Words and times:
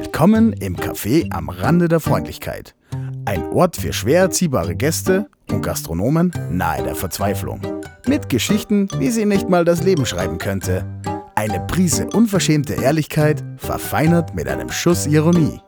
Willkommen 0.00 0.52
im 0.52 0.76
Café 0.76 1.26
am 1.32 1.48
Rande 1.48 1.88
der 1.88 1.98
Freundlichkeit. 1.98 2.76
Ein 3.24 3.42
Ort 3.48 3.74
für 3.74 3.92
schwer 3.92 4.20
erziehbare 4.20 4.76
Gäste 4.76 5.26
und 5.50 5.60
Gastronomen 5.60 6.32
nahe 6.52 6.84
der 6.84 6.94
Verzweiflung. 6.94 7.60
Mit 8.06 8.28
Geschichten, 8.28 8.88
wie 8.98 9.10
sie 9.10 9.24
nicht 9.24 9.48
mal 9.48 9.64
das 9.64 9.82
Leben 9.82 10.06
schreiben 10.06 10.38
könnte. 10.38 10.86
Eine 11.34 11.58
Prise 11.66 12.06
unverschämte 12.14 12.74
Ehrlichkeit, 12.74 13.42
verfeinert 13.56 14.36
mit 14.36 14.46
einem 14.46 14.70
Schuss 14.70 15.04
Ironie. 15.04 15.60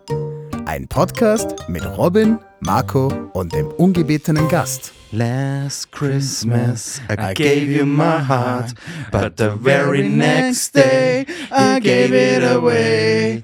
Ein 0.64 0.86
Podcast 0.86 1.68
mit 1.68 1.84
Robin, 1.84 2.38
Marco 2.60 3.12
und 3.32 3.52
dem 3.52 3.66
ungebetenen 3.66 4.48
Gast. 4.48 4.92
Last 5.12 5.90
Christmas 5.90 7.00
I 7.08 7.34
gave 7.34 7.68
you 7.68 7.84
my 7.84 8.18
heart, 8.18 8.74
but 9.10 9.36
the 9.36 9.50
very 9.50 10.08
next 10.08 10.72
day 10.72 11.26
I 11.50 11.80
gave 11.80 12.12
it 12.12 12.44
away. 12.44 13.42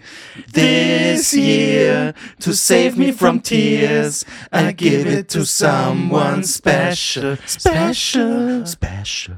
This 0.52 1.34
year, 1.34 2.14
to 2.40 2.52
save 2.52 2.96
me 2.96 3.10
from 3.10 3.40
tears, 3.40 4.24
I 4.52 4.70
give 4.72 5.08
it 5.08 5.28
to 5.30 5.44
someone 5.44 6.44
special, 6.44 7.36
special, 7.46 8.64
special. 8.64 9.36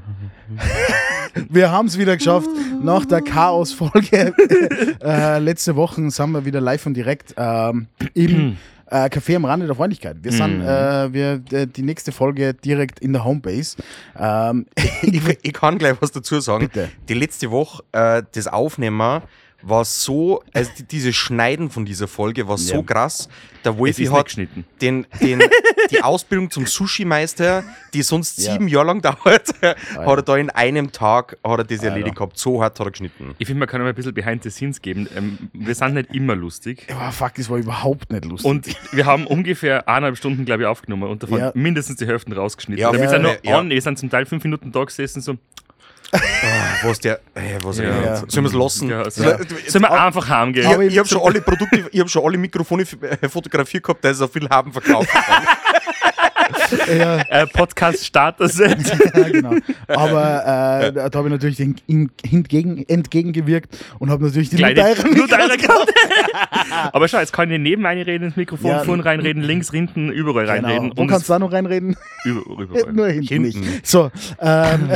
Wir 1.49 1.71
haben 1.71 1.87
es 1.87 1.97
wieder 1.97 2.15
geschafft. 2.15 2.49
Nach 2.81 3.05
der 3.05 3.21
Chaos-Folge 3.21 4.33
äh, 5.03 5.39
letzte 5.39 5.75
Woche 5.75 6.09
sind 6.09 6.31
wir 6.31 6.45
wieder 6.45 6.61
live 6.61 6.85
und 6.85 6.93
direkt 6.95 7.33
ähm, 7.37 7.87
im 8.13 8.57
äh, 8.89 9.09
Café 9.09 9.35
am 9.35 9.45
Rande 9.45 9.65
der 9.65 9.75
Freundlichkeit. 9.75 10.17
Wir 10.21 10.31
sind 10.31 10.61
äh, 10.61 11.13
wir, 11.13 11.41
äh, 11.51 11.67
die 11.67 11.81
nächste 11.81 12.11
Folge 12.11 12.53
direkt 12.53 12.99
in 12.99 13.13
der 13.13 13.23
Homebase. 13.23 13.77
Ähm, 14.17 14.65
Ich, 15.01 15.21
ich 15.41 15.53
kann 15.53 15.77
gleich 15.77 15.95
was 16.01 16.11
dazu 16.11 16.39
sagen. 16.39 16.67
Bitte. 16.67 16.89
Die 17.07 17.13
letzte 17.13 17.51
Woche, 17.51 17.83
äh, 17.91 18.23
das 18.33 18.47
Aufnehmen 18.47 19.21
war 19.61 19.83
so, 19.83 20.41
also 20.53 20.71
die, 20.77 20.83
dieses 20.83 21.15
Schneiden 21.15 21.69
von 21.69 21.85
dieser 21.85 22.07
Folge 22.07 22.47
war 22.47 22.57
so 22.57 22.75
Ja. 22.75 22.81
krass. 22.81 23.27
Der 23.65 23.77
Wolfi 23.77 24.05
hat 24.05 24.25
geschnitten. 24.27 24.63
den, 24.81 25.05
den, 25.21 25.41
die 25.91 26.01
Ausbildung 26.01 26.49
zum 26.49 26.65
Sushi-Meister, 26.65 27.63
die 27.93 28.01
sonst 28.03 28.39
Ja. 28.39 28.53
sieben 28.53 28.69
Jahre 28.69 28.87
lang 28.87 29.01
dauert, 29.01 29.49
hat 29.61 29.77
er 30.07 30.21
da 30.21 30.37
in 30.37 30.49
einem 30.49 30.91
Tag 30.93 31.37
hat 31.43 31.59
er 31.59 31.63
das 31.65 31.83
erledigt 31.83 32.15
gehabt. 32.15 32.37
So 32.37 32.61
hart 32.63 32.79
hat 32.79 32.87
er 32.87 32.91
geschnitten. 32.91 33.35
Ich 33.37 33.47
finde, 33.47 33.59
man 33.59 33.67
kann 33.67 33.81
auch 33.81 33.85
ein 33.85 33.95
bisschen 33.95 34.13
Behind 34.13 34.43
the 34.43 34.49
Scenes 34.49 34.81
geben. 34.81 35.09
Ähm, 35.15 35.49
wir 35.53 35.75
sind 35.75 35.93
nicht 35.93 36.13
immer 36.15 36.35
lustig. 36.35 36.87
oh, 36.91 37.11
fuck, 37.11 37.35
das 37.35 37.49
war 37.49 37.57
überhaupt 37.57 38.11
nicht 38.13 38.23
lustig. 38.25 38.49
Und 38.49 38.67
wir 38.93 39.05
haben 39.05 39.27
ungefähr 39.27 39.87
eineinhalb 39.89 40.17
Stunden, 40.17 40.45
glaube 40.45 40.63
ich, 40.63 40.67
aufgenommen 40.67 41.03
und 41.09 41.21
davon 41.23 41.39
Ja. 41.39 41.51
mindestens 41.53 41.97
die 41.97 42.07
Hälfte 42.07 42.33
rausgeschnitten. 42.33 42.81
Ja, 42.81 42.89
Ja, 42.91 42.97
wir 42.97 43.03
ja, 43.03 43.09
sind 43.09 43.21
noch 43.23 43.35
ja. 43.43 43.59
on, 43.59 43.69
wir 43.69 43.81
sind 43.81 43.99
zum 43.99 44.09
Teil 44.09 44.25
fünf 44.25 44.43
Minuten 44.45 44.71
da 44.71 44.83
gesessen, 44.85 45.21
so, 45.21 45.35
Ah, 46.11 46.19
was 46.83 46.99
der, 46.99 47.19
äh, 47.35 47.57
was 47.63 47.77
Ja. 47.77 47.83
er 47.85 48.15
Sollen 48.27 48.45
wir 48.45 48.49
es 48.49 48.53
lassen? 48.53 48.89
ja, 48.89 49.09
so, 49.09 49.23
Ja. 49.23 49.37
sollen 49.67 49.83
wir 49.83 49.91
einfach 49.91 50.27
heimgehen? 50.29 50.81
Ich, 50.81 50.93
ich 50.93 50.97
habe 50.97 51.07
schon 51.07 51.21
alle 51.21 51.41
Produkte, 51.41 51.87
ich 51.91 51.99
habe 51.99 52.09
schon 52.09 52.23
alle 52.25 52.37
Mikrofone 52.37 52.83
äh, 53.21 53.29
fotografiert 53.29 53.83
gehabt, 53.83 54.03
da 54.03 54.09
ist 54.09 54.21
auch 54.21 54.29
viel 54.31 54.47
haben 54.49 54.71
verkauft. 54.73 55.09
ja, 56.87 57.17
Äh, 57.29 57.47
Podcast-Starter-Set. 57.47 58.77
ja, 59.15 59.29
genau. 59.29 59.53
Aber 59.87 60.81
äh, 60.83 60.91
da 60.93 61.03
habe 61.17 61.27
ich 61.27 61.31
natürlich 61.31 61.57
den, 61.57 61.75
in, 61.87 62.09
hingegen, 62.25 62.83
entgegengewirkt 62.87 63.77
und 63.99 64.09
habe 64.09 64.23
natürlich 64.25 64.49
die 64.49 64.57
deiner 64.57 64.73
gehabt. 65.57 65.93
Aber 66.93 67.07
schau, 67.07 67.19
jetzt 67.19 67.33
kann 67.33 67.51
ich 67.51 67.59
neben 67.59 67.85
reinreden 67.85 68.27
ins 68.27 68.35
Mikrofon, 68.35 68.71
Ja. 68.71 68.83
vorn 68.83 68.99
reinreden, 68.99 69.43
links, 69.43 69.69
hinten, 69.71 70.09
überall 70.11 70.47
reinreden. 70.47 70.89
Genau. 70.91 71.01
Wo 71.03 71.07
kannst 71.07 71.29
du 71.29 71.33
da 71.33 71.39
noch 71.39 71.51
reinreden? 71.51 71.95
über, 72.25 72.41
überall. 72.63 72.93
Nur 72.93 73.07
hinten, 73.07 73.27
Hinten. 73.27 73.59
nicht. 73.59 73.85
So, 73.87 74.11
ähm, 74.41 74.89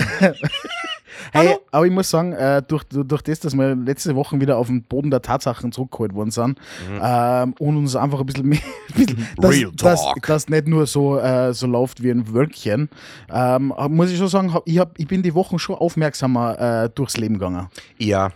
hey, 1.32 1.56
aber 1.72 1.86
ich 1.86 1.92
muss 1.92 2.10
sagen, 2.10 2.34
äh, 2.34 2.62
durch, 2.68 2.84
durch 2.90 3.22
das, 3.22 3.40
dass 3.40 3.56
wir 3.56 3.76
letzte 3.76 4.16
Woche 4.16 4.40
wieder 4.40 4.58
auf 4.58 4.68
den 4.68 4.84
Boden 4.84 5.12
der 5.12 5.22
Tatsachen 5.22 5.72
zurückgeholt 5.72 6.14
worden 6.14 6.32
sind 6.32 6.60
ähm, 7.02 7.54
und 7.60 7.78
uns 7.78 7.96
einfach 7.96 8.20
ein 8.20 8.26
bisschen 8.26 8.48
mehr, 8.48 8.60
ein 8.96 9.06
bisschen, 9.06 9.28
dass, 9.38 9.62
dass, 9.76 10.14
dass 10.22 10.50
nicht 10.50 10.68
nur 10.68 10.86
so, 10.86 11.20
äh, 11.20 11.54
so 11.54 11.68
läuft 11.68 12.04
wie 12.04 12.12
ein 12.12 12.34
Wölkchen, 12.34 12.90
ähm, 13.32 13.74
muss 13.90 14.12
ich 14.12 14.18
schon 14.18 14.28
sagen, 14.28 14.56
ich, 14.66 14.80
hab, 14.80 14.98
ich 15.00 15.08
bin 15.08 15.24
die 15.24 15.34
Wochen 15.34 15.60
schon 15.60 15.76
aufmerksamer 15.76 16.84
äh, 16.84 16.90
durchs 16.90 17.18
Leben 17.18 17.36
gegangen. 17.36 17.68
ja. 17.98 18.32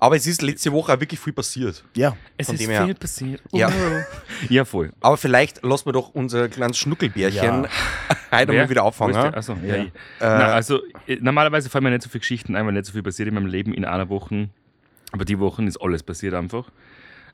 Aber 0.00 0.16
es 0.16 0.26
ist 0.26 0.42
letzte 0.42 0.72
Woche 0.72 0.92
auch 0.92 1.00
wirklich 1.00 1.20
viel 1.20 1.32
passiert. 1.32 1.84
Ja. 1.94 2.16
Es 2.36 2.46
Von 2.46 2.54
ist 2.56 2.62
dem 2.62 2.70
her- 2.70 2.84
viel 2.84 2.94
passiert. 2.94 3.40
Ja. 3.52 3.70
Ja, 4.48 4.64
voll. 4.64 4.92
Aber 5.00 5.16
vielleicht 5.16 5.62
lassen 5.62 5.86
wir 5.86 5.92
doch 5.92 6.10
unser 6.14 6.48
kleines 6.48 6.76
Schnuckelbärchen 6.78 7.64
Ja. 7.64 7.68
heute 8.32 8.52
Wer? 8.52 8.62
mal 8.64 8.70
wieder 8.70 8.82
Wo 8.82 8.88
ist 8.88 8.88
auffangen. 8.88 9.14
der? 9.14 9.36
Achso, 9.36 9.56
ja. 9.64 9.76
Ja. 9.76 9.82
ich. 9.84 9.92
Na, 10.20 10.46
also, 10.52 10.80
äh, 11.06 11.16
normalerweise 11.20 11.70
fallen 11.70 11.84
mir 11.84 11.90
nicht 11.90 12.02
so 12.02 12.08
viele 12.10 12.20
Geschichten 12.20 12.56
ein, 12.56 12.66
weil 12.66 12.72
nicht 12.72 12.86
so 12.86 12.92
viel 12.92 13.02
passiert 13.02 13.28
in 13.28 13.34
meinem 13.34 13.46
Leben 13.46 13.72
in 13.74 13.84
einer 13.84 14.08
Woche. 14.08 14.48
Aber 15.12 15.24
die 15.24 15.38
Wochen 15.38 15.66
ist 15.68 15.76
alles 15.80 16.02
passiert 16.02 16.34
einfach. 16.34 16.70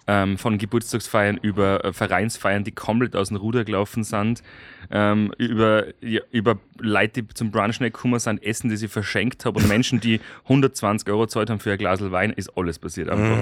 Ähm, 0.06 0.38
von 0.38 0.58
Geburtstagsfeiern 0.58 1.36
über 1.40 1.84
äh, 1.84 1.92
Vereinsfeiern, 1.92 2.64
die 2.64 2.72
komplett 2.72 3.14
aus 3.14 3.28
dem 3.28 3.36
Ruder 3.36 3.64
gelaufen 3.64 4.02
sind, 4.02 4.42
ähm, 4.90 5.32
über, 5.38 5.84
ja, 6.00 6.20
über 6.32 6.58
Leute, 6.80 7.22
die 7.22 7.34
zum 7.34 7.50
Brunch 7.52 7.78
nicht 7.80 7.92
gekommen 7.92 8.18
sind, 8.18 8.42
Essen, 8.42 8.70
die 8.70 8.76
sie 8.76 8.88
verschenkt 8.88 9.44
habe 9.44 9.60
und 9.60 9.68
Menschen, 9.68 10.00
die 10.00 10.20
120 10.44 11.08
Euro 11.10 11.22
gezahlt 11.22 11.50
haben 11.50 11.60
für 11.60 11.70
ein 11.72 11.78
Glas 11.78 12.00
Wein, 12.00 12.30
ist 12.30 12.50
alles 12.56 12.78
passiert 12.78 13.08
einfach. 13.10 13.36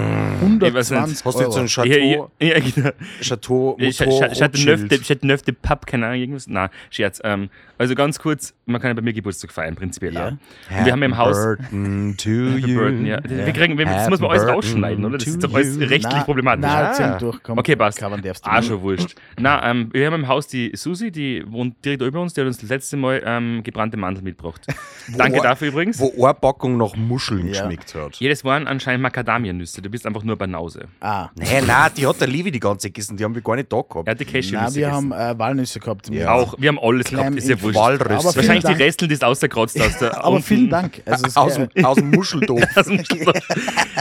Ich 0.61 0.73
weiß 0.73 0.91
120 0.91 1.25
Hast 1.25 1.39
du 1.39 1.43
jetzt 1.43 1.53
so 1.53 1.59
ein. 1.61 1.67
Chateau, 1.67 2.31
Ja, 2.39 2.47
ja, 2.47 2.57
ja, 2.57 2.59
genau. 2.59 2.89
Chateau, 3.21 3.77
Ich 3.79 3.99
Motor, 3.99 4.29
hatte 4.29 4.41
neuf 4.65 4.81
Rothschild? 4.81 5.47
de 5.47 5.55
Pub, 5.59 5.87
keine 5.87 6.07
Ahnung, 6.07 6.19
irgendwas. 6.19 6.47
Nein, 6.47 6.69
Scherz. 6.91 7.19
Ähm, 7.23 7.49
also 7.79 7.95
ganz 7.95 8.19
kurz, 8.19 8.53
man 8.67 8.79
kann 8.79 8.89
ja 8.89 8.93
bei 8.93 9.01
mir 9.01 9.13
Geburtstag 9.13 9.51
feiern, 9.51 9.73
prinzipiell 9.75 10.13
Ja. 10.13 10.27
auch. 10.27 10.31
Und 10.77 10.85
wir 10.85 10.91
haben 10.91 11.01
im 11.03 11.17
Haus. 11.17 11.35
Burton 11.37 12.15
to 12.17 12.29
you. 12.29 12.75
Burton, 12.77 13.05
ja. 13.05 13.19
Wir 13.23 13.51
kriegen, 13.53 13.77
wir, 13.77 13.85
das 13.85 14.09
muss 14.09 14.19
man 14.19 14.29
alles 14.31 14.47
rausschneiden, 14.47 15.03
oder? 15.05 15.17
Das 15.17 15.27
ist 15.27 15.43
doch 15.43 15.53
alles 15.53 15.79
rechtlich 15.79 16.23
problematisch. 16.25 16.65
Nein, 16.69 16.85
Ah. 16.85 16.93
zehn 16.93 17.17
durch, 17.19 17.41
komm, 17.41 17.57
Okay, 17.57 17.75
passt. 17.75 17.97
Covern 17.97 18.21
darfst 18.21 18.45
du 18.45 18.49
Ah, 18.51 18.61
schon 18.61 18.81
wurscht. 18.81 19.15
Na, 19.39 19.69
ähm, 19.69 19.89
wir 19.91 20.05
haben 20.05 20.13
im 20.13 20.27
Haus 20.27 20.47
die 20.47 20.71
Susi, 20.75 21.11
die 21.11 21.43
wohnt 21.47 21.83
direkt 21.83 22.01
über 22.03 22.21
uns, 22.21 22.33
die 22.33 22.41
hat 22.41 22.47
uns 22.47 22.57
das 22.59 22.69
letzte 22.69 22.97
Mal 22.97 23.21
ähm, 23.25 23.61
gebrannte 23.63 23.97
Mandel 23.97 24.23
mitgebracht. 24.23 24.61
Danke 25.17 25.39
dafür 25.41 25.69
übrigens. 25.69 25.99
Wo 25.99 26.25
eine 26.25 26.33
Packung 26.33 26.77
nach 26.77 26.95
Muscheln 26.95 27.47
Ja. 27.47 27.61
geschmeckt 27.61 27.95
hat. 27.95 28.15
Jedes 28.17 28.43
waren 28.43 28.67
anscheinend 28.67 29.01
Macadamianüsse. 29.03 29.81
Du 29.81 29.89
bist 29.89 30.05
einfach 30.05 30.23
nur 30.23 30.35
Banause. 30.35 30.87
Ah. 30.99 31.29
Nein, 31.35 31.63
nein, 31.65 31.91
die 31.95 32.05
hat 32.05 32.19
der 32.19 32.27
Livi 32.27 32.51
die 32.51 32.59
ganze 32.59 32.89
gegessen, 32.89 33.15
die 33.17 33.23
haben 33.23 33.33
wir 33.35 33.41
gar 33.41 33.55
nicht 33.55 33.71
da 33.71 33.81
gehabt. 33.81 34.07
Er 34.07 34.11
hat 34.11 34.19
die 34.19 34.25
Nein, 34.25 34.33
Cashewnüsse 34.33 34.75
wir 34.75 34.91
haben 34.91 35.11
äh, 35.11 35.37
Walnüsse 35.39 35.79
gehabt. 35.79 36.09
Ja. 36.09 36.33
Auch, 36.33 36.55
wir 36.57 36.67
haben 36.69 36.79
alles 36.79 37.07
Klein 37.07 37.19
gehabt, 37.21 37.37
ist 37.37 37.49
ja 37.49 37.55
in 37.55 37.61
wurscht. 37.73 37.79
Walrüsse. 37.79 38.27
Aber 38.27 38.35
Wahrscheinlich 38.35 38.63
Dank. 38.63 38.77
die 38.77 38.83
Restel, 38.83 39.07
die 39.07 39.13
ist 39.13 39.23
ausgekratzt 39.23 39.79
aus 39.81 39.97
der. 39.99 40.17
Aber 40.17 40.35
unten. 40.35 40.43
vielen 40.43 40.69
Dank. 40.69 41.01
Also 41.05 41.25
es, 41.25 41.37
aus, 41.37 41.57
äh, 41.57 41.67
dem, 41.67 41.85
aus 41.85 41.95
dem 41.97 42.09
Muscheldorf. 42.11 42.63
aus 42.75 42.85
dem 42.85 43.03
Schlaf. 43.03 43.47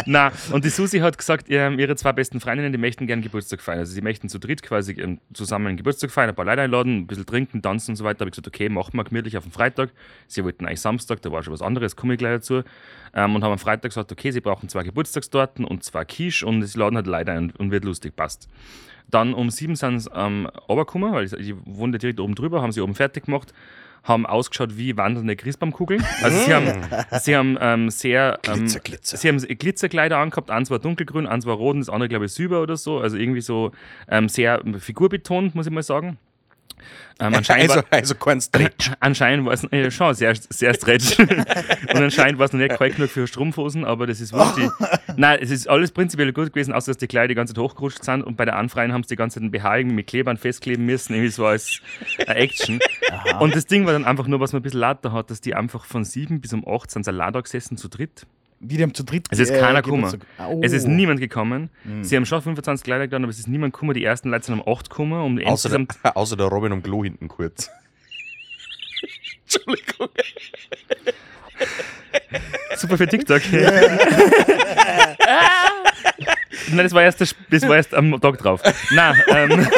Na, 0.06 0.33
und 0.53 0.65
die 0.65 0.71
Susi 0.71 0.99
hat 0.99 1.17
gesagt, 1.19 1.49
ihre 1.49 1.97
zwei 1.97 2.12
besten 2.12 2.41
Freundinnen, 2.41 2.73
die 2.73 2.79
möchten 2.79 3.06
gerne 3.06 3.23
Geburtstag 3.23 3.61
feiern. 3.61 3.81
Also 3.81 3.93
sie 3.93 4.01
möchten 4.01 4.29
zu 4.29 4.39
dritt 4.39 4.62
quasi 4.62 4.93
ähm, 4.93 5.19
zusammen 5.33 5.69
einen 5.69 5.77
Geburtstag 5.77 6.11
feiern, 6.11 6.31
ein 6.31 6.34
paar 6.34 6.45
Leute 6.45 6.62
einladen, 6.62 6.99
ein 6.99 7.06
bisschen 7.06 7.27
trinken, 7.27 7.62
tanzen 7.62 7.93
und 7.93 7.97
so 7.97 8.05
weiter. 8.05 8.19
Da 8.19 8.21
habe 8.23 8.31
ich 8.31 8.33
gesagt, 8.33 8.49
okay, 8.49 8.69
machen 8.69 8.95
wir 8.95 9.05
gemütlich 9.05 9.37
auf 9.37 9.45
den 9.45 9.53
Freitag. 9.53 9.91
Sie 10.27 10.45
wollten 10.45 10.67
eigentlich 10.67 10.81
Samstag, 10.81 11.23
da 11.23 11.33
war 11.33 11.43
schon 11.43 11.53
was 11.53 11.62
anderes, 11.62 11.97
komme 11.97 12.15
ich 12.15 12.19
gleich 12.19 12.35
dazu. 12.37 12.62
Ähm, 13.15 13.35
und 13.35 13.43
haben 13.45 13.53
am 13.53 13.59
Freitag 13.59 13.91
gesagt, 13.91 14.12
okay, 14.12 14.31
sie 14.31 14.41
brauchen 14.41 14.69
zwei 14.69 14.83
Geburtstagstorten 14.83 15.65
und 15.65 15.83
zwei 15.83 16.05
Quiche 16.05 16.47
und 16.47 16.62
sie 16.62 16.79
laden 16.79 16.97
halt 16.97 17.06
Leute 17.06 17.33
ein 17.33 17.53
und 17.56 17.71
wird 17.71 17.85
lustig, 17.85 18.15
passt. 18.17 18.49
Dann 19.10 19.34
um 19.34 19.50
sieben 19.50 19.76
sind 19.76 20.00
sie 20.00 20.10
ähm, 20.14 20.48
runtergekommen, 20.69 21.12
weil 21.12 21.24
ich, 21.24 21.32
ich 21.32 21.54
wohnte 21.64 21.98
direkt 21.98 22.20
oben 22.20 22.34
drüber, 22.34 22.62
haben 22.62 22.72
sie 22.72 22.80
oben 22.80 22.94
fertig 22.94 23.24
gemacht, 23.24 23.52
haben 24.04 24.26
ausgeschaut 24.26 24.76
wie 24.76 24.96
wandelnde 24.96 25.36
Christbaumkugeln. 25.36 26.04
Also 26.22 26.38
sie 26.44 26.54
haben, 26.54 26.82
sie 27.20 27.36
haben 27.36 27.58
ähm, 27.60 27.91
sehr... 27.91 28.38
Ähm, 28.46 28.60
Glitzer, 28.60 28.80
Glitzer. 28.80 29.16
Sie 29.16 29.28
haben 29.28 29.38
Glitzerkleider 29.38 30.19
angehabt, 30.19 30.50
eins 30.50 30.70
war 30.70 30.78
dunkelgrün, 30.78 31.26
eins 31.26 31.46
war 31.46 31.56
rot 31.56 31.74
und 31.74 31.80
das 31.80 31.88
andere, 31.88 32.08
glaube 32.08 32.26
ich, 32.26 32.32
silber 32.32 32.62
oder 32.62 32.76
so. 32.76 32.98
Also 32.98 33.16
irgendwie 33.16 33.41
so 33.41 33.72
ähm, 34.08 34.28
sehr 34.28 34.62
figurbetont, 34.78 35.54
muss 35.54 35.66
ich 35.66 35.72
mal 35.72 35.82
sagen. 35.82 36.19
Ähm, 37.21 37.34
anscheinend, 37.34 37.71
Also, 37.71 37.83
war, 37.83 37.84
also 37.91 38.15
Stretch. 38.41 38.93
anscheinend 39.01 39.45
war 39.47 39.53
es 39.53 39.65
äh, 39.73 39.91
schon 39.91 40.15
sehr, 40.15 40.34
sehr 40.37 40.73
stretch. 40.75 41.19
und 41.19 41.97
anscheinend 41.97 42.39
war 42.39 42.47
es 42.47 42.53
noch 42.53 42.61
nicht 42.61 42.77
kalt 42.77 42.95
genug 42.97 43.11
für 43.11 43.27
Strumpfhosen, 43.27 43.84
aber 43.84 44.06
das 44.06 44.21
ist 44.21 44.33
wurscht. 44.33 44.56
Die- 44.56 44.71
Nein, 45.17 45.39
es 45.43 45.51
ist 45.51 45.69
alles 45.69 45.91
prinzipiell 45.91 46.33
gut 46.33 46.53
gewesen, 46.53 46.73
außer 46.73 46.91
dass 46.93 46.99
die 46.99 47.09
Kleider 47.09 47.29
die 47.29 47.34
ganze 47.34 47.55
Zeit 47.55 47.62
hochgerutscht 47.62 48.05
sind 48.05 48.23
und 48.23 48.37
bei 48.37 48.44
der 48.44 48.56
Anfreien 48.56 48.93
haben 48.93 49.03
sie 49.03 49.09
die 49.11 49.17
ganze 49.17 49.41
Zeit 49.41 49.43
den 49.43 49.50
BH 49.50 49.82
mit 49.85 50.06
Klebern 50.06 50.37
festkleben 50.37 50.87
müssen, 50.87 51.15
irgendwie 51.15 51.31
so 51.32 51.44
als 51.47 51.81
eine 52.26 52.37
Action. 52.37 52.79
Und 53.41 53.56
das 53.56 53.67
Ding 53.67 53.85
war 53.85 53.93
dann 53.93 54.05
einfach 54.05 54.29
nur, 54.29 54.38
was 54.38 54.53
man 54.53 54.61
ein 54.61 54.62
bisschen 54.62 54.81
lauter 54.81 55.12
hat, 55.12 55.31
dass 55.31 55.41
die 55.41 55.55
einfach 55.56 55.85
von 55.85 56.05
sieben 56.05 56.41
bis 56.41 56.53
um 56.53 56.67
acht 56.69 56.91
sind 56.91 57.06
da 57.06 57.41
gesessen 57.41 57.76
zu 57.76 57.88
dritt. 57.88 58.26
Wie 58.60 58.76
die 58.76 58.82
haben 58.82 58.94
zu 58.94 59.05
dritt. 59.05 59.26
Es 59.31 59.38
ist 59.38 59.50
äh, 59.50 59.60
keiner 59.60 59.82
gekommen. 59.82 60.20
Oh. 60.38 60.60
Es 60.62 60.72
ist 60.72 60.87
niemand 60.87 61.20
gekommen. 61.20 61.70
Sie 62.02 62.16
haben 62.16 62.26
schon 62.26 62.43
25 62.43 62.84
Kleider 62.84 63.06
getan, 63.06 63.22
aber 63.22 63.31
es 63.31 63.38
ist 63.38 63.49
niemand 63.49 63.72
gekommen. 63.72 63.94
Die 63.94 64.05
ersten 64.05 64.31
Leute 64.31 64.46
sind 64.46 64.60
um 64.60 64.72
8 64.72 64.90
gekommen. 64.90 65.20
Um 65.20 65.38
Außer 65.46 65.69
der, 65.69 65.87
außer 66.16 66.37
der 66.37 66.46
Robin 66.46 66.72
am 66.72 66.82
Klo 66.82 67.05
hinten 67.05 67.28
kurz. 67.28 67.70
Entschuldigung. 69.44 70.08
Super 72.76 72.99
für 72.99 73.06
TikTok. 73.08 73.43
Nein, 76.70 76.84
das 76.84 76.93
war 76.93 77.02
erst, 77.02 77.20
das 77.20 77.69
war 77.69 77.76
erst 77.76 77.94
am 77.94 78.20
Tag 78.20 78.38
drauf. 78.38 78.62
Nein, 78.90 79.14
ähm, 79.28 79.61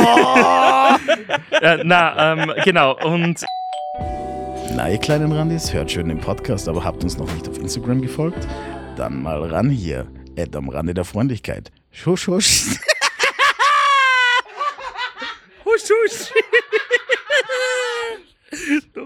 äh, 1.61 1.79
na, 1.85 2.33
ähm, 2.33 2.53
genau. 2.65 2.97
Und 3.05 3.45
na, 4.77 4.89
ihr 4.89 4.99
kleinen 4.99 5.33
Randis, 5.33 5.73
hört 5.73 5.91
schön 5.91 6.09
den 6.09 6.21
Podcast, 6.21 6.69
aber 6.69 6.85
habt 6.85 7.03
uns 7.03 7.19
noch 7.19 7.33
nicht 7.33 7.49
auf 7.49 7.59
Instagram 7.59 8.01
gefolgt? 8.01 8.47
Dann 8.97 9.23
mal 9.23 9.43
ran 9.45 9.69
hier. 9.69 10.07
Ed 10.37 10.55
am 10.57 10.69
Rande 10.69 10.95
der 10.95 11.05
Freundlichkeit. 11.05 11.71
Schusch, 11.91 12.29
husch. 12.29 12.77
husch, 15.65 15.91
husch. 15.91 16.33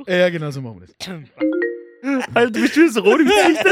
ja, 0.07 0.29
genau 0.31 0.51
so 0.51 0.61
machen 0.61 0.81
wir 0.81 0.87
das. 0.87 0.97
Alter, 2.35 2.51
du 2.51 2.61
bist 2.61 2.75
schon 2.75 2.91
so 2.91 3.01
rot 3.01 3.21
im 3.21 3.27
Gesicht. 3.27 3.65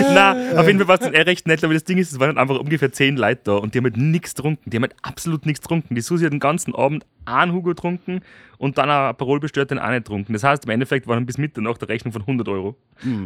Na, 0.14 0.60
auf 0.60 0.66
jeden 0.66 0.78
Fall 0.78 0.88
war 0.88 0.94
es 0.94 1.00
dann 1.00 1.14
eher 1.14 1.26
recht 1.26 1.46
nett, 1.46 1.62
aber 1.62 1.74
das 1.74 1.84
Ding 1.84 1.98
ist, 1.98 2.12
es 2.12 2.18
waren 2.18 2.34
dann 2.34 2.38
einfach 2.38 2.58
ungefähr 2.58 2.92
zehn 2.92 3.16
Leute 3.16 3.40
da 3.44 3.52
und 3.56 3.74
die 3.74 3.78
haben 3.78 3.84
halt 3.84 3.96
nichts 3.96 4.34
getrunken. 4.34 4.68
Die 4.68 4.76
haben 4.76 4.82
halt 4.82 4.96
absolut 5.02 5.46
nichts 5.46 5.60
getrunken. 5.60 5.94
Die 5.94 6.00
Susi 6.00 6.24
hat 6.24 6.32
den 6.32 6.40
ganzen 6.40 6.74
Abend 6.74 7.06
einen 7.24 7.52
Hugo 7.52 7.70
getrunken 7.70 8.20
und 8.58 8.78
dann 8.78 8.90
ein 8.90 9.14
Parol 9.16 9.40
bestellt, 9.40 9.70
den 9.70 9.78
auch 9.78 9.88
nicht 9.88 10.04
getrunken. 10.04 10.32
Das 10.32 10.42
heißt, 10.42 10.64
im 10.64 10.70
Endeffekt 10.70 11.06
waren 11.06 11.26
bis 11.26 11.38
Mitternacht 11.38 11.80
eine 11.82 11.88
Rechnung 11.88 12.12
von 12.12 12.22
100 12.22 12.48
Euro 12.48 12.76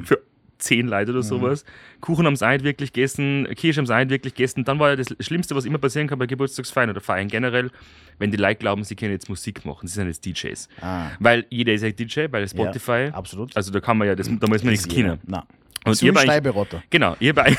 für 0.05 0.21
zehn 0.63 0.87
Leute 0.87 1.11
oder 1.11 1.23
sowas. 1.23 1.65
Kuchen 2.01 2.27
haben 2.27 2.37
sie 2.37 2.47
auch 2.47 2.53
nicht 2.53 2.65
wirklich 2.65 2.93
gegessen, 2.93 3.47
Kirsch 3.57 3.79
auch 3.79 3.83
nicht 3.83 4.11
wirklich 4.11 4.35
gegessen. 4.35 4.65
Dann 4.65 4.79
war 4.79 4.91
ja 4.91 4.97
das 4.97 5.15
Schlimmste, 5.21 5.55
was 5.55 5.65
immer 5.65 5.79
passieren 5.79 6.09
kann 6.09 6.19
bei 6.19 6.27
Geburtstagsfeiern 6.27 6.91
oder 6.91 7.01
Feiern 7.01 7.29
generell, 7.29 7.71
wenn 8.19 8.31
die 8.31 8.37
Leute 8.37 8.57
glauben, 8.57 8.85
sie 8.85 8.97
können 8.97 9.13
jetzt 9.13 9.29
Musik 9.29 9.65
machen. 9.65 9.87
Sie 9.87 9.95
sind 9.95 10.07
jetzt 10.07 10.25
DJs. 10.25 10.69
Ah. 10.81 11.11
Weil 11.19 11.47
jeder 11.51 11.73
ist 11.73 11.83
ja 11.83 11.91
DJ 11.91 12.27
bei 12.27 12.47
Spotify. 12.47 13.09
Ja, 13.09 13.15
absolut. 13.15 13.57
Also 13.57 13.73
da 13.73 13.81
kann 13.81 13.99
man 13.99 14.09
ja, 14.09 14.15
das, 14.15 14.29
da 14.29 14.47
muss 14.47 14.63
man 14.63 14.71
nichts 14.71 14.89
kennen. 14.89 15.19
Und 15.85 15.95
So 15.95 16.07
ich 16.07 16.19
Steiberotter. 16.19 16.83
Genau, 16.91 17.17
ich 17.19 17.31
habe 17.31 17.43
eigentlich, 17.45 17.59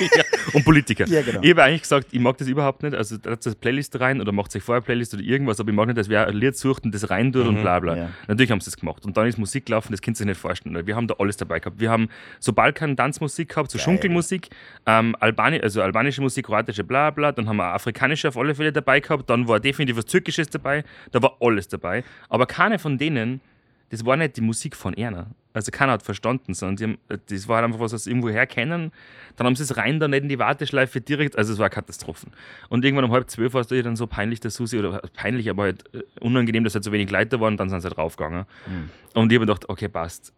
ja, 0.16 0.24
und 0.52 0.64
Politiker. 0.64 1.06
Ja, 1.06 1.22
genau. 1.22 1.40
Ich 1.42 1.50
habe 1.50 1.62
eigentlich 1.62 1.82
gesagt, 1.82 2.08
ich 2.10 2.18
mag 2.18 2.36
das 2.36 2.48
überhaupt 2.48 2.82
nicht. 2.82 2.94
Also 2.94 3.16
da 3.16 3.30
eine 3.30 3.54
Playlist 3.54 4.00
rein 4.00 4.20
oder 4.20 4.32
macht 4.32 4.50
sich 4.50 4.62
vorher 4.62 4.82
Playlist 4.82 5.14
oder 5.14 5.22
irgendwas, 5.22 5.60
aber 5.60 5.70
ich 5.70 5.76
mag 5.76 5.86
nicht, 5.86 5.98
dass 5.98 6.08
wer 6.08 6.26
ein 6.26 6.34
Lied 6.34 6.56
sucht 6.56 6.84
und 6.84 6.94
das 6.94 7.10
rein 7.10 7.32
tut 7.32 7.46
und 7.46 7.62
bla 7.62 7.78
bla. 7.78 7.96
ja. 7.96 8.08
Natürlich 8.26 8.50
haben 8.50 8.60
sie 8.60 8.70
das 8.70 8.76
gemacht. 8.76 9.04
Und 9.04 9.16
dann 9.16 9.26
ist 9.26 9.38
Musik 9.38 9.66
gelaufen, 9.66 9.92
das 9.92 10.02
könnt 10.02 10.16
ihr 10.16 10.18
sich 10.18 10.26
nicht 10.26 10.40
vorstellen. 10.40 10.84
Wir 10.86 10.96
haben 10.96 11.06
da 11.06 11.14
alles 11.18 11.36
dabei 11.36 11.60
gehabt. 11.60 11.78
Wir 11.78 11.90
haben 11.90 12.08
so 12.40 12.52
Balkan-Tanzmusik 12.52 13.50
gehabt, 13.50 13.70
so 13.70 13.78
Schunkelmusik, 13.78 14.48
ähm, 14.86 15.14
Albani 15.20 15.60
also 15.60 15.80
albanische 15.82 16.22
Musik, 16.22 16.46
kroatische 16.46 16.82
bla 16.82 17.10
bla, 17.10 17.30
dann 17.30 17.48
haben 17.48 17.58
wir 17.58 17.72
afrikanische 17.72 18.28
auf 18.28 18.36
alle 18.36 18.54
Fälle 18.54 18.72
dabei 18.72 19.00
gehabt, 19.00 19.30
dann 19.30 19.46
war 19.46 19.60
definitiv 19.60 19.96
was 19.96 20.06
Türkisches 20.06 20.48
dabei, 20.48 20.84
da 21.12 21.22
war 21.22 21.36
alles 21.40 21.68
dabei. 21.68 22.02
Aber 22.28 22.46
keine 22.46 22.78
von 22.78 22.98
denen 22.98 23.40
das 23.90 24.06
war 24.06 24.16
nicht 24.16 24.36
die 24.36 24.40
Musik 24.40 24.76
von 24.76 24.94
Erna. 24.94 25.26
Also 25.52 25.72
keiner 25.72 25.92
hat 25.92 26.02
verstanden, 26.04 26.54
sondern 26.54 26.98
haben, 27.08 27.18
das 27.26 27.48
war 27.48 27.56
halt 27.56 27.66
einfach 27.66 27.80
was, 27.80 27.92
was 27.92 28.04
sie 28.04 28.10
irgendwo 28.10 28.30
herkennen. 28.30 28.92
Dann 29.36 29.46
haben 29.46 29.56
sie 29.56 29.64
es 29.64 29.76
rein, 29.76 29.98
dann 29.98 30.12
nicht 30.12 30.22
in 30.22 30.28
die 30.28 30.38
Warteschleife 30.38 31.00
direkt, 31.00 31.36
also 31.36 31.52
es 31.52 31.58
war 31.58 31.68
Katastrophen. 31.70 32.32
Und 32.68 32.84
irgendwann 32.84 33.04
um 33.04 33.10
halb 33.10 33.28
zwölf 33.28 33.52
war 33.52 33.62
es 33.62 33.66
dann 33.66 33.96
so 33.96 34.06
peinlich, 34.06 34.38
der 34.38 34.52
Susi, 34.52 34.78
oder 34.78 35.02
peinlich, 35.14 35.50
aber 35.50 35.64
halt 35.64 35.84
äh, 35.92 36.02
unangenehm, 36.20 36.62
dass 36.62 36.74
halt 36.74 36.84
so 36.84 36.92
wenig 36.92 37.10
Leute 37.10 37.40
waren, 37.40 37.56
dann 37.56 37.68
sind 37.68 37.80
sie 37.80 37.88
halt 37.88 37.98
raufgegangen. 37.98 38.44
Und 39.14 39.32
ich 39.32 39.38
habe 39.38 39.46
gedacht, 39.46 39.68
okay, 39.68 39.88
passt. 39.88 40.32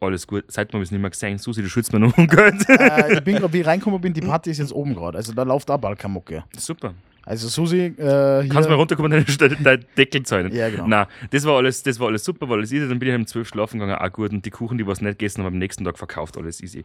Alles 0.00 0.26
gut. 0.26 0.44
Seit 0.48 0.72
wir 0.72 0.80
es 0.80 0.90
nicht 0.90 1.00
mehr 1.00 1.10
gesehen. 1.10 1.38
Susi, 1.38 1.62
du 1.62 1.68
schützt 1.68 1.92
mir 1.92 1.98
noch 1.98 2.16
um 2.16 2.26
Geld. 2.26 2.68
äh, 2.68 3.14
ich 3.14 3.24
bin 3.24 3.36
gerade, 3.36 3.52
wie 3.52 3.60
ich 3.60 3.66
reingekommen 3.66 4.00
bin, 4.00 4.12
die 4.12 4.20
Party 4.20 4.50
ist 4.50 4.58
jetzt 4.58 4.72
oben 4.72 4.94
gerade. 4.94 5.18
Also 5.18 5.32
da 5.32 5.42
läuft 5.42 5.70
auch 5.70 5.78
Balkanmucke. 5.78 6.44
Super. 6.56 6.94
Also 7.28 7.48
Susi, 7.48 7.92
äh, 7.98 8.48
Kannst 8.48 8.64
du 8.64 8.70
mal 8.70 8.76
runterkommen 8.76 9.12
und 9.12 9.40
deinen 9.40 9.62
deinen 9.62 9.84
Deckel 9.98 10.22
zahlen? 10.22 10.50
Ja, 10.50 10.70
genau. 10.70 10.86
Nein, 10.86 11.06
das 11.30 11.44
war 11.44 11.58
alles, 11.58 11.82
das 11.82 12.00
war 12.00 12.08
alles 12.08 12.24
super, 12.24 12.48
war 12.48 12.56
alles 12.56 12.72
easy. 12.72 12.88
Dann 12.88 12.98
bin 12.98 13.10
ich 13.10 13.14
um 13.14 13.26
12 13.26 13.48
schlafen 13.48 13.78
gegangen, 13.78 13.98
auch 13.98 14.12
gut. 14.12 14.30
Und 14.30 14.46
die 14.46 14.50
Kuchen, 14.50 14.78
die 14.78 14.86
was 14.86 15.02
nicht 15.02 15.18
gegessen 15.18 15.44
haben, 15.44 15.52
am 15.52 15.58
nächsten 15.58 15.84
Tag 15.84 15.98
verkauft, 15.98 16.38
alles 16.38 16.62
easy. 16.62 16.84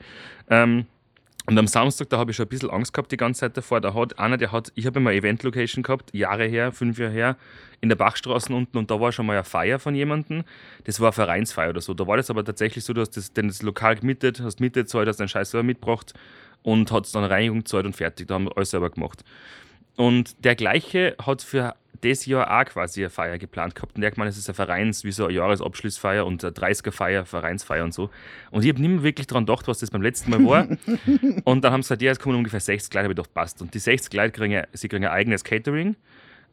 Ähm, 0.49 0.85
und 1.45 1.57
am 1.57 1.67
Samstag, 1.67 2.09
da 2.09 2.17
habe 2.17 2.31
ich 2.31 2.37
schon 2.37 2.45
ein 2.45 2.49
bisschen 2.49 2.69
Angst 2.71 2.91
gehabt 2.91 3.13
die 3.13 3.17
ganze 3.17 3.39
Zeit 3.39 3.55
davor. 3.55 3.79
Da 3.79 3.93
hat 3.93 4.19
einer, 4.19 4.35
der 4.35 4.51
hat, 4.51 4.73
ich 4.75 4.85
habe 4.85 4.99
immer 4.99 5.11
eine 5.11 5.19
Event-Location 5.19 5.81
gehabt, 5.81 6.13
Jahre 6.13 6.45
her, 6.45 6.73
fünf 6.73 6.99
Jahre 6.99 7.13
her, 7.13 7.37
in 7.79 7.87
der 7.87 7.95
Bachstraße 7.95 8.53
unten 8.53 8.77
und 8.77 8.91
da 8.91 8.99
war 8.99 9.13
schon 9.13 9.25
mal 9.25 9.33
eine 9.33 9.45
Feier 9.45 9.79
von 9.79 9.95
jemandem. 9.95 10.43
Das 10.83 10.99
war 10.99 11.07
eine 11.07 11.13
Vereinsfeier 11.13 11.69
oder 11.69 11.81
so. 11.81 11.93
Da 11.93 12.05
war 12.05 12.17
das 12.17 12.29
aber 12.29 12.43
tatsächlich 12.43 12.83
so, 12.83 12.91
du 12.91 12.99
hast 12.99 13.15
das, 13.15 13.31
denn 13.31 13.47
das 13.47 13.61
Lokal 13.61 13.95
gemietet, 13.95 14.41
hast 14.41 14.59
Miete 14.59 14.81
gezahlt, 14.81 15.07
hast 15.07 15.21
deinen 15.21 15.29
Scheiß 15.29 15.51
selber 15.51 15.63
mitgebracht 15.63 16.13
und 16.63 16.91
hat 16.91 17.13
dann 17.15 17.23
Reinigung 17.23 17.59
gezahlt 17.59 17.85
und 17.85 17.95
fertig. 17.95 18.27
Da 18.27 18.35
haben 18.35 18.45
wir 18.45 18.57
alles 18.57 18.71
selber 18.71 18.89
gemacht. 18.89 19.23
Und 19.95 20.43
der 20.43 20.55
gleiche 20.55 21.15
hat 21.23 21.41
für 21.41 21.75
das 22.03 22.25
Jahr 22.25 22.59
auch 22.59 22.65
quasi 22.65 23.01
eine 23.01 23.09
Feier 23.09 23.37
geplant 23.37 23.75
gehabt. 23.75 23.95
Und 23.95 24.01
der 24.01 24.07
hat 24.07 24.15
gemeint, 24.15 24.31
es 24.31 24.37
ist 24.37 24.49
eine 24.49 24.55
Vereins-, 24.55 25.03
wie 25.03 25.11
so 25.11 25.25
eine 25.25 25.33
Jahresabschlussfeier 25.33 26.25
und 26.25 26.43
eine 26.43 26.53
30er-Feier, 26.53 27.25
Vereinsfeier 27.25 27.83
und 27.83 27.93
so. 27.93 28.09
Und 28.51 28.63
ich 28.63 28.69
habe 28.69 28.81
nicht 28.81 28.89
mehr 28.89 29.03
wirklich 29.03 29.27
daran 29.27 29.45
gedacht, 29.45 29.67
was 29.67 29.79
das 29.79 29.89
beim 29.89 30.01
letzten 30.01 30.31
Mal 30.31 30.45
war. 30.45 30.67
und 31.45 31.63
dann 31.63 31.71
haben 31.71 31.81
sie 31.81 31.87
gesagt, 31.87 32.01
ja, 32.01 32.11
es 32.11 32.19
kommen 32.19 32.35
ungefähr 32.35 32.59
60 32.59 32.93
Leute, 32.93 33.03
habe 33.05 33.13
ich 33.13 33.17
gedacht, 33.17 33.33
passt. 33.33 33.61
Und 33.61 33.73
die 33.73 33.79
60 33.79 34.13
Leute 34.13 34.31
kriegen, 34.31 34.63
sie 34.73 34.89
kriegen 34.89 35.05
ein 35.05 35.11
eigenes 35.11 35.43
Catering. 35.43 35.95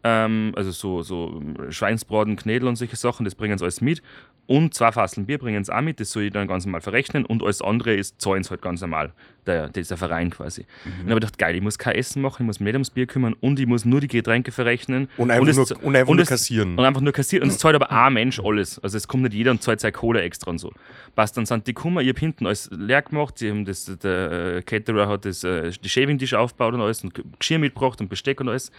Ähm, 0.02 0.52
also 0.56 0.70
so, 0.70 1.02
so 1.02 1.42
Schweinsbraten, 1.68 2.36
Knädel 2.36 2.68
und 2.68 2.76
solche 2.76 2.96
Sachen, 2.96 3.24
das 3.24 3.34
bringen 3.34 3.58
sie 3.58 3.64
alles 3.64 3.80
mit. 3.80 4.02
Und 4.46 4.74
zwei 4.74 4.90
Fasseln 4.90 5.26
Bier 5.26 5.38
bringen 5.38 5.62
sie 5.62 5.72
auch 5.72 5.80
mit, 5.80 6.00
das 6.00 6.10
soll 6.10 6.24
ich 6.24 6.32
dann 6.32 6.48
ganz 6.48 6.64
normal 6.66 6.80
verrechnen. 6.80 7.24
Und 7.24 7.40
alles 7.42 7.62
andere 7.62 7.94
ist, 7.94 8.20
zahlen 8.20 8.42
sie 8.42 8.50
halt 8.50 8.62
ganz 8.62 8.80
normal. 8.80 9.12
Der, 9.46 9.68
dieser 9.68 9.96
Verein 9.96 10.30
quasi. 10.30 10.62
Und 10.84 10.90
dann 10.92 11.00
habe 11.02 11.08
ich 11.10 11.14
gedacht, 11.16 11.38
geil, 11.38 11.54
ich 11.54 11.62
muss 11.62 11.78
kein 11.78 11.94
Essen 11.94 12.20
machen, 12.20 12.42
ich 12.42 12.46
muss 12.46 12.58
mich 12.60 12.64
nicht 12.66 12.74
ums 12.74 12.90
Bier 12.90 13.06
kümmern 13.06 13.34
und 13.40 13.60
ich 13.60 13.66
muss 13.66 13.84
nur 13.84 14.00
die 14.00 14.08
Getränke 14.08 14.50
verrechnen. 14.50 15.08
Und 15.18 15.30
einfach 15.30 15.46
es- 15.46 15.56
nur- 15.56 15.84
und 15.84 15.94
einfach 15.94 16.12
nur 16.12 16.22
es- 16.22 16.28
kassieren. 16.28 16.76
Und 16.76 16.84
einfach 16.84 17.00
nur 17.00 17.12
kassieren. 17.12 17.44
Und 17.44 17.50
es 17.50 17.58
zahlt 17.58 17.76
aber 17.76 17.92
ein 17.92 18.12
Mensch 18.12 18.40
alles. 18.40 18.78
Also 18.80 18.96
es 18.96 19.06
kommt 19.06 19.22
nicht 19.22 19.34
jeder 19.34 19.52
und 19.52 19.62
zahlt 19.62 19.80
seine 19.80 19.92
Kohle 19.92 20.22
extra 20.22 20.50
und 20.50 20.58
so. 20.58 20.72
Passt, 21.14 21.36
dann 21.36 21.46
sind 21.46 21.66
die 21.68 21.74
gekommen, 21.74 22.00
ich 22.02 22.08
habe 22.08 22.18
hinten 22.18 22.46
alles 22.46 22.68
leer 22.72 23.02
gemacht, 23.02 23.38
sie 23.38 23.50
haben 23.50 23.64
das, 23.64 23.84
der 24.02 24.56
äh, 24.56 24.62
Caterer 24.62 25.06
hat 25.08 25.26
das, 25.26 25.44
äh, 25.44 25.70
die 25.70 25.88
Shaving-Tisch 25.88 26.34
aufgebaut 26.34 26.74
und 26.74 26.80
alles 26.80 27.04
und 27.04 27.12
Geschirr 27.38 27.58
mitgebracht 27.60 28.00
und 28.00 28.08
Besteck 28.08 28.40
und 28.40 28.48
alles. 28.48 28.72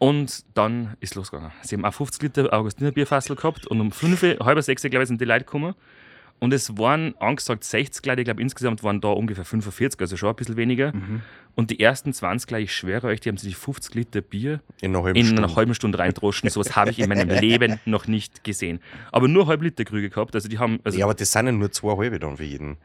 Und 0.00 0.44
dann 0.54 0.96
ist 1.00 1.14
losgegangen. 1.14 1.52
Sie 1.60 1.76
haben 1.76 1.84
auch 1.84 1.92
50 1.92 2.22
Liter 2.22 2.52
Augustiner 2.54 2.90
Bierfassel 2.90 3.36
gehabt 3.36 3.66
und 3.66 3.82
um 3.82 3.92
5, 3.92 4.38
halb 4.40 4.62
sechs, 4.62 4.80
glaube 4.80 5.02
ich, 5.02 5.08
sind 5.08 5.20
die 5.20 5.26
Leute 5.26 5.44
gekommen. 5.44 5.74
Und 6.38 6.54
es 6.54 6.78
waren 6.78 7.14
angesagt 7.18 7.64
60 7.64 8.06
Leute, 8.06 8.22
ich 8.22 8.24
glaube 8.24 8.40
insgesamt 8.40 8.82
waren 8.82 9.02
da 9.02 9.08
ungefähr 9.08 9.44
45, 9.44 10.00
also 10.00 10.16
schon 10.16 10.30
ein 10.30 10.36
bisschen 10.36 10.56
weniger. 10.56 10.94
Und 11.54 11.70
die 11.70 11.80
ersten 11.80 12.14
20 12.14 12.48
gleich, 12.48 12.64
ich 12.64 12.72
schwöre 12.74 13.08
euch, 13.08 13.20
die 13.20 13.28
haben 13.28 13.36
sich 13.36 13.56
50 13.56 13.94
Liter 13.94 14.22
Bier 14.22 14.60
In 14.80 14.96
einer 14.96 15.04
halben 15.04 15.18
in 15.18 15.26
Stunde. 15.26 15.42
einer 15.44 15.54
halben 15.54 15.74
Stunde 15.74 15.98
reindroschen. 15.98 16.48
Sowas 16.50 16.74
habe 16.76 16.92
ich 16.92 16.98
in 16.98 17.06
meinem 17.10 17.28
Leben 17.28 17.78
noch 17.84 18.06
nicht 18.06 18.42
gesehen. 18.42 18.80
Aber 19.12 19.28
nur 19.28 19.48
halb 19.48 19.60
Liter 19.60 19.84
Krüge 19.84 20.08
gehabt. 20.08 20.34
Also 20.34 20.48
die 20.48 20.58
haben. 20.58 20.80
Also, 20.82 20.98
ja, 20.98 21.04
aber 21.04 21.12
das 21.12 21.30
sind 21.30 21.44
ja 21.44 21.52
nur 21.52 21.70
zwei 21.72 21.94
halbe 21.94 22.18
dann 22.18 22.38
für 22.38 22.44
jeden. 22.44 22.78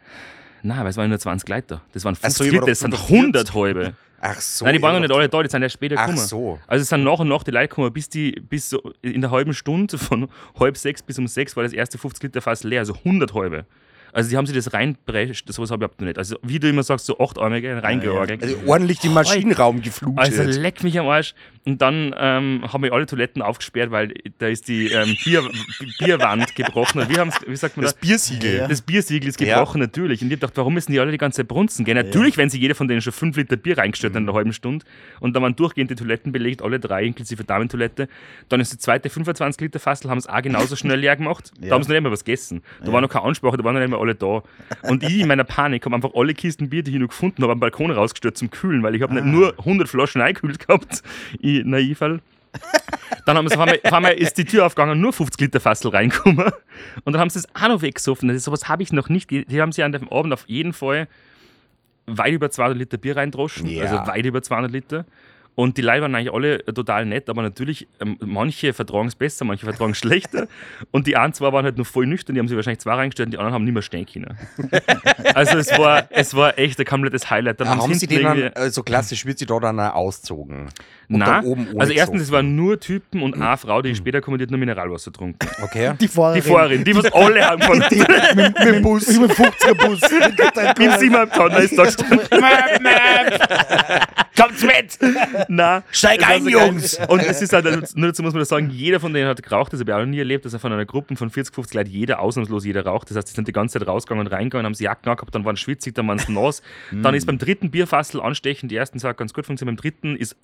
Nein, 0.61 0.79
weil 0.79 0.87
es 0.87 0.97
waren 0.97 1.07
nur 1.07 1.19
20 1.19 1.47
Leute. 1.47 1.79
Das 1.93 2.03
waren 2.03 2.17
Ach 2.21 2.29
so, 2.31 2.43
50 2.43 2.47
ich 2.47 2.51
war 2.51 2.59
Liter, 2.59 2.71
das 2.71 2.79
sind 2.81 2.93
45. 2.93 3.15
100 3.15 3.53
halbe. 3.53 3.93
Ach 4.27 4.41
so. 4.41 4.65
Nein, 4.65 4.75
die 4.75 4.81
waren 4.81 4.93
noch 4.93 5.01
nicht 5.01 5.13
alle 5.13 5.29
da, 5.29 5.43
die 5.43 5.49
sind 5.49 5.61
erst 5.61 5.73
später 5.73 5.95
Ach 5.97 6.07
gekommen. 6.07 6.25
so. 6.25 6.59
Also 6.67 6.81
es 6.81 6.89
sind 6.89 7.03
nach 7.03 7.19
und 7.19 7.27
nach 7.27 7.43
die 7.43 7.51
Leute 7.51 7.67
gekommen, 7.67 7.93
bis 7.93 8.09
die, 8.09 8.31
bis 8.31 8.69
so 8.69 8.81
in 9.01 9.21
der 9.21 9.31
halben 9.31 9.53
Stunde 9.53 9.97
von 9.97 10.27
halb 10.59 10.77
sechs 10.77 11.03
bis 11.03 11.19
um 11.19 11.27
sechs 11.27 11.55
war 11.55 11.63
das 11.63 11.73
erste 11.73 11.97
50 11.97 12.23
Liter 12.23 12.41
Fass 12.41 12.63
leer, 12.63 12.79
also 12.79 12.93
100 12.93 13.33
halbe. 13.33 13.65
Also 14.13 14.29
die 14.29 14.37
haben 14.37 14.45
sich 14.45 14.55
das 14.55 14.71
reinprescht, 14.71 15.51
sowas 15.51 15.71
habe 15.71 15.83
ich 15.83 15.87
überhaupt 15.87 15.99
noch 15.99 16.07
nicht. 16.07 16.17
Also 16.17 16.37
wie 16.41 16.57
du 16.57 16.69
immer 16.69 16.83
sagst, 16.83 17.05
so 17.05 17.19
achtarmige 17.19 17.83
reingeorgelt. 17.83 18.41
Also 18.41 18.55
ordentlich 18.65 18.99
den 18.99 19.13
Maschinenraum 19.13 19.81
geflutet. 19.81 20.19
Also 20.19 20.43
leck 20.43 20.83
mich 20.83 20.97
am 20.97 21.07
Arsch. 21.07 21.35
Und 21.67 21.81
dann 21.81 22.13
ähm, 22.17 22.63
haben 22.71 22.83
wir 22.83 22.93
alle 22.93 23.07
Toiletten 23.07 23.41
aufgesperrt, 23.41 23.89
weil 23.91 24.13
da 24.37 24.47
ist 24.47 24.67
die 24.67 24.91
ähm, 24.91 25.15
Bier, 25.23 25.43
Bierwand 25.99 26.55
gebrochen. 26.55 27.01
Und 27.01 27.09
Wie, 27.09 27.17
haben's- 27.17 27.39
wie 27.47 27.55
sagt 27.55 27.75
man 27.77 27.83
das 27.85 27.93
das? 27.93 28.01
Biersiegel. 28.01 28.57
Ja. 28.57 28.67
Das 28.67 28.81
Biersiegel 28.81 29.29
ist 29.29 29.41
Ja. 29.41 29.55
gebrochen, 29.57 29.79
natürlich. 29.81 30.21
Und 30.21 30.27
ich 30.27 30.39
gedacht, 30.39 30.53
warum 30.57 30.75
müssen 30.75 30.91
die 30.91 30.99
alle 30.99 31.11
die 31.11 31.17
ganze 31.17 31.37
Zeit 31.37 31.47
brunzen 31.47 31.83
gehen? 31.83 31.95
Natürlich, 31.97 32.37
wenn 32.37 32.49
sie 32.49 32.59
jeder 32.59 32.75
von 32.75 32.87
denen 32.87 33.01
schon 33.01 33.13
5 33.13 33.35
Liter 33.37 33.55
Bier 33.57 33.77
reingestellt 33.77 34.13
hat 34.13 34.21
in 34.21 34.27
einer 34.29 34.35
halben 34.37 34.53
Stunde. 34.53 34.85
Und 35.19 35.35
dann 35.35 35.41
waren 35.43 35.55
durchgehend 35.55 35.89
die 35.89 35.95
Toiletten 35.95 36.31
belegt, 36.31 36.61
alle 36.61 36.79
drei, 36.79 37.03
inklusive 37.03 37.43
Damentoilette. 37.43 38.07
Dann 38.49 38.59
ist 38.59 38.71
die 38.71 38.77
zweite 38.77 39.09
25 39.09 39.59
Liter 39.61 39.79
Fassel, 39.79 40.09
haben 40.11 40.19
es 40.19 40.27
auch 40.27 40.41
genauso 40.43 40.75
schnell 40.75 40.99
leer 40.99 41.15
gemacht. 41.15 41.51
Da 41.59 41.73
haben 41.73 41.81
sie 41.83 41.89
noch 41.89 41.95
nicht 41.95 42.03
mehr 42.03 42.11
was 42.11 42.23
gegessen. 42.25 42.61
Da 42.83 42.91
war 42.93 43.01
noch 43.01 43.09
keine 43.09 43.25
Ansprache, 43.25 43.57
da 43.57 43.63
waren 43.63 43.73
noch 43.73 43.81
nicht 43.81 43.89
mehr 43.89 43.99
alle 43.99 44.13
da. 44.15 44.43
Und 44.83 45.01
ich 45.03 45.19
in 45.19 45.27
meiner 45.27 45.43
Panik 45.43 45.83
habe 45.85 45.95
einfach 45.95 46.11
alle 46.13 46.33
Kisten 46.35 46.69
Bier, 46.69 46.83
die 46.83 46.91
ich 46.91 46.97
noch 46.99 47.07
gefunden 47.07 47.41
habe, 47.41 47.53
am 47.53 47.59
Balkon 47.59 47.89
rausgestellt 47.89 48.37
zum 48.37 48.51
Kühlen, 48.51 48.83
weil 48.83 48.93
ich 48.93 49.01
habe 49.01 49.15
nicht 49.15 49.25
nur 49.25 49.57
100 49.57 49.89
Flaschen 49.89 50.21
eingekühlt 50.21 50.59
gehabt. 50.67 51.01
Ich, 51.39 51.54
naiv. 51.63 51.99
Dann 51.99 53.37
haben 53.37 53.47
sie, 53.47 53.55
auf 53.55 53.61
einmal, 53.61 53.79
auf 53.83 53.93
einmal 53.93 54.13
ist 54.13 54.37
die 54.37 54.45
Tür 54.45 54.65
aufgegangen, 54.65 54.99
nur 55.01 55.13
50 55.13 55.41
Liter 55.41 55.59
Fassel 55.59 55.91
reinkommen. 55.91 56.51
Und 57.03 57.13
dann 57.13 57.19
haben 57.19 57.29
sie 57.29 57.39
es 57.39 57.47
auch 57.55 57.67
noch 57.67 57.81
weggesoffen. 57.81 58.27
Das 58.27 58.37
ist, 58.37 58.43
sowas 58.45 58.69
habe 58.69 58.83
ich 58.83 58.93
noch 58.93 59.09
nicht. 59.09 59.29
Die 59.31 59.61
haben 59.61 59.71
sie 59.71 59.83
an 59.83 59.91
dem 59.91 60.09
Abend 60.09 60.33
auf 60.33 60.45
jeden 60.47 60.73
Fall 60.73 61.07
weit 62.05 62.33
über 62.33 62.49
200 62.49 62.77
Liter 62.77 62.97
Bier 62.97 63.17
reindroschen. 63.17 63.67
Ja. 63.67 63.83
Also 63.83 64.07
weit 64.07 64.25
über 64.25 64.41
200 64.41 64.71
Liter. 64.71 65.05
Und 65.55 65.77
die 65.77 65.81
Leute 65.81 66.01
waren 66.01 66.13
eigentlich 66.15 66.33
alle 66.33 66.63
total 66.65 67.05
nett, 67.05 67.29
aber 67.29 67.41
natürlich, 67.41 67.87
ähm, 68.01 68.17
manche 68.19 68.73
vertragen 68.73 69.07
es 69.07 69.15
besser, 69.15 69.45
manche 69.45 69.65
vertragen 69.65 69.91
es 69.91 69.97
schlechter. 69.97 70.47
Und 70.91 71.07
die 71.07 71.15
einen 71.15 71.31
zwei 71.33 71.51
waren 71.53 71.63
halt 71.63 71.77
nur 71.77 71.85
voll 71.85 72.05
nüchtern, 72.07 72.33
die 72.35 72.39
haben 72.39 72.47
sich 72.49 72.55
wahrscheinlich 72.57 72.79
zwei 72.79 72.93
reingestellt 72.95 73.27
und 73.27 73.31
die 73.31 73.37
anderen 73.37 73.53
haben 73.53 73.63
nicht 73.63 73.73
mehr 73.73 73.81
stehen 73.81 74.05
können. 74.05 74.37
Also 75.33 75.57
es 75.57 75.77
war, 75.77 76.05
es 76.11 76.33
war 76.35 76.57
echt 76.57 76.79
ein 76.79 76.85
komplettes 76.85 77.29
Highlight. 77.29 77.59
Dann 77.59 77.67
Ah, 77.67 77.77
haben 77.77 77.93
sie 77.93 78.07
den 78.07 78.23
dann, 78.23 78.37
irgendwie- 78.37 78.55
also 78.55 78.83
klassisch 78.83 79.25
wird 79.25 79.37
sie 79.39 79.45
da 79.45 79.59
dann 79.59 79.79
auch 79.79 79.93
auszogen? 79.95 80.69
Und 81.09 81.17
Nein, 81.19 81.27
dann 81.27 81.45
oben 81.45 81.67
also 81.79 81.91
erstens, 81.93 82.21
es 82.23 82.31
waren 82.31 82.55
nur 82.55 82.79
Typen 82.79 83.21
und 83.21 83.35
eine 83.39 83.57
Frau, 83.57 83.81
die 83.81 83.93
später 83.95 84.21
kommen, 84.21 84.37
die 84.37 84.43
hat 84.43 84.51
nur 84.51 84.59
Mineralwasser 84.59 85.11
getrunken. 85.11 85.39
Okay. 85.61 85.93
die 85.99 86.07
Fahrerin. 86.07 86.41
Die 86.41 86.49
Fahrerin, 86.49 86.83
die 86.83 86.95
was 86.95 87.11
alle 87.13 87.45
haben 87.45 87.61
von 87.63 87.79
mit, 87.79 88.35
mit 88.35 88.57
dem 88.59 88.81
Bus. 88.81 89.07
Mit 89.07 89.29
dem 89.29 89.45
50er 89.45 89.73
Bus. 89.87 90.01
Im 90.79 90.91
Siebenhalb 90.99 91.33
Tonner 91.33 91.59
ist 91.59 91.77
da 91.77 91.83
gestanden. 91.85 92.19
Kommt's 94.35 94.63
mit! 94.63 94.97
Na, 95.47 95.83
Steig 95.91 96.27
ein. 96.27 96.47
Jungs! 96.47 96.99
Und 97.07 97.21
es 97.21 97.41
ist 97.41 97.53
halt, 97.53 97.65
nur 97.95 98.07
dazu 98.07 98.21
muss 98.21 98.33
man 98.33 98.39
das 98.39 98.49
sagen, 98.49 98.69
jeder 98.69 98.99
von 98.99 99.13
denen 99.13 99.27
hat 99.27 99.41
geraucht, 99.41 99.71
das 99.71 99.79
habe 99.79 99.91
ich 99.91 99.95
auch 99.95 99.99
noch 99.99 100.05
nie 100.05 100.19
erlebt, 100.19 100.45
dass 100.45 100.53
er 100.53 100.59
von 100.59 100.73
einer 100.73 100.85
Gruppe 100.85 101.15
von 101.15 101.29
40, 101.29 101.55
50 101.55 101.73
Leuten 101.73 101.89
jeder 101.89 102.19
ausnahmslos 102.19 102.65
jeder 102.65 102.85
raucht. 102.85 103.09
Das 103.09 103.17
heißt, 103.17 103.29
die 103.29 103.33
sind 103.33 103.47
die 103.47 103.53
ganze 103.53 103.79
Zeit 103.79 103.87
rausgegangen 103.87 104.25
und 104.25 104.31
reingegangen, 104.31 104.65
haben 104.65 104.73
sie 104.73 104.83
Jacken 104.83 105.09
angehabt, 105.09 105.33
dann 105.33 105.45
waren 105.45 105.55
sie 105.55 105.61
schwitzig, 105.61 105.95
dann 105.95 106.07
waren 106.07 106.19
sie 106.19 106.31
nass. 106.31 106.61
dann 106.91 107.15
ist 107.15 107.25
beim 107.25 107.37
dritten 107.37 107.71
Bierfassel 107.71 108.21
anstechen, 108.21 108.69
die 108.69 108.75
ersten 108.75 109.01
hat 109.01 109.17
ganz 109.17 109.33
gut 109.33 109.45
funktioniert, 109.45 109.77
beim 109.77 109.81
dritten 109.81 110.15
ist, 110.15 110.35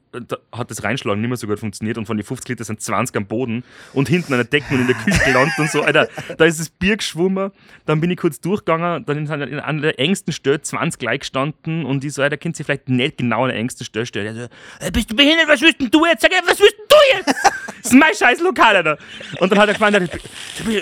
hat 0.51 0.69
das 0.69 0.83
Reinschlagen 0.83 1.21
nicht 1.21 1.29
mehr 1.29 1.37
so 1.37 1.47
gut 1.47 1.59
funktioniert 1.59 1.97
und 1.97 2.05
von 2.05 2.17
den 2.17 2.25
50 2.25 2.49
Liter 2.49 2.63
sind 2.63 2.81
20 2.81 3.15
am 3.17 3.25
Boden 3.25 3.63
und 3.93 4.07
hinten 4.07 4.33
an 4.33 4.39
der 4.39 4.47
Decke 4.47 4.73
und 4.73 4.81
in 4.81 4.87
der 4.87 4.95
Küche 4.95 5.23
gelandet 5.25 5.57
und 5.57 5.69
so. 5.69 5.81
Alter, 5.81 6.07
da 6.37 6.45
ist 6.45 6.59
das 6.59 6.69
Bier 6.69 6.97
geschwommen, 6.97 7.51
dann 7.85 8.01
bin 8.01 8.11
ich 8.11 8.17
kurz 8.17 8.39
durchgegangen, 8.39 9.05
dann 9.05 9.25
sind 9.25 9.31
an 9.31 9.59
einer 9.59 9.81
der 9.81 9.99
engsten 9.99 10.33
Stelle 10.33 10.61
20 10.61 10.99
gleich 10.99 11.21
gestanden 11.21 11.85
und 11.85 12.03
ich 12.03 12.13
so, 12.13 12.21
Alter, 12.21 12.37
kennt 12.37 12.55
sie 12.55 12.63
vielleicht 12.63 12.89
nicht 12.89 13.17
genau 13.17 13.43
an 13.43 13.49
der 13.49 13.57
engsten 13.57 13.80
Stelle 13.85 14.05
stellen. 14.05 14.27
Er 14.27 14.43
so, 14.79 14.85
"Äh, 14.85 14.91
bist 14.91 15.09
du 15.11 15.15
behindert, 15.15 15.47
was 15.47 15.61
willst 15.61 15.79
denn 15.79 15.89
du 15.91 16.05
jetzt? 16.05 16.21
Sag, 16.21 16.31
ich, 16.31 16.37
was 16.45 16.59
willst 16.59 16.75
denn 16.77 16.85
du 16.89 17.17
jetzt? 17.17 17.35
Das 17.81 17.91
ist 17.91 17.93
mein 17.93 18.13
scheiß 18.13 18.39
Lokal, 18.41 18.75
Alter. 18.75 18.97
Und 19.39 19.51
dann 19.51 19.59
hat 19.59 19.67
er 19.69 19.73
gemeint, 19.73 19.99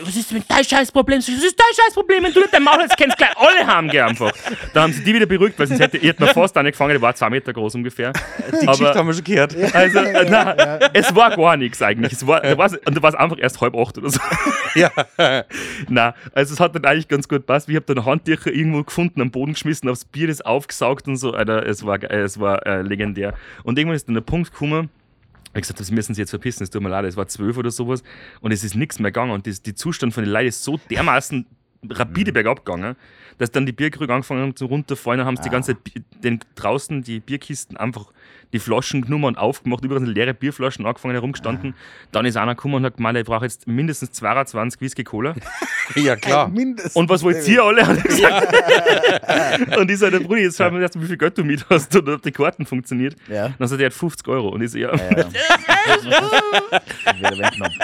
was 0.04 0.16
ist 0.16 0.32
denn 0.32 0.44
dein 0.48 0.64
scheiß 0.64 0.92
Problem? 0.92 1.20
Was 1.20 1.30
ist 1.30 1.58
dein 1.58 1.86
scheiß 1.86 1.94
Problem? 1.94 2.24
Wenn 2.24 2.34
du 2.34 2.42
nicht 2.42 2.54
dein 2.54 2.64
Maul 2.64 2.80
hast, 2.80 2.98
kennst 2.98 3.18
gleich 3.18 3.36
alle 3.38 3.66
haben 3.66 3.88
gell, 3.88 4.04
einfach. 4.04 4.32
Da 4.74 4.82
haben 4.82 4.92
sie 4.94 5.04
die 5.04 5.14
wieder 5.14 5.26
beruhigt, 5.26 5.58
weil 5.58 5.68
sonst 5.68 5.80
hätte 5.80 5.98
ich 5.98 6.20
mir 6.20 6.28
fast 6.28 6.58
eine 6.58 6.72
gefangen, 6.72 6.96
die 6.96 7.02
war 7.02 7.16
zwei 7.16 7.30
Meter 7.30 7.54
groß 7.54 7.76
ungefähr. 7.76 8.12
Die 8.62 8.66
Geschichte 8.66 8.96
haben 8.96 9.08
wir 9.08 9.14
schon 9.14 9.24
gehört. 9.24 9.56
Also, 9.74 10.00
äh, 10.00 10.26
na, 10.30 10.80
es 10.94 11.16
war 11.16 11.36
gar 11.36 11.56
nichts 11.58 11.82
eigentlich. 11.82 12.14
Es 12.14 12.28
war, 12.28 12.42
da 12.42 12.58
war 12.58 12.66
es 12.68 13.16
einfach 13.16 13.38
erst 13.40 13.62
halb 13.62 13.76
acht 13.76 13.98
oder 13.98 14.10
so. 14.10 14.20
Ja. 14.76 14.92
Na, 15.88 16.14
also 16.34 16.54
es 16.54 16.60
hat 16.60 16.76
dann 16.76 16.86
eigentlich 16.86 17.08
ganz 17.08 17.28
gut 17.28 17.46
passt. 17.46 17.70
Ich 17.70 17.76
habe 17.76 17.94
dann 17.94 18.06
Handtücher 18.06 18.52
irgendwo 18.52 18.84
gefunden, 18.84 19.22
am 19.22 19.32
Boden 19.32 19.54
geschmissen, 19.54 19.90
aufs 19.90 20.06
Bier, 20.06 20.28
das 20.28 20.42
aufgesaugt 20.42 21.08
und 21.08 21.16
so. 21.18 21.34
Alter, 21.34 21.66
es 21.66 21.86
war, 21.86 22.02
es 22.04 22.40
war 22.40 22.66
äh, 22.66 22.82
legendär. 22.90 23.34
Und 23.64 23.78
irgendwann 23.78 23.96
ist 23.96 24.08
dann 24.08 24.16
der 24.16 24.22
Punkt 24.22 24.52
gekommen, 24.52 24.90
ich 25.46 25.56
hab 25.56 25.62
gesagt, 25.62 25.84
sie 25.84 25.94
müssen 25.94 26.14
sich 26.14 26.22
jetzt 26.22 26.30
verpissen, 26.30 26.64
es 26.64 26.70
tut 26.70 26.82
mir 26.82 26.90
leid, 26.90 27.06
es 27.06 27.18
war 27.18 27.28
zwölf 27.28 27.58
oder 27.58 27.72
sowas. 27.72 28.04
Und 28.40 28.52
es 28.52 28.64
ist 28.64 28.76
nichts 28.76 29.00
mehr 29.00 29.12
gegangen. 29.12 29.32
Und 29.32 29.48
das, 29.48 29.62
die 29.62 29.74
Zustand 29.74 30.14
von 30.14 30.24
den 30.24 30.32
Leuten 30.32 30.48
ist 30.48 30.64
so 30.64 30.80
dermaßen 30.90 31.46
rapide 31.90 32.32
bergab 32.32 32.66
gegangen, 32.66 32.96
dass 33.38 33.52
dann 33.52 33.66
die 33.66 33.72
Bierkrüge 33.72 34.14
angefangen 34.14 34.42
haben 34.42 34.56
zu 34.56 34.66
runterfallen, 34.66 35.20
dann 35.20 35.28
haben 35.28 35.38
sie 35.38 35.44
die 35.44 35.50
ganze 35.50 35.74
Zeit 35.74 36.04
den, 36.24 36.40
draußen 36.56 37.02
die 37.02 37.20
Bierkisten 37.20 37.78
einfach 37.78 38.12
die 38.54 38.60
Flaschen 38.60 39.02
genommen 39.02 39.26
und 39.26 39.38
aufgemacht, 39.38 39.84
überall 39.84 40.02
sind 40.02 40.14
leere 40.14 40.34
Bierflaschen 40.34 40.86
angefangen 40.86 41.14
herumgestanden. 41.14 41.76
Dann 42.12 42.26
ist 42.26 42.38
einer 42.38 42.56
gekommen 42.56 42.76
und 42.76 42.86
hat 42.86 42.98
gemeint, 42.98 43.18
ich 43.18 43.26
brauche 43.26 43.46
jetzt 43.46 43.68
mindestens 43.68 44.12
22 44.14 44.82
Whisky 44.82 45.04
Cola. 45.04 45.36
Ja, 45.96 46.16
klar. 46.16 46.48
Mindestens. 46.48 46.96
Und 46.96 47.10
was 47.10 47.24
wollt 47.24 47.48
ihr 47.48 47.64
alle? 47.64 47.86
Hat 47.88 47.98
und 49.78 49.92
ich 49.92 50.00
der 50.00 50.20
Brudi, 50.20 50.42
jetzt 50.42 50.58
schauen 50.58 50.74
wir 50.74 50.82
erst, 50.82 51.00
wie 51.00 51.06
viel 51.06 51.18
Geld 51.18 51.38
du 51.38 51.44
mit 51.44 51.66
hast 51.70 51.96
und 51.96 52.10
ob 52.10 52.22
die 52.22 52.32
Karten 52.32 52.66
funktioniert. 52.66 53.16
Ja. 53.28 53.50
Dann 53.58 53.68
sagt 53.68 53.82
er, 53.82 53.88
er 53.88 53.92
hat 53.92 53.98
50 53.98 54.28
Euro. 54.28 54.50
Und 54.50 54.62
ich 54.62 54.72
so, 54.72 54.78
ja, 54.78 54.96
Ja. 54.96 55.10
Wieder 55.10 55.32
weggenommen. 56.72 57.80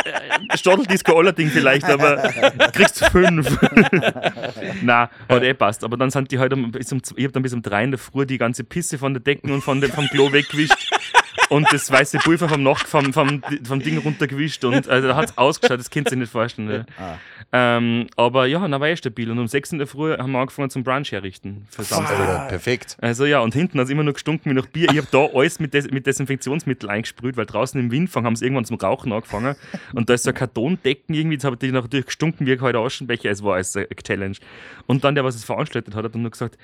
Stadteldisco 0.55 1.17
Allerding 1.17 1.49
vielleicht, 1.49 1.85
aber 1.85 2.17
kriegst 2.73 3.05
fünf. 3.05 3.57
Na, 4.81 5.09
hat 5.29 5.43
eh 5.43 5.53
passt. 5.53 5.83
Aber 5.83 5.97
dann 5.97 6.09
sind 6.09 6.31
die 6.31 6.39
halt 6.39 6.53
um, 6.53 6.71
bis 6.71 6.91
um, 6.91 7.01
ich 7.15 7.25
hab 7.25 7.33
dann 7.33 7.43
bis 7.43 7.53
um 7.53 7.61
drei 7.61 7.83
in 7.83 7.91
der 7.91 7.99
Früh 7.99 8.25
die 8.25 8.37
ganze 8.37 8.63
Pisse 8.63 8.97
von 8.97 9.13
der 9.13 9.21
Decken 9.21 9.51
und 9.51 9.61
von 9.61 9.81
dem, 9.81 9.91
vom 9.91 10.07
Klo 10.07 10.31
weggewischt. 10.31 10.91
Und 11.49 11.71
das 11.71 11.91
weiße 11.91 12.19
Pulver 12.19 12.49
vom, 12.49 12.63
Nacht, 12.63 12.87
vom, 12.87 13.13
vom, 13.13 13.41
vom 13.63 13.79
Ding 13.79 13.97
runtergewischt. 13.97 14.63
Und 14.65 14.87
also, 14.87 15.07
da 15.07 15.15
hat 15.15 15.29
es 15.29 15.37
ausgeschaut, 15.37 15.79
das 15.79 15.89
könnt 15.89 16.07
ihr 16.07 16.11
sich 16.11 16.19
nicht 16.19 16.31
vorstellen. 16.31 16.67
Ne? 16.67 16.85
Ähm, 17.51 18.07
aber 18.15 18.47
ja, 18.47 18.59
dann 18.67 18.81
war 18.81 18.87
eh 18.87 18.97
stabil. 18.97 19.29
Und 19.29 19.39
um 19.39 19.47
sechs 19.47 19.71
in 19.71 19.77
der 19.77 19.87
Früh 19.87 20.17
haben 20.17 20.31
wir 20.31 20.39
angefangen 20.39 20.69
zum 20.69 20.83
Brunch 20.83 21.11
herrichten 21.11 21.67
für 21.69 21.83
Samstag. 21.83 22.19
Ja, 22.19 22.45
perfekt. 22.45 22.97
Also 22.99 23.25
ja, 23.25 23.39
und 23.39 23.53
hinten 23.53 23.79
hat 23.79 23.85
es 23.85 23.91
immer 23.91 24.03
noch 24.03 24.13
gestunken 24.13 24.51
wie 24.51 24.55
nach 24.55 24.65
Bier. 24.65 24.89
Ich 24.91 24.97
habe 24.97 25.07
da 25.11 25.27
alles 25.33 25.59
mit, 25.59 25.73
Des 25.73 25.89
mit 25.91 26.05
Desinfektionsmittel 26.05 26.89
eingesprüht, 26.89 27.37
weil 27.37 27.45
draußen 27.45 27.79
im 27.79 27.91
Windfang 27.91 28.25
haben 28.25 28.35
sie 28.35 28.45
irgendwann 28.45 28.65
zum 28.65 28.77
Rauchen 28.77 29.13
angefangen. 29.13 29.55
Und 29.93 30.09
da 30.09 30.15
ist 30.15 30.23
so 30.23 30.31
ein 30.31 30.35
Kartondecken 30.35 31.15
irgendwie, 31.15 31.35
jetzt 31.35 31.45
habe 31.45 31.57
ich 31.61 31.71
natürlich 31.71 32.07
gestunken 32.07 32.45
wie 32.45 32.59
heute 32.59 32.79
Aschenbecher. 32.79 33.29
Es 33.29 33.43
war 33.43 33.55
alles 33.55 33.75
eine 33.75 33.87
Challenge. 33.87 34.35
Und 34.87 35.03
dann 35.03 35.15
der, 35.15 35.23
was 35.23 35.35
es 35.35 35.45
veranstaltet 35.45 35.95
hat, 35.95 36.03
hat 36.03 36.13
dann 36.13 36.21
nur 36.23 36.31
gesagt, 36.31 36.57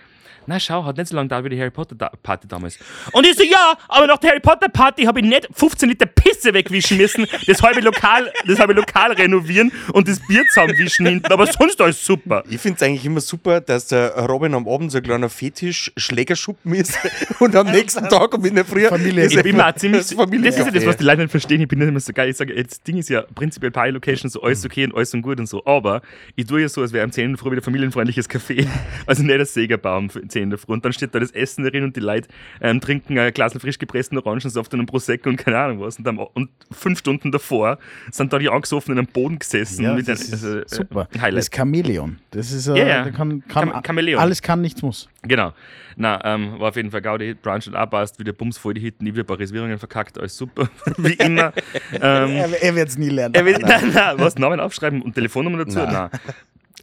na 0.47 0.59
schau, 0.59 0.83
hat 0.85 0.97
nicht 0.97 1.07
so 1.07 1.15
lange 1.15 1.29
da 1.29 1.43
wie 1.43 1.49
die 1.49 1.59
Harry 1.59 1.69
Potter 1.69 1.95
Party 1.95 2.47
damals. 2.47 2.79
Und 3.11 3.25
ich 3.25 3.35
so, 3.35 3.43
ja, 3.43 3.77
aber 3.87 4.07
nach 4.07 4.17
der 4.17 4.31
Harry 4.31 4.39
Potter 4.39 4.69
Party 4.71 5.03
habe 5.03 5.19
ich 5.19 5.25
nicht 5.25 5.47
15 5.53 5.89
Liter 5.89 6.05
Pisse 6.05 6.53
wegwischen 6.53 6.97
müssen, 6.97 7.27
das 7.47 7.61
halbe 7.61 7.81
Lokal, 7.81 8.31
das 8.47 8.59
halbe 8.59 8.73
Lokal 8.73 9.11
renovieren 9.13 9.71
und 9.93 10.07
das 10.07 10.19
Bier 10.27 10.43
zusammenwischen 10.47 11.05
hinten, 11.05 11.31
aber 11.31 11.45
sonst 11.47 11.79
alles 11.81 12.03
super. 12.05 12.43
Ich 12.49 12.59
finde 12.61 12.77
es 12.77 12.83
eigentlich 12.83 13.05
immer 13.05 13.21
super, 13.21 13.61
dass 13.61 13.87
der 13.87 14.11
Robin 14.27 14.53
am 14.53 14.67
Abend 14.67 14.91
so 14.91 14.97
ein 14.97 15.03
kleiner 15.03 15.29
Fetisch-Schlägerschuppen 15.29 16.73
ist 16.73 16.97
und 17.39 17.55
am 17.55 17.67
nächsten 17.71 18.07
Tag 18.09 18.33
um 18.33 18.45
in 18.45 18.55
der 18.55 18.65
Früh 18.65 18.87
Familie- 18.87 19.25
ist 19.25 19.35
Ich 19.35 19.43
bin 19.43 19.59
auch 19.61 19.73
ziemlich. 19.75 20.01
das 20.01 20.09
Das, 20.09 20.17
Familie- 20.17 20.49
ist 20.49 20.57
ja 20.57 20.69
das, 20.71 20.85
was 20.85 20.97
die 20.97 21.03
Leute 21.03 21.21
nicht 21.21 21.31
verstehen. 21.31 21.61
Ich 21.61 21.67
bin 21.67 21.79
nicht 21.79 21.87
immer 21.87 21.99
so 21.99 22.13
geil. 22.13 22.29
Ich 22.29 22.37
sage, 22.37 22.61
das 22.63 22.81
Ding 22.83 22.97
ist 22.97 23.09
ja 23.09 23.23
prinzipiell 23.35 23.71
Party 23.71 23.91
Location, 23.91 24.29
so 24.29 24.41
alles 24.41 24.65
okay 24.65 24.85
und 24.85 24.95
alles 24.95 25.13
und 25.13 25.21
gut 25.21 25.39
und 25.39 25.47
so. 25.47 25.65
Aber 25.65 26.01
ich 26.35 26.45
tue 26.45 26.61
ja 26.61 26.69
so, 26.69 26.81
als 26.81 26.93
wäre 26.93 27.03
am 27.03 27.11
10 27.11 27.25
in 27.25 27.31
der 27.33 27.39
Früh 27.39 27.51
wieder 27.51 27.61
familienfreundliches 27.61 28.29
Café. 28.29 28.67
Also 29.07 29.23
nicht 29.23 29.39
das 29.39 29.53
Sägerbaum 29.53 30.09
für 30.09 30.25
10 30.25 30.43
in 30.43 30.49
der 30.51 30.59
Früh. 30.59 30.73
Und 30.73 30.85
dann 30.85 30.93
steht 30.93 31.13
da 31.15 31.19
das 31.19 31.31
Essen 31.31 31.63
drin 31.65 31.83
und 31.83 31.95
die 31.95 31.99
Leute 32.01 32.27
ähm, 32.61 32.79
trinken 32.81 33.17
ein 33.17 33.33
Glas 33.33 33.53
frisch 33.53 33.79
gepressten 33.79 34.17
Orangensaft 34.17 34.60
und 34.69 34.79
einen 34.79 34.85
Prosecco 34.85 35.29
und 35.29 35.37
keine 35.37 35.57
Ahnung 35.57 35.79
was. 35.81 35.97
Und, 35.97 36.05
dann, 36.05 36.17
und 36.17 36.49
fünf 36.71 36.99
Stunden 36.99 37.31
davor 37.31 37.77
sind 38.11 38.31
da 38.33 38.39
die 38.39 38.49
angesoffenen 38.49 38.99
am 38.99 39.05
Boden 39.07 39.39
gesessen. 39.39 39.83
Ja, 39.83 39.93
mit 39.93 40.07
das 40.07 40.21
ist 40.21 40.33
also, 40.33 40.59
äh, 40.59 40.63
super. 40.67 41.07
Highlight. 41.19 41.37
Das 41.39 41.49
Chamäleon. 41.55 42.19
Das 42.31 42.51
ist 42.51 42.67
äh, 42.67 42.77
Ja, 42.77 42.85
ja. 42.87 43.09
kann, 43.11 43.43
kann 43.47 43.69
Cham- 43.71 43.83
Chamäleon. 43.85 44.19
alles 44.19 44.41
kann, 44.41 44.61
nichts 44.61 44.81
muss. 44.81 45.09
Genau. 45.23 45.53
Na, 45.97 46.19
ähm, 46.23 46.59
war 46.59 46.69
auf 46.69 46.75
jeden 46.75 46.89
Fall 46.91 47.01
Gaudi. 47.01 47.33
Brunch 47.33 47.67
und 47.67 47.73
passt, 47.89 48.17
wieder 48.19 48.33
Bums 48.33 48.57
voll 48.57 48.73
die 48.73 48.81
Hitten, 48.81 49.03
nie 49.03 49.11
wieder 49.13 49.23
ein 49.23 49.27
paar 49.27 49.37
Reservierungen 49.39 49.77
verkackt, 49.77 50.17
alles 50.17 50.37
super. 50.37 50.69
Wie 50.97 51.13
immer. 51.13 51.53
ähm, 51.93 52.01
Er, 52.01 52.63
er 52.63 52.75
wird 52.75 52.89
es 52.89 52.97
nie 52.97 53.09
lernen. 53.09 53.35
er 53.35 53.45
will, 53.45 53.57
nein, 53.59 53.91
nein, 53.93 54.15
was, 54.17 54.35
Namen 54.37 54.59
aufschreiben 54.59 55.01
und 55.01 55.13
Telefonnummer 55.13 55.59
dazu? 55.65 55.79
Nein. 55.79 56.09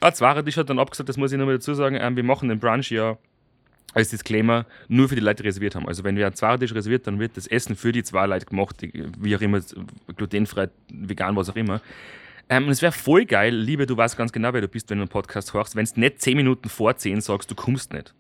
Ah, 0.01 0.13
Zwaratisch 0.13 0.57
hat 0.57 0.71
dann 0.71 0.79
abgesagt, 0.79 1.09
das 1.09 1.17
muss 1.17 1.33
ich 1.33 1.39
nochmal 1.39 1.55
dazu 1.57 1.75
sagen, 1.75 1.97
ähm, 2.01 2.15
wir 2.15 2.23
machen 2.23 2.49
den 2.49 2.61
Brunch 2.61 2.91
ja 2.91 3.17
als 3.95 4.11
Disclaimer 4.11 4.67
nur 4.89 5.09
für 5.09 5.15
die 5.15 5.21
Leute, 5.21 5.45
reserviert 5.45 5.75
haben. 5.75 5.89
Also 5.89 6.05
wenn 6.05 6.17
wir 6.17 6.27
einen 6.27 6.35
Zwaratisch 6.35 6.75
reserviert, 6.75 7.07
dann 7.07 7.19
wird 7.19 7.37
das 7.37 7.47
Essen 7.47 7.77
für 7.77 7.93
die 7.93 8.03
zwei 8.03 8.27
Leute 8.27 8.47
gemacht, 8.47 8.77
wie 8.83 9.37
auch 9.37 9.41
immer, 9.41 9.61
glutenfrei, 10.17 10.69
vegan, 10.91 11.37
was 11.37 11.49
auch 11.49 11.57
immer. 11.57 11.81
Ähm, 12.49 12.65
und 12.65 12.71
es 12.71 12.83
wäre 12.83 12.93
voll 12.93 13.25
geil, 13.25 13.55
Liebe, 13.55 13.87
du 13.87 13.97
weißt 13.97 14.17
ganz 14.17 14.33
genau, 14.33 14.53
wer 14.53 14.61
du 14.61 14.69
bist, 14.69 14.89
wenn 14.91 14.99
du 14.99 15.03
einen 15.03 15.11
Podcast 15.11 15.53
hörst, 15.53 15.77
wenn 15.77 15.85
du 15.85 16.01
nicht 16.01 16.21
10 16.21 16.37
Minuten 16.37 16.69
vor 16.69 16.97
10 16.97 17.21
sagst, 17.21 17.51
du 17.51 17.55
kommst 17.55 17.93
nicht. 17.93 18.15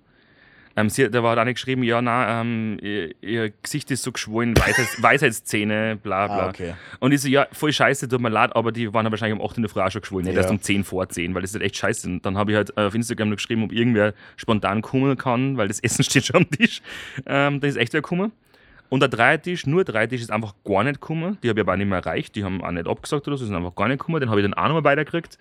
Ähm, 0.79 0.91
sie, 0.91 1.11
da 1.11 1.25
war 1.25 1.35
dann 1.35 1.49
geschrieben, 1.53 1.83
ja, 1.83 2.01
na, 2.01 2.41
ähm, 2.41 2.79
ihr, 2.81 3.13
ihr 3.21 3.51
Gesicht 3.51 3.91
ist 3.91 4.05
so 4.05 4.13
geschwollen, 4.13 4.57
Weisheits, 4.57 5.03
Weisheitszähne, 5.03 5.97
bla 6.01 6.27
bla. 6.29 6.39
Ah, 6.47 6.49
okay. 6.51 6.75
Und 7.01 7.11
ich 7.11 7.21
so, 7.21 7.29
ja, 7.29 7.49
voll 7.51 7.73
scheiße, 7.73 8.07
tut 8.09 8.21
mir 8.21 8.29
leid, 8.29 8.55
aber 8.55 8.71
die 8.71 8.95
waren 8.95 9.05
ja 9.05 9.11
wahrscheinlich 9.11 9.41
um 9.41 9.45
8 9.45 9.57
in 9.57 9.63
der 9.65 9.71
Früh 9.71 9.91
schon 9.91 10.03
geschwollen, 10.03 10.27
nicht 10.27 10.37
Ja. 10.37 10.43
erst 10.43 10.51
um 10.53 10.61
10 10.63 10.85
vor 10.85 11.09
10, 11.09 11.35
weil 11.35 11.43
das 11.43 11.53
ist 11.53 11.61
echt 11.61 11.77
scheiße. 11.77 12.07
Und 12.09 12.25
dann 12.25 12.39
habe 12.39 12.53
ich 12.53 12.57
halt 12.57 12.71
äh, 12.77 12.83
auf 12.83 12.95
Instagram 12.95 13.31
noch 13.31 13.37
geschrieben, 13.37 13.65
ob 13.65 13.73
irgendwer 13.73 14.15
spontan 14.37 14.81
kommen 14.81 15.17
kann, 15.19 15.57
weil 15.57 15.67
das 15.67 15.81
Essen 15.83 16.05
steht 16.05 16.27
schon 16.27 16.37
am 16.37 16.51
Tisch. 16.51 16.81
Ähm, 17.27 17.59
dann 17.61 17.69
ist 17.69 17.77
echt 17.77 17.93
wer 17.93 18.01
gekommen. 18.01 18.31
Und 18.89 19.01
der 19.01 19.09
Dreiertisch, 19.09 19.67
nur 19.67 19.85
der 19.85 19.95
Dreiertisch 19.95 20.21
ist 20.21 20.31
einfach 20.31 20.55
gar 20.65 20.85
nicht 20.85 21.01
gekommen. 21.01 21.39
Die 21.43 21.49
habe 21.49 21.59
ich 21.59 21.65
aber 21.65 21.73
auch 21.73 21.77
nicht 21.77 21.89
mehr 21.89 21.99
erreicht, 21.99 22.37
die 22.37 22.45
haben 22.45 22.63
auch 22.63 22.71
nicht 22.71 22.87
abgesagt 22.87 23.27
oder 23.27 23.37
so, 23.37 23.45
sind 23.45 23.57
einfach 23.57 23.75
gar 23.75 23.89
nicht 23.89 23.99
gekommen. 23.99 24.21
Den 24.21 24.31
habe 24.31 24.41
ich 24.41 24.45
dann 24.47 24.55
auch 24.55 24.69
nochmal 24.69 24.85
weitergekriegt. 24.85 25.39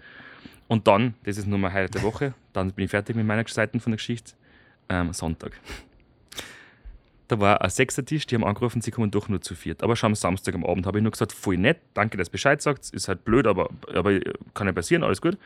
Und 0.67 0.87
dann, 0.87 1.13
das 1.23 1.37
ist 1.37 1.47
nur 1.47 1.59
mal 1.59 1.71
Highlight 1.71 1.93
der 1.93 2.01
Woche, 2.03 2.33
dann 2.53 2.71
bin 2.73 2.85
ich 2.85 2.91
fertig 2.91 3.15
mit 3.15 3.25
meiner 3.25 3.47
Seite 3.47 3.79
von 3.79 3.91
der 3.91 3.97
Geschichte. 3.97 4.33
Ähm, 4.89 5.13
Sonntag. 5.13 5.59
Da 7.27 7.39
war 7.39 7.61
ein 7.61 7.69
Sechsertisch, 7.69 8.25
die 8.25 8.35
haben 8.35 8.45
angerufen, 8.45 8.79
sie 8.81 8.91
kommen 8.91 9.11
doch 9.11 9.27
nur 9.27 9.41
zu 9.41 9.53
viert. 9.53 9.83
Aber 9.83 9.95
schon 9.97 10.11
am 10.11 10.15
Samstag 10.15 10.55
am 10.55 10.65
Abend 10.65 10.85
habe 10.85 10.99
ich 10.99 11.03
nur 11.03 11.11
gesagt, 11.11 11.33
voll 11.33 11.57
nett, 11.57 11.79
danke, 11.93 12.17
dass 12.17 12.29
Bescheid 12.29 12.61
sagt, 12.61 12.89
ist 12.91 13.07
halt 13.09 13.25
blöd, 13.25 13.47
aber, 13.47 13.69
aber 13.93 14.17
kann 14.53 14.67
ja 14.67 14.73
passieren, 14.73 15.03
alles 15.03 15.21
gut. 15.21 15.37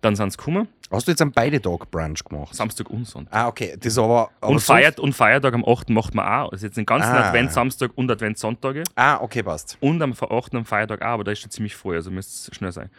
Dann 0.00 0.16
sind 0.16 0.32
sie 0.32 0.36
gekommen, 0.36 0.68
Hast 0.90 1.06
du 1.06 1.12
jetzt 1.12 1.22
einen 1.22 1.32
beide 1.32 1.62
Tag 1.62 1.90
Brunch 1.90 2.22
gemacht? 2.24 2.54
Samstag 2.54 2.90
und 2.90 3.06
Sonntag. 3.06 3.32
Ah, 3.32 3.48
okay. 3.48 3.74
Das 3.80 3.96
aber. 3.96 4.30
aber 4.40 4.52
Und, 4.52 4.60
Feiert, 4.60 5.00
und 5.00 5.14
Feiertag 5.14 5.54
am 5.54 5.64
8. 5.66 5.88
macht 5.90 6.14
man 6.14 6.26
auch. 6.26 6.52
Also 6.52 6.66
jetzt 6.66 6.76
den 6.76 6.84
ganzen 6.84 7.10
Ah. 7.10 7.28
Advent, 7.28 7.52
Samstag 7.52 7.90
und 7.94 8.10
Advent, 8.10 8.36
Sonntage. 8.36 8.82
Ah, 8.96 9.18
okay, 9.22 9.42
passt. 9.42 9.78
Und 9.80 10.02
am 10.02 10.12
8. 10.12 10.54
am 10.56 10.64
Feiertag 10.66 11.00
auch, 11.00 11.06
aber 11.06 11.24
da 11.24 11.32
ist 11.32 11.40
schon 11.40 11.50
ziemlich 11.50 11.74
voll, 11.74 11.94
also 11.94 12.10
müsste 12.10 12.50
es 12.50 12.56
schnell 12.56 12.70
sein. 12.72 12.90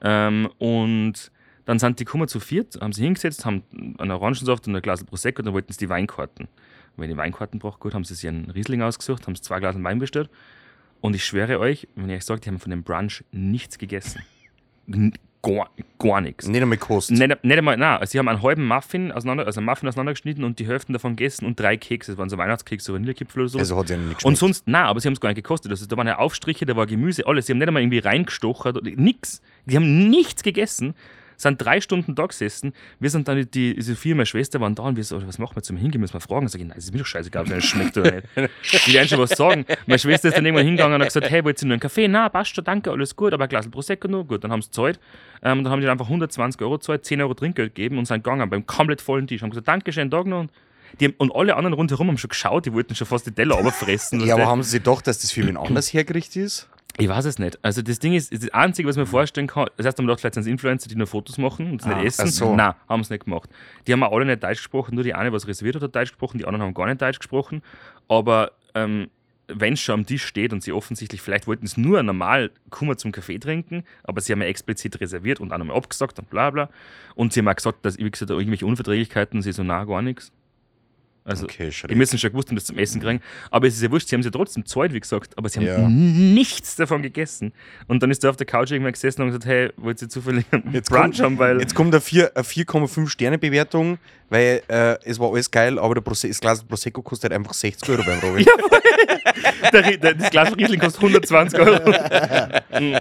Ähm, 0.00 0.48
und 0.58 1.32
dann 1.64 1.78
sind 1.78 1.98
die 2.00 2.04
gekommen 2.04 2.28
zu 2.28 2.40
viert, 2.40 2.78
haben 2.80 2.92
sie 2.92 3.04
hingesetzt, 3.04 3.44
haben 3.44 3.62
einen 3.98 4.10
Orangensaft 4.10 4.66
und 4.66 4.76
ein 4.76 4.82
Glas 4.82 5.04
Prosecco 5.04 5.40
und 5.40 5.46
dann 5.46 5.54
wollten 5.54 5.72
sie 5.72 5.78
die 5.78 5.88
Weinkarten. 5.88 6.46
Und 6.46 7.02
wenn 7.02 7.08
die 7.08 7.16
Weinkarten 7.16 7.58
braucht, 7.58 7.80
gut, 7.80 7.94
haben 7.94 8.04
sie 8.04 8.14
sich 8.14 8.28
einen 8.28 8.50
Riesling 8.50 8.82
ausgesucht, 8.82 9.26
haben 9.26 9.34
sie 9.34 9.42
zwei 9.42 9.60
Glas 9.60 9.74
Wein 9.82 9.98
bestellt. 9.98 10.30
Und 11.00 11.14
ich 11.14 11.24
schwöre 11.24 11.58
euch, 11.58 11.88
wenn 11.96 12.08
ich 12.08 12.16
euch 12.16 12.24
sage, 12.24 12.40
die 12.40 12.48
haben 12.48 12.58
von 12.58 12.70
dem 12.70 12.82
Brunch 12.82 13.24
nichts 13.32 13.78
gegessen. 13.78 14.22
Gar, 15.42 15.68
gar 15.98 16.22
nichts. 16.22 16.46
Nicht 16.46 16.62
einmal 16.62 16.78
Kost. 16.78 17.10
Nicht, 17.10 17.44
nicht 17.44 17.58
einmal, 17.58 17.76
nein, 17.76 18.06
sie 18.06 18.18
haben 18.18 18.28
einen 18.28 18.42
halben 18.42 18.66
Muffin, 18.66 19.12
auseinander, 19.12 19.44
also 19.44 19.60
einen 19.60 19.66
Muffin 19.66 19.88
auseinandergeschnitten 19.88 20.42
und 20.42 20.58
die 20.58 20.66
Hälften 20.66 20.94
davon 20.94 21.16
gegessen 21.16 21.44
und 21.44 21.60
drei 21.60 21.76
Kekse. 21.76 22.12
Das 22.12 22.18
waren 22.18 22.30
so 22.30 22.38
Weihnachtskekse, 22.38 22.86
so 22.86 22.94
Vanillekipfel 22.94 23.42
oder 23.42 23.48
so. 23.50 23.58
Also 23.58 23.76
hat 23.76 23.88
sie 23.88 23.94
ja 23.94 23.98
nicht 23.98 24.08
und 24.08 24.16
geschmeckt. 24.16 24.38
sonst, 24.38 24.66
nein, 24.66 24.84
aber 24.84 25.00
sie 25.00 25.08
haben 25.08 25.12
es 25.12 25.20
gar 25.20 25.28
nicht 25.28 25.36
gekostet. 25.36 25.70
Also, 25.70 25.84
da 25.84 25.96
waren 25.98 26.06
ja 26.06 26.18
Aufstriche, 26.18 26.64
da 26.64 26.76
war 26.76 26.86
Gemüse, 26.86 27.26
alles. 27.26 27.44
Sie 27.44 27.52
haben 27.52 27.58
nicht 27.58 27.68
einmal 27.68 27.82
irgendwie 27.82 27.98
reingestochert, 27.98 28.78
oder 28.78 28.90
nix. 28.90 29.42
Die 29.66 29.76
haben 29.76 30.08
nichts 30.08 30.42
gegessen. 30.42 30.94
Sind 31.36 31.62
drei 31.62 31.80
Stunden 31.80 32.14
da 32.14 32.26
gesessen. 32.26 32.72
Wir 33.00 33.10
sind 33.10 33.28
dann, 33.28 33.38
die, 33.50 33.74
diese 33.74 33.96
vier 33.96 34.14
meine 34.14 34.26
Schwester 34.26 34.60
waren 34.60 34.74
da 34.74 34.84
und 34.84 34.96
wir 34.96 35.04
so, 35.04 35.26
was 35.26 35.38
machen 35.38 35.56
wir 35.56 35.62
zum 35.62 35.76
Hingehen? 35.76 36.00
Müssen 36.00 36.14
wir 36.14 36.20
fragen? 36.20 36.48
Sag 36.48 36.60
ich, 36.60 36.66
nein, 36.66 36.76
es 36.78 36.84
ist 36.84 36.92
mir 36.92 36.98
doch 37.00 37.06
scheißegal, 37.06 37.44
ob 37.44 37.50
es 37.50 37.64
schmeckt 37.64 37.96
oder 37.96 38.12
nicht. 38.12 38.86
Die 38.86 38.94
werden 38.94 39.08
schon 39.08 39.18
was 39.18 39.30
sagen. 39.30 39.64
Meine 39.86 39.98
Schwester 39.98 40.28
ist 40.28 40.36
dann 40.36 40.44
irgendwann 40.44 40.66
hingegangen 40.66 40.94
und 40.94 41.00
hat 41.00 41.08
gesagt, 41.08 41.30
hey, 41.30 41.44
wollt 41.44 41.60
ihr 41.62 41.66
nur 41.66 41.74
einen 41.74 41.80
Kaffee? 41.80 42.08
Na, 42.08 42.28
passt 42.28 42.54
schon, 42.54 42.64
danke, 42.64 42.90
alles 42.90 43.14
gut, 43.16 43.32
aber 43.32 43.44
ein 43.44 43.48
Glas 43.48 43.68
Prosecco 43.68 44.08
nur. 44.08 44.24
Gut, 44.26 44.44
dann 44.44 44.52
haben 44.52 44.62
sie 44.62 44.68
gezahlt. 44.68 44.98
Ähm, 45.42 45.64
dann 45.64 45.72
haben 45.72 45.80
die 45.80 45.88
einfach 45.88 46.06
120 46.06 46.60
Euro 46.62 46.78
gezahlt, 46.78 47.04
10 47.04 47.20
Euro 47.20 47.34
Trinkgeld 47.34 47.74
gegeben 47.74 47.98
und 47.98 48.06
sind 48.06 48.22
gegangen 48.24 48.48
beim 48.48 48.66
komplett 48.66 49.00
vollen 49.02 49.26
Tisch. 49.26 49.42
Haben 49.42 49.50
gesagt, 49.50 49.68
danke, 49.68 49.92
schönen 49.92 50.10
Tag 50.10 50.26
noch. 50.26 50.40
Und, 50.40 50.50
die, 51.00 51.06
haben- 51.06 51.14
und 51.18 51.34
alle 51.34 51.56
anderen 51.56 51.74
rundherum 51.74 52.08
haben 52.08 52.18
schon 52.18 52.28
geschaut, 52.30 52.66
die 52.66 52.72
wollten 52.72 52.94
schon 52.94 53.06
fast 53.06 53.26
die 53.26 53.32
Teller 53.32 53.56
runterfressen. 53.56 54.20
Ja, 54.24 54.34
aber 54.34 54.46
haben 54.46 54.62
sie 54.62 54.80
doch, 54.80 55.02
dass 55.02 55.18
das 55.18 55.32
für 55.32 55.46
wen 55.46 55.56
anders 55.56 55.92
hergerichtet 55.92 56.36
ist? 56.44 56.68
Ich 56.96 57.08
weiß 57.08 57.24
es 57.24 57.38
nicht. 57.40 57.58
Also 57.62 57.82
das 57.82 57.98
Ding 57.98 58.12
ist, 58.14 58.32
das 58.32 58.48
Einzige, 58.54 58.88
was 58.88 58.94
ich 58.96 59.00
mir 59.00 59.06
vorstellen 59.06 59.48
kann, 59.48 59.66
das 59.76 59.84
heißt, 59.86 59.98
man 59.98 60.06
gedacht, 60.06 60.20
vielleicht 60.20 60.34
sind 60.34 60.42
es 60.42 60.46
Influencer, 60.46 60.88
die 60.88 60.94
nur 60.94 61.08
Fotos 61.08 61.38
machen 61.38 61.72
und 61.72 61.80
es 61.80 61.86
Ah, 61.88 61.96
nicht 61.96 62.06
essen. 62.06 62.28
so. 62.28 62.54
Nein, 62.54 62.74
haben 62.88 63.00
es 63.00 63.10
nicht 63.10 63.24
gemacht. 63.24 63.50
Die 63.86 63.92
haben 63.92 64.02
auch 64.04 64.12
alle 64.12 64.24
nicht 64.26 64.42
Deutsch 64.42 64.58
gesprochen, 64.58 64.94
nur 64.94 65.02
die 65.02 65.12
eine, 65.14 65.32
was 65.32 65.48
reserviert 65.48 65.74
hat, 65.76 65.82
hat 65.82 65.94
Deutsch 65.96 66.10
gesprochen, 66.12 66.38
die 66.38 66.44
anderen 66.44 66.62
haben 66.66 66.74
gar 66.74 66.86
nicht 66.86 67.02
Deutsch 67.02 67.18
gesprochen. 67.18 67.62
Aber 68.08 68.52
ähm, 68.76 69.08
wenn 69.48 69.72
es 69.74 69.80
schon 69.80 69.94
am 70.00 70.06
Tisch 70.06 70.24
steht 70.24 70.52
und 70.52 70.62
sie 70.62 70.72
offensichtlich, 70.72 71.20
vielleicht 71.20 71.46
wollten 71.48 71.66
es 71.66 71.76
nur 71.76 72.00
normal 72.02 72.50
Kummer 72.70 72.96
zum 72.96 73.10
Kaffee 73.12 73.38
trinken, 73.38 73.82
aber 74.04 74.20
sie 74.20 74.32
haben 74.32 74.40
ja 74.40 74.46
explizit 74.48 75.00
reserviert 75.00 75.40
und 75.40 75.52
auch 75.52 75.58
nochmal 75.58 75.76
abgesagt 75.76 76.18
und 76.20 76.30
bla 76.30 76.50
bla. 76.50 76.70
Und 77.16 77.32
sie 77.32 77.40
haben 77.40 77.48
auch 77.48 77.56
gesagt, 77.56 77.84
dass 77.84 77.98
wie 77.98 78.08
gesagt, 78.10 78.30
irgendwelche 78.30 78.66
Unverträglichkeiten, 78.66 79.42
sie 79.42 79.52
so, 79.52 79.64
na 79.64 79.84
gar 79.84 80.00
nichts. 80.00 80.30
Also, 81.26 81.44
Okay, 81.44 81.70
die 81.88 81.94
müssen 81.94 82.18
schon 82.18 82.30
gewusst 82.32 82.48
haben, 82.50 82.56
das 82.56 82.66
zum 82.66 82.76
Essen 82.76 83.00
kriegen. 83.00 83.20
Aber 83.50 83.66
es 83.66 83.76
ist 83.76 83.82
ja 83.82 83.90
wurscht, 83.90 84.08
sie 84.08 84.14
haben 84.14 84.22
sie 84.22 84.30
trotzdem 84.30 84.62
gezahlt, 84.62 84.92
wie 84.92 85.00
gesagt, 85.00 85.32
aber 85.38 85.48
sie 85.48 85.60
haben 85.60 85.66
Ja. 85.66 85.88
nichts 85.88 86.76
davon 86.76 87.00
gegessen. 87.00 87.54
Und 87.86 88.02
dann 88.02 88.10
ist 88.10 88.22
er 88.24 88.30
auf 88.30 88.36
der 88.36 88.44
Couch 88.46 88.70
irgendwann 88.72 88.92
gesessen 88.92 89.22
und 89.22 89.28
gesagt, 89.28 89.46
hey, 89.46 89.70
wollt 89.78 90.02
ihr 90.02 90.08
zufällig 90.10 90.44
einen 90.50 90.70
Jetzt 90.74 90.90
Brunch 90.90 91.02
kommt- 91.16 91.20
haben, 91.20 91.38
weil... 91.38 91.60
Jetzt 91.60 91.74
kommt 91.74 91.94
eine 91.94 92.02
vier- 92.02 92.30
eine 92.34 92.44
4,5 92.44 93.08
Sterne 93.08 93.38
Bewertung, 93.38 93.96
weil 94.28 94.60
äh, 94.68 94.96
es 95.04 95.18
war 95.18 95.30
alles 95.32 95.50
geil, 95.50 95.78
aber 95.78 95.94
der 95.94 96.02
Prose 96.02 96.28
das 96.28 96.40
Glas 96.40 96.62
Prosecco 96.62 97.00
kostet 97.00 97.32
einfach 97.32 97.54
60 97.54 97.88
Euro 97.88 98.02
beim 98.04 98.18
Robin. 98.18 98.44
der, 99.72 99.96
der, 99.96 100.14
das 100.16 100.30
Glas 100.30 100.54
Riesling 100.58 100.80
kostet 100.80 101.02
120 101.02 101.58
Euro. 101.58 101.94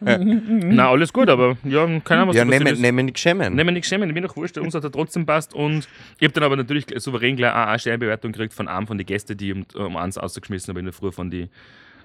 Mm. 0.00 0.74
Na, 0.74 0.90
alles 0.90 1.12
gut, 1.12 1.28
aber 1.28 1.56
ja, 1.64 1.86
keine 2.00 2.22
Ahnung, 2.22 2.28
was 2.30 2.36
Ja, 2.36 2.44
nehmen, 2.44 2.66
ist. 2.66 2.80
nehmen 2.80 3.06
nicht 3.06 3.18
schämen. 3.18 3.54
Nehmen 3.54 3.68
wir 3.68 3.72
nichts 3.72 3.88
schämen, 3.88 4.12
mir 4.12 4.20
doch 4.22 4.36
wurscht, 4.36 4.56
uns 4.58 4.74
hat 4.74 4.84
er 4.84 4.92
trotzdem 4.92 5.26
passt 5.26 5.54
und 5.54 5.88
ich 6.18 6.24
habe 6.24 6.32
dann 6.32 6.44
aber 6.44 6.56
natürlich 6.56 6.86
souverän 6.96 7.36
gleich 7.36 7.54
eine 7.54 7.78
Sternbewertung 7.78 8.32
gekriegt 8.32 8.54
von 8.54 8.68
einem 8.68 8.86
von 8.86 8.98
den 8.98 9.06
Gästen, 9.06 9.36
die 9.36 9.52
um, 9.52 9.66
um 9.74 9.96
eins 9.96 10.18
ausgeschmissen 10.18 10.72
habe 10.72 10.80
in 10.80 10.86
der 10.86 10.94
Früh 10.94 11.12
von 11.12 11.30
die 11.30 11.48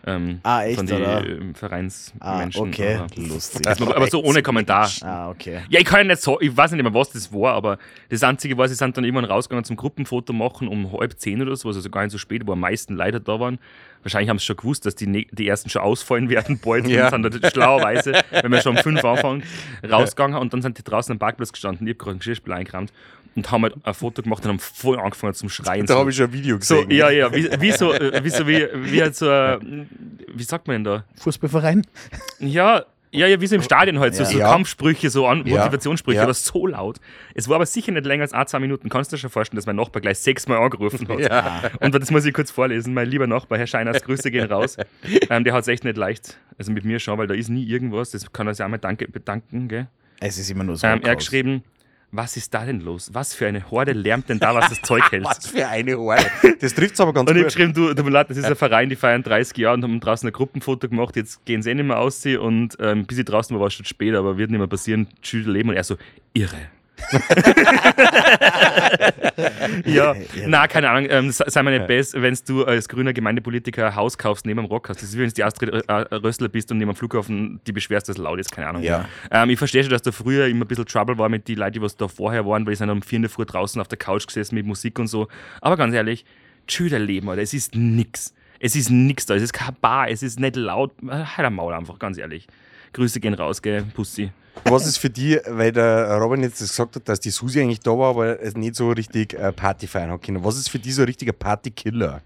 ähm, 0.05 0.39
Ah, 0.43 0.63
echt, 0.63 0.77
von 0.77 0.85
oder? 0.91 1.25
ähm, 1.25 1.51
Ah, 1.53 1.57
Vereinsmenschen. 1.57 2.62
okay. 2.69 2.95
Aber, 2.95 3.07
Lustig. 3.15 3.67
aber 3.67 4.07
so 4.07 4.24
ohne 4.24 4.41
Kommentar. 4.43 4.89
Ah, 5.01 5.29
okay. 5.29 5.62
Ja, 5.69 5.79
ich 5.79 5.85
kann 5.85 6.07
nicht 6.07 6.21
so, 6.21 6.39
ich 6.39 6.55
weiß 6.55 6.71
nicht 6.71 6.83
mehr, 6.83 6.93
was 6.93 7.09
das 7.12 7.31
war, 7.33 7.53
aber 7.53 7.77
das 8.09 8.21
Einzige 8.24 8.57
war, 8.57 8.67
sie 8.67 8.75
sind 8.75 8.95
dann 8.95 9.03
irgendwann 9.03 9.25
rausgegangen 9.25 9.63
zum 9.65 9.75
Gruppenfoto 9.75 10.31
machen 10.33 10.67
um 10.67 10.91
halb 10.91 11.19
zehn 11.19 11.41
oder 11.41 11.55
so, 11.55 11.67
also 11.69 11.89
gar 11.89 12.03
nicht 12.03 12.12
so 12.12 12.17
spät, 12.17 12.43
wo 12.45 12.51
am 12.53 12.59
meisten 12.59 12.95
Leute 12.95 13.19
da 13.19 13.39
waren. 13.39 13.57
Wahrscheinlich 14.03 14.29
haben 14.29 14.38
sie 14.38 14.45
schon 14.45 14.57
gewusst, 14.57 14.85
dass 14.85 14.93
die, 14.93 15.07
ne- 15.07 15.25
die 15.31 15.47
ersten 15.47 15.69
schon 15.69 15.81
ausfallen 15.81 16.29
werden 16.29 16.59
bald 16.63 16.88
Ja. 16.88 17.05
und 17.13 17.24
sind 17.24 17.43
dann 17.43 17.51
schlauerweise, 17.51 18.13
wenn 18.29 18.51
wir 18.51 18.62
schon 18.62 18.77
um 18.77 18.83
fünf 18.83 19.03
anfangen, 19.05 19.41
rausgegangen 19.89 20.38
und 20.39 20.53
dann 20.53 20.62
sind 20.62 20.77
die 20.77 20.83
draußen 20.83 21.12
am 21.13 21.17
Parkplatz 21.19 21.51
gestanden, 21.51 21.88
ich 21.88 21.93
habe 21.95 21.97
gerade 22.03 22.15
ein 22.17 22.19
Geschirrspiel 22.19 22.53
eingerammt 22.53 22.93
und 23.35 23.51
haben 23.51 23.63
halt 23.63 23.75
ein 23.83 23.93
Foto 23.93 24.21
gemacht 24.21 24.43
und 24.45 24.49
haben 24.49 24.59
voll 24.59 24.99
angefangen 24.99 25.33
zum 25.33 25.49
Schreien. 25.49 25.85
Da 25.85 25.93
so. 25.95 25.99
habe 25.99 26.09
ich 26.09 26.15
schon 26.15 26.27
ein 26.27 26.33
Video 26.33 26.57
so, 26.61 26.75
gesehen. 26.75 26.91
ja, 26.91 27.09
ja, 27.09 27.33
wie, 27.33 27.49
wie 27.59 27.71
so, 27.71 27.93
äh, 27.93 28.23
wie 28.23 28.29
so, 28.29 28.47
wie, 28.47 28.65
wie 28.75 29.01
halt 29.01 29.15
so, 29.15 29.29
ein- 29.29 29.89
wie 30.33 30.43
sagt 30.43 30.67
man 30.67 30.75
denn 30.75 30.83
da? 30.85 31.03
Fußballverein? 31.21 31.85
Ja, 32.39 32.85
ja, 33.11 33.27
ja, 33.27 33.39
wie 33.39 33.47
so 33.47 33.55
im 33.55 33.61
Stadion 33.61 33.99
halt, 33.99 34.13
so, 34.13 34.23
Ja. 34.23 34.29
so. 34.29 34.39
Kampfsprüche, 34.39 35.09
so 35.09 35.25
An 35.25 35.45
Ja. 35.45 35.59
Motivationssprüche, 35.59 36.17
Ja. 36.17 36.23
aber 36.23 36.33
so 36.33 36.67
laut. 36.67 36.97
Es 37.33 37.47
war 37.47 37.55
aber 37.55 37.65
sicher 37.65 37.93
nicht 37.93 38.05
länger 38.05 38.23
als 38.23 38.33
ein, 38.33 38.45
zwei 38.47 38.59
Minuten. 38.59 38.89
Kannst 38.89 39.11
du 39.11 39.15
dir 39.15 39.21
schon 39.21 39.29
vorstellen, 39.29 39.55
dass 39.55 39.65
mein 39.65 39.77
Nachbar 39.77 40.01
gleich 40.01 40.19
sechsmal 40.19 40.57
angerufen 40.57 41.07
hat. 41.07 41.19
Ja. 41.19 41.61
Und 41.79 41.95
das 41.95 42.11
muss 42.11 42.25
ich 42.25 42.33
kurz 42.33 42.51
vorlesen. 42.51 42.93
Mein 42.93 43.07
lieber 43.09 43.25
Nachbar, 43.25 43.57
Herr 43.57 43.67
Scheiners, 43.67 44.03
Grüße 44.03 44.31
gehen 44.31 44.51
raus. 44.51 44.75
Ähm, 45.29 45.43
der 45.45 45.53
hat 45.53 45.61
es 45.61 45.67
echt 45.69 45.85
nicht 45.85 45.95
leicht. 45.97 46.37
Also 46.57 46.71
mit 46.73 46.83
mir 46.83 46.99
schon, 46.99 47.17
weil 47.17 47.27
da 47.27 47.33
ist 47.33 47.47
nie 47.49 47.65
irgendwas. 47.65 48.11
Das 48.11 48.31
kann 48.33 48.47
er 48.47 48.53
sich 48.53 48.65
auch 48.65 48.69
mal 48.69 48.77
danke, 48.79 49.07
bedanken. 49.07 49.67
Gell? 49.69 49.87
Es 50.19 50.37
ist 50.37 50.49
immer 50.51 50.63
nur 50.65 50.75
so. 50.75 50.85
Ähm, 50.85 50.99
er 51.03 51.11
hat 51.11 51.19
geschrieben, 51.19 51.63
was 52.15 52.38
ist 52.38 52.53
da 52.53 52.65
denn 52.65 52.81
los? 52.81 53.10
Was 53.13 53.34
für 53.34 53.48
eine 53.48 53.69
Horde 53.72 53.93
lärmt 53.93 54.29
denn 54.29 54.39
da, 54.39 54.53
was 54.55 54.69
das 54.69 54.81
Zeug 54.81 55.12
hält? 55.12 55.25
Was 55.36 55.48
für 55.48 55.67
eine 55.67 55.98
Horde. 55.98 56.25
Das 56.60 56.74
trifft 56.74 57.00
aber 57.00 57.13
ganz 57.13 57.29
Und 57.29 57.36
ich 57.36 57.43
habe 57.43 57.51
gut. 57.51 57.74
geschrieben, 57.74 57.95
du, 57.95 58.03
mir 58.03 58.10
leid, 58.10 58.29
das 58.29 58.38
ist 58.38 58.45
ein 58.45 58.55
Verein, 58.55 58.89
die 58.89 58.95
feiern 58.95 59.24
30 59.24 59.57
Jahre 59.57 59.75
und 59.75 59.84
haben 59.84 60.00
draußen 60.00 60.27
ein 60.27 60.34
Gruppenfoto 60.34 60.89
gemacht. 60.89 61.15
Jetzt 61.15 61.45
gehen 61.45 61.62
sie 61.62 61.72
eh 61.72 61.75
nicht 61.75 61.86
mehr 61.86 62.00
aussehen 62.00 62.39
und 62.39 62.77
ähm, 62.79 63.05
bis 63.05 63.18
ich 63.18 63.25
draußen 63.25 63.55
war, 63.55 63.61
war 63.61 63.68
es 63.68 63.74
schon 63.74 63.85
spät, 63.85 64.16
aber 64.16 64.37
wird 64.37 64.51
nicht 64.51 64.59
mehr 64.59 64.68
passieren. 64.68 65.07
Tschüss, 65.22 65.46
Leben. 65.46 65.70
Und 65.70 65.75
er 65.75 65.83
so, 65.83 65.98
irre. 66.33 66.55
ja, 69.85 70.15
na 70.48 70.67
keine 70.67 70.89
Ahnung, 70.89 71.07
ähm, 71.09 71.31
sei 71.31 71.63
mir 71.63 71.71
nicht 71.71 71.87
besser, 71.87 72.21
wenn 72.21 72.37
du 72.48 72.65
als 72.65 72.89
grüner 72.89 73.13
Gemeindepolitiker 73.13 73.87
ein 73.87 73.95
Haus 73.95 74.17
kaufst 74.17 74.45
neben 74.45 74.61
dem 74.61 74.65
Rockhaus. 74.65 74.98
Das 74.98 75.03
ist 75.03 75.15
wie 75.15 75.21
wenn 75.21 75.27
du 75.27 75.33
die 75.33 75.43
Astrid 75.43 75.69
äh, 75.74 75.81
äh, 75.87 76.15
Rössler 76.15 76.48
bist 76.48 76.71
und 76.71 76.77
neben 76.77 76.91
dem 76.91 76.95
Flughafen 76.95 77.59
die 77.67 77.71
beschwerst, 77.71 78.09
dass 78.09 78.17
es 78.17 78.21
laut 78.21 78.39
ist, 78.39 78.51
keine 78.51 78.67
Ahnung. 78.67 78.83
Ja. 78.83 79.07
Ähm, 79.31 79.50
ich 79.50 79.57
verstehe 79.57 79.83
schon, 79.83 79.91
dass 79.91 80.01
da 80.01 80.11
früher 80.11 80.48
immer 80.48 80.65
ein 80.65 80.67
bisschen 80.67 80.85
Trouble 80.85 81.17
war 81.17 81.29
mit 81.29 81.48
den 81.48 81.57
Leuten, 81.57 81.74
die 81.74 81.81
was 81.81 81.95
da 81.95 82.07
vorher 82.07 82.45
waren, 82.45 82.65
weil 82.65 82.74
die 82.74 82.77
sind 82.77 82.89
um 82.89 83.01
4 83.01 83.17
in 83.17 83.21
der 83.24 83.29
Früh 83.29 83.45
draußen 83.45 83.79
auf 83.81 83.87
der 83.87 83.98
Couch 83.98 84.27
gesessen 84.27 84.55
mit 84.55 84.65
Musik 84.65 85.00
und 85.00 85.07
so. 85.07 85.27
Aber 85.61 85.77
ganz 85.77 85.93
ehrlich, 85.93 86.25
tschüss, 86.67 86.89
der 86.89 87.00
Leben, 87.00 87.29
Alter. 87.29 87.41
Es 87.41 87.53
ist 87.53 87.75
nix. 87.75 88.33
Es 88.59 88.75
ist 88.75 88.89
nix 88.89 89.25
da. 89.25 89.35
Es 89.35 89.43
ist 89.43 89.53
kein 89.53 89.75
Bar. 89.81 90.09
Es 90.09 90.24
ist 90.24 90.39
nicht 90.39 90.55
laut. 90.55 90.91
Halt 91.07 91.45
am 91.45 91.55
Maul 91.55 91.74
einfach, 91.74 92.00
ganz 92.00 92.17
ehrlich. 92.17 92.48
Grüße 92.93 93.19
gehen 93.19 93.33
raus, 93.33 93.61
gell, 93.61 93.83
Pussy. 93.93 94.31
Was 94.63 94.87
ist 94.87 94.98
für 94.98 95.09
die, 95.09 95.39
weil 95.48 95.72
der 95.72 96.15
Robin 96.18 96.41
jetzt 96.41 96.59
gesagt 96.59 96.96
hat, 96.96 97.07
dass 97.07 97.20
die 97.20 97.29
Susi 97.29 97.61
eigentlich 97.61 97.81
da 97.81 97.91
war, 97.91 98.09
aber 98.11 98.41
es 98.41 98.55
nicht 98.55 98.75
so 98.75 98.89
richtig 98.89 99.33
äh, 99.33 99.51
Party 99.51 99.85
feiern 99.85 100.09
hat 100.11 100.24
können. 100.24 100.44
Was 100.44 100.57
ist 100.57 100.70
für 100.70 100.79
die 100.79 100.91
so 100.91 101.01
ein 101.03 101.05
richtiger 101.07 101.33
Partykiller? 101.33 102.22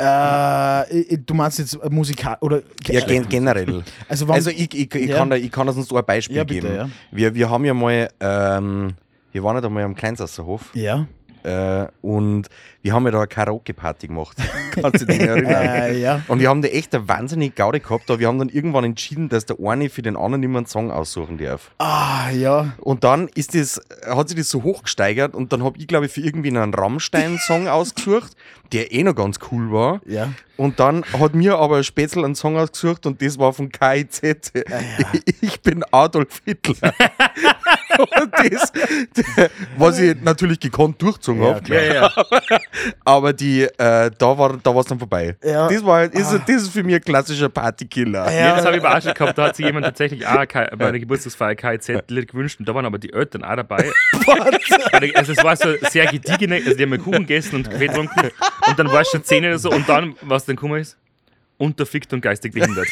Äh, 0.00 1.18
du 1.18 1.34
meinst 1.34 1.58
jetzt 1.58 1.74
äh, 1.74 1.90
musikal 1.90 2.36
oder 2.40 2.62
Ja, 2.86 3.00
gen 3.00 3.28
generell. 3.28 3.82
also, 4.08 4.26
Also 4.26 4.50
ich, 4.50 4.72
ich, 4.72 4.94
ich, 4.94 5.06
Ja. 5.08 5.16
kann 5.18 5.30
da, 5.30 5.36
ich 5.36 5.50
kann 5.50 5.66
das 5.66 5.76
uns 5.76 5.88
so 5.88 5.96
ein 5.96 6.04
Beispiel 6.04 6.36
Ja, 6.36 6.44
bitte, 6.44 6.60
geben. 6.68 6.74
ja. 6.76 6.88
Wir, 7.10 7.34
wir 7.34 7.50
haben 7.50 7.64
ja 7.64 7.74
mal, 7.74 8.08
ähm, 8.20 8.94
wir 9.32 9.42
waren 9.42 9.56
ja 9.56 9.60
da 9.60 9.68
mal 9.68 9.82
am 9.82 9.96
Kleinsasserhof 9.96 10.70
ja. 10.74 11.06
äh, 11.42 11.86
und 12.00 12.48
wir 12.88 12.94
haben 12.94 13.04
ja 13.04 13.10
da 13.10 13.18
eine 13.18 13.26
Karaoke-Party 13.26 14.06
gemacht. 14.06 14.38
Kannst 14.70 15.02
du 15.02 15.04
dich 15.06 15.20
erinnern? 15.20 15.52
Äh, 15.52 15.98
ja. 15.98 16.22
Und 16.26 16.40
wir 16.40 16.48
haben 16.48 16.62
da 16.62 16.68
echt 16.68 16.94
eine 16.94 17.06
wahnsinnige 17.06 17.52
Gaudi 17.54 17.80
gehabt, 17.80 18.10
aber 18.10 18.18
wir 18.18 18.28
haben 18.28 18.38
dann 18.38 18.48
irgendwann 18.48 18.84
entschieden, 18.84 19.28
dass 19.28 19.44
der 19.44 19.58
eine 19.62 19.90
für 19.90 20.00
den 20.00 20.16
anderen 20.16 20.42
immer 20.42 20.60
einen 20.60 20.66
Song 20.66 20.90
aussuchen 20.90 21.36
darf. 21.36 21.70
Ah, 21.76 22.30
ja. 22.30 22.72
Und 22.78 23.04
dann 23.04 23.28
ist 23.34 23.54
das, 23.54 23.78
hat 24.06 24.30
sich 24.30 24.38
das 24.38 24.48
so 24.48 24.62
hochgesteigert 24.62 25.34
und 25.34 25.52
dann 25.52 25.62
habe 25.64 25.78
ich, 25.78 25.86
glaube 25.86 26.06
ich, 26.06 26.12
für 26.12 26.22
irgendwie 26.22 26.48
einen 26.48 26.72
Rammstein-Song 26.72 27.68
ausgesucht, 27.68 28.32
der 28.72 28.90
eh 28.90 29.02
noch 29.02 29.14
ganz 29.14 29.38
cool 29.52 29.70
war. 29.70 30.00
Ja. 30.06 30.32
Und 30.56 30.80
dann 30.80 31.04
hat 31.12 31.34
mir 31.34 31.58
aber 31.58 31.82
Spätzl 31.82 32.24
einen 32.24 32.34
Song 32.34 32.56
ausgesucht 32.56 33.04
und 33.04 33.20
das 33.20 33.38
war 33.38 33.52
von 33.52 33.68
KIZ. 33.70 34.22
Ich 35.40 35.60
bin 35.60 35.84
Adolf 35.92 36.40
Hitler. 36.44 36.92
und 37.98 38.32
das, 38.32 38.72
was 39.76 39.98
ich 40.00 40.20
natürlich 40.20 40.58
gekonnt 40.58 41.00
durchgezogen 41.00 41.42
Ja, 41.42 41.54
habe. 41.54 41.74
Ja, 41.74 41.94
ja. 41.94 42.10
Aber 43.04 43.32
die, 43.32 43.62
äh, 43.62 44.10
da 44.16 44.38
war 44.38 44.56
da 44.62 44.70
es 44.78 44.86
dann 44.86 44.98
vorbei. 44.98 45.36
Ja. 45.42 45.68
Das, 45.68 45.84
war, 45.84 46.04
ist, 46.04 46.32
das 46.32 46.48
ist 46.62 46.68
für 46.72 46.82
mich 46.82 46.94
ein 46.96 47.00
klassischer 47.00 47.48
Partykiller. 47.48 48.30
Ja, 48.32 48.56
das 48.56 48.66
habe 48.66 48.76
ich 48.76 48.84
aber 48.84 48.96
auch 48.96 49.02
schon 49.02 49.14
gehabt. 49.14 49.38
Da 49.38 49.44
hat 49.44 49.56
sich 49.56 49.66
jemand 49.66 49.86
tatsächlich 49.86 50.26
auch 50.26 50.46
K- 50.46 50.70
bei 50.76 50.90
der 50.90 51.00
Geburtstagsfeier 51.00 51.54
KIZ-Lied 51.54 52.30
gewünscht 52.30 52.60
und 52.60 52.68
da 52.68 52.74
waren 52.74 52.84
aber 52.86 52.98
die 52.98 53.12
Eltern 53.12 53.44
auch 53.44 53.56
dabei. 53.56 53.90
also 55.14 55.32
es 55.32 55.42
war 55.44 55.56
so 55.56 55.74
sehr 55.90 56.06
gediegene, 56.06 56.56
also 56.56 56.74
die 56.74 56.82
haben 56.82 56.90
mal 56.90 56.98
Kuchen 56.98 57.26
gegessen 57.26 57.56
und 57.56 57.70
Kaffee 57.70 57.86
getrunken 57.88 58.30
und 58.66 58.78
dann 58.78 58.88
war 58.92 59.00
es 59.02 59.08
schon 59.10 59.24
10 59.24 59.44
oder 59.44 59.58
so 59.58 59.70
und 59.70 59.88
dann, 59.88 60.14
was 60.22 60.44
dann 60.44 60.56
gekommen 60.56 60.80
ist, 60.80 60.96
unterfickt 61.56 62.12
und 62.12 62.20
geistig 62.20 62.52
behindert. 62.52 62.86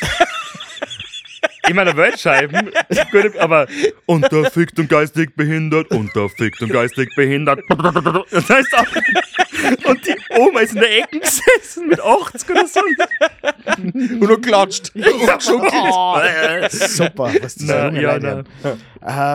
In 1.69 1.75
meiner 1.75 1.97
Weltscheiben, 1.97 2.71
aber 3.41 3.67
unterfickt 4.07 4.79
und 4.79 4.89
geistig 4.89 5.35
behindert, 5.35 5.91
unterfickt 5.91 6.63
und 6.63 6.73
geistig 6.73 7.09
behindert. 7.17 7.59
Das 8.31 8.49
heißt 8.49 8.73
auch, 8.79 8.87
und 9.87 10.07
die 10.07 10.15
Oma 10.39 10.61
ist 10.61 10.75
in 10.75 10.81
der 10.81 10.99
Ecke 10.99 11.21
gesessen 11.21 11.89
mit 11.89 12.01
80 12.01 12.51
oder 12.51 12.67
so. 12.67 12.81
Und 13.77 14.31
er 14.31 14.41
klatscht. 14.41 14.93
Und 14.95 15.43
schockiert. 15.43 16.73
Super, 16.73 17.31
was 17.41 17.55
das 17.55 17.67
Na, 17.67 17.87
junge 17.87 18.03
ja, 18.03 18.13
haben. 18.13 18.45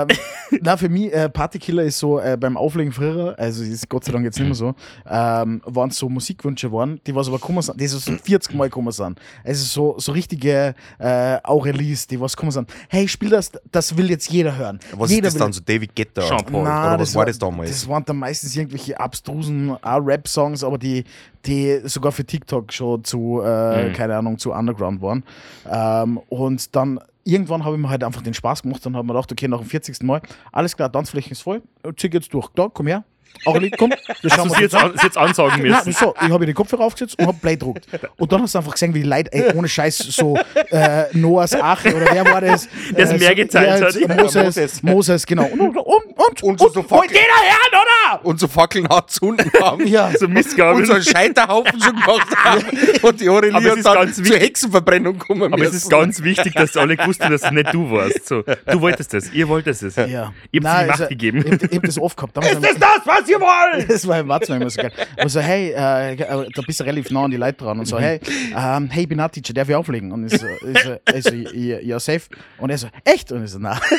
ähm, 0.10 0.18
na, 0.62 0.78
für 0.78 0.90
mich, 0.90 1.14
äh, 1.14 1.30
Partykiller 1.30 1.84
ist 1.84 2.00
so, 2.00 2.20
äh, 2.20 2.38
beim 2.40 2.58
Auflegen 2.58 2.92
früher, 2.92 3.36
also 3.38 3.64
ist 3.64 3.88
Gott 3.90 4.04
sei 4.04 4.12
Dank 4.12 4.26
jetzt 4.26 4.38
nicht 4.38 4.48
mehr 4.48 4.56
so, 4.56 4.76
ähm, 5.10 5.62
waren 5.66 5.92
so 5.92 6.10
Musikwünsche 6.10 6.72
waren, 6.72 7.00
die 7.06 7.16
was 7.16 7.28
aber 7.28 7.38
gekommen 7.38 7.62
sind, 7.62 7.80
die 7.80 7.88
so 7.88 8.00
40 8.00 8.54
Mal 8.56 8.66
gekommen 8.66 8.92
sind. 8.92 9.20
Also 9.44 9.66
so, 9.66 10.00
so 10.00 10.12
richtige 10.12 10.76
äh, 11.00 11.38
auch 11.44 11.66
Release, 11.66 12.08
die 12.08 12.20
was 12.20 12.36
gekommen 12.36 12.52
sind. 12.52 12.70
Hey, 12.90 13.08
spiel 13.08 13.30
das, 13.30 13.52
das 13.72 13.96
will 13.96 14.10
jetzt 14.10 14.30
jeder 14.30 14.58
hören. 14.58 14.80
Was 14.94 15.12
jeder 15.12 15.28
ist 15.28 15.36
das 15.36 15.40
dann 15.40 15.54
so? 15.54 15.62
David 15.66 15.96
Guetta? 15.96 16.22
Jean-Paul. 16.22 16.64
Na, 16.64 16.94
Oder 16.94 17.02
was 17.02 17.16
war 17.16 17.26
das 17.26 17.40
damals? 17.40 17.70
Das 17.70 17.88
waren 17.88 18.04
dann 18.06 18.18
meistens 18.18 18.56
irgendwelche 18.56 19.00
abstrusen 19.00 19.72
auch 19.82 20.00
Rap-Songs, 20.12 20.64
aber 20.64 20.78
die, 20.78 21.04
die 21.46 21.80
sogar 21.86 22.12
für 22.12 22.26
TikTok 22.26 22.72
schon 22.74 23.04
zu, 23.04 23.42
äh, 23.44 23.90
Mhm. 23.90 23.94
keine 23.94 24.16
Ahnung, 24.18 24.38
zu 24.38 24.52
Underground 24.52 25.02
waren. 25.02 25.24
Ähm, 25.70 26.20
und 26.30 26.76
dann 26.76 27.00
irgendwann 27.24 27.64
habe 27.64 27.76
ich 27.76 27.82
mir 27.82 27.90
halt 27.90 28.04
einfach 28.04 28.22
den 28.22 28.34
Spaß 28.34 28.64
gemacht 28.64 28.86
und 28.86 28.96
habe 28.96 29.06
mir 29.06 29.14
gedacht, 29.14 29.32
okay, 29.32 29.48
nach 29.48 29.60
dem 29.60 29.68
40. 29.68 30.02
Mal, 30.04 30.22
alles 30.52 30.76
klar, 30.76 30.92
Tanzfläche 30.92 31.32
ist 31.32 31.42
voll, 31.42 31.62
zieh 31.98 32.10
jetzt 32.12 32.34
durch. 32.34 32.48
Da, 32.56 32.68
komm 32.74 32.88
her. 32.88 33.04
Aureli, 33.46 33.72
komm, 33.72 33.90
wir 33.90 33.98
Hast 34.30 34.36
schauen 34.36 34.48
du 34.48 34.50
uns 34.50 34.56
sie 34.58 34.62
jetzt, 34.64 34.74
das 34.74 34.84
an. 34.84 34.92
an, 34.92 34.98
sie 34.98 35.06
jetzt 35.06 35.18
ansagen 35.18 35.62
Nein, 35.64 35.72
müssen? 35.86 35.92
so, 35.94 36.14
ich 36.22 36.30
habe 36.32 36.46
den 36.46 36.54
Kopfhörer 36.56 36.84
aufgesetzt 36.84 37.18
und 37.18 37.28
habe 37.28 37.38
Play 37.42 37.54
gedruckt. 37.54 37.88
Und 38.18 38.32
dann 38.32 38.42
hast 38.44 38.54
du 38.54 38.60
einfach 38.60 38.74
gesehen, 38.74 38.94
wie 38.94 39.02
die 39.02 39.08
Leute, 39.10 39.32
ey, 39.34 39.54
ohne 39.56 39.68
Scheiß, 39.68 39.98
so 39.98 40.38
äh, 40.70 41.06
Noahs 41.14 41.56
Arche 41.56 41.96
oder 41.96 42.06
wer 42.12 42.26
war 42.26 42.42
das? 42.42 42.68
Der 42.96 43.06
es 43.06 43.12
Äh, 43.12 43.18
mehr 43.18 43.30
so- 43.30 43.36
geteilt 43.36 43.84
hat. 43.84 44.18
Moses, 44.18 44.44
Moses. 44.46 44.84
Moses. 44.84 45.26
genau. 45.26 45.46
Und, 45.46 45.60
und, 45.60 45.78
und, 45.78 46.18
und, 46.18 46.44
Und 46.44 46.60
so- 46.60 46.70
so 46.70 46.76
wollt 46.92 47.10
Fackel- 47.10 47.18
jeder 47.18 47.42
her, 47.44 47.58
oder? 47.72 48.26
Und 48.26 48.40
so 48.40 48.48
Fackeln 48.48 48.88
hat 48.90 49.10
Zunden 49.10 49.50
haben. 49.62 49.88
Ja, 49.88 50.12
So 50.18 50.28
Mistgabeln. 50.28 50.78
Und 50.82 50.86
so 50.86 50.94
einen 50.94 51.04
Scheiterhaufen 51.04 51.82
schon 51.82 51.94
gemacht 51.96 52.28
haben. 52.44 52.66
Und 53.02 53.20
die 53.22 53.30
Aurelie 53.30 53.58
es 53.60 53.66
hat 53.72 53.78
ist 53.78 53.86
dann 53.86 54.14
zur 54.26 54.38
Hexenverbrennung 54.38 55.18
kommen 55.18 55.52
Aber 55.54 55.64
es 55.64 55.72
müssen. 55.72 55.78
ist 55.78 55.90
ganz 55.90 56.22
wichtig, 56.24 56.54
dass 56.54 56.76
alle 56.78 56.96
gewusst 56.98 57.24
haben, 57.24 57.32
dass 57.32 57.44
es 57.44 57.52
nicht 57.52 57.74
du 57.74 57.90
warst. 57.90 58.28
So, 58.28 58.44
du 58.44 58.82
wolltest 58.82 59.14
das, 59.14 59.32
ihr 59.32 59.48
wolltet 59.48 59.82
es. 59.82 59.96
ja. 59.96 60.06
Ich 60.06 60.14
hab's 60.14 60.32
Nein, 60.52 60.52
die 60.52 60.62
Macht 60.62 60.90
also, 60.92 61.08
gegeben. 61.08 61.46
Ich, 61.62 61.72
ich 61.72 61.78
hab 61.78 61.84
das 61.84 61.98
oft 62.00 62.18
gehabt. 62.18 62.38
Ist 62.46 62.64
das 62.64 62.76
das, 62.78 63.02
was 63.06 63.21
ihr 63.28 63.40
wollt? 63.40 63.90
Das 63.90 64.08
war 64.08 64.20
im 64.20 64.28
Watson 64.28 64.58
immer 64.62 64.70
so 64.70 64.82
geil. 64.82 64.92
Und 65.22 65.30
so, 65.30 65.40
hey, 65.40 65.72
äh, 65.72 66.16
da 66.16 66.62
bist 66.66 66.80
du 66.80 66.84
relativ 66.84 67.12
nah 67.12 67.26
an 67.26 67.32
die 67.32 67.38
Leute 67.38 67.64
dran. 67.64 67.80
Und 67.80 67.86
so, 67.86 68.00
hey, 68.00 68.20
ähm, 68.56 68.90
hey, 68.90 69.04
ich 69.04 69.10
bin 69.10 69.20
auch 69.20 69.30
Teacher, 69.30 69.54
darf 69.54 69.70
ich 69.70 69.76
auflegen? 69.76 70.12
Und 70.12 70.26
ich 70.32 70.40
so, 70.40 70.48
ich 70.48 70.84
so, 70.84 70.98
ich 71.14 71.24
so 71.24 71.34
ja, 71.34 71.80
ja, 71.80 72.00
safe. 72.00 72.22
Und 72.58 72.70
er 72.70 72.78
so, 72.78 72.88
echt? 73.04 73.32
Und 73.32 73.44
ich 73.44 73.52
so, 73.52 73.60
nein. 73.60 73.80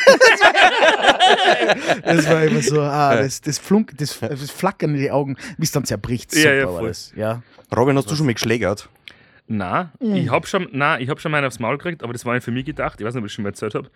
das 2.05 2.29
war 2.29 2.45
immer 2.45 2.63
so, 2.63 2.81
ah, 2.81 3.17
das, 3.17 3.41
das, 3.41 3.59
flunk, 3.59 3.93
das, 3.97 4.19
das 4.19 4.51
Flackern 4.51 4.95
in 4.95 5.01
die 5.01 5.11
Augen, 5.11 5.37
wie 5.59 5.65
es 5.65 5.73
dann 5.73 5.85
zerbricht. 5.85 6.35
Ja, 6.35 6.43
Super 6.43 6.55
ja, 6.55 6.67
war 6.67 6.79
voll. 6.79 6.89
das. 6.89 7.13
Ja. 7.17 7.43
Robin, 7.77 7.97
hast 7.97 8.11
du 8.11 8.17
schon 8.17 8.27
mal 8.27 8.35
geschlägert? 8.35 8.89
Nein, 9.49 9.91
Mhm. 10.01 10.15
ich 10.17 10.31
hab 10.31 10.47
schon, 10.47 10.69
nein, 10.73 11.03
ich 11.03 11.09
hab 11.09 11.21
schon 11.21 11.33
mal 11.33 11.39
einen 11.39 11.47
aufs 11.47 11.59
Maul 11.59 11.77
gekriegt, 11.77 12.03
aber 12.03 12.13
das 12.13 12.25
war 12.25 12.35
nicht 12.35 12.45
für 12.45 12.51
mich 12.53 12.65
gedacht. 12.65 13.01
Ich 13.01 13.07
weiß 13.07 13.15
nicht, 13.15 13.23
ob 13.23 13.27
ich 13.27 13.33
schon 13.33 13.43
mal 13.43 13.51
erzählt 13.51 13.75
habe. 13.75 13.91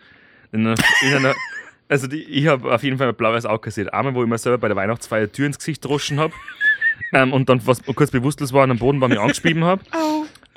In 0.53 0.67
einer, 0.67 0.75
in 1.03 1.15
einer, 1.15 1.35
also 1.89 2.07
die, 2.07 2.23
ich 2.23 2.47
habe 2.47 2.73
auf 2.73 2.83
jeden 2.83 2.99
Fall 2.99 3.09
ein 3.09 3.15
blaues 3.15 3.47
Auge 3.47 3.61
kassiert. 3.61 3.93
Einmal, 3.93 4.15
wo 4.15 4.23
ich 4.23 4.29
mir 4.29 4.39
selber 4.39 4.59
bei 4.59 4.69
der 4.69 4.77
Weihnachtsfeier 4.77 5.31
Tür 5.31 5.47
ins 5.47 5.59
Gesicht 5.59 5.85
droschen 5.85 6.19
habe 6.19 6.33
ähm, 7.13 7.33
und 7.33 7.49
dann 7.49 7.65
was, 7.67 7.83
kurz 7.83 8.11
bewusstlos 8.11 8.53
war 8.53 8.65
und 8.65 8.73
am 8.73 8.79
Boden 8.79 9.01
bei 9.01 9.09
mir 9.09 9.21
angeschrieben 9.21 9.65
habe. 9.65 9.83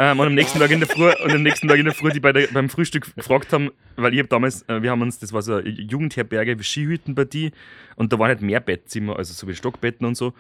Ähm, 0.02 0.18
und 0.18 0.28
am 0.28 0.34
nächsten 0.34 0.60
Tag 0.60 0.72
in 0.72 0.80
der 0.80 0.88
Früh, 0.88 1.12
und 1.26 1.32
am 1.34 1.44
nächsten 1.44 1.68
Tag 1.68 1.78
in 1.78 1.84
der 1.84 1.94
Früh, 1.94 2.10
die 2.10 2.22
bei 2.22 2.32
der, 2.32 2.48
beim 2.54 2.70
Frühstück 2.70 3.14
gefragt 3.18 3.52
haben, 3.52 3.70
weil 3.98 4.14
ich 4.14 4.20
habe 4.20 4.30
damals, 4.30 4.62
äh, 4.70 4.82
wir 4.82 4.92
haben 4.92 5.02
uns, 5.02 5.20
das 5.20 5.34
war 5.34 5.42
so 5.42 5.56
eine 5.56 5.68
Jugendherberge, 5.68 6.58
wie 6.58 6.64
Skihüttenpartie, 6.64 7.52
und 7.98 8.14
da 8.14 8.18
waren 8.18 8.32
nicht 8.32 8.42
mehr 8.42 8.62
Bettzimmer, 8.62 9.18
also 9.18 9.34
so 9.34 9.46
wie 9.50 9.56
Stockbetten 9.56 10.08
und 10.08 10.16
so. 10.16 10.34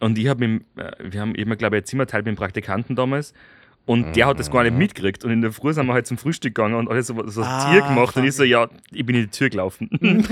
Und 0.00 0.18
ich 0.18 0.28
habe, 0.28 0.44
äh, 0.46 0.60
wir 0.98 1.20
haben 1.20 1.34
immer, 1.34 1.56
glaube 1.56 1.76
ich, 1.76 1.82
ein 1.82 1.86
Zimmer 1.86 2.06
teilt 2.06 2.24
mit 2.24 2.34
dem 2.34 2.38
Praktikanten 2.38 2.96
damals. 2.96 3.34
Und 3.84 4.14
der 4.14 4.26
hat 4.26 4.38
das 4.38 4.50
gar 4.50 4.62
nicht 4.62 4.76
mitgekriegt. 4.76 5.24
Und 5.24 5.32
in 5.32 5.40
der 5.42 5.50
Früh 5.52 5.72
sind 5.72 5.86
wir 5.86 5.92
halt 5.92 6.06
zum 6.06 6.16
Frühstück 6.16 6.54
gegangen 6.54 6.74
und 6.74 6.88
alles 6.88 7.08
so, 7.08 7.14
so 7.26 7.40
das 7.40 7.50
Ah, 7.50 7.70
Tier 7.72 7.82
gemacht. 7.82 8.16
Und 8.16 8.24
ich 8.24 8.34
so, 8.36 8.44
ja, 8.44 8.68
ich 8.92 9.04
bin 9.04 9.16
in 9.16 9.22
die 9.22 9.28
Tür 9.30 9.50
gelaufen. 9.50 9.90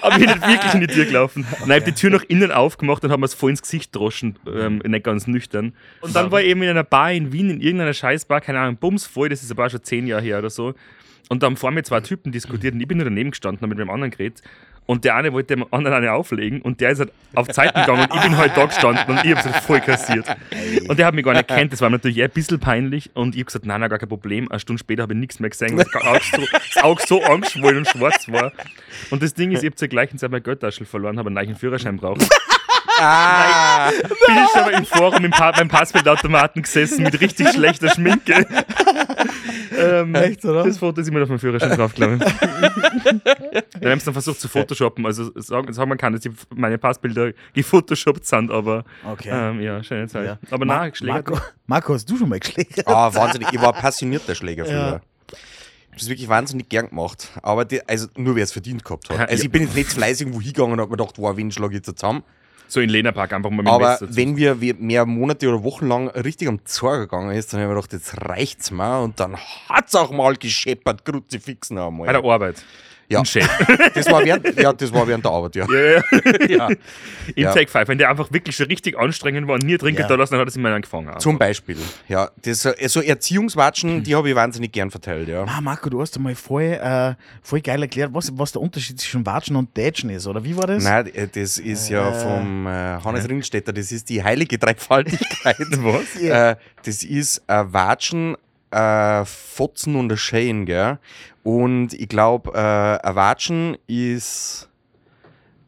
Aber 0.00 0.14
ich 0.16 0.26
bin 0.26 0.30
nicht 0.30 0.46
wirklich 0.46 0.74
in 0.74 0.80
die 0.80 0.86
Tür 0.86 1.04
gelaufen. 1.06 1.44
Nein, 1.66 1.68
ich 1.68 1.74
habe 1.82 1.92
die 1.92 1.92
Tür 1.92 2.10
nach 2.10 2.22
innen 2.28 2.52
aufgemacht 2.52 3.02
und 3.04 3.10
habe 3.10 3.20
mir 3.20 3.26
es 3.26 3.34
voll 3.34 3.50
ins 3.50 3.62
Gesicht 3.62 3.94
droschen. 3.94 4.38
Ähm, 4.46 4.80
nicht 4.86 5.04
ganz 5.04 5.26
nüchtern. 5.26 5.74
Und 6.00 6.14
dann 6.14 6.30
war 6.30 6.40
ich 6.40 6.48
eben 6.48 6.62
in 6.62 6.70
einer 6.70 6.84
Bar 6.84 7.12
in 7.12 7.32
Wien, 7.32 7.50
in 7.50 7.60
irgendeiner 7.60 7.94
Scheißbar, 7.94 8.40
keine 8.40 8.60
Ahnung, 8.60 8.76
bums 8.76 9.06
voll, 9.06 9.28
das 9.28 9.42
ist 9.42 9.50
aber 9.50 9.66
auch 9.66 9.70
schon 9.70 9.82
zehn 9.82 10.06
Jahre 10.06 10.22
her 10.22 10.38
oder 10.38 10.50
so. 10.50 10.74
Und 11.30 11.44
dann 11.44 11.56
vor 11.56 11.70
mir 11.70 11.84
zwei 11.84 12.00
Typen 12.00 12.32
diskutiert 12.32 12.74
und 12.74 12.80
ich 12.80 12.88
bin 12.88 12.98
nur 12.98 13.04
daneben 13.04 13.30
gestanden, 13.30 13.62
hab 13.62 13.68
mit 13.70 13.78
dem 13.78 13.88
anderen 13.88 14.10
geredet. 14.10 14.42
Und 14.86 15.04
der 15.04 15.14
eine 15.14 15.32
wollte 15.32 15.54
dem 15.54 15.64
anderen 15.72 15.98
eine 15.98 16.12
auflegen 16.12 16.60
und 16.60 16.80
der 16.80 16.90
ist 16.90 16.98
halt 16.98 17.12
auf 17.36 17.46
Zeiten 17.46 17.80
gegangen 17.80 18.02
und 18.02 18.12
ich 18.16 18.20
bin 18.20 18.36
halt 18.36 18.56
da 18.56 18.66
gestanden 18.66 19.04
und 19.06 19.24
ich 19.24 19.36
hab's 19.36 19.44
halt 19.44 19.62
voll 19.62 19.80
kassiert. 19.80 20.26
Und 20.88 20.98
der 20.98 21.06
hat 21.06 21.14
mich 21.14 21.24
gar 21.24 21.32
nicht 21.32 21.46
kennt, 21.46 21.72
das 21.72 21.80
war 21.80 21.88
mir 21.88 21.98
natürlich 21.98 22.20
ein 22.20 22.30
bisschen 22.30 22.58
peinlich 22.58 23.10
und 23.14 23.36
ich 23.36 23.42
hab 23.42 23.46
gesagt, 23.46 23.66
nein, 23.66 23.80
nein, 23.80 23.88
gar 23.88 24.00
kein 24.00 24.08
Problem. 24.08 24.50
Eine 24.50 24.58
Stunde 24.58 24.80
später 24.80 25.04
habe 25.04 25.12
ich 25.12 25.20
nichts 25.20 25.38
mehr 25.38 25.50
gesehen, 25.50 25.78
weil 25.78 25.86
das 25.92 26.82
Auge 26.82 27.02
so, 27.06 27.22
angeschwollen 27.22 27.78
und 27.78 27.88
schwarz 27.88 28.28
war. 28.28 28.50
Und 29.10 29.22
das 29.22 29.32
Ding 29.34 29.52
ist, 29.52 29.62
ich 29.62 29.70
hab 29.70 29.78
zur 29.78 29.86
gleichen 29.86 30.18
Zeit 30.18 30.32
mein 30.32 30.42
Geldtaschel 30.42 30.84
verloren, 30.84 31.16
habe 31.20 31.28
einen 31.28 31.36
neuen 31.36 31.54
Führerschein 31.54 31.96
braucht. 31.96 32.28
Ah, 32.98 33.90
Bin 33.90 34.36
ich 34.36 34.56
aber 34.56 34.72
im 34.72 34.84
Forum 34.84 35.24
im 35.24 35.30
pa 35.30 35.52
beim 35.52 35.68
Passbildautomaten 35.68 36.62
gesessen 36.62 37.04
mit 37.04 37.18
richtig 37.20 37.48
schlechter 37.50 37.88
Schminke. 37.90 38.46
Ähm, 39.76 40.14
Echt, 40.14 40.44
oder? 40.44 40.64
Das 40.64 40.78
Foto 40.78 41.00
ist 41.00 41.08
immer 41.08 41.22
auf 41.22 41.28
meinem 41.28 41.38
Führerschein 41.38 41.76
drauf, 41.76 41.94
glaube 41.94 42.14
ich. 42.24 42.32
Dann 43.80 43.90
haben 43.90 43.98
sie 44.00 44.04
dann 44.04 44.12
versucht 44.14 44.40
zu 44.40 44.48
photoshoppen. 44.48 45.04
Also 45.06 45.30
sagen, 45.36 45.72
sagen 45.72 45.88
man 45.88 45.98
kann, 45.98 46.12
dass 46.12 46.22
die- 46.22 46.30
meine 46.54 46.78
Passbilder 46.78 47.32
gefotoshoppt 47.54 48.26
sind, 48.26 48.50
aber 48.50 48.84
Okay. 49.04 49.30
ähm, 49.32 49.60
ja, 49.60 49.82
schöne 49.82 50.08
Zeit. 50.08 50.26
Ja. 50.26 50.38
Aber 50.50 50.64
Ma- 50.64 50.78
nein, 50.78 50.90
geschlägert. 50.90 51.28
Marco, 51.30 51.44
Marco, 51.66 51.94
hast 51.94 52.08
du 52.10 52.16
schon 52.16 52.28
mal 52.28 52.38
geschlägert? 52.40 52.86
ah, 52.86 53.12
wahnsinnig. 53.14 53.48
Ich 53.52 53.60
war 53.60 53.72
passionierter 53.72 54.34
Schläger 54.34 54.64
früher. 54.64 54.74
Ja. 54.74 55.00
Ich 55.32 55.92
habe 55.92 55.98
das 55.98 56.08
wirklich 56.08 56.28
wahnsinnig 56.28 56.68
gern 56.68 56.88
gemacht. 56.88 57.28
Aber 57.42 57.64
die, 57.64 57.86
also 57.88 58.06
nur 58.16 58.36
wer 58.36 58.44
es 58.44 58.52
verdient 58.52 58.84
gehabt 58.84 59.10
hat. 59.10 59.18
Also 59.18 59.34
Ja. 59.42 59.44
ich 59.44 59.50
bin 59.50 59.62
jetzt 59.62 59.74
nicht 59.74 59.90
fleißig 59.90 60.26
irgendwo 60.26 60.40
hingegangen 60.40 60.72
und 60.74 60.80
habe 60.80 60.90
mir 60.90 60.96
gedacht, 60.96 61.14
wow, 61.18 61.36
wen 61.36 61.50
schlage 61.50 61.74
ich 61.76 61.84
jetzt 61.86 61.98
zusammen. 61.98 62.22
So 62.70 62.80
in 62.80 62.88
Lena 62.88 63.10
Park 63.10 63.32
einfach 63.32 63.50
mal 63.50 63.64
mit 63.64 63.72
Aber 63.72 63.98
wenn 64.00 64.36
wir 64.36 64.60
wir 64.60 64.74
mehr 64.76 65.04
Monate 65.04 65.48
oder 65.48 65.64
Wochen 65.64 65.88
lang 65.88 66.08
richtig 66.10 66.46
am 66.46 66.64
Zorg 66.64 67.00
gegangen 67.00 67.32
ist, 67.32 67.52
dann 67.52 67.60
habe 67.60 67.68
ich 67.68 67.74
mir 67.74 67.82
gedacht, 67.82 67.92
jetzt 67.92 68.28
reicht's 68.28 68.70
mal. 68.70 69.02
Und 69.02 69.18
dann 69.18 69.36
hat's 69.68 69.96
auch 69.96 70.12
mal 70.12 70.36
gescheppert, 70.36 71.04
Kruzifix 71.04 71.70
noch 71.70 71.90
bei 71.90 72.06
der 72.06 72.16
einmal. 72.18 72.32
Arbeit. 72.32 72.64
Ja. 73.10 73.22
Das 73.94 74.06
war 74.10 74.24
während, 74.24 74.58
ja, 74.60 74.72
das 74.72 74.92
war 74.92 75.06
während 75.06 75.24
der 75.24 75.32
Arbeit, 75.32 75.56
ja. 75.56 75.66
ja, 75.68 75.80
ja. 75.90 76.02
ja. 76.48 76.68
Im 76.68 76.76
Ja. 77.34 77.52
Take 77.52 77.68
Five. 77.70 77.88
Wenn 77.88 77.98
der 77.98 78.08
einfach 78.08 78.32
wirklich 78.32 78.54
schon 78.56 78.66
richtig 78.66 78.96
anstrengend 78.98 79.46
war 79.48 79.54
und 79.54 79.64
nie 79.64 79.76
trinken 79.76 80.02
Ja. 80.02 80.06
da 80.08 80.14
lassen, 80.14 80.34
dann 80.34 80.40
hat 80.40 80.48
er 80.48 80.52
sich 80.52 80.62
mal 80.62 80.72
angefangen. 80.72 81.12
Zum 81.18 81.36
Beispiel. 81.38 81.76
Ja, 82.08 82.30
das, 82.42 82.64
äh, 82.64 82.88
so 82.88 83.00
Erziehungswatschen, 83.02 84.04
die 84.04 84.14
habe 84.14 84.28
ich 84.30 84.34
wahnsinnig 84.36 84.72
gern 84.72 84.90
verteilt, 84.90 85.28
ja. 85.28 85.44
Ah, 85.44 85.60
Marco, 85.60 85.90
du 85.90 86.00
hast 86.00 86.16
einmal 86.16 86.34
voll, 86.34 86.62
äh, 86.62 87.14
voll 87.42 87.60
geil 87.60 87.82
erklärt, 87.82 88.10
was, 88.14 88.30
was 88.38 88.52
der 88.52 88.62
Unterschied 88.62 89.00
zwischen 89.00 89.26
Watschen 89.26 89.56
und 89.56 89.74
Tätschen 89.74 90.10
ist, 90.10 90.26
oder 90.26 90.44
wie 90.44 90.56
war 90.56 90.66
das? 90.68 90.84
Nein, 90.84 91.12
äh, 91.14 91.26
das 91.28 91.58
ist 91.58 91.88
ja 91.88 92.12
vom 92.12 92.66
äh, 92.66 92.70
Hannes 92.70 93.28
Ringstetter, 93.28 93.72
das 93.72 93.90
ist 93.92 94.08
die 94.08 94.22
heilige 94.22 94.56
Dreifaltigkeit. 94.58 95.56
Was? 95.82 96.20
Ja. 96.20 96.50
äh, 96.52 96.56
das 96.84 97.02
ist 97.02 97.42
ein 97.48 97.72
Watschen, 97.72 98.36
ein 98.70 99.26
Fotzen 99.26 99.96
und 99.96 100.10
ein 100.12 100.16
gell? 100.66 100.98
Und 101.42 101.94
ich 101.94 102.08
glaube, 102.08 102.52
äh, 102.54 103.06
ein 103.06 103.14
Watschen 103.16 103.76
ist 103.86 104.68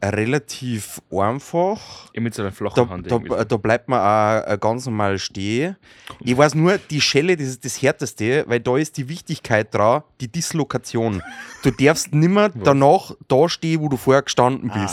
relativ 0.03 1.01
einfach. 1.11 2.09
Ich 2.13 2.21
mit 2.21 2.33
so 2.33 2.41
einer 2.41 2.51
flachen 2.51 2.75
Da, 2.75 2.89
Hand. 2.89 3.09
da, 3.09 3.45
da 3.45 3.57
bleibt 3.57 3.87
man 3.87 3.99
auch 3.99 4.47
äh, 4.51 4.57
ganz 4.59 4.85
normal 4.85 5.17
stehen. 5.17 5.77
Ich 6.19 6.37
weiß 6.37 6.55
nur, 6.55 6.77
die 6.77 6.99
Schelle, 7.01 7.37
das 7.37 7.47
ist 7.47 7.65
das 7.65 7.81
Härteste, 7.81 8.43
weil 8.47 8.59
da 8.59 8.77
ist 8.77 8.97
die 8.97 9.07
Wichtigkeit 9.07 9.73
dran, 9.73 10.03
die 10.19 10.27
Dislokation. 10.27 11.21
Du 11.63 11.71
darfst 11.71 12.13
nimmer 12.13 12.49
danach 12.63 13.11
da 13.27 13.47
stehen, 13.47 13.81
wo 13.81 13.87
du 13.89 13.97
vorher 13.97 14.23
gestanden 14.23 14.69
Ah. 14.71 14.83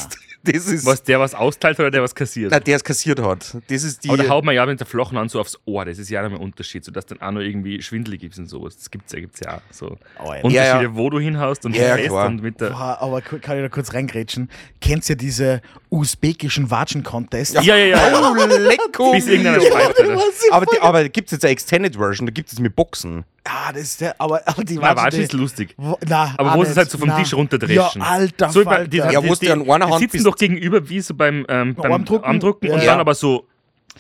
Das 0.42 0.66
ist. 0.66 0.86
Was 0.86 1.02
der 1.02 1.20
was 1.20 1.34
austeilt 1.34 1.78
oder 1.78 1.90
der 1.90 2.02
was 2.02 2.14
kassiert? 2.14 2.50
Nein, 2.50 2.62
der 2.64 2.76
es 2.76 2.84
kassiert 2.84 3.20
hat. 3.20 3.56
Das 3.68 3.82
ist 3.82 4.04
die. 4.04 4.08
Aber 4.08 4.22
da 4.22 4.28
haut 4.28 4.44
man 4.44 4.54
ja 4.54 4.64
mit 4.64 4.80
der 4.80 4.86
flachen 4.86 5.18
Hand 5.18 5.30
so 5.30 5.40
aufs 5.40 5.58
Ohr. 5.66 5.84
Das 5.84 5.98
ist 5.98 6.08
ja 6.08 6.22
noch 6.22 6.30
ein 6.30 6.42
Unterschied, 6.42 6.84
sodass 6.84 7.06
dann 7.06 7.20
auch 7.20 7.30
noch 7.30 7.40
irgendwie 7.40 7.82
schwindelig 7.82 8.20
gibt 8.20 8.38
und 8.38 8.46
sowas. 8.46 8.76
Das 8.76 8.90
gibt's 8.90 9.12
ja, 9.12 9.20
gibt's 9.20 9.40
ja 9.44 9.56
auch. 9.56 9.60
So. 9.70 9.98
Oh, 10.18 10.32
ja. 10.32 10.40
Unterschiede, 10.42 10.84
ja. 10.84 10.94
wo 10.94 11.10
du 11.10 11.20
hinhaust 11.20 11.66
und 11.66 11.76
Ja, 11.76 11.96
ja, 11.96 11.96
fest 11.96 12.10
und 12.10 12.42
mit 12.42 12.60
der. 12.60 12.70
Boah, 12.70 12.98
aber 13.00 13.20
kann 13.20 13.58
ich 13.58 13.62
da 13.62 13.68
kurz 13.68 13.92
reingrätschen? 13.92 14.48
Kennst 14.80 15.10
du 15.10 15.16
diese 15.16 15.60
usbekischen 15.90 16.70
Watschen-Contests? 16.70 17.54
Ja, 17.64 17.76
ja, 17.76 17.86
ja. 17.86 18.32
Oh, 18.32 18.46
lecko! 18.46 19.12
Bis 19.12 19.26
irgendeiner. 19.26 19.58
Alter. 19.58 20.18
aber 20.52 20.66
die, 20.66 20.80
aber 20.80 21.08
gibt 21.08 21.28
es 21.28 21.32
jetzt 21.32 21.44
eine 21.44 21.52
Extended 21.52 21.96
Version, 21.96 22.26
da 22.26 22.32
gibt 22.32 22.50
es 22.52 22.58
mit 22.58 22.74
Boxen. 22.74 23.24
Ah, 23.52 23.72
das 23.72 23.82
ist 23.82 24.00
der, 24.00 24.14
aber, 24.20 24.40
aber 24.46 24.62
die 24.64 24.74
Na, 24.76 24.82
Watschen, 24.82 24.96
Watschen 24.98 25.18
die- 25.18 25.24
ist 25.24 25.32
lustig. 25.32 25.74
Wo, 25.76 25.98
na, 26.06 26.34
Aber 26.36 26.54
wo 26.54 26.64
sie 26.64 26.70
es 26.70 26.76
halt 26.76 26.90
so 26.90 26.98
vom 26.98 27.08
Na. 27.08 27.18
Tisch 27.18 27.34
runterdreschen. 27.34 28.00
Ja, 28.00 28.06
alter 28.08 28.50
So, 28.50 28.62
Falter. 28.62 28.86
die, 28.86 28.98
Ja, 28.98 29.22
wo 29.24 29.34
du 29.34 29.52
an 29.52 29.70
einer 29.70 29.90
Hand 29.90 30.00
die 30.00 30.08
sitzen 30.08 30.24
doch 30.24 30.36
gegenüber 30.36 30.88
wie 30.88 31.00
so 31.00 31.14
beim, 31.14 31.44
ähm, 31.48 31.74
beim 31.74 31.92
Armdrücken. 31.92 32.24
Armdrücken, 32.24 32.68
Ja. 32.68 32.74
und 32.74 32.80
Ja. 32.80 32.86
dann 32.92 33.00
aber 33.00 33.14
so. 33.14 33.46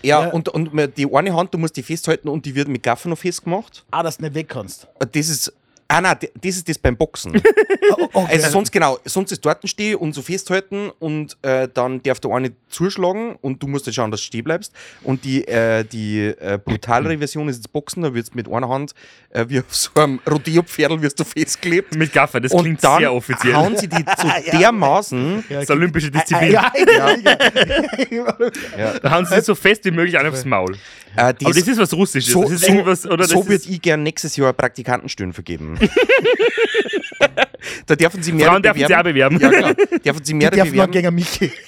Ja, 0.02 0.22
Ja. 0.22 0.28
Und, 0.30 0.48
und 0.48 0.70
die 0.96 1.12
eine 1.12 1.34
Hand, 1.34 1.52
du 1.52 1.58
musst 1.58 1.76
die 1.76 1.82
festhalten 1.82 2.28
und 2.28 2.46
die 2.46 2.54
wird 2.54 2.68
mit 2.68 2.82
Gaffer 2.82 3.08
noch 3.08 3.18
festgemacht. 3.18 3.84
Ah, 3.90 4.02
dass 4.02 4.18
du 4.18 4.22
nicht 4.24 4.34
weg 4.34 4.48
kannst. 4.48 4.86
Das 4.98 5.28
ist. 5.28 5.52
Ah 5.92 6.00
nein, 6.00 6.16
das 6.20 6.56
ist 6.56 6.68
das 6.68 6.78
beim 6.78 6.96
Boxen. 6.96 7.40
Oh, 7.92 8.08
okay. 8.12 8.34
Also 8.34 8.50
sonst 8.50 8.70
genau, 8.70 8.98
sonst 9.04 9.32
ist 9.32 9.44
dort 9.44 9.68
stehen 9.68 9.96
und 9.96 10.12
so 10.14 10.22
festhalten 10.22 10.90
und 11.00 11.36
äh, 11.42 11.66
dann 11.74 12.00
darf 12.04 12.20
der 12.20 12.30
eine 12.30 12.52
zuschlagen 12.68 13.34
und 13.40 13.60
du 13.60 13.66
musst 13.66 13.88
dann 13.88 13.94
schauen, 13.94 14.12
dass 14.12 14.20
du 14.20 14.26
stehen 14.26 14.44
bleibst. 14.44 14.72
Und 15.02 15.24
die, 15.24 15.46
äh, 15.48 15.82
die 15.84 16.20
äh, 16.26 16.56
brutalere 16.64 17.18
Version 17.18 17.48
ist 17.48 17.58
das 17.64 17.66
Boxen, 17.68 18.02
da 18.04 18.14
wird 18.14 18.32
mit 18.36 18.48
einer 18.48 18.68
Hand 18.68 18.92
äh, 19.30 19.44
wie 19.48 19.58
auf 19.58 19.74
so 19.74 19.90
einem 19.96 20.20
Rodeo-Pferdl 20.30 21.02
wirst 21.02 21.18
du 21.18 21.24
festgeklebt. 21.24 21.96
Mit 21.96 22.12
Gaffer, 22.12 22.38
das 22.40 22.52
und 22.52 22.62
klingt 22.62 22.84
dann 22.84 22.98
sehr 23.00 23.12
offiziell. 23.12 23.54
hauen 23.56 23.76
sie 23.76 23.88
die 23.88 24.04
zu 24.04 24.26
Ja. 24.46 24.58
dermaßen. 24.60 25.44
das 25.48 25.64
ist 25.64 25.70
olympische 25.72 26.08
Äh, 26.08 26.10
Disziplin. 26.12 26.52
ja, 26.52 26.72
ja, 26.76 27.16
ja. 27.16 28.36
Ja. 28.78 28.98
Da 29.00 29.10
hauen 29.10 29.26
sie 29.26 29.34
sich 29.34 29.44
so 29.44 29.56
fest 29.56 29.84
wie 29.84 29.90
möglich 29.90 30.16
an 30.16 30.26
aufs 30.28 30.44
Maul. 30.44 30.76
Äh, 31.16 31.20
Aber 31.22 31.32
das 31.34 31.56
ist 31.56 31.76
was 31.78 31.92
Russisches. 31.92 32.32
so, 32.32 32.42
das 32.42 32.52
ist 32.52 32.60
so, 32.66 32.68
irgendwas, 32.72 33.04
oder 33.04 33.16
das 33.16 33.30
so 33.30 33.48
würde 33.48 33.64
ich 33.68 33.82
gern 33.82 34.04
nächstes 34.04 34.36
Jahr 34.36 34.52
Praktikantenstellen 34.52 35.32
vergeben. 35.32 35.76
da 37.86 37.96
dürfen 37.96 38.22
sie 38.22 38.32
mehr 38.32 38.48
Frauen 38.48 38.62
dürfen 38.62 38.86
sich 38.86 38.96
auch 38.96 39.02
bewerben. 39.02 39.38
Ja, 39.40 39.48
klar. 39.50 39.74
Dürfen 39.74 40.24
sie 40.24 40.32
Die 40.32 40.34
mehr 40.34 40.50
darf 40.50 40.64
noch 40.66 40.72
bewerben. 40.72 40.92
gegen 40.92 41.14
Michi. 41.14 41.52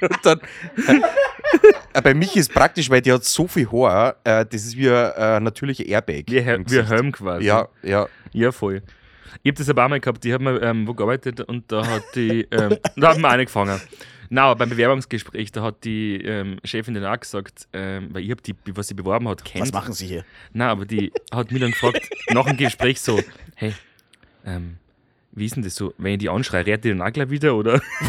Und 0.00 0.18
dann, 0.22 0.40
äh, 1.94 2.02
bei 2.02 2.14
mich 2.14 2.36
ist 2.36 2.52
praktisch, 2.52 2.90
weil 2.90 3.00
die 3.00 3.12
hat 3.12 3.24
so 3.24 3.46
viel 3.48 3.70
Haar, 3.70 4.16
äh, 4.24 4.44
das 4.44 4.64
ist 4.64 4.76
wie 4.76 4.88
ein 4.90 5.12
äh, 5.16 5.40
natürlicher 5.40 5.84
Airbag. 5.86 6.24
Wie, 6.28 6.38
im 6.38 6.60
wie 6.60 6.64
Gesicht. 6.64 6.90
Helm 6.90 7.12
quasi. 7.12 7.44
Ja, 7.44 7.68
ja. 7.82 8.06
Ja, 8.32 8.52
voll. 8.52 8.82
Ich 9.42 9.50
habe 9.50 9.58
das 9.58 9.68
aber 9.68 9.84
auch 9.84 9.88
mal 9.88 10.00
gehabt, 10.00 10.24
ich 10.24 10.32
habe 10.32 10.44
mal 10.44 10.60
ähm, 10.62 10.86
wo 10.86 10.94
gearbeitet 10.94 11.40
und 11.42 11.70
da 11.70 11.86
hat 11.86 12.02
die, 12.14 12.46
ähm, 12.50 12.76
da 12.96 13.10
haben 13.10 13.20
wir 13.22 13.28
angefangen. 13.28 13.80
Nein, 14.30 14.44
aber 14.44 14.56
beim 14.56 14.68
Bewerbungsgespräch, 14.70 15.52
da 15.52 15.62
hat 15.62 15.84
die 15.84 16.16
ähm, 16.16 16.58
Chefin 16.64 16.94
dann 16.94 17.06
auch 17.06 17.18
gesagt, 17.18 17.66
ähm, 17.72 18.08
weil 18.12 18.22
ich 18.22 18.30
habe 18.30 18.42
die, 18.42 18.54
was 18.74 18.88
sie 18.88 18.94
beworben 18.94 19.28
hat, 19.28 19.44
kennt. 19.44 19.62
Was 19.62 19.72
machen 19.72 19.92
Sie 19.94 20.06
hier? 20.06 20.24
Nein, 20.52 20.68
aber 20.68 20.84
die 20.84 21.12
hat 21.32 21.50
mich 21.50 21.60
dann 21.60 21.70
gefragt, 21.70 22.08
nach 22.30 22.46
dem 22.46 22.56
Gespräch 22.56 23.00
so, 23.00 23.20
hey, 23.54 23.74
ähm, 24.44 24.76
wie 25.32 25.46
ist 25.46 25.56
denn 25.56 25.62
das 25.62 25.74
so, 25.74 25.94
wenn 25.98 26.12
ich 26.12 26.18
die 26.18 26.28
anschreie, 26.28 26.66
rät 26.66 26.84
die 26.84 26.90
dann 26.90 27.02
auch 27.02 27.12
gleich 27.12 27.30
wieder, 27.30 27.54
oder? 27.54 27.74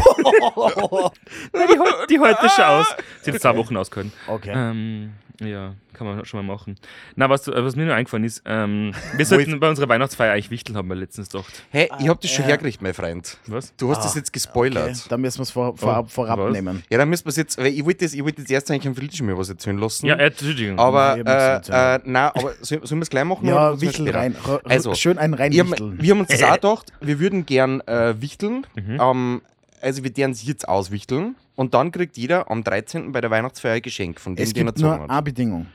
Nein, 1.54 1.68
die, 2.10 2.16
die 2.16 2.18
das 2.18 2.56
schon 2.56 2.66
aus. 2.66 2.96
Sie 3.22 3.32
hat 3.32 3.42
zwei 3.42 3.56
Wochen 3.56 3.78
ausgehalten. 3.78 4.12
Okay. 4.28 4.52
Ähm, 4.54 5.12
ja, 5.40 5.74
kann 5.94 6.06
man 6.08 6.26
schon 6.26 6.46
mal 6.46 6.54
machen. 6.56 6.76
Na, 7.16 7.30
was, 7.30 7.48
was 7.48 7.76
mir 7.76 7.86
nur 7.86 7.96
eingefallen 7.96 8.24
ist, 8.26 8.42
ähm, 8.46 8.94
wir 9.16 9.26
sollten 9.26 9.60
bei 9.60 9.70
unserer 9.70 9.88
Weihnachtsfeier 9.90 10.34
eigentlich 10.34 10.52
wichteln, 10.52 10.76
haben 10.78 10.88
wir 10.90 10.96
letztens 10.96 11.30
gedacht. 11.30 11.64
Hey, 11.70 11.90
ich 12.00 12.08
hab 12.10 12.20
das 12.22 12.32
schon 12.32 12.46
äh. 12.46 12.50
hergekriegt, 12.50 12.82
mein 12.82 12.94
Freund. 12.94 13.38
Was? 13.48 13.74
Du 13.78 13.90
hast 13.90 14.04
das 14.04 14.16
jetzt 14.16 14.32
gespoilert. 14.34 14.90
Okay, 14.92 15.00
dann 15.10 15.22
müssen 15.22 15.40
wir 15.40 15.44
es 15.44 15.52
vor, 15.52 15.76
vorab, 15.78 16.06
Oh, 16.06 16.10
vorab 16.10 16.40
was? 16.40 16.52
nehmen. 16.52 16.84
Ja, 16.90 16.98
dann 16.98 17.10
müssen 17.10 17.26
wir 17.26 17.30
es 17.30 17.36
jetzt, 17.38 17.58
weil 17.58 17.68
ich 17.68 17.84
wollte 17.86 18.06
das, 18.06 18.14
ich 18.14 18.24
wollte 18.24 18.42
jetzt 18.42 18.52
erst 18.52 18.70
eigentlich 18.72 18.88
am 18.88 18.96
Felice 18.96 19.24
mir 19.24 19.38
was 19.38 19.50
erzählen 19.50 19.78
lassen. 19.78 20.06
Ja, 20.06 20.16
äh, 20.16 20.28
Entschuldigung. 20.28 20.78
aber, 20.80 21.16
nichts 21.16 21.70
äh, 21.70 21.96
äh, 21.96 22.00
nein, 22.06 22.32
aber 22.36 22.54
soll- 22.62 22.86
sollen 22.86 23.00
wir 23.00 23.04
es 23.04 23.10
gleich 23.10 23.24
machen? 23.26 23.48
Ja, 23.48 23.54
oder 23.56 23.72
müssen 23.72 23.82
wir 23.82 23.90
Wichtel 23.90 24.10
rein. 24.16 24.36
Also, 24.66 24.94
schön 24.96 25.18
einen 25.18 25.34
rein 25.34 25.52
Wir 25.52 25.62
haben, 25.64 25.72
wichteln. 25.72 25.98
wir 26.02 26.12
haben 26.12 26.20
uns 26.22 26.30
das 26.30 26.44
auch 26.44 26.54
gedacht, 26.56 26.94
wir 27.02 27.20
würden 27.20 27.46
gern 27.46 27.82
äh, 27.82 28.20
wichteln. 28.22 28.66
Mhm. 28.76 28.98
Ähm, 29.02 29.42
also 29.82 30.04
wir 30.04 30.16
werden 30.18 30.32
es 30.32 30.44
jetzt 30.46 30.68
auswichteln 30.68 31.36
und 31.56 31.74
dann 31.74 31.92
kriegt 31.92 32.18
jeder 32.18 32.50
am 32.52 32.64
13. 32.64 33.12
bei 33.12 33.22
der 33.22 33.30
Weihnachtsfeier 33.32 33.74
ein 33.76 33.82
Geschenk 33.82 34.20
von 34.20 34.36
dem, 34.36 34.44
es 34.44 34.54
den 34.54 34.68
er 34.68 34.72
gibt 34.74 34.80
nur 34.82 34.90
gezogen 34.92 35.04
hat. 35.04 35.10
eine 35.12 35.22
Bedingung. 35.24 35.66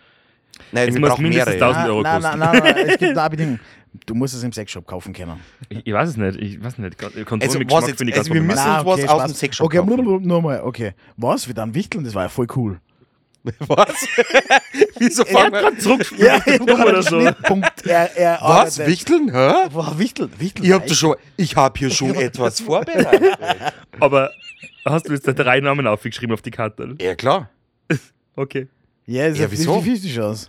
Nein, 0.73 0.89
Es 0.89 0.95
wir 0.95 1.01
muss 1.01 1.11
brauchen 1.11 1.23
mindestens 1.25 1.55
mehrere. 1.55 1.67
1000 1.75 1.89
Euro 1.89 2.03
nein, 2.03 2.23
kosten. 2.23 2.39
nein, 2.39 2.51
nein, 2.53 2.63
nein, 2.75 2.77
es 2.89 2.99
gibt 2.99 3.13
nur 3.15 3.23
eine 3.23 3.31
Bedingung. 3.31 3.59
Du 4.07 4.15
musst 4.15 4.35
es 4.35 4.43
im 4.43 4.53
Sexshop 4.53 4.87
kaufen 4.87 5.13
können. 5.13 5.41
ich, 5.69 5.87
ich 5.87 5.93
weiß 5.93 6.09
es 6.11 6.17
nicht. 6.17 6.37
Ich 6.41 6.63
weiß 6.63 6.79
nicht. 6.79 6.99
Kontrolle 6.99 7.43
Also, 7.43 7.59
mit 7.59 7.71
was 7.71 7.75
Geschmack 7.77 7.89
jetzt- 7.89 7.99
finde 7.99 8.11
ich 8.11 8.15
ganz 8.17 8.27
also 8.29 8.35
wir 8.35 8.43
müssen- 8.43 8.59
uns 8.59 8.85
was 8.85 8.87
okay, 8.87 9.05
aus 9.09 9.11
Spaß. 9.21 9.33
dem 9.33 9.35
Sexshop 9.37 9.67
Okay, 9.67 9.77
kaufen. 9.79 10.27
nochmal, 10.27 10.61
okay. 10.63 10.93
Was? 11.17 11.47
Wir 11.47 11.55
dann 11.55 11.75
wichteln? 11.75 12.05
Das 12.05 12.15
war 12.15 12.25
ja 12.25 12.29
voll 12.29 12.47
cool. 12.57 12.81
Was? 13.59 14.07
Wieso 14.99 15.25
fangen 15.25 15.53
wir... 15.53 15.61
gerade 15.61 15.79
zurückgefunden 15.79 16.83
oder 16.83 17.03
so. 17.03 17.19
Er, 17.21 18.17
er 18.17 18.33
Was? 18.41 18.79
arbeitet- 18.81 18.87
Wichteln? 18.87 19.31
Hä? 19.33 19.69
Boah, 19.71 19.99
Wichteln, 19.99 20.31
Wichteln. 20.39 20.65
Ich 20.67 20.73
hab 20.73 20.87
da 20.87 20.95
schon, 20.95 21.17
ich 21.37 21.55
hab 21.57 21.77
hier 21.79 21.91
schon 21.91 22.15
etwas 22.15 22.61
vorbereitet. 22.61 23.37
Aber 24.01 24.31
hast 24.87 25.09
du 25.09 25.13
jetzt 25.13 25.27
drei 25.27 25.61
Namen 25.61 25.87
aufgeschrieben 25.87 26.33
auf 26.33 26.41
die 26.43 26.51
Karte? 26.51 26.95
Ja, 27.01 27.15
klar. 27.15 27.51
Okay. 28.35 28.69
Ja, 29.07 29.27
ist 29.27 29.37
Ja, 29.39 29.45
ja, 29.45 29.51
wieso? 29.53 29.81
50 29.81 30.15
Chance. 30.15 30.49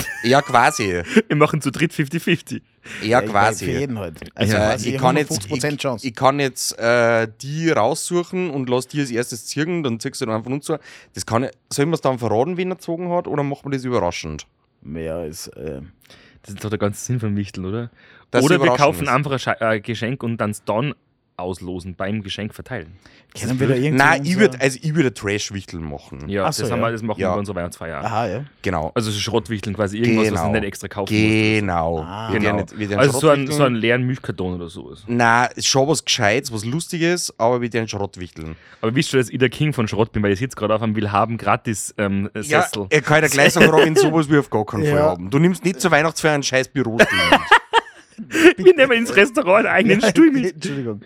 Ja, 0.24 0.42
quasi. 0.42 1.02
Wir 1.28 1.36
machen 1.36 1.60
zu 1.60 1.70
dritt 1.70 1.92
50-50. 1.92 2.60
Ja, 3.02 3.20
Für 3.20 3.26
quasi. 3.28 3.70
jeden 3.70 3.98
halt. 3.98 4.18
Also 4.34 4.54
Äh, 4.54 4.56
quasi 4.58 4.90
ich, 4.90 4.98
kann 5.00 5.16
jetzt, 5.16 5.30
150% 5.42 5.72
ich, 5.74 5.78
Chance. 5.78 6.06
ich 6.06 6.14
kann 6.14 6.40
jetzt 6.40 6.78
äh, 6.78 7.28
die 7.40 7.70
raussuchen 7.70 8.50
und 8.50 8.68
lass 8.68 8.88
die 8.88 9.00
als 9.00 9.10
erstes 9.10 9.46
ziehen, 9.46 9.82
dann 9.82 10.00
ziehst 10.00 10.20
du 10.20 10.26
dann 10.26 10.42
von 10.42 10.52
uns 10.54 10.64
zu. 10.66 10.78
Das 11.14 11.24
kann 11.26 11.44
ich, 11.44 11.50
sollen 11.72 11.90
wir 11.90 11.94
es 11.94 12.00
dann 12.00 12.18
verraten, 12.18 12.56
wen 12.56 12.70
er 12.72 12.76
gezogen 12.76 13.10
hat, 13.10 13.26
oder 13.28 13.42
machen 13.42 13.70
wir 13.70 13.76
das 13.76 13.84
überraschend? 13.84 14.46
ja, 14.84 15.24
ist, 15.24 15.46
äh, 15.48 15.80
Das 16.42 16.54
ist 16.54 16.64
doch 16.64 16.70
der 16.70 16.78
ganze 16.80 17.04
Sinn 17.04 17.20
von 17.20 17.36
Wichtel, 17.36 17.64
oder? 17.64 17.90
Dass 18.32 18.44
oder 18.44 18.60
wir 18.60 18.74
kaufen 18.74 19.04
ist. 19.04 19.08
einfach 19.10 19.46
ein 19.60 19.72
äh, 19.76 19.80
Geschenk 19.80 20.22
und 20.24 20.38
dann 20.38 20.50
es 20.50 20.64
dann 20.64 20.94
auslosen, 21.36 21.94
beim 21.96 22.22
Geschenk 22.22 22.54
verteilen. 22.54 22.92
kennen 23.34 23.58
wir 23.58 23.68
da 23.68 23.74
irgendwie. 23.74 23.90
Nein, 23.92 24.22
ich 24.24 24.28
unser- 24.36 24.40
würde 24.40 24.60
also 24.60 24.78
ich 24.82 24.94
würd 24.94 25.16
Trash-Wichteln 25.16 25.82
machen. 25.82 26.28
Ja, 26.28 26.44
das, 26.46 26.58
so, 26.58 26.70
haben 26.70 26.80
ja. 26.80 26.86
Wir, 26.88 26.92
das 26.92 27.02
machen 27.02 27.20
Ja. 27.20 27.28
wir 27.28 27.32
bei 27.32 27.38
unserer 27.38 27.56
Weihnachtsfeier. 27.56 28.04
Aha, 28.04 28.26
ja. 28.28 28.44
Genau. 28.60 28.92
Also 28.94 29.10
so 29.10 29.18
Schrottwichteln 29.18 29.74
quasi, 29.74 29.98
irgendwas, 29.98 30.24
was 30.32 30.40
Genau. 30.40 30.44
du 30.52 30.52
nicht 30.60 30.64
extra 30.64 30.88
kaufen 30.88 31.12
musst. 31.14 31.22
Genau. 31.60 32.00
Ah. 32.00 32.30
Genau. 32.32 32.56
nicht- 32.56 32.94
Also 32.96 33.18
so 33.18 33.30
einen, 33.30 33.50
so 33.50 33.64
einen 33.64 33.76
leeren 33.76 34.02
Milchkarton 34.06 34.54
oder 34.56 34.68
sowas. 34.68 35.04
Nein, 35.06 35.48
schon 35.60 35.88
was 35.88 36.04
Gescheites, 36.04 36.52
was 36.52 36.64
Lustiges, 36.66 37.32
aber 37.38 37.60
wir 37.62 37.72
werden 37.72 37.88
Schrottwichteln. 37.88 38.56
Aber 38.82 38.94
wisst 38.94 39.12
du, 39.14 39.16
dass 39.16 39.30
ich 39.30 39.38
der 39.38 39.48
King 39.48 39.72
von 39.72 39.88
Schrott 39.88 40.12
bin, 40.12 40.22
weil 40.22 40.32
ich 40.32 40.40
jetzt 40.40 40.56
gerade 40.56 40.74
auf 40.74 40.82
einem 40.82 40.94
Willhaben 40.94 41.38
gratis 41.38 41.94
ähm, 41.96 42.28
Ja, 42.34 42.42
Sessel. 42.62 42.86
er 42.90 43.00
kann 43.00 43.22
ja 43.22 43.28
gleich 43.28 43.54
sagen, 43.54 43.70
Robin, 43.70 43.96
sowas 43.96 44.28
wie 44.30 44.36
auf 44.38 44.50
gar 44.50 44.66
keinen 44.66 44.82
Fall 44.84 44.94
Ja. 44.94 45.02
haben. 45.12 45.30
Du 45.30 45.38
nimmst 45.38 45.64
nicht 45.64 45.80
zur 45.80 45.90
Weihnachtsfeier 45.90 46.32
einen 46.34 46.42
scheiß 46.42 46.68
Bürostuhl. 46.68 47.18
Wir 48.56 48.74
nehmen 48.76 48.92
ins 48.92 49.14
Restaurant 49.16 49.66
einen 49.66 49.74
eigenen 49.74 50.02
Stuhl 50.10 50.30
mit. 50.30 50.54
Entschuldigung. 50.54 51.00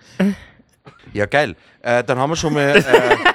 ja, 1.12 1.26
geil. 1.26 1.56
Äh, 1.82 2.02
dann 2.04 2.18
haben 2.18 2.30
wir 2.30 2.36
schon 2.36 2.52
mal. 2.54 2.76
Äh, 2.76 2.82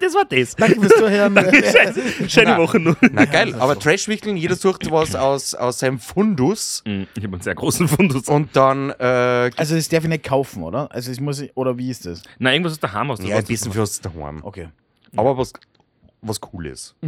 Das 0.00 0.14
war 0.14 0.24
das. 0.26 0.54
Danke 0.54 0.80
fürs 0.80 0.92
Zuhören. 0.94 1.34
Scheiße. 1.36 2.28
Schöne. 2.30 2.56
Woche 2.56 2.78
noch. 2.78 2.94
na 3.12 3.24
geil, 3.24 3.52
aber 3.58 3.76
Trashwichteln, 3.76 4.36
jeder 4.36 4.54
sucht 4.54 4.88
was 4.92 5.16
aus, 5.16 5.54
aus 5.56 5.80
seinem 5.80 5.98
Fundus 5.98 6.84
Mm, 6.86 7.02
Ich 7.16 7.24
habe 7.24 7.34
einen 7.34 7.42
sehr 7.42 7.56
großen 7.56 7.88
Fundus. 7.88 8.28
und 8.28 8.54
dann. 8.54 8.90
Äh, 8.90 9.50
Also 9.56 9.74
das 9.74 9.88
darf 9.88 10.04
ich 10.04 10.08
nicht 10.08 10.22
kaufen, 10.24 10.62
oder? 10.62 10.88
Also 10.92 11.10
es 11.10 11.18
muss 11.18 11.40
ich, 11.40 11.50
oder 11.56 11.76
wie 11.78 11.90
ist 11.90 12.06
das? 12.06 12.22
Nein, 12.38 12.54
irgendwas 12.54 12.74
aus 12.74 12.78
der 12.80 12.92
Heim 12.92 13.10
aus. 13.10 13.18
ja, 13.24 13.38
ein 13.38 13.44
bisschen 13.44 13.72
für 13.72 13.80
uns 13.80 14.00
daheim. 14.00 14.38
Okay. 14.44 14.68
Aber 15.16 15.36
was, 15.36 15.52
was 16.22 16.38
cool 16.52 16.66
ist. 16.66 16.94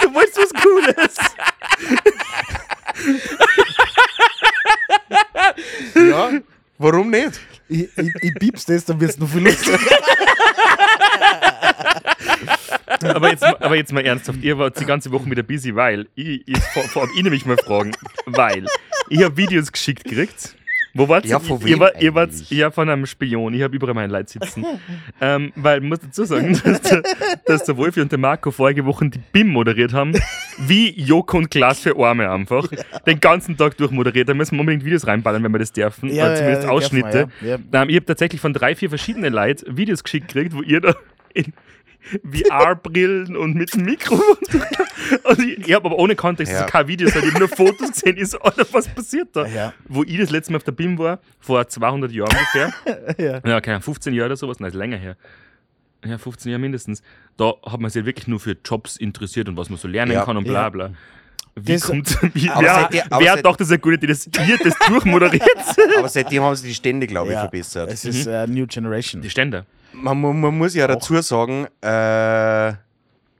Du 0.00 0.14
wolltest 0.14 0.38
was 0.38 0.52
Cooles. 0.62 1.16
Ja, 6.14 6.30
warum 6.78 7.10
nicht? 7.10 7.40
Ich, 7.68 7.88
ich, 7.96 8.12
ich 8.22 8.34
piepst 8.34 8.68
das, 8.68 8.84
dann 8.84 9.00
wird 9.00 9.10
es 9.12 9.18
noch 9.18 9.28
viel 9.28 9.42
lustiger. 9.44 9.78
aber, 13.14 13.30
jetzt, 13.30 13.40
mal- 13.42 13.56
aber 13.60 13.76
jetzt 13.76 13.92
mal 13.92 14.04
ernsthaft, 14.04 14.40
ihr 14.42 14.58
wart 14.58 14.78
die 14.78 14.84
ganze 14.84 15.10
Woche 15.10 15.30
wieder 15.30 15.42
busy, 15.42 15.74
weil 15.74 16.06
ich, 16.14 16.42
ich 16.46 16.58
vor, 16.72 16.82
vor 16.84 17.02
allem 17.02 17.10
ich 17.16 17.22
nämlich 17.22 17.46
mal 17.46 17.56
fragen, 17.58 17.92
weil 18.26 18.66
ich 19.08 19.22
habe 19.22 19.36
Videos 19.36 19.70
geschickt 19.72 20.04
gekriegt. 20.04 20.54
Wo 20.94 21.08
wart 21.08 21.26
Ja, 21.26 21.38
ihr? 21.38 21.40
von 21.40 21.66
ihr, 21.66 21.80
wart, 21.80 22.00
ihr 22.00 22.14
wart 22.14 22.30
ja 22.50 22.70
von 22.70 22.88
einem 22.88 23.04
Spion. 23.06 23.52
Ich 23.52 23.62
habe 23.62 23.74
überall 23.74 23.94
mein 23.94 24.10
Leid 24.10 24.28
sitzen. 24.28 24.64
ähm, 25.20 25.52
weil, 25.56 25.82
ich 25.82 25.88
muss 25.88 25.98
dazu 26.00 26.24
sagen, 26.24 26.52
dass 26.64 26.80
der, 26.82 27.02
dass 27.46 27.64
der 27.64 27.76
Wolfi 27.76 28.00
und 28.00 28.12
der 28.12 28.18
Marco 28.18 28.50
vorige 28.50 28.84
Woche 28.86 29.08
die 29.10 29.18
BIM 29.32 29.48
moderiert 29.48 29.92
haben, 29.92 30.12
wie 30.58 30.90
Joko 30.98 31.38
und 31.38 31.50
Klaas 31.50 31.80
für 31.80 31.96
Arme 31.98 32.30
einfach. 32.30 32.68
Den 33.06 33.18
ganzen 33.20 33.56
Tag 33.56 33.76
durch 33.76 33.90
moderiert. 33.90 34.28
Da 34.28 34.34
müssen 34.34 34.56
wir 34.56 34.60
unbedingt 34.60 34.84
Videos 34.84 35.06
reinballern, 35.06 35.42
wenn 35.42 35.52
wir 35.52 35.58
das 35.58 35.72
dürfen. 35.72 36.08
Ja, 36.10 36.26
Oder 36.26 36.36
zumindest 36.36 36.62
ja, 36.64 36.70
Ausschnitte. 36.70 37.28
ja. 37.40 37.58
Ja. 37.72 37.82
Ähm, 37.82 37.88
ich 37.88 37.96
habe 37.96 38.06
tatsächlich 38.06 38.40
von 38.40 38.52
drei, 38.52 38.74
vier 38.76 38.88
verschiedenen 38.88 39.32
Leuten 39.32 39.76
Videos 39.76 40.04
geschickt 40.04 40.28
gekriegt, 40.28 40.54
wo 40.54 40.62
ihr 40.62 40.80
da 40.80 40.94
in 41.34 41.52
VR-Brillen 42.22 43.36
und 43.36 43.54
mit 43.54 43.74
dem 43.74 43.82
Mikro. 43.84 44.14
und 45.24 45.38
ich, 45.40 45.58
ich 45.68 45.72
habe 45.74 45.86
aber 45.86 45.98
ohne 45.98 46.16
Kontext, 46.16 46.52
Ja. 46.52 46.60
also 46.60 46.70
kein 46.70 46.88
Videos, 46.88 47.14
ich 47.14 47.24
habe 47.24 47.38
nur 47.38 47.48
Fotos 47.48 47.92
gesehen. 47.92 48.16
Ich 48.18 48.28
so, 48.28 48.38
Alter, 48.40 48.66
was 48.72 48.88
passiert 48.88 49.28
da? 49.34 49.46
Ja. 49.46 49.72
Wo 49.88 50.02
ich 50.04 50.18
das 50.18 50.30
letzte 50.30 50.52
Mal 50.52 50.56
auf 50.58 50.64
der 50.64 50.72
BIM 50.72 50.98
war, 50.98 51.20
vor 51.40 51.66
200 51.66 52.10
Jahren 52.12 52.30
ungefähr. 52.30 52.72
Ja. 53.18 53.40
ja, 53.46 53.60
keine 53.60 53.76
Ahnung, 53.76 53.82
15 53.82 54.14
Jahre 54.14 54.26
oder 54.26 54.36
sowas, 54.36 54.60
nein, 54.60 54.68
ist 54.70 54.74
länger 54.76 54.96
her. 54.96 55.16
Ja, 56.04 56.18
15 56.18 56.50
Jahre 56.50 56.60
mindestens. 56.60 57.02
Da 57.36 57.54
hat 57.66 57.80
man 57.80 57.90
sich 57.90 58.00
ja 58.02 58.06
wirklich 58.06 58.26
nur 58.28 58.40
für 58.40 58.56
Jobs 58.64 58.96
interessiert 58.96 59.48
und 59.48 59.56
was 59.56 59.70
man 59.70 59.78
so 59.78 59.88
lernen 59.88 60.12
Ja. 60.12 60.24
kann 60.24 60.36
und 60.36 60.44
bla 60.44 60.68
bla. 60.70 60.90
Wie 61.56 61.72
Das- 61.74 61.82
kommt, 61.82 62.18
wie, 62.34 62.48
wer, 62.48 62.88
ihr- 62.92 63.04
wer 63.10 63.34
seid- 63.34 63.44
dachte, 63.46 63.58
das 63.58 63.68
ist 63.68 63.72
eine 63.72 63.78
gute 63.78 63.94
Idee, 63.94 64.06
dass 64.08 64.26
ihr 64.26 64.58
das 64.62 64.74
durchmoderiert? 64.88 65.42
Aber 65.98 66.08
seitdem 66.08 66.42
haben 66.42 66.56
sie 66.56 66.68
die 66.68 66.74
Stände, 66.74 67.06
glaube 67.06 67.28
ich, 67.28 67.34
Ja. 67.34 67.40
verbessert. 67.42 67.90
Es 67.92 68.04
ist 68.04 68.26
äh, 68.26 68.46
New 68.46 68.66
Generation. 68.66 69.22
Die 69.22 69.30
Ständer. 69.30 69.64
Man, 69.94 70.40
man, 70.40 70.58
muss 70.58 70.74
ja 70.74 70.86
dazu 70.86 71.20
sagen, 71.22 71.66
äh, 71.80 72.72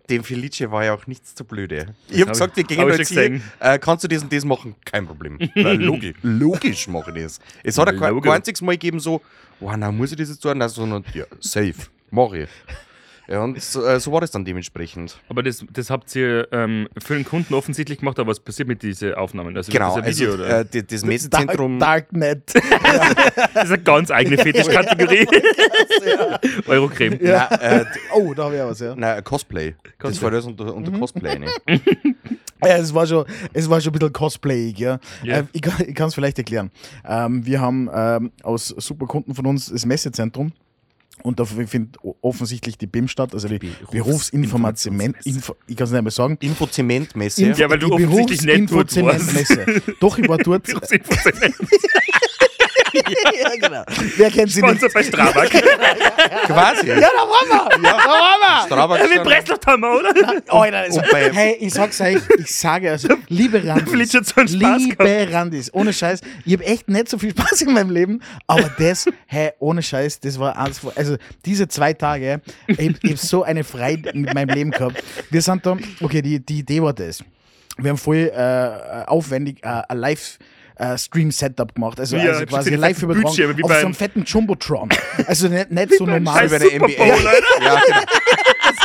dem 0.09 0.23
Felice 0.23 0.71
war 0.71 0.85
ja 0.85 0.95
auch 0.95 1.07
nichts 1.07 1.35
zu 1.35 1.45
blöde. 1.45 1.95
Ich 2.09 2.21
habe 2.21 2.27
hab 2.27 2.33
gesagt, 2.33 2.57
wir 2.57 2.65
gehen 2.65 3.05
schon 3.05 3.05
hier, 3.05 3.41
äh, 3.61 3.79
kannst 3.79 4.05
du 4.05 4.09
das 4.09 4.23
und 4.23 4.33
das 4.33 4.45
machen? 4.45 4.75
Kein 4.85 5.07
Problem. 5.07 5.39
Logisch, 5.55 6.15
logisch 6.23 6.89
mache 6.89 7.11
ich 7.17 7.23
das. 7.23 7.41
Es 7.63 7.79
hat 7.79 7.91
ja 7.91 7.99
kein, 7.99 8.29
einziges 8.29 8.61
Mal 8.61 8.73
gegeben 8.73 9.01
so, 9.01 9.23
wow, 9.61 9.75
na 9.77 9.91
muss 9.91 10.13
ich 10.13 10.19
das 10.19 10.29
jetzt 10.29 10.41
tun? 10.41 10.59
Nein, 10.59 10.69
sondern 10.69 11.05
ja, 11.15 11.25
safe, 11.41 11.75
mache 12.11 12.41
ich. 12.41 12.49
Ja, 13.27 13.43
und 13.43 13.61
so, 13.63 13.85
äh, 13.87 13.99
so 14.01 14.13
war 14.13 14.21
das 14.21 14.31
dann 14.33 14.45
dementsprechend. 14.45 15.19
Aber 15.31 15.43
das, 15.43 15.65
das 15.73 15.89
habt 15.89 16.15
ihr 16.15 16.47
ähm, 16.53 16.89
für 17.03 17.15
den 17.15 17.25
Kunden 17.25 17.55
offensichtlich 17.55 17.99
gemacht, 18.01 18.19
aber 18.19 18.31
was 18.31 18.41
passiert 18.41 18.69
mit 18.69 18.83
diesen 18.83 19.15
Aufnahmen? 19.15 19.57
Also 19.57 19.73
Genau, 19.73 19.97
das 19.97 20.05
ein 20.05 20.13
Video, 20.15 20.33
also 20.33 20.45
oder? 20.45 20.61
äh, 20.61 20.65
die- 20.67 20.87
das 20.87 21.05
Messezentrum. 21.05 21.79
Dark, 21.79 22.09
Darknet. 22.11 22.55
das 23.55 23.65
ist 23.65 23.71
eine 23.73 23.83
ganz 23.83 24.11
eigene 24.11 24.37
Fetischkategorie. 24.39 25.27
Eurocreme. 26.67 27.19
Na, 27.21 27.51
äh, 27.61 27.85
Oh, 28.15 28.35
da 28.35 28.45
habe 28.45 28.57
ich 28.57 28.61
auch 28.63 28.71
was, 28.71 28.81
ja. 28.81 28.95
na, 28.97 29.21
Cosplay. 29.23 29.75
Das 29.83 29.93
Cosplay. 29.99 30.23
war 30.25 30.31
das 30.31 30.45
unter, 30.47 30.75
unter 30.75 30.93
Cosplay. 30.93 31.39
Ne? 31.39 31.49
Ja, 32.65 32.79
es 32.79 32.95
war 32.95 33.07
schon, 33.07 33.27
es 33.53 33.69
war 33.69 33.79
schon 33.79 33.91
ein 33.93 33.99
bisschen 33.99 34.13
cosplayig, 34.15 34.79
ja. 34.79 34.99
Ja. 35.23 35.41
Äh, 35.41 35.45
ich 35.53 35.61
kann 35.61 36.09
es 36.09 36.15
vielleicht 36.15 36.39
erklären. 36.39 36.71
Ähm, 37.07 37.45
wir 37.45 37.61
haben 37.61 37.91
ähm, 37.93 38.33
aus 38.43 38.69
Superkunden 38.69 39.35
von 39.35 39.45
uns 39.45 39.67
das 39.71 39.85
Messezentrum 39.85 40.53
und 41.23 41.41
da 41.41 41.45
findet 41.45 41.97
offensichtlich 42.21 42.77
die 42.77 42.87
BIM 42.87 43.09
statt, 43.09 43.35
also 43.35 43.49
die 43.49 43.73
Berufsinformation. 43.91 45.15
Info, 45.25 45.57
ich 45.67 45.77
kann 45.77 45.85
es 45.87 45.93
nicht 45.93 46.03
mehr 46.03 46.11
sagen. 46.11 46.37
Infozementmesse. 46.41 47.53
Ja, 47.53 47.71
weil 47.71 47.79
du 47.79 47.97
die 47.97 48.05
offensichtlich 48.05 48.61
nicht 48.61 48.73
dort 48.73 48.95
warst. 49.03 49.57
Doch, 50.01 50.19
ich 50.19 50.29
war 50.29 50.39
dort. 50.39 50.69
ja, 53.43 53.51
genau. 53.57 53.83
Wer 54.17 54.31
kennt 54.31 54.51
sie 54.51 54.63
nicht? 54.63 54.77
Sponsor 54.79 54.91
bei 54.93 55.03
Strabag. 55.03 55.51
Quasi. 56.47 56.89
Ja, 56.89 56.97
da 57.01 57.01
waren 57.07 57.49
wir! 57.49 57.89
Ja. 57.89 57.97
Da 57.97 58.05
waren 58.09 58.41
wir! 58.41 58.67
Strabag 58.67 59.01
Wie 59.05 59.13
stand- 59.13 59.25
Breslau 59.25 59.57
haben 59.67 59.81
wir, 59.83 59.99
oder? 59.99 60.43
Alter, 60.49 60.79
also, 60.79 61.01
Und 61.01 61.11
bei- 61.11 61.33
hey, 61.33 61.57
ich 61.61 61.75
sag's 61.75 62.01
euch, 62.01 62.19
ich 62.39 62.55
sage 62.55 62.91
also, 62.91 63.09
liebe 63.29 63.63
Randis, 63.67 64.13
so 64.13 64.21
liebe 64.43 65.29
Randis, 65.33 65.73
ohne 65.73 65.93
Scheiß, 65.93 66.21
ich 66.45 66.53
habe 66.53 66.65
echt 66.65 66.89
nicht 66.89 67.09
so 67.09 67.19
viel 67.19 67.31
Spaß 67.31 67.63
in 67.63 67.73
meinem 67.73 67.91
Leben, 67.91 68.21
aber 68.47 68.71
das, 68.79 69.07
hey, 69.27 69.51
ohne 69.59 69.83
Scheiß, 69.83 70.21
das 70.21 70.39
war 70.39 70.57
eins, 70.59 70.81
also 70.97 71.17
diese 71.45 71.69
zwei 71.69 71.93
Tage, 71.93 72.41
ich, 72.67 72.79
ich 73.03 73.11
habe 73.11 73.17
so 73.17 73.43
eine 73.43 73.65
Freude 73.65 74.11
mit 74.15 74.33
meinem 74.35 74.51
Leben 74.55 74.71
gehabt. 74.71 75.03
Wir 75.31 75.43
sind 75.43 75.65
da, 75.67 75.77
okay, 76.01 76.23
die, 76.23 76.45
die 76.45 76.59
Idee 76.61 76.83
war 76.83 76.93
das. 76.93 77.23
Wir 77.77 77.91
haben 77.91 77.99
voll 77.99 78.31
äh, 78.35 79.05
aufwendig 79.07 79.59
äh, 79.65 79.83
ein 79.89 79.99
Live- 79.99 80.39
äh, 80.77 80.99
Stream-Setup 80.99 81.75
gemacht, 81.75 82.01
also, 82.01 82.17
Ja, 82.17 82.33
also 82.33 82.47
quasi 82.47 82.75
live 82.75 83.03
übertragen 83.03 83.57
wie 83.57 83.65
auf 83.65 83.71
so 83.71 83.87
einem 83.87 83.95
fetten 83.95 84.25
Jumbotron. 84.25 84.89
Also 85.27 85.49
nicht, 85.49 85.71
nicht 85.71 85.95
so 85.97 86.07
normal, 86.07 86.49
Scheiß 86.49 86.51
bei 86.51 86.59
der 86.59 86.81
NBA. 86.81 87.07
Ja, 87.07 87.17
genau. 87.59 88.01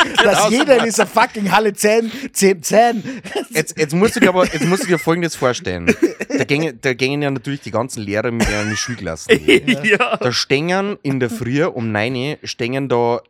dass 0.22 0.50
jeder 0.50 0.78
in 0.78 0.84
dieser 0.84 1.06
fucking 1.06 1.50
Halle 1.50 1.72
10, 1.72 2.10
10, 2.32 2.62
10 2.62 3.02
Jetzt, 3.50 3.78
jetzt, 3.78 3.94
musst 3.94 4.16
du 4.16 4.20
dir 4.20 4.28
aber 4.28 4.44
jetzt 4.44 4.64
musst 4.64 4.84
du 4.84 4.86
dir 4.86 4.98
folgendes 4.98 5.34
vorstellen. 5.36 5.94
Da 6.28 6.44
gingen, 6.44 6.78
da 6.80 6.94
gingen 6.94 7.22
ja 7.22 7.30
natürlich 7.30 7.60
die 7.60 7.70
ganzen 7.70 8.02
Lehrer 8.02 8.30
mit 8.30 8.48
ihren 8.48 8.76
Schulklassen. 8.76 9.38
Ja. 9.82 10.16
Da 10.16 10.32
stehen 10.32 10.98
in 11.02 11.20
der 11.20 11.30
Früh 11.30 11.64
um 11.64 11.92
9 11.92 12.14
Uhr 12.14 12.38
stehen 12.44 12.88
da 12.88 13.20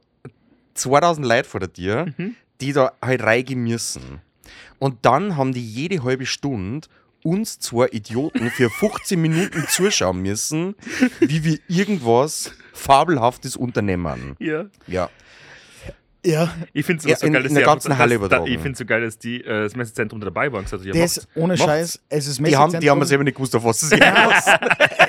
2000 0.75 1.27
Leute 1.27 1.49
vor 1.49 1.61
der 1.61 1.73
Tür, 1.73 2.07
die 2.61 2.73
da 2.73 2.93
halt 3.03 3.23
reingehen 3.23 3.63
müssen. 3.63 4.21
Und 4.79 4.99
dann 5.03 5.37
haben 5.37 5.53
die 5.53 5.65
jede 5.65 6.03
halbe 6.03 6.27
Stunde 6.27 6.89
uns 7.23 7.59
zwei 7.59 7.89
Idioten 7.89 8.51
für 8.51 8.71
15 8.71 9.21
Minuten 9.21 9.65
zuschauen 9.69 10.23
müssen, 10.23 10.75
wie 11.21 11.45
wir 11.45 11.59
irgendwas 11.69 12.53
Fabelhaftes 12.73 13.57
unternehmen. 13.57 14.37
ja. 14.39 14.67
Ja. 14.87 15.11
Ja, 16.25 16.51
Ich 16.75 16.85
finde 16.85 17.11
es 17.11 17.19
so 17.21 17.27
geil, 17.31 17.43
dass 17.43 17.53
die 17.53 17.61
ganzen 17.61 17.93
einfach- 17.93 17.99
Halle 18.03 18.19
dass- 18.19 18.29
da- 18.29 18.37
übertragen. 18.37 18.47
Ich 18.53 18.59
finde 18.59 18.73
es 18.73 18.79
so 18.79 18.85
geil, 18.85 19.01
dass 19.01 19.19
die, 19.19 19.41
äh, 19.43 19.63
das 19.65 19.75
Messezentrum 19.75 20.21
dabei 20.21 20.53
waren. 20.53 20.65
Gesagt, 20.65 20.85
ja, 20.85 20.93
das 20.93 21.17
macht's. 21.17 21.29
ohne 21.35 21.47
Macht's. 21.55 21.65
Scheiß, 21.65 22.01
es 22.11 22.27
ist 22.27 22.39
Die 22.47 22.57
haben, 22.57 22.79
die 22.79 22.91
haben 22.91 22.99
Messezentrum- 22.99 23.05
selber 23.07 23.25
nicht 23.25 23.35
gewusst, 23.37 23.57
auf 23.57 23.65
was 23.65 23.83
es 23.83 23.89
hinaus. 23.93 24.45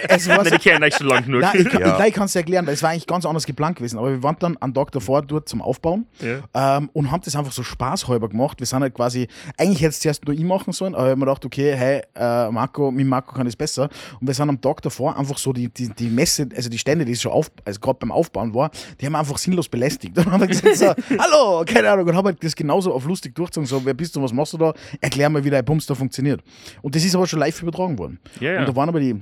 es 0.08 0.28
war 0.30 0.38
Nein, 0.44 0.54
die 0.54 0.58
kennen 0.60 0.84
euch 0.84 0.96
schon 0.96 1.08
lange 1.08 1.24
genug. 1.24 1.42
Nein, 1.42 1.62
ich, 1.62 1.70
kann- 1.70 1.82
Ja. 1.82 1.98
nein, 1.98 2.08
ich 2.10 2.14
kann 2.14 2.26
es 2.26 2.36
erklären, 2.36 2.66
weil 2.66 2.74
es 2.76 2.84
war 2.84 2.92
eigentlich 2.92 3.08
ganz 3.08 3.26
anders 3.26 3.46
geplant 3.46 3.76
gewesen. 3.78 3.98
Aber 3.98 4.10
wir 4.10 4.24
waren 4.24 4.38
dann 4.40 4.58
am 4.62 4.74
Tag 4.74 4.92
davor 4.94 5.22
dort 5.22 5.50
zum 5.50 5.62
Aufbauen 5.62 6.06
Ja. 6.20 6.78
ähm, 6.78 6.90
und 6.94 7.12
haben 7.12 7.22
das 7.26 7.36
einfach 7.36 7.52
so 7.52 7.64
spaßhalber 7.64 8.30
gemacht. 8.30 8.60
Wir 8.60 8.68
sind 8.68 8.82
halt 8.82 8.94
quasi, 8.94 9.28
eigentlich 9.58 9.82
hätte 9.82 9.90
es 9.90 10.00
zuerst 10.00 10.26
nur 10.26 10.34
ich 10.34 10.44
machen 10.44 10.72
sollen, 10.72 10.96
aber 10.96 11.06
ich 11.08 11.10
habe 11.12 11.20
mir 11.20 11.26
gedacht, 11.26 11.46
okay, 11.46 11.76
hey, 11.76 12.02
äh, 12.16 12.50
Marco, 12.52 12.90
mit 12.90 13.06
Marco 13.06 13.34
kann 13.34 13.46
das 13.46 13.56
besser. 13.58 13.90
Und 14.20 14.28
wir 14.28 14.34
sind 14.34 14.48
am 14.48 14.62
Tag 14.62 14.82
davor 14.82 15.18
einfach 15.18 15.38
so 15.38 15.52
die, 15.52 15.68
die, 15.68 15.90
die 15.90 16.08
Messe, 16.08 16.48
also 16.56 16.70
die 16.70 16.78
Stände, 16.78 17.04
die 17.04 17.16
schon 17.16 17.32
auf, 17.34 17.52
also 17.66 17.80
gerade 17.82 18.00
beim 18.00 18.12
Aufbauen 18.14 18.54
war, 18.54 18.72
die 19.00 19.06
haben 19.06 19.14
wir 19.14 19.20
einfach 19.20 19.38
sinnlos 19.38 19.68
belästigt. 19.68 20.18
Und 20.18 20.26
dann 20.26 20.34
haben 20.34 20.40
wir 20.42 20.48
gesagt, 20.48 20.76
so, 20.78 20.94
hallo, 21.20 21.64
keine 21.66 21.90
Ahnung, 21.90 22.08
und 22.08 22.16
haben 22.16 22.26
halt 22.26 22.44
das 22.44 22.56
genauso 22.56 22.94
auf 22.94 23.06
lustig 23.06 23.36
durchgezogen, 23.36 23.68
so, 23.68 23.84
wer 23.86 23.94
bist 23.94 24.16
du, 24.16 24.22
was 24.22 24.34
machst 24.34 24.54
du 24.54 24.58
da? 24.58 24.74
Erklär 25.00 25.30
mal, 25.30 25.44
wie 25.44 25.50
dein 25.50 25.66
Bums 25.66 25.86
da 25.86 25.96
funktioniert. 25.96 26.42
Und 26.82 26.96
das 26.96 27.04
ist 27.04 27.16
aber 27.16 27.28
schon 27.28 27.40
live 27.40 27.62
übertragen 27.62 27.98
worden. 27.98 28.20
Ja. 28.40 28.60
Und 28.60 28.68
da 28.68 28.76
waren 28.76 28.90
aber 28.90 29.00
die 29.00 29.22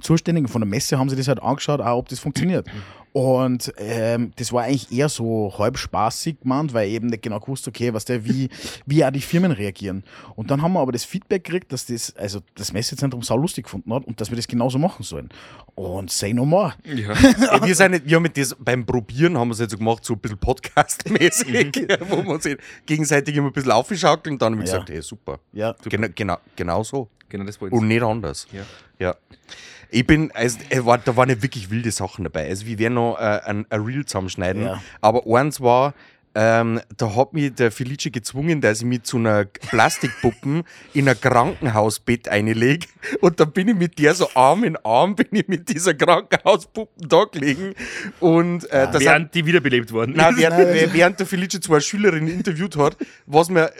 Zuständigen 0.00 0.48
von 0.48 0.60
der 0.60 0.68
Messe, 0.68 0.98
haben 0.98 1.08
sich 1.08 1.18
das 1.18 1.28
halt 1.28 1.42
angeschaut, 1.42 1.80
auch 1.80 1.98
ob 1.98 2.08
das 2.08 2.18
funktioniert. 2.18 2.66
Und 3.16 3.72
ähm, 3.78 4.32
das 4.36 4.52
war 4.52 4.64
eigentlich 4.64 4.92
eher 4.92 5.08
so 5.08 5.50
halb 5.56 5.78
spaßig 5.78 6.40
gemeint, 6.42 6.74
weil 6.74 6.88
ich 6.88 6.96
eben 6.96 7.06
nicht 7.06 7.22
genau 7.22 7.40
gewusst, 7.40 7.66
okay, 7.66 7.94
was 7.94 8.04
der, 8.04 8.26
wie, 8.26 8.50
wie 8.84 9.02
auch 9.06 9.10
die 9.10 9.22
Firmen 9.22 9.52
reagieren. 9.52 10.04
Und 10.34 10.50
dann 10.50 10.60
haben 10.60 10.74
wir 10.74 10.80
aber 10.80 10.92
das 10.92 11.06
Feedback 11.06 11.42
gekriegt, 11.42 11.72
dass 11.72 11.86
das, 11.86 12.14
also 12.16 12.40
das 12.56 12.74
Messezentrum 12.74 13.22
sau 13.22 13.38
lustig 13.38 13.64
gefunden 13.64 13.94
hat 13.94 14.04
und 14.04 14.20
dass 14.20 14.28
wir 14.28 14.36
das 14.36 14.46
genauso 14.46 14.78
machen 14.78 15.02
sollen. 15.02 15.30
Und 15.76 16.10
say 16.10 16.34
no 16.34 16.44
more. 16.44 16.74
Ja. 16.84 17.12
Ey, 17.54 17.66
wir, 17.66 17.74
sind 17.74 17.92
nicht, 17.92 18.06
wir 18.06 18.16
haben 18.16 18.22
mit 18.22 18.36
das, 18.36 18.54
beim 18.58 18.84
Probieren 18.84 19.38
haben 19.38 19.48
wir 19.48 19.54
es 19.54 19.60
jetzt 19.60 19.70
so 19.70 19.78
gemacht, 19.78 20.04
so 20.04 20.12
ein 20.12 20.18
bisschen 20.18 20.36
Podcast-mäßig, 20.38 21.88
wo 22.10 22.22
wir 22.22 22.34
uns 22.34 22.46
gegenseitig 22.84 23.34
immer 23.34 23.46
ein 23.46 23.52
bisschen 23.54 23.72
aufschaukeln 23.72 24.34
und 24.34 24.42
dann 24.42 24.52
haben 24.52 24.58
wir 24.60 24.66
Ja. 24.66 24.72
gesagt, 24.74 24.90
hey, 24.90 25.00
super. 25.00 25.38
Ja. 25.54 25.74
Genau, 25.84 26.08
genau, 26.14 26.36
genau 26.54 26.82
so. 26.82 27.08
Genau 27.30 27.46
das 27.46 27.58
wollte 27.62 27.74
Und 27.76 27.88
nicht 27.88 28.02
anders. 28.02 28.46
Ja. 28.52 28.62
ja. 28.98 29.16
Ich 29.90 30.06
bin, 30.06 30.30
also, 30.32 30.58
es 30.68 30.84
war, 30.84 30.98
da 30.98 31.16
waren 31.16 31.28
ja 31.28 31.42
wirklich 31.42 31.70
wilde 31.70 31.90
Sachen 31.90 32.24
dabei. 32.24 32.48
Also, 32.48 32.66
wir 32.66 32.78
werden 32.78 32.94
noch 32.94 33.18
äh, 33.18 33.40
ein, 33.44 33.66
ein 33.68 33.80
Reel 33.80 34.04
zusammenschneiden. 34.04 34.64
Ja. 34.64 34.82
Aber 35.00 35.22
eins 35.26 35.60
war, 35.60 35.94
ähm, 36.38 36.82
da 36.98 37.16
hat 37.16 37.32
mich 37.32 37.54
der 37.54 37.72
Felice 37.72 38.10
gezwungen, 38.10 38.60
dass 38.60 38.80
ich 38.80 38.84
mich 38.84 39.04
zu 39.04 39.16
einer 39.16 39.46
Plastikpuppen 39.46 40.64
in 40.92 41.08
ein 41.08 41.18
Krankenhausbett 41.18 42.28
einlege. 42.28 42.86
Und 43.22 43.40
dann 43.40 43.52
bin 43.52 43.68
ich 43.68 43.74
mit 43.74 43.98
der 43.98 44.14
so 44.14 44.28
Arm 44.34 44.62
in 44.64 44.76
Arm, 44.84 45.16
bin 45.16 45.28
ich 45.30 45.48
mit 45.48 45.70
dieser 45.70 45.94
Krankenhauspuppen 45.94 47.08
da 47.08 47.24
gelegen. 47.24 47.72
Und 48.20 48.70
äh, 48.70 48.84
das 48.84 48.96
hat, 48.96 49.00
Während 49.00 49.34
die 49.34 49.46
wiederbelebt 49.46 49.90
worden 49.92 50.12
Nein, 50.14 50.36
während, 50.36 50.92
während 50.92 51.18
der 51.18 51.26
Felice 51.26 51.58
zwei 51.60 51.80
Schülerinnen 51.80 52.28
interviewt 52.28 52.76
hat, 52.76 52.98
was 53.24 53.48
mir, 53.48 53.68
äh, 53.68 53.72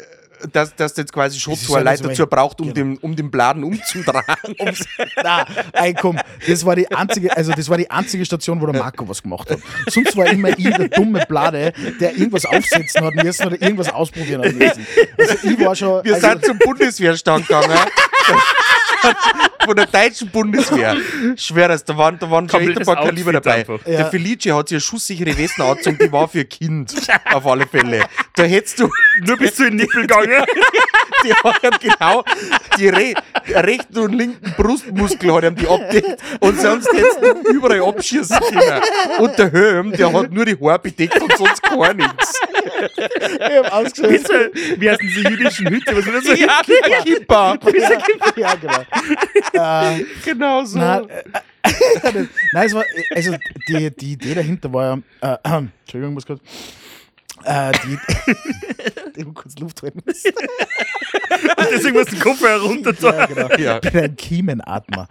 dass, 0.53 0.75
dass 0.75 0.97
jetzt 0.97 1.13
quasi 1.13 1.39
schon 1.39 1.55
Das 1.55 1.65
zwei 1.65 1.79
ja 1.79 1.91
Leute 1.91 2.03
dazu 2.05 2.27
braucht, 2.27 2.61
um, 2.61 2.73
genau. 2.73 2.75
den, 2.75 2.99
um 2.99 3.17
den 3.17 3.31
Bladen 3.31 3.65
umzudrehen. 3.65 4.25
Na, 5.23 5.47
ey, 5.73 5.95
komm, 5.95 6.19
das 6.47 6.65
war 6.65 6.77
die 6.77 6.91
einzige, 6.91 7.37
also 7.37 7.53
das 7.53 7.69
war 7.69 7.77
die 7.77 7.91
einzige 7.91 8.25
Station, 8.25 8.61
wo 8.61 8.67
der 8.67 8.81
Marco 8.83 9.09
was 9.09 9.23
gemacht 9.23 9.51
hat. 9.51 9.59
Sonst 9.89 10.17
war 10.17 10.27
immer 10.27 10.51
ich 10.51 10.65
der 10.65 10.89
dumme 10.89 11.25
Blade, 11.27 11.73
der 12.01 12.13
irgendwas 12.13 12.45
aufsetzen 12.45 13.05
hat 13.05 13.15
müssen 13.15 13.47
oder 13.47 13.61
irgendwas 13.61 13.93
ausprobieren 13.93 14.45
hat 14.45 14.55
müssen. 14.55 14.87
Also 15.19 15.49
ich 15.49 15.65
war 15.65 15.75
schon. 15.75 16.05
Wir 16.05 16.15
also, 16.15 16.29
sind 16.29 16.45
zum 16.45 16.59
Bundeswehrstand 16.59 17.47
gegangen. 17.47 17.79
Von 19.67 19.77
der 19.77 19.87
deutschen 19.87 20.29
Bundeswehr. 20.31 20.97
Schweres, 21.37 21.85
da 21.85 21.97
waren, 21.97 22.19
da 22.21 22.31
waren 22.31 22.49
schon 22.49 22.61
ein 22.63 22.75
paar 22.85 22.97
Kaliber 23.05 23.33
dabei. 23.33 23.55
einfach. 23.55 23.83
Der 23.85 24.01
Ja. 24.01 24.05
Felice 24.11 24.55
hat 24.55 24.69
sich 24.69 24.77
eine 24.77 24.81
schusssichere 24.81 25.37
Westen 25.37 25.63
angezogen, 25.63 25.99
die 26.01 26.13
war 26.13 26.29
für 26.29 26.45
Kind. 26.45 26.95
Auf 27.33 27.47
alle 27.47 27.67
Fälle. 27.67 28.05
Da 28.37 28.45
hättest 28.45 28.79
du, 28.81 28.89
Nur 29.27 29.37
bis 29.37 29.57
zu 29.57 29.65
den 29.65 29.77
Nippel 29.77 30.03
gegangen. 30.03 30.45
die 31.25 31.33
haben 31.33 31.77
genau 31.81 32.25
die 32.79 32.89
re 32.89 33.15
rechten 33.49 33.99
und 33.99 34.13
linken 34.13 34.55
Brustmuskel 34.57 35.33
hat 35.35 35.45
ihm 35.45 35.57
die 35.57 35.67
abdeckt 35.67 36.21
und 36.41 36.61
sonst 36.61 36.89
hättest 36.93 37.23
du 37.23 37.51
überall 37.51 37.83
abschießen 37.83 38.39
können. 38.39 38.83
Und 39.19 39.39
der 39.39 39.51
Helm, 39.51 39.93
der 39.93 40.13
hat 40.13 40.31
nur 40.31 40.45
die 40.45 40.57
Haare 40.61 40.79
bedeckt 40.79 41.21
und 41.21 41.37
sonst 41.37 41.63
gar 41.63 41.95
nichts. 41.95 42.41
ich 43.49 43.57
hab 43.59 43.73
ausgeschaut. 43.73 44.51
Wie, 44.77 44.91
heißen 44.91 45.07
diese 45.09 45.29
jüdischen 45.29 45.69
Hüte? 45.69 45.97
Was 45.97 46.07
war 46.07 46.13
das 46.15 46.25
so? 46.25 46.33
Ja, 46.35 46.61
der 46.67 47.03
Kipper. 47.03 47.59
ja, 48.37 48.55
genau. 48.55 48.85
äh, 49.53 50.05
Genau 50.25 50.65
so. 50.65 50.79
nein, 50.79 51.09
äh, 51.09 51.23
nein, 52.53 52.67
es 52.67 52.75
war, 52.75 52.85
also 53.15 53.35
die, 53.69 53.91
die 53.95 54.13
Idee 54.13 54.35
dahinter 54.35 54.73
war 54.73 55.03
ja, 55.21 55.39
äh, 55.45 55.57
äh, 55.57 55.63
Entschuldigung, 55.83 56.15
muss 56.15 56.27
kurz. 56.27 56.41
Äh, 57.45 57.73
die, 57.85 57.99
ich 59.21 59.25
muss 59.25 59.35
kurz 59.35 59.59
Luft 59.59 59.83
holen 59.83 60.01
müssen. 60.05 60.33
Deswegen 61.71 61.97
muss 61.97 62.07
den 62.07 62.21
Kopf 62.21 62.41
herunter 62.41 62.97
tun. 62.97 63.13
Ja, 63.13 63.27
genau. 63.27 63.49
Ja. 63.57 63.81
Ich 63.83 63.93
bin 63.93 64.05
ein 64.05 64.17
Kiemenatmer. 64.17 65.09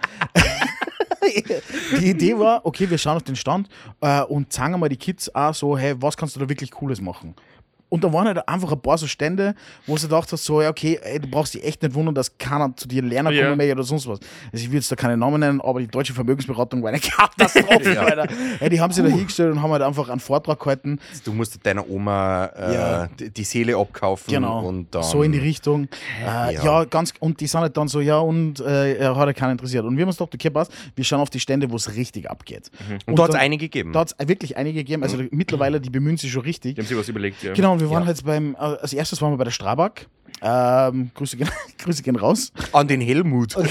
die 2.00 2.10
Idee 2.10 2.38
war, 2.38 2.66
okay, 2.66 2.90
wir 2.90 2.98
schauen 2.98 3.18
auf 3.18 3.24
den 3.24 3.36
Stand 3.36 3.70
äh, 4.02 4.22
und 4.22 4.52
zeigen 4.52 4.80
mal 4.80 4.90
die 4.90 4.98
Kids 4.98 5.34
auch 5.34 5.54
so, 5.54 5.78
hey, 5.78 5.96
was 5.98 6.18
kannst 6.18 6.36
du 6.36 6.40
da 6.40 6.50
wirklich 6.50 6.72
Cooles 6.72 7.02
machen? 7.02 7.36
Und 7.90 8.04
da 8.04 8.12
waren 8.12 8.26
halt 8.28 8.48
einfach 8.48 8.72
ein 8.72 8.82
paar 8.82 8.98
so 8.98 9.08
Stände, 9.08 9.56
wo 9.86 9.96
sie 9.98 10.08
gedacht 10.08 10.32
hast, 10.32 10.44
so, 10.44 10.62
ja, 10.62 10.70
okay, 10.70 11.00
ey, 11.04 11.20
du 11.20 11.28
brauchst 11.28 11.54
dich 11.54 11.64
echt 11.64 11.82
nicht 11.84 11.94
wundern, 11.94 12.16
dass 12.16 12.38
keiner 12.38 12.76
zu 12.76 12.88
dir 12.88 13.02
lernen 13.02 13.34
Ja. 13.34 13.44
kommen 13.46 13.58
mehr 13.58 13.74
oder 13.74 13.84
sonst 13.84 14.08
was. 14.08 14.20
Also 14.52 14.66
ich 14.66 14.70
will 14.72 14.78
jetzt 14.80 14.92
da 14.92 14.96
keine 14.96 15.16
Namen 15.18 15.40
nennen, 15.40 15.62
aber 15.62 15.80
die 15.80 15.88
deutsche 15.88 16.14
Vermögensberatung 16.14 16.82
war 16.82 16.90
eine 16.90 17.00
Katastrophe, 17.36 17.94
Ja. 17.94 18.02
Alter. 18.02 18.28
Ey, 18.60 18.70
die 18.70 18.82
haben 18.82 18.92
sich 18.92 19.04
da 19.04 19.10
hingestellt 19.10 19.52
und 19.54 19.62
haben 19.62 19.72
halt 19.72 19.82
einfach 19.84 20.10
einen 20.10 20.20
Vortrag 20.20 20.60
gehalten. 20.60 21.00
Du 21.24 21.34
musst 21.34 21.64
deiner 21.66 21.88
Oma 21.90 22.46
äh, 22.48 22.74
Ja. 22.74 23.08
die, 23.20 23.44
Seele 23.44 23.78
abkaufen 23.78 24.34
Genau. 24.34 24.66
und 24.68 24.94
dann. 24.94 25.04
so 25.04 25.22
in 25.24 25.32
die 25.32 25.40
Richtung. 25.40 25.88
Äh, 26.22 26.56
Ja. 26.56 26.64
ja. 26.64 26.84
ganz, 26.86 27.14
und 27.20 27.40
die 27.40 27.48
sind 27.48 27.62
halt 27.62 27.78
dann 27.78 27.88
so, 27.88 28.02
ja, 28.02 28.18
und 28.18 28.60
äh, 28.60 28.96
er 28.96 29.16
hat 29.16 29.28
ja 29.28 29.34
keinen 29.34 29.52
interessiert. 29.52 29.86
Und 29.86 29.96
wir 29.96 30.02
haben 30.04 30.10
uns 30.10 30.18
gedacht, 30.18 30.34
okay, 30.34 30.50
passt, 30.50 30.72
wir 30.96 31.04
schauen 31.04 31.20
auf 31.22 31.30
die 31.30 31.40
Stände, 31.40 31.70
wo 31.70 31.76
es 31.76 31.96
richtig 31.96 32.30
abgeht. 32.30 32.72
Und 33.06 33.18
da 33.20 33.24
hat 33.24 33.30
es 33.30 33.36
einige 33.36 33.66
gegeben. 33.66 33.94
Da 33.94 34.00
hat 34.02 34.16
es 34.18 34.28
wirklich 34.28 34.58
einige 34.58 34.80
gegeben, 34.80 35.04
also 35.04 35.18
mittlerweile, 35.32 35.80
die 35.80 35.90
bemühen 35.90 36.18
sich 36.18 36.32
schon 36.32 36.42
richtig. 36.42 36.76
Die 36.76 36.82
haben 36.82 36.88
sich 36.88 36.98
was 36.98 37.08
überlegt, 37.10 37.44
ja. 37.44 37.54
Genau, 37.54 37.75
und 37.76 37.82
wir 37.82 37.90
waren 37.90 38.04
Ja. 38.04 38.08
halt 38.08 38.24
beim, 38.26 38.56
äh, 38.56 38.58
als 38.58 38.94
erstes 38.94 39.22
waren 39.22 39.32
wir 39.34 39.38
bei 39.38 39.44
der 39.46 39.52
Strabag. 39.52 40.08
Ähm, 40.42 41.12
Grüße, 41.16 41.38
gehen, 41.38 41.50
Grüße 41.78 42.04
gehen 42.04 42.18
raus. 42.18 42.52
An 42.74 42.88
den 42.88 43.02
Helmut. 43.02 43.56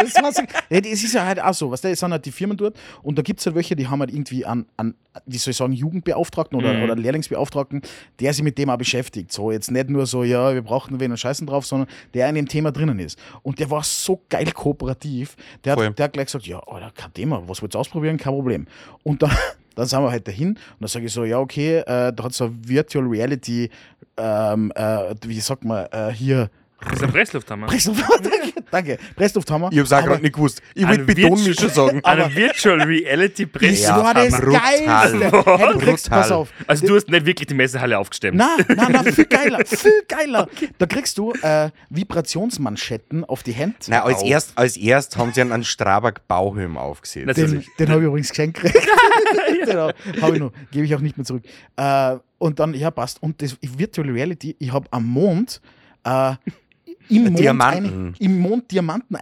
Das 0.00 0.14
das 0.14 0.82
ist 1.04 1.12
ja 1.12 1.26
halt 1.26 1.42
auch 1.42 1.52
so, 1.52 1.70
was 1.70 1.80
weißt 1.80 1.84
du, 1.84 1.88
es 1.90 2.00
sind 2.00 2.10
halt 2.12 2.24
die 2.24 2.32
Firmen 2.32 2.56
dort 2.56 2.74
und 3.02 3.18
da 3.18 3.22
gibt 3.22 3.38
es 3.40 3.44
halt 3.46 3.54
welche, 3.54 3.76
die 3.76 3.86
haben 3.86 4.00
halt 4.00 4.10
irgendwie 4.10 4.46
an, 4.46 4.64
an, 4.78 4.94
wie 5.26 5.36
soll 5.36 5.50
ich 5.50 5.58
sagen, 5.58 5.74
Jugendbeauftragten 5.74 6.56
oder, 6.58 6.72
Mhm. 6.72 6.82
oder 6.84 6.96
Lehrlingsbeauftragten, 6.96 7.82
der 8.18 8.32
sich 8.32 8.42
mit 8.42 8.56
dem 8.56 8.70
auch 8.70 8.78
beschäftigt. 8.78 9.30
So, 9.30 9.52
jetzt 9.52 9.70
nicht 9.70 9.90
nur 9.90 10.06
so, 10.06 10.24
ja, 10.24 10.54
wir 10.54 10.62
brauchen 10.62 10.98
wen 11.00 11.10
und 11.10 11.18
scheißen 11.18 11.46
drauf, 11.46 11.66
sondern 11.66 11.86
der 12.14 12.30
in 12.30 12.34
dem 12.34 12.48
Thema 12.48 12.72
drinnen 12.72 12.98
ist. 12.98 13.18
Und 13.42 13.58
der 13.58 13.70
war 13.70 13.82
so 13.84 14.22
geil 14.30 14.50
kooperativ, 14.52 15.36
der 15.64 15.76
hat, 15.76 15.98
der 15.98 16.04
hat 16.04 16.12
gleich 16.14 16.26
gesagt, 16.26 16.46
ja, 16.46 16.60
Alter, 16.60 16.90
kein 16.94 17.12
Thema, 17.12 17.42
was 17.46 17.60
willst 17.60 17.74
du 17.74 17.78
ausprobieren, 17.78 18.16
kein 18.16 18.32
Problem. 18.32 18.66
Und 19.02 19.22
dann, 19.22 19.36
dann 19.74 19.86
sind 19.86 20.02
wir 20.02 20.10
halt 20.10 20.26
dahin 20.26 20.48
und 20.50 20.58
dann 20.80 20.88
sage 20.88 21.06
ich 21.06 21.12
so, 21.12 21.24
ja, 21.24 21.38
okay, 21.38 21.78
äh, 21.78 22.12
da 22.12 22.24
hat 22.24 22.32
so 22.32 22.50
Virtual 22.52 23.06
Reality, 23.06 23.70
ähm, 24.16 24.72
äh, 24.74 25.14
wie 25.24 25.40
sagt 25.40 25.64
man, 25.64 25.86
äh, 25.92 26.12
hier 26.12 26.50
Das 26.82 26.92
ist 26.94 27.02
ein 27.02 27.10
Presslufthammer. 27.12 27.66
Presslufthammer, 27.66 28.18
danke, 28.22 28.52
danke. 28.70 28.98
Presslufthammer. 29.16 29.68
Ich 29.72 29.78
hab's 29.78 29.92
auch 29.92 30.02
gerade 30.04 30.22
nicht 30.22 30.34
gewusst. 30.34 30.62
Ich 30.74 30.86
wollte 30.86 31.04
Betonmischer 31.04 31.68
sagen. 31.68 32.00
Eine 32.04 32.34
Virtual 32.34 32.80
Reality 32.80 33.46
Das 33.46 33.52
Presslufthammer. 33.60 34.04
war 34.04 34.14
das. 34.14 34.40
Geilste. 34.40 35.58
Hey, 35.58 35.72
du 35.72 35.78
kriegst, 35.78 36.10
pass 36.10 36.30
auf. 36.30 36.48
Also 36.66 36.86
du 36.86 36.96
hast 36.96 37.08
nicht 37.08 37.26
wirklich 37.26 37.46
die 37.48 37.54
Messehalle 37.54 37.98
aufgestemmt. 37.98 38.36
Nein, 38.38 38.64
nein, 38.68 38.92
nein, 38.92 39.12
viel 39.12 39.24
geiler, 39.26 39.58
viel 39.66 40.02
geiler. 40.08 40.48
Da 40.78 40.86
kriegst 40.86 41.18
du 41.18 41.32
äh, 41.42 41.70
Vibrationsmanschetten 41.90 43.24
auf 43.24 43.42
die 43.42 43.52
Hände. 43.52 43.76
Nein, 43.88 44.00
als 44.00 44.22
erst, 44.22 44.56
als 44.56 44.76
erst 44.76 45.16
haben 45.16 45.32
sie 45.32 45.40
einen, 45.42 45.64
Strabag 45.64 46.26
Bauhelm 46.28 46.76
aufgesetzt. 46.76 47.28
Das- 47.28 47.36
Den, 47.36 47.44
Natürlich. 47.46 47.68
den 47.78 47.88
habe 47.90 48.00
ich 48.00 48.06
übrigens 48.06 48.28
geschenkt 48.30 48.60
gekriegt. 48.60 48.86
den 49.66 49.76
habe 49.76 49.94
hab 50.20 50.32
ich 50.32 50.40
noch, 50.40 50.52
gebe 50.70 50.84
ich 50.86 50.94
auch 50.94 51.00
nicht 51.00 51.16
mehr 51.16 51.24
zurück. 51.24 51.42
Äh, 51.76 52.16
und 52.38 52.58
dann, 52.58 52.72
ja, 52.74 52.90
passt. 52.90 53.22
Und 53.22 53.42
das 53.42 53.56
Virtual 53.60 54.08
Reality, 54.08 54.56
ich 54.58 54.72
habe 54.72 54.86
am 54.90 55.04
Mond 55.06 55.60
äh, 56.04 56.32
im 57.10 57.24
Mond, 57.24 57.38
Diamanten. 57.38 57.86
Eine, 57.86 58.14
im 58.18 58.38
Mond 58.38 58.70
Diamanten 58.70 59.16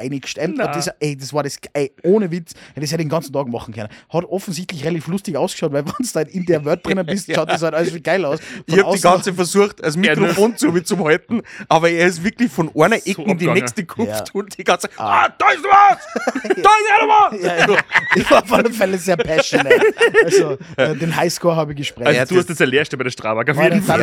das, 0.78 0.88
ey, 1.00 1.16
das 1.16 1.32
war 1.32 1.42
das, 1.42 1.58
ey, 1.72 1.92
ohne 2.02 2.30
Witz, 2.30 2.52
hätte 2.74 2.84
ich 2.84 2.90
das 2.90 2.98
den 2.98 3.08
ganzen 3.08 3.32
Tag 3.32 3.48
machen 3.48 3.74
können. 3.74 3.88
Hat 4.08 4.24
offensichtlich 4.24 4.84
relativ 4.84 5.06
lustig 5.08 5.36
ausgeschaut, 5.36 5.72
weil 5.72 5.84
wenn 5.84 5.92
du 5.98 6.08
halt 6.14 6.28
in 6.28 6.44
der 6.46 6.64
Welt 6.64 6.84
drinnen 6.84 7.04
bist, 7.06 7.30
schaut 7.34 7.50
das 7.50 7.62
halt 7.62 7.74
alles 7.74 7.90
viel 7.90 8.00
geil 8.00 8.24
aus. 8.24 8.40
Von 8.40 8.62
Ich 8.66 8.82
habe 8.84 8.96
die 8.96 9.02
ganze 9.02 9.34
versucht, 9.34 9.82
das 9.84 9.96
Mikrofon 9.96 10.56
zu 10.56 10.72
mir 10.72 10.84
zu 10.84 10.98
halten, 11.04 11.42
aber 11.68 11.90
er 11.90 12.06
ist 12.06 12.22
wirklich 12.22 12.50
von 12.50 12.70
einer 12.74 12.96
Ecke 12.96 13.22
in 13.22 13.38
die 13.38 13.46
nächste 13.46 13.82
gekupft 13.82 14.08
Ja. 14.28 14.40
und 14.40 14.56
die 14.56 14.64
ganze 14.64 14.88
ah, 14.96 15.28
da 15.38 15.46
ist 15.50 15.64
was! 15.64 15.98
Da 16.58 16.70
ist 16.70 17.00
einer 17.00 17.08
was! 17.08 17.42
Ja, 17.42 17.72
ja. 17.74 17.80
Ich 18.16 18.30
war 18.30 18.42
auf 18.42 18.52
alle 18.52 18.70
Fälle 18.72 18.98
sehr 18.98 19.16
passionate. 19.16 19.80
Also, 20.24 20.58
äh, 20.76 20.94
den 20.96 21.14
Highscore 21.14 21.56
habe 21.56 21.72
ich 21.72 21.78
gesprengt. 21.78 22.08
Also 22.08 22.20
du 22.20 22.34
das- 22.34 22.44
hast 22.44 22.48
jetzt 22.50 22.62
eine 22.62 22.70
Lehrstelle 22.70 22.98
bei 22.98 23.04
der 23.04 23.10
Strabag 23.10 23.48
auf 23.50 23.62
jeden 23.62 23.82
Fall. 23.82 24.00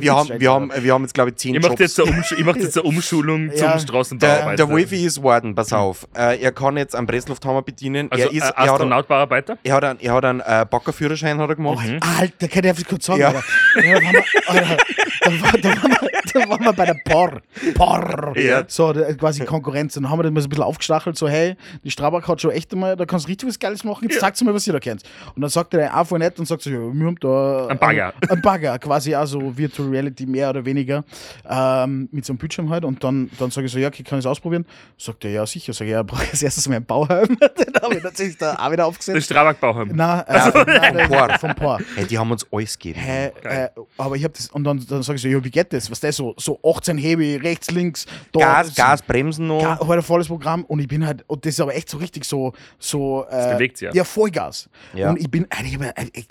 Wir, 0.00 0.14
haben, 0.14 0.28
das 0.28 0.40
wir, 0.40 0.52
haben, 0.52 0.72
wir 0.76 0.94
haben 0.94 1.02
jetzt, 1.02 1.14
glaube 1.14 1.30
ich, 1.30 1.36
zehn 1.36 1.54
Ich 1.54 1.60
mache 1.62 1.72
Jobs. 1.74 1.96
jetzt, 1.96 2.32
ich 2.32 2.44
mach 2.44 2.56
jetzt 2.56 2.76
eine 2.78 2.86
Umschulung 3.20 3.50
Ja. 3.54 3.72
zum 3.72 3.80
Straßenbauarbeiter. 3.80 4.56
Der, 4.56 4.66
der 4.66 4.68
Wolfi 4.68 5.04
ist 5.04 5.22
worden, 5.22 5.54
pass 5.54 5.72
auf. 5.72 6.06
Äh, 6.16 6.40
er 6.40 6.52
kann 6.52 6.76
jetzt 6.76 6.94
einen 6.96 7.06
Presslufthammer 7.06 7.62
bedienen. 7.62 8.10
also 8.10 8.24
er 8.24 8.32
ist, 8.32 8.36
äh, 8.36 8.38
er 8.38 8.46
hat, 8.48 8.58
einen- 8.58 8.70
Astronautbauarbeiter? 8.70 9.58
er 9.62 9.74
hat 9.74 9.84
einen, 9.84 10.00
er 10.00 10.12
hat 10.14 10.24
einen 10.24 10.40
äh, 10.40 10.66
Baggerführerschein 10.68 11.38
hat 11.38 11.48
er 11.50 11.56
gemacht. 11.56 11.86
Alter, 12.18 12.48
kann 12.48 12.64
ich 12.64 12.72
das 12.76 12.84
kurz 12.84 13.06
sagen? 13.06 13.20
Ja. 13.20 13.32
Ja, 13.32 13.42
da, 13.82 14.04
waren 14.04 14.12
wir, 14.12 14.24
Alter, 14.46 14.76
da, 15.22 15.30
war, 15.42 15.52
da, 15.60 15.68
waren 15.68 15.90
wir, 15.90 16.10
da 16.32 16.48
waren 16.48 16.64
wir 16.64 16.72
bei 16.72 16.86
der 16.86 16.96
Por. 17.04 17.40
Por. 17.74 18.38
Ja. 18.38 18.64
So, 18.66 18.92
der, 18.92 19.14
quasi 19.16 19.44
Konkurrenz. 19.44 19.96
Und 19.96 20.04
dann 20.04 20.10
haben 20.12 20.18
wir 20.18 20.22
das 20.24 20.32
mal 20.32 20.40
so 20.40 20.46
ein 20.46 20.50
bisschen 20.50 20.64
aufgestachelt, 20.64 21.16
so, 21.16 21.28
hey, 21.28 21.56
die 21.84 21.90
Strabag 21.90 22.26
hat 22.26 22.40
schon 22.40 22.50
echt 22.52 22.72
einmal, 22.72 22.96
da 22.96 23.04
kannst 23.04 23.26
du 23.26 23.30
richtig 23.30 23.48
was 23.48 23.58
Geiles 23.58 23.84
machen, 23.84 24.08
jetzt 24.08 24.20
sagst 24.20 24.40
du 24.40 24.44
mal, 24.44 24.54
was 24.54 24.66
ihr 24.66 24.72
da 24.72 24.80
kennt. 24.80 25.02
Und 25.34 25.42
dann 25.42 25.50
sagt 25.50 25.74
er 25.74 25.80
der 25.80 25.96
einfach 25.96 26.18
nett 26.18 26.38
und 26.38 26.46
sagt 26.46 26.62
so, 26.62 26.70
ja, 26.70 26.78
wir 26.78 27.06
haben 27.06 27.16
da 27.20 27.66
Ein 27.68 27.78
Bagger. 27.78 28.12
Ein, 28.22 28.30
ein 28.30 28.42
Bagger, 28.42 28.78
quasi 28.78 29.14
also 29.14 29.56
Virtual 29.56 29.88
Reality 29.88 30.26
mehr 30.26 30.50
oder 30.50 30.64
weniger, 30.64 31.04
ähm, 31.48 32.08
mit 32.12 32.24
so 32.24 32.32
einem 32.32 32.38
Bildschirm 32.38 32.70
halt. 32.70 32.84
Und 32.84 33.02
dann, 33.04 33.09
dann 33.38 33.50
sage 33.50 33.66
ich 33.66 33.72
so, 33.72 33.78
ja, 33.78 33.88
okay, 33.88 34.02
kann 34.02 34.18
ich 34.18 34.24
es 34.24 34.26
ausprobieren? 34.26 34.64
Sagt 34.98 35.24
er, 35.24 35.30
ja, 35.30 35.46
sicher. 35.46 35.72
Sag 35.72 35.86
ich, 35.86 35.92
ja, 35.92 36.02
brauche 36.02 36.24
ich 36.24 36.30
als 36.30 36.42
erstes 36.42 36.68
mal 36.68 36.76
einen 36.76 36.84
Bauhelm. 36.86 37.28
Den 37.38 37.74
habe 37.82 37.94
ich 37.96 38.02
natürlich 38.02 38.36
da 38.36 38.54
auch 38.54 38.66
wieder 38.66 38.76
Der 38.76 38.86
aufgesetzt. 38.86 39.24
Strabag-Bauhelm. 39.26 39.90
Nein, 39.94 40.24
äh, 40.26 40.50
vom 40.52 40.62
nein, 40.66 40.94
nein, 40.94 41.08
Por. 41.08 41.38
vom 41.38 41.54
Por. 41.54 41.78
Hey, 41.96 42.06
die 42.06 42.18
haben 42.18 42.30
uns 42.30 42.46
alles 42.52 42.78
gegeben. 42.78 43.00
Geil. 43.04 43.32
äh, 43.42 43.80
aber 43.98 44.16
ich 44.16 44.24
hab 44.24 44.32
das, 44.34 44.48
und 44.48 44.64
dann, 44.64 44.84
dann 44.88 45.02
sag 45.02 45.16
ich 45.16 45.22
so, 45.22 45.28
ja, 45.28 45.42
wie 45.42 45.50
geht 45.50 45.72
das? 45.72 45.90
Was 45.90 46.00
das 46.00 46.16
so, 46.16 46.34
so 46.38 46.58
18 46.64 46.98
Hebe, 46.98 47.42
rechts, 47.42 47.70
links, 47.70 48.06
da. 48.32 48.40
Gas, 48.40 48.74
Gas, 48.74 49.02
Bremsen 49.02 49.46
noch. 49.46 49.62
Ga- 49.62 49.78
halt 49.80 49.98
ein 49.98 50.02
volles 50.02 50.28
Programm 50.28 50.64
und 50.64 50.80
ich 50.80 50.88
bin 50.88 51.06
halt, 51.06 51.24
und 51.26 51.44
das 51.44 51.54
ist 51.54 51.60
aber 51.60 51.74
echt 51.74 51.88
so 51.88 51.98
richtig 51.98 52.24
so, 52.24 52.52
so, 52.78 53.26
äh, 53.30 53.54
bewegt 53.54 53.78
sich 53.78 53.86
ja. 53.88 53.94
Ja, 53.94 54.04
Vollgas. 54.04 54.68
Ja. 54.94 55.10
Und 55.10 55.18
ich 55.20 55.30
bin, 55.30 55.46
Alter, 55.50 55.64
ich 55.64 55.80
äh, 55.80 56.10
ich, 56.12 56.26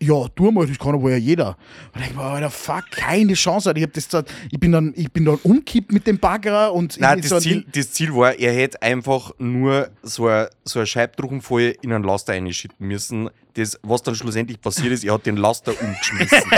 ja, 0.00 0.28
tu 0.34 0.50
mal, 0.50 0.66
das 0.66 0.78
kann 0.78 0.94
aber 0.94 1.10
ja 1.10 1.16
jeder. 1.16 1.56
Und 1.94 2.02
ich 2.02 2.16
war, 2.16 2.34
Alter, 2.34 2.50
fuck, 2.50 2.90
keine 2.90 3.34
Chance. 3.34 3.68
Alter. 3.70 3.78
Ich, 3.78 3.84
hab 3.84 3.92
das, 3.92 4.08
da- 4.08 4.24
ich, 4.50 4.58
bin 4.60 4.72
dann, 4.72 4.92
ich 4.96 5.10
bin 5.12 5.24
dann 5.24 5.36
umkippt 5.42 5.92
mit 5.92 6.06
dem 6.06 6.18
Bagger 6.18 6.72
und 6.72 6.98
Nein, 7.00 7.18
ich 7.18 7.22
das, 7.28 7.30
so 7.30 7.40
Ziel, 7.40 7.64
das 7.74 7.92
Ziel 7.92 8.14
war, 8.14 8.34
er 8.38 8.52
hätte 8.52 8.80
einfach 8.82 9.32
nur 9.38 9.90
so 10.02 10.26
ein, 10.28 10.46
so 10.64 10.80
ein 10.80 10.86
Scheibdruchenfolie 10.86 11.70
in 11.82 11.92
einen 11.92 12.04
Laster 12.04 12.32
einschütten 12.32 12.86
müssen. 12.86 13.30
Das, 13.54 13.78
was 13.82 14.02
dann 14.02 14.14
schlussendlich 14.14 14.60
passiert 14.60 14.92
ist, 14.92 15.04
er 15.04 15.12
hat 15.14 15.26
den 15.26 15.36
Laster 15.36 15.72
umgeschmissen. 15.78 16.42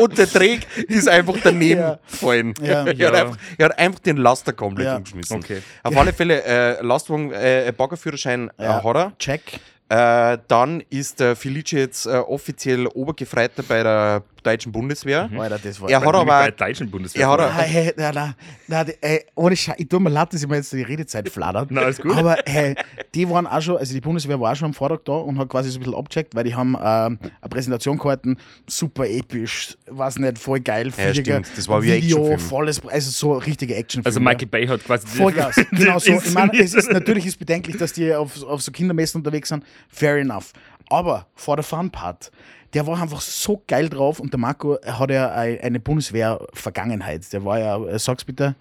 Und 0.00 0.16
der 0.18 0.28
Träg 0.28 0.66
ist 0.88 1.08
einfach 1.08 1.34
daneben 1.42 1.80
Ja. 1.80 1.98
gefallen. 2.10 2.54
Ja. 2.60 2.84
Er, 2.84 2.90
hat 2.90 2.98
Ja. 2.98 3.12
einfach, 3.12 3.36
er 3.58 3.64
hat 3.66 3.78
einfach 3.78 4.00
den 4.00 4.16
Laster 4.18 4.52
komplett 4.52 4.86
Ja. 4.86 4.96
umgeschmissen. 4.96 5.36
Okay. 5.38 5.62
Auf 5.82 5.96
alle 5.96 6.12
Fälle, 6.12 6.42
äh, 6.44 6.82
Lastwagen, 6.82 7.32
äh, 7.32 7.72
Baggerführerschein 7.76 8.50
Ja. 8.58 8.80
äh, 8.80 8.82
hat 8.82 8.96
er. 8.96 9.12
Check. 9.18 9.60
Äh, 9.88 10.38
dann 10.48 10.82
ist 10.90 11.20
der 11.20 11.36
Felice 11.36 11.76
jetzt 11.76 12.06
äh, 12.06 12.16
offiziell 12.16 12.86
Obergefreiter 12.86 13.62
bei 13.62 13.82
der 13.82 14.22
deutschen 14.44 14.70
Bundeswehr. 14.72 15.28
Alter, 15.36 15.58
das 15.58 15.80
war. 15.80 15.88
Er 15.90 15.96
hat 16.00 16.04
Nämlich 16.04 16.26
bei 16.26 16.34
aber 16.34 16.50
der 16.52 16.66
deutschen 16.68 16.90
Bundeswehr. 16.90 17.22
er 17.22 17.30
hat 17.32 17.40
Ah, 17.40 17.58
hey, 17.62 17.92
na, 17.96 18.12
na, 18.12 18.34
na, 18.68 18.84
die- 18.84 18.94
ey, 19.00 19.24
ohne 19.34 19.56
Scheiß, 19.56 19.74
ich 19.78 19.88
tue 19.88 19.98
mir 20.00 20.10
leid, 20.10 20.32
dass 20.32 20.42
ich 20.42 20.48
mir 20.48 20.56
jetzt 20.56 20.72
die 20.72 20.82
Redezeit 20.82 21.28
flattert. 21.28 21.70
Na, 21.70 21.80
alles 21.82 22.00
gut. 22.00 22.16
Aber 22.16 22.36
hey, 22.46 22.74
die 23.14 23.28
waren 23.28 23.46
auch 23.46 23.60
schon, 23.60 23.76
also 23.78 23.92
die 23.92 24.00
Bundeswehr 24.00 24.38
war 24.38 24.52
auch 24.52 24.56
schon 24.56 24.66
am 24.66 24.74
Vortag 24.74 25.00
da 25.04 25.12
und 25.14 25.38
hat 25.38 25.48
quasi 25.48 25.70
so 25.70 25.78
ein 25.78 25.80
bisschen 25.80 25.94
abgecheckt, 25.96 26.34
weil 26.34 26.44
die 26.44 26.54
haben 26.54 26.74
ähm, 26.80 27.18
eine 27.18 27.48
Präsentation 27.50 27.98
gehalten, 27.98 28.36
super 28.68 29.06
episch, 29.08 29.76
weiß 29.88 30.18
nicht, 30.18 30.38
voll 30.38 30.60
geil, 30.60 30.92
Ja, 30.96 31.12
stimmt, 31.14 31.50
das 31.56 31.66
war 31.68 31.82
wie 31.82 31.92
Video, 31.94 32.18
Actionfilm. 32.18 32.40
volles, 32.50 32.86
also 32.86 33.10
so 33.10 33.32
richtige 33.38 33.74
Actionfilme. 33.74 34.06
also 34.06 34.20
Michael 34.20 34.46
Bay 34.48 34.66
hat 34.66 34.84
quasi 34.84 35.06
die- 35.06 35.16
Vollgas, 35.18 35.56
genau 35.72 35.98
so. 35.98 36.12
Ich 36.12 36.32
meine, 36.34 36.52
es 36.58 36.74
ist 36.74 36.90
natürlich 36.92 37.26
ist 37.26 37.38
bedenklich, 37.38 37.76
dass 37.76 37.92
die 37.92 38.12
auf, 38.14 38.42
auf 38.44 38.62
so 38.62 38.70
Kindermessen 38.72 39.18
unterwegs 39.20 39.48
sind. 39.48 39.64
Fair 39.88 40.16
enough. 40.16 40.52
Aber 40.90 41.26
vor 41.34 41.56
der 41.56 41.62
Fun-Part, 41.62 42.30
der 42.74 42.86
war 42.86 43.00
einfach 43.00 43.20
so 43.20 43.62
geil 43.66 43.88
drauf 43.88 44.20
und 44.20 44.32
der 44.32 44.40
Marco 44.40 44.78
hat 44.84 45.10
ja 45.10 45.30
ein- 45.32 45.60
eine 45.60 45.80
Bundeswehr-Vergangenheit. 45.80 47.32
Der 47.32 47.44
war 47.44 47.58
ja, 47.58 47.78
äh, 47.84 47.98
sag's 47.98 48.24
bitte, 48.24 48.54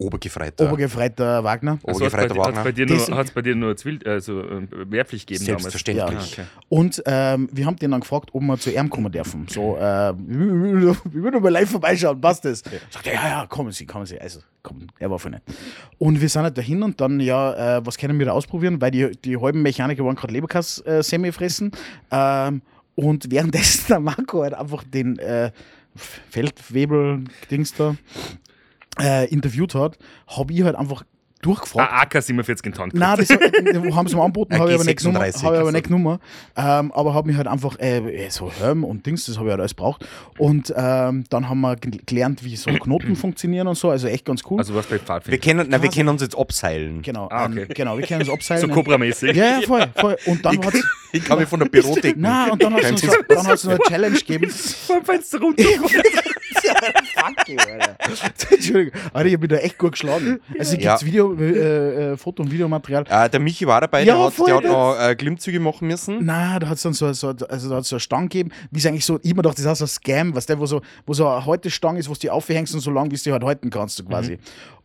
Obergefreiter. 0.00 0.64
Obergefreiter 0.68 1.42
Wagner. 1.42 1.80
Also 1.82 2.04
hat's 2.04 2.14
bei, 2.14 2.24
Obergefreiter 2.26 2.44
hat's 2.46 2.54
bei 2.58 2.64
Wagner. 2.66 2.72
dir 2.72 2.86
nur, 2.86 3.16
hat's 3.16 3.30
bei 3.32 3.42
dir 3.42 3.54
nur 3.56 3.76
Zwill, 3.76 3.98
also, 4.06 4.42
äh, 4.42 4.66
Wehrpflicht 4.70 5.26
gegeben 5.26 5.44
Selbstverständlich. 5.44 5.96
Ja. 6.04 6.06
damals? 6.06 6.38
Ah, 6.38 6.42
okay. 6.42 6.44
Und 6.68 7.02
ähm, 7.04 7.48
wir 7.50 7.66
haben 7.66 7.74
den 7.76 7.90
dann 7.90 8.00
gefragt, 8.02 8.30
ob 8.32 8.40
wir 8.42 8.56
zu 8.58 8.70
ihm 8.70 8.88
kommen 8.90 9.10
dürfen. 9.10 9.46
So, 9.48 9.76
äh, 9.76 9.80
wir 10.16 10.96
würden 11.04 11.42
mal 11.42 11.48
live 11.48 11.68
vorbeischauen, 11.70 12.20
passt 12.20 12.44
das? 12.44 12.60
Sagt 12.90 13.08
er, 13.08 13.14
ja, 13.14 13.28
ja, 13.28 13.46
kommen 13.46 13.72
Sie, 13.72 13.86
kommen 13.86 14.06
Sie. 14.06 14.20
Also, 14.20 14.38
kommen, 14.62 14.86
er 15.00 15.10
war 15.10 15.18
voll 15.18 15.32
nett. 15.32 15.42
Und 15.98 16.20
wir 16.20 16.28
sind 16.28 16.42
halt 16.42 16.56
dahin 16.56 16.80
und 16.84 17.00
dann, 17.00 17.18
ja, 17.18 17.78
äh, 17.78 17.80
was 17.84 17.98
können 17.98 18.20
wir 18.20 18.26
da 18.26 18.32
ausprobieren? 18.32 18.80
Weil 18.80 18.92
die, 18.92 19.10
die 19.24 19.36
halben 19.36 19.62
Mechaniker 19.62 20.04
waren 20.04 20.14
gerade 20.14 20.32
Leberkass-Semi 20.32 21.32
fressen. 21.32 21.72
Ähm, 22.12 22.62
und 22.98 23.30
währenddessen 23.30 23.84
der 23.88 24.00
Marco 24.00 24.42
halt 24.42 24.54
einfach 24.54 24.82
den 24.82 25.20
äh, 25.20 25.52
Feldwebel-Dings 25.94 27.74
da 27.74 27.94
äh, 29.00 29.28
interviewt 29.30 29.76
hat, 29.76 29.98
habe 30.26 30.52
ich 30.52 30.62
halt 30.62 30.74
einfach 30.74 31.04
durchgefragt. 31.42 31.92
Ah, 31.92 32.02
AK 32.02 32.22
47 32.22 32.66
in 32.66 32.72
Tank. 32.72 32.94
Nein, 32.94 33.16
das 33.18 33.28
haben 33.94 34.08
sie 34.08 34.16
mir 34.16 34.22
angeboten, 34.22 34.58
habe 34.58 34.70
ich 34.70 34.74
aber 34.74 34.84
nicht 34.84 34.98
genommen. 34.98 35.18
G36, 35.22 35.24
Habe 35.24 35.36
ich 35.36 35.44
aber 35.44 35.58
also. 35.58 35.70
nicht 35.70 35.86
genommen 35.86 36.18
ähm, 36.56 36.92
aber 36.92 37.14
habe 37.14 37.28
mich 37.28 37.36
halt 37.36 37.46
einfach 37.46 37.78
äh, 37.78 38.28
so 38.30 38.50
Helm 38.50 38.84
und 38.84 39.06
Dings, 39.06 39.26
das 39.26 39.36
habe 39.36 39.46
ich 39.46 39.50
halt 39.52 39.60
alles 39.60 39.74
braucht. 39.74 40.06
Und 40.38 40.72
ähm, 40.76 41.24
dann 41.30 41.48
haben 41.48 41.60
wir 41.60 41.76
gel- 41.76 42.00
gelernt, 42.06 42.44
wie 42.44 42.56
so 42.56 42.70
Knoten 42.70 43.16
funktionieren 43.16 43.68
und 43.68 43.76
so, 43.76 43.90
also 43.90 44.08
echt 44.08 44.24
ganz 44.24 44.42
cool. 44.50 44.58
Also 44.58 44.74
was 44.74 44.86
bei 44.86 44.92
Wir 44.92 45.00
Pfadfinder. 45.00 45.38
kennen, 45.38 45.66
na, 45.70 45.82
wir 45.82 45.90
können 45.90 46.08
uns 46.08 46.22
jetzt 46.22 46.36
abseilen. 46.36 47.02
genau, 47.02 47.28
Ah, 47.30 47.44
ähm, 47.46 47.52
okay. 47.52 47.66
genau, 47.74 47.96
wir 47.98 48.06
können 48.06 48.20
uns 48.20 48.28
So 48.28 48.34
abseilen. 48.34 48.70
Cobra-mäßig. 48.70 49.34
ja, 49.36 49.60
ja, 49.60 49.66
voll, 49.66 49.86
voll. 49.96 50.16
Und 50.26 50.44
dann 50.44 50.58
hat 50.64 50.74
es 50.74 50.84
Ich 51.12 51.24
kann 51.24 51.38
mich 51.38 51.48
von 51.48 51.58
der 51.60 51.68
Bürothek. 51.70 52.18
Nein, 52.18 52.50
und 52.50 52.62
dann 52.62 52.74
hat 52.74 52.82
es 52.82 53.00
so, 53.00 53.06
noch 53.08 53.46
eine 53.70 53.78
Challenge 53.88 54.18
gegeben. 54.18 54.50
Vom 54.50 55.02
Fenster 55.04 55.40
runter. 55.40 55.64
Fuck 56.54 57.48
you, 57.48 57.56
Alter. 57.58 57.96
Entschuldigung. 58.50 59.00
Alter, 59.12 59.28
ich 59.28 59.38
bin 59.40 59.48
da 59.48 59.56
echt 59.56 59.78
gut 59.78 59.92
geschlagen. 59.92 60.40
Also 60.58 60.76
Ja. 60.76 60.92
gibt 60.92 61.02
es 61.02 61.04
Video, 61.06 61.34
äh, 61.34 62.12
äh, 62.12 62.16
Foto- 62.16 62.42
und 62.42 62.50
Videomaterial. 62.50 63.04
Äh, 63.08 63.28
der 63.30 63.40
Michi 63.40 63.66
war 63.66 63.80
dabei, 63.80 64.02
Ja, 64.04 64.14
der 64.16 64.24
hat, 64.26 64.46
der 64.46 64.56
hat 64.56 64.64
noch 64.64 64.96
äh, 64.98 65.14
Klimmzüge 65.14 65.60
machen 65.60 65.88
müssen. 65.88 66.24
Nein, 66.24 66.60
da 66.60 66.68
hat 66.68 66.76
es 66.76 66.82
dann 66.82 66.92
so, 66.94 67.12
so, 67.12 67.28
also 67.28 67.68
da 67.70 67.76
hat's 67.76 67.88
so 67.88 67.96
eine 67.96 68.00
Stange 68.00 68.24
gegeben, 68.28 68.50
wie 68.70 68.78
es 68.78 68.86
eigentlich 68.86 69.04
so, 69.04 69.18
ich 69.22 69.30
hab 69.30 69.36
mir 69.36 69.42
das 69.42 69.58
ist 69.58 69.66
auch 69.66 69.76
so 69.76 69.84
ein 69.84 69.88
Scam, 69.88 70.34
was 70.34 70.46
der, 70.46 70.58
wo 70.58 70.66
so, 70.66 70.80
wo 71.06 71.12
so 71.14 71.26
eine 71.28 71.44
Haltestange 71.44 71.98
ist, 71.98 72.08
wo 72.08 72.14
du 72.14 72.20
die 72.20 72.30
aufhängst 72.30 72.74
und 72.74 72.80
so 72.80 72.90
lang, 72.90 73.10
wie 73.10 73.16
du 73.16 73.22
die 73.22 73.32
halt 73.32 73.44
halten 73.44 73.70
kannst, 73.70 73.96
so 73.96 74.04
quasi. 74.04 74.38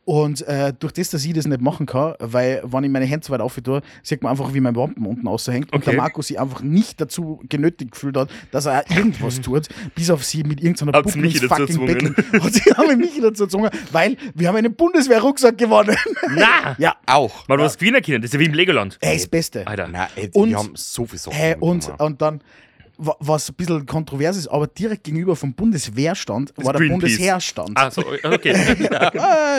Und 0.06 0.46
äh, 0.48 0.74
durch 0.78 0.92
das, 0.92 1.12
dass 1.12 1.24
ich 1.24 1.32
das 1.34 1.46
nicht 1.48 1.62
machen 1.62 1.86
kann, 1.86 2.16
weil, 2.20 2.62
wenn 2.66 2.84
ich 2.84 2.90
meine 2.90 3.06
Hände 3.06 3.26
so 3.26 3.32
weit 3.32 3.40
auf 3.40 3.56
tue, 3.62 3.82
sieht 4.02 4.22
man 4.22 4.32
einfach, 4.32 4.54
wie 4.54 4.60
mein 4.60 4.76
Wampen 4.76 5.06
unten 5.06 5.28
aushängt. 5.30 5.72
Und 5.72 5.78
Okay. 5.82 5.92
der 5.92 5.98
Marco 6.02 6.22
sich 6.22 6.38
einfach 6.38 6.62
nicht 6.62 7.00
dazu 7.00 7.42
genötigt 7.48 7.92
gefühlt 7.92 8.18
hat, 8.18 8.30
dass 8.52 8.66
er 8.66 8.82
auch 8.84 8.90
irgendwas 8.96 9.40
tut, 9.42 9.68
bis 9.96 10.10
auf 10.10 10.26
sie 10.26 10.44
mit 10.44 10.62
irgendeiner 10.62 11.02
Puppe 11.02 11.20
ins 11.20 11.40
fucking? 11.42 11.86
Becken. 11.86 12.16
Und 12.42 12.54
sie 12.54 12.70
haben 12.72 12.98
mich 13.00 13.18
dazu 13.22 13.46
gezwungen, 13.46 13.70
weil 13.94 14.18
wir 14.36 14.50
haben 14.50 14.58
einen 14.58 14.76
Bundeswehr-Rucksack 14.76 15.58
gewonnen. 15.58 15.96
Na! 16.36 16.76
ja, 16.78 16.96
Auch. 17.06 17.48
Mal 17.48 17.58
was 17.60 17.78
gewinnen 17.78 18.02
können, 18.02 18.22
das 18.22 18.30
ist 18.30 18.34
ja 18.34 18.40
wie 18.42 18.46
im 18.48 18.54
Legoland. 18.54 18.98
er 19.00 19.14
ist 19.16 19.22
das 19.24 19.30
Beste. 19.30 19.64
Nein, 19.66 20.08
ey, 20.18 20.30
Und- 20.34 20.50
wir 20.50 20.58
haben 20.58 20.72
so 20.76 21.06
viel 21.06 21.18
Sachen. 21.20 21.34
Hey, 21.38 21.56
und, 21.60 21.90
und 22.00 22.22
dann 22.22 22.42
was 23.20 23.50
ein 23.50 23.56
bisschen 23.56 23.86
kontrovers 23.86 24.38
ist, 24.38 24.48
aber 24.48 24.68
direkt 24.68 25.04
gegenüber 25.04 25.36
vom 25.36 25.54
Bundeswehrstand 25.54 26.54
war 26.58 26.74
der 26.74 26.80
Greenpeace. 26.82 27.00
Bundesheerstand. 27.02 27.72
Ah, 27.76 27.92
so, 27.92 28.04
okay. 28.24 28.54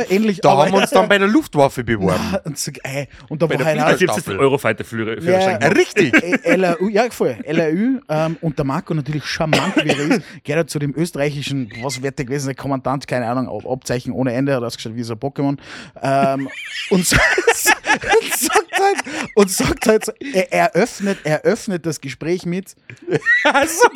Äh, 0.05 0.14
ähnlich, 0.14 0.40
Da 0.40 0.57
haben 0.57 0.72
wir 0.72 0.80
uns 0.80 0.90
dann 0.90 1.09
bei 1.09 1.18
der 1.18 1.28
Luftwaffe 1.28 1.84
beworben. 1.84 2.20
und, 2.45 2.59
so, 2.59 2.70
ey, 2.82 3.07
und 3.28 3.40
da 3.40 3.49
war 3.49 3.57
der 3.57 3.66
halt 3.66 3.78
Also 3.80 3.95
auch, 3.97 4.01
jetzt 4.01 4.18
ist 4.18 4.28
das 4.28 4.34
Eurofighter-Führerschein. 4.34 5.61
Ja. 5.61 5.68
Richtig. 5.68 6.12
Äh, 6.45 6.57
LRU, 6.57 6.88
ja, 6.88 7.05
voll, 7.11 7.36
LRU 7.45 8.01
ähm, 8.09 8.36
und 8.40 8.59
der 8.59 8.64
Marco 8.64 8.92
natürlich 8.95 9.24
charmant, 9.24 9.76
wie 9.76 9.88
er 9.88 9.99
ist, 9.99 10.22
geht 10.42 10.57
er 10.57 10.66
zu 10.66 10.78
dem 10.78 10.95
österreichischen, 10.97 11.70
was 11.82 12.03
wird 12.03 12.18
der 12.18 12.26
gewesen, 12.26 12.47
der 12.47 12.55
Kommandant, 12.55 13.07
keine 13.07 13.26
Ahnung, 13.26 13.49
Ab- 13.49 13.70
Abzeichen 13.70 14.12
ohne 14.12 14.32
Ende, 14.32 14.55
hat 14.55 14.62
ausgeschaut 14.62 14.95
wie 14.97 15.03
so 15.03 15.14
ein 15.14 15.18
Pokémon 15.20 15.57
ähm, 16.03 16.49
und, 16.90 17.07
so, 17.07 17.16
und 17.16 18.34
sagt 18.34 18.64
halt, 18.79 19.31
und 19.35 19.51
sagt 19.51 19.87
halt 19.87 20.05
so, 20.05 20.12
er 20.20 20.53
eröffnet, 20.53 21.18
eröffnet 21.25 21.87
das 21.87 22.01
Gespräch 22.01 22.47
mit, 22.47 22.75
Also, 23.45 23.89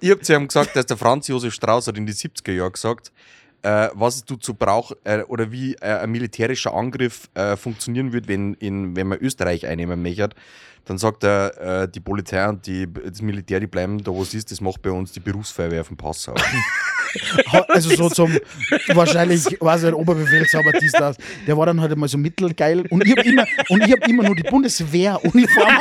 ich 0.00 0.10
hab 0.10 0.24
zu 0.24 0.34
ihm 0.34 0.48
gesagt, 0.48 0.76
dass 0.76 0.86
der 0.86 0.96
Franz 0.96 1.28
Josef 1.28 1.54
Strauß 1.54 1.86
hat 1.86 1.96
in 1.96 2.06
die 2.06 2.12
70er 2.12 2.52
Jahre 2.52 2.70
gesagt, 2.70 3.12
äh, 3.62 3.88
was 3.94 4.16
es 4.16 4.24
dazu 4.24 4.54
braucht 4.54 4.96
äh, 5.04 5.22
oder 5.22 5.50
wie 5.52 5.74
äh, 5.74 5.98
ein 5.98 6.10
militärischer 6.10 6.74
Angriff 6.74 7.28
äh, 7.34 7.56
funktionieren 7.56 8.12
wird, 8.12 8.28
wenn, 8.28 8.54
in, 8.54 8.96
wenn 8.96 9.08
man 9.08 9.18
Österreich 9.18 9.66
einnehmen 9.66 10.02
möchte. 10.02 10.30
Dann 10.84 10.98
sagt 10.98 11.22
er, 11.22 11.82
äh, 11.82 11.88
die 11.88 12.00
Polizei 12.00 12.48
und 12.48 12.66
die, 12.66 12.88
das 12.92 13.22
Militär, 13.22 13.60
die 13.60 13.68
bleiben 13.68 14.02
da, 14.02 14.10
wo 14.10 14.22
es 14.22 14.34
ist, 14.34 14.50
das 14.50 14.60
macht 14.60 14.82
bei 14.82 14.90
uns 14.90 15.12
die 15.12 15.20
Berufsfeuerwehr 15.20 15.82
auf 15.82 15.88
dem 15.88 15.96
Passau. 15.96 16.34
also 17.68 17.94
so 17.94 18.10
zum, 18.10 18.36
wahrscheinlich, 18.88 19.44
weiß 19.60 19.82
nicht, 19.84 19.94
Oberbefehlshaber, 19.94 20.72
dies, 20.80 20.92
das, 20.92 21.16
der 21.46 21.56
war 21.56 21.66
dann 21.66 21.80
halt 21.80 21.96
mal 21.96 22.08
so 22.08 22.18
mittelgeil 22.18 22.84
und 22.90 23.06
ich 23.06 23.12
habe 23.12 23.22
immer, 23.22 23.46
und 23.68 23.84
ich 23.84 23.92
hab 23.92 24.08
immer 24.08 24.24
nur 24.24 24.34
die 24.34 24.42
Bundeswehruniform 24.42 25.68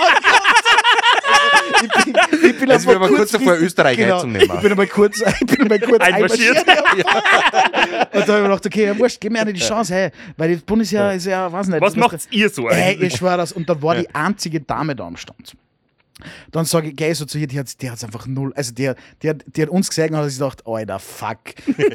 ich 1.83 2.05
bin, 2.05 2.15
ich 2.31 2.40
bin 2.61 2.71
Also 2.71 2.93
haben 2.93 3.15
kurz 3.15 3.31
davor, 3.31 3.55
Österreich 3.55 3.97
genau, 3.97 4.15
einzunehmen. 4.15 4.55
Ich 4.55 4.61
bin 4.61 4.71
einmal 4.71 4.87
kurz, 4.87 5.21
ich 5.21 5.47
bin 5.47 5.61
einmal 5.61 5.79
kurz 5.79 6.01
Einmarschiert. 6.01 6.57
einmarschiert. 6.67 7.05
Und 7.05 8.13
da 8.13 8.19
habe 8.19 8.21
ich 8.21 8.27
mir 8.27 8.41
gedacht, 8.43 8.65
okay, 8.65 8.85
ja, 8.85 8.97
wurscht, 8.97 9.19
gib 9.19 9.31
mir 9.31 9.41
eine 9.41 9.53
die 9.53 9.59
Chance, 9.59 9.93
hey, 9.93 10.11
weil 10.37 10.53
das 10.53 10.61
Bundesheer 10.61 11.13
ist 11.13 11.25
ja, 11.25 11.51
weiß 11.51 11.67
nicht. 11.67 11.81
Was 11.81 11.95
macht 11.95 12.17
ihr 12.31 12.49
so 12.49 12.67
eigentlich? 12.67 13.13
ich 13.13 13.19
schwör 13.19 13.37
das. 13.37 13.51
Und 13.51 13.69
da 13.69 13.81
war 13.81 13.95
die 13.95 14.13
einzige 14.13 14.61
Dame 14.61 14.95
da 14.95 15.05
am 15.05 15.17
Stand. 15.17 15.55
Dann 16.51 16.65
sage 16.65 16.89
ich, 16.89 16.95
geh 16.95 17.13
so 17.13 17.25
zu 17.25 17.37
ihr, 17.37 17.47
die 17.47 17.59
hat 17.59 17.67
hat's 17.83 18.03
einfach 18.03 18.27
null. 18.27 18.53
Also 18.55 18.73
die, 18.73 18.91
die, 19.21 19.29
hat, 19.29 19.43
die 19.47 19.61
hat 19.61 19.69
uns 19.69 19.89
gesehen 19.89 20.13
und 20.13 20.17
hat 20.17 20.29
sich 20.29 20.39
gedacht, 20.39 20.65
Alter, 20.65 20.99
fuck. 20.99 21.39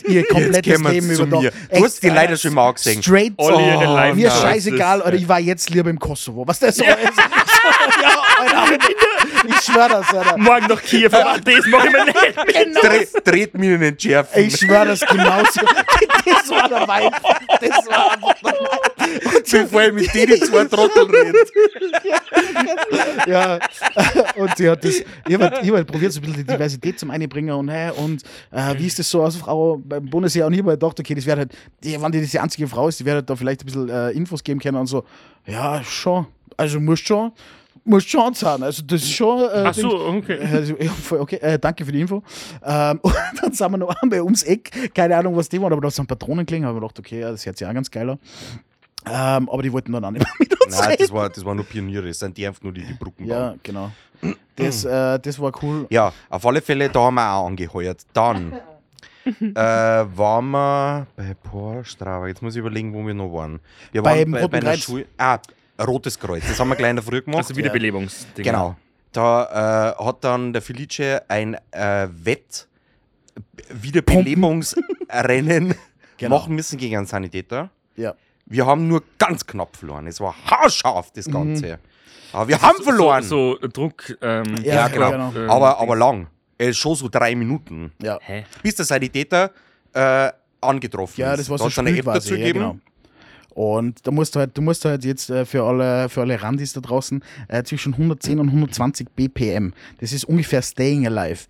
Ihr 0.08 0.26
komplettes 0.26 0.82
Leben 0.82 1.10
überdacht. 1.10 1.52
Du 1.72 1.84
hast 1.84 2.02
die 2.02 2.08
leider 2.08 2.36
schon 2.36 2.54
mal 2.54 2.72
gesehen. 2.72 3.02
Straight 3.02 3.34
ihre 3.38 4.10
oh, 4.10 4.14
Mir 4.14 4.26
Ja, 4.26 4.30
scheißegal, 4.30 5.02
oder 5.02 5.14
ich 5.14 5.28
war 5.28 5.40
jetzt 5.40 5.70
lieber 5.70 5.90
im 5.90 5.98
Kosovo. 5.98 6.46
Was 6.46 6.58
das 6.58 6.76
so 6.76 6.84
ist. 6.84 6.90
ja, 6.92 7.04
ich 9.48 9.56
schwör 9.64 9.88
das, 9.88 10.14
Alter. 10.14 10.36
Morgen 10.36 10.66
nach 10.66 10.82
Kiew, 10.82 11.10
aber 11.12 11.38
das 11.40 11.66
mache 11.66 11.86
ich 11.86 11.92
mir 11.92 12.04
nicht. 12.04 12.16
Genau. 12.56 12.80
Dreh, 12.80 13.06
dreht 13.24 13.54
mir 13.54 13.74
in 13.74 13.80
den 13.80 13.98
Schärfen. 13.98 14.42
Ich 14.44 14.56
schwör 14.56 14.84
das 14.84 15.00
genauso. 15.00 15.60
Das 16.24 16.50
war 16.50 16.68
der 16.68 16.88
Wein. 16.88 17.10
Das 17.60 17.86
war 17.86 18.12
einfach 18.12 18.34
der 18.34 18.52
Wein. 18.52 18.86
bevor 19.50 19.82
ich 19.82 19.92
mit 19.92 20.14
denen 20.14 20.42
zwei 20.42 20.64
Trotteln 20.64 21.10
rede. 21.10 21.38
ja, 23.26 23.58
und 24.36 24.56
sie 24.56 24.68
hat 24.68 24.84
das, 24.84 24.94
ich 24.96 25.34
habe 25.34 25.44
halt, 25.44 25.62
hab 25.62 25.74
halt 25.74 25.86
probiert, 25.86 26.12
so 26.12 26.20
ein 26.20 26.22
bisschen 26.22 26.38
die 26.38 26.52
Diversität 26.52 26.98
zum 26.98 27.10
Einbringen 27.10 27.54
und, 27.54 27.68
hey, 27.68 27.90
und 27.92 28.22
äh, 28.50 28.74
wie 28.78 28.86
ist 28.86 28.98
das 28.98 29.10
so 29.10 29.22
als 29.22 29.36
Frau 29.36 29.80
beim 29.82 30.06
Bundesheer? 30.06 30.46
Und 30.46 30.52
ich 30.52 30.60
habe 30.60 30.70
halt 30.70 30.80
gedacht, 30.80 31.00
okay, 31.00 31.14
das 31.14 31.26
wäre 31.26 31.38
halt, 31.38 31.52
die, 31.82 32.00
wenn 32.00 32.12
die 32.12 32.20
das 32.20 32.30
die 32.30 32.38
einzige 32.38 32.66
Frau 32.68 32.88
ist, 32.88 33.00
die 33.00 33.04
wäre 33.04 33.16
halt 33.16 33.30
da 33.30 33.36
vielleicht 33.36 33.62
ein 33.62 33.66
bisschen 33.66 33.88
äh, 33.88 34.10
Infos 34.10 34.42
geben 34.42 34.60
können 34.60 34.78
und 34.78 34.86
so. 34.86 35.04
Ja, 35.46 35.82
schon. 35.84 36.26
Also 36.56 36.80
muss 36.80 37.00
schon. 37.00 37.32
Muss 37.86 38.04
schon 38.04 38.34
sein. 38.34 38.62
Also 38.64 38.82
das 38.82 39.02
ist 39.02 39.12
schon. 39.12 39.40
Äh, 39.42 39.64
Ach 39.66 39.74
so, 39.74 40.06
okay. 40.06 40.88
voll 40.88 41.20
okay, 41.20 41.36
äh, 41.36 41.56
danke 41.56 41.84
für 41.84 41.92
die 41.92 42.00
Info. 42.00 42.20
Ähm, 42.64 42.98
und 43.02 43.14
dann 43.40 43.52
sind 43.52 43.70
wir 43.70 43.78
noch 43.78 43.94
einmal 44.02 44.20
ums 44.22 44.42
Eck, 44.42 44.92
keine 44.92 45.16
Ahnung, 45.16 45.36
was 45.36 45.48
die 45.48 45.60
waren, 45.62 45.72
aber 45.72 45.82
da 45.82 45.90
sind 45.90 46.08
Patronen 46.08 46.44
klingen, 46.44 46.66
habe 46.66 46.76
ich 46.78 46.82
gedacht, 46.82 46.98
okay, 46.98 47.20
das 47.20 47.46
hört 47.46 47.56
sich 47.56 47.66
auch 47.66 47.72
ganz 47.72 47.90
geil 47.90 48.10
an. 48.10 48.18
Ähm, 49.08 49.48
aber 49.48 49.62
die 49.62 49.72
wollten 49.72 49.92
dann 49.92 50.04
auch 50.04 50.10
nicht 50.10 50.24
mehr 50.24 50.32
mit 50.40 50.64
uns 50.64 50.78
Nein, 50.80 50.88
reden. 50.88 51.02
das 51.02 51.12
war, 51.12 51.28
das 51.28 51.44
war 51.44 51.54
nur 51.54 51.64
Pioniere, 51.64 52.08
das 52.08 52.18
sind 52.18 52.36
die 52.36 52.44
einfach 52.44 52.62
nur 52.62 52.72
die, 52.72 52.84
die 52.84 52.94
Brücken 52.94 53.28
bauen. 53.28 53.38
Ja, 53.38 53.54
genau. 53.62 53.92
Das, 54.56 54.84
äh, 54.84 55.20
das 55.20 55.38
war 55.38 55.52
cool. 55.62 55.86
Ja, 55.88 56.12
auf 56.28 56.44
alle 56.44 56.60
Fälle, 56.60 56.88
da 56.88 57.00
haben 57.00 57.14
wir 57.14 57.34
auch 57.34 57.46
angeheuert. 57.46 58.02
Dann 58.12 58.52
äh, 59.24 59.54
waren 59.54 60.50
wir 60.50 61.06
bei 61.14 61.34
Porstrava. 61.34 62.26
Jetzt 62.26 62.42
muss 62.42 62.54
ich 62.54 62.60
überlegen, 62.60 62.92
wo 62.94 63.06
wir 63.06 63.14
noch 63.14 63.32
waren. 63.32 63.60
Wir 63.92 64.02
Beim 64.02 64.32
waren 64.32 64.42
Roten 64.42 64.56
einer 64.56 64.70
Kreuz. 64.70 64.80
Schule. 64.80 65.06
Ah, 65.18 65.38
Rotes 65.80 66.18
Kreuz. 66.18 66.42
Das 66.46 66.58
haben 66.60 66.68
wir 66.68 66.76
gleich 66.76 66.90
in 66.90 66.96
der 66.96 67.04
Früh 67.04 67.22
gemacht. 67.22 67.38
Also 67.44 67.56
Wiederbelebungsding. 67.56 68.44
Genau. 68.44 68.76
Da 69.12 69.94
äh, 69.98 70.04
hat 70.04 70.22
dann 70.24 70.52
der 70.52 70.60
Felice 70.62 71.22
ein 71.28 71.54
äh, 71.70 72.08
Wett 72.10 72.66
Wiederbelebungsrennen 73.70 75.74
Genau. 76.18 76.38
machen 76.38 76.54
müssen 76.54 76.78
gegen 76.78 76.96
einen 76.96 77.06
Sanitäter. 77.06 77.68
Ja. 77.96 78.14
Wir 78.46 78.64
haben 78.64 78.88
nur 78.88 79.02
ganz 79.18 79.44
knapp 79.44 79.76
verloren. 79.76 80.06
Es 80.06 80.18
war 80.20 80.34
haarscharf, 80.46 81.10
das 81.12 81.30
Ganze. 81.30 81.78
Aber 82.32 82.48
wir 82.48 82.60
haben 82.62 82.82
verloren. 82.82 83.22
So, 83.22 83.58
so 83.60 83.68
Druck. 83.68 84.16
Ähm, 84.22 84.56
Ja, 84.62 84.74
ja, 84.74 84.88
genau. 84.88 85.10
genau. 85.10 85.32
Ähm, 85.36 85.50
aber, 85.50 85.78
aber 85.78 85.94
lang. 85.96 86.28
Äh, 86.56 86.72
schon 86.72 86.94
so 86.94 87.08
drei 87.10 87.34
Minuten. 87.34 87.92
Ja. 88.00 88.18
Hä? 88.22 88.46
Bis 88.62 88.76
der 88.76 88.86
Sanitäter 88.86 89.50
äh, 89.92 90.30
angetroffen 90.60 91.20
Ja, 91.20 91.32
ist. 91.34 91.40
das 91.40 91.50
war 91.50 91.58
Da 91.58 91.68
so 91.68 91.80
eine 91.82 91.90
Spiel 91.90 91.98
App 92.00 92.04
quasi, 92.06 92.18
dazu 92.18 92.34
ja, 92.34 92.38
gegeben. 92.46 92.58
genau. 92.60 92.78
Und 93.56 94.06
da 94.06 94.10
musst 94.10 94.34
du 94.34 94.40
halt, 94.40 94.58
du 94.58 94.60
musst 94.60 94.84
halt 94.84 95.02
jetzt 95.06 95.30
äh, 95.30 95.46
für 95.46 95.64
alle, 95.64 96.10
für 96.10 96.20
alle 96.20 96.42
Randis 96.42 96.74
da 96.74 96.82
draußen 96.82 97.24
äh, 97.48 97.62
zwischen 97.62 97.94
110 97.94 98.38
und 98.38 98.48
120 98.48 99.08
BPM. 99.16 99.72
Das 99.98 100.12
ist 100.12 100.24
ungefähr 100.24 100.60
Staying 100.60 101.06
Alive. 101.06 101.44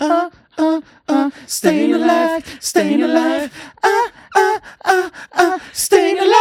Ah, 0.00 0.04
ah, 0.04 0.30
ah, 0.58 0.78
ah, 1.08 1.28
staying 1.48 1.92
alive, 1.94 2.42
staying 2.60 3.02
alive, 3.02 3.50
ah, 3.82 3.88
ah, 4.34 4.40
ah, 4.84 5.10
ah, 5.32 5.56
staying 5.72 6.18
alive. 6.18 6.34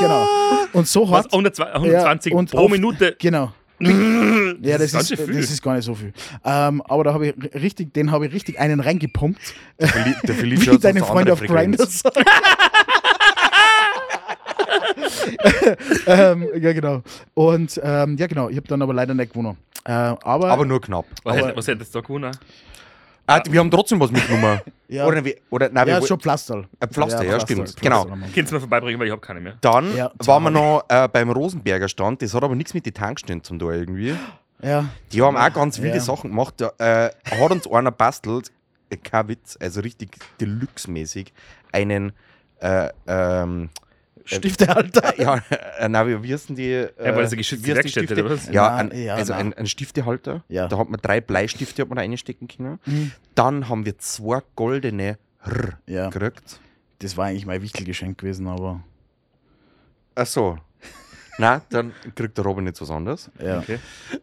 Genau. 0.00 0.26
Und 0.72 0.88
so 0.88 1.08
hat 1.10 1.26
120 1.32 1.74
120 1.74 2.32
und 2.34 2.50
pro 2.50 2.64
auf- 2.64 2.70
Minute. 2.70 3.16
Genau. 3.18 3.52
Ja, 3.80 4.78
das, 4.78 4.92
ganz 4.92 5.10
ist, 5.10 5.20
viel. 5.22 5.34
das 5.34 5.50
ist 5.50 5.62
gar 5.62 5.74
nicht 5.74 5.84
so 5.84 5.94
viel. 5.94 6.12
Ähm, 6.44 6.80
aber 6.82 7.04
da 7.04 7.12
habe 7.12 7.28
ich 7.28 7.34
richtig, 7.54 7.92
den 7.92 8.10
habe 8.12 8.26
ich 8.26 8.32
richtig 8.32 8.58
einen 8.60 8.80
reingepumpt. 8.80 9.40
Der 9.78 9.88
Felice 9.88 10.22
Wie 10.62 10.66
hat 10.66 10.72
sonst 10.82 10.84
deine 10.84 11.00
eine 11.00 11.06
Freunde 11.06 11.32
auf 11.32 11.40
sagen. 11.40 11.76
ähm, 16.06 16.48
ja, 16.60 16.72
genau. 16.72 17.02
Und 17.34 17.80
ähm, 17.82 18.16
ja, 18.16 18.26
genau, 18.26 18.48
ich 18.48 18.56
habe 18.56 18.68
dann 18.68 18.82
aber 18.82 18.94
leider 18.94 19.14
nicht 19.14 19.32
gewonnen. 19.32 19.56
Äh, 19.84 19.92
aber, 19.92 20.50
Aber 20.50 20.64
nur 20.64 20.80
knapp. 20.80 21.06
Was, 21.24 21.36
Aber- 21.36 21.46
hätte, 21.48 21.56
was 21.56 21.68
hättest 21.68 21.94
du 21.94 22.00
da 22.00 22.06
gewonnen? 22.06 22.30
Ah, 23.26 23.40
wir 23.48 23.60
haben 23.60 23.70
trotzdem 23.70 24.00
was 24.00 24.10
mitgenommen. 24.10 24.60
Ja. 24.86 25.06
Oder, 25.06 25.24
wir- 25.24 25.36
oder 25.50 25.70
nein, 25.70 25.88
ja, 25.88 25.98
wir, 26.00 26.06
schon 26.06 26.20
Pflasterl. 26.20 26.68
Ein 26.78 26.88
Pflaster, 26.90 27.24
ja, 27.24 27.40
stimmt. 27.40 27.70
Pflasterl 27.70 28.04
Genau. 28.04 28.28
Kannst 28.34 28.50
du 28.50 28.54
mir 28.54 28.60
vorbeibringen, 28.60 29.00
weil 29.00 29.06
ich 29.06 29.12
habe 29.12 29.22
keine 29.22 29.40
mehr. 29.40 29.54
Dann 29.62 29.96
Ja, 29.96 30.12
waren 30.18 30.42
wir 30.44 30.50
noch 30.50 30.84
äh, 30.88 31.08
beim 31.08 31.30
Rosenberger 31.30 31.88
Stand. 31.88 32.20
Das 32.20 32.34
hat 32.34 32.44
aber 32.44 32.54
nichts 32.54 32.74
mit 32.74 32.84
den 32.84 32.92
Tankstellen 32.94 33.42
zum 33.42 33.58
tun 33.58 33.72
irgendwie. 33.72 34.14
Ja, 34.62 34.84
Die 35.10 35.22
haben 35.22 35.36
auch 35.38 35.52
ganz 35.52 35.80
wilde 35.80 35.96
Ja. 35.96 36.02
Sachen 36.02 36.30
gemacht. 36.30 36.54
Da 36.58 36.70
äh, 36.78 37.10
hat 37.28 37.50
uns 37.50 37.66
einer 37.66 37.90
bastelt, 37.90 38.52
äh, 38.90 38.96
kein 38.98 39.26
Witz, 39.28 39.56
also 39.60 39.80
richtig 39.80 40.10
Deluxe-mäßig, 40.40 41.32
einen 41.72 42.12
äh, 42.60 42.90
ähm, 43.08 43.70
Stiftehalter. 44.24 45.20
ja, 45.20 45.42
äh, 45.78 45.88
na, 45.88 46.06
wie, 46.06 46.22
wie 46.22 46.54
die? 46.54 46.70
Äh, 46.72 46.90
Ja, 47.04 47.14
weil 47.16 47.24
es 47.24 47.30
eine 47.30 47.36
geschützte 47.38 47.88
Stifte? 47.88 48.14
oder 48.24 48.30
was? 48.34 48.48
Ja, 48.48 48.76
Nein, 48.76 48.92
ein, 48.92 49.02
ja, 49.04 49.14
also 49.16 49.32
nein. 49.32 49.46
ein, 49.52 49.54
ein 49.54 49.66
Stiftehalter. 49.66 50.44
Ja. 50.48 50.68
Da 50.68 50.78
hat 50.78 50.88
man 50.88 51.00
drei 51.00 51.20
Bleistifte 51.20 51.82
hat 51.82 51.88
man 51.88 51.96
da 51.96 52.02
reinstecken 52.02 52.48
können. 52.48 52.78
Mhm. 52.86 53.12
Dann 53.34 53.68
haben 53.68 53.84
wir 53.84 53.98
zwei 53.98 54.40
goldene 54.56 55.18
R 55.44 55.78
Ja, 55.86 56.08
gekriegt. 56.08 56.58
das 57.00 57.16
war 57.16 57.26
eigentlich 57.26 57.46
mein 57.46 57.60
Wichtelgeschenk 57.62 58.18
gewesen, 58.18 58.46
aber 58.48 58.80
Ach 60.14 60.26
so. 60.26 60.58
Na, 61.36 61.62
dann 61.70 61.92
kriegt 62.14 62.38
der 62.38 62.44
Robin 62.44 62.62
nicht 62.64 62.80
was 62.80 62.90
anderes. 62.90 63.28
ja. 63.40 63.58
Okay. 63.58 63.80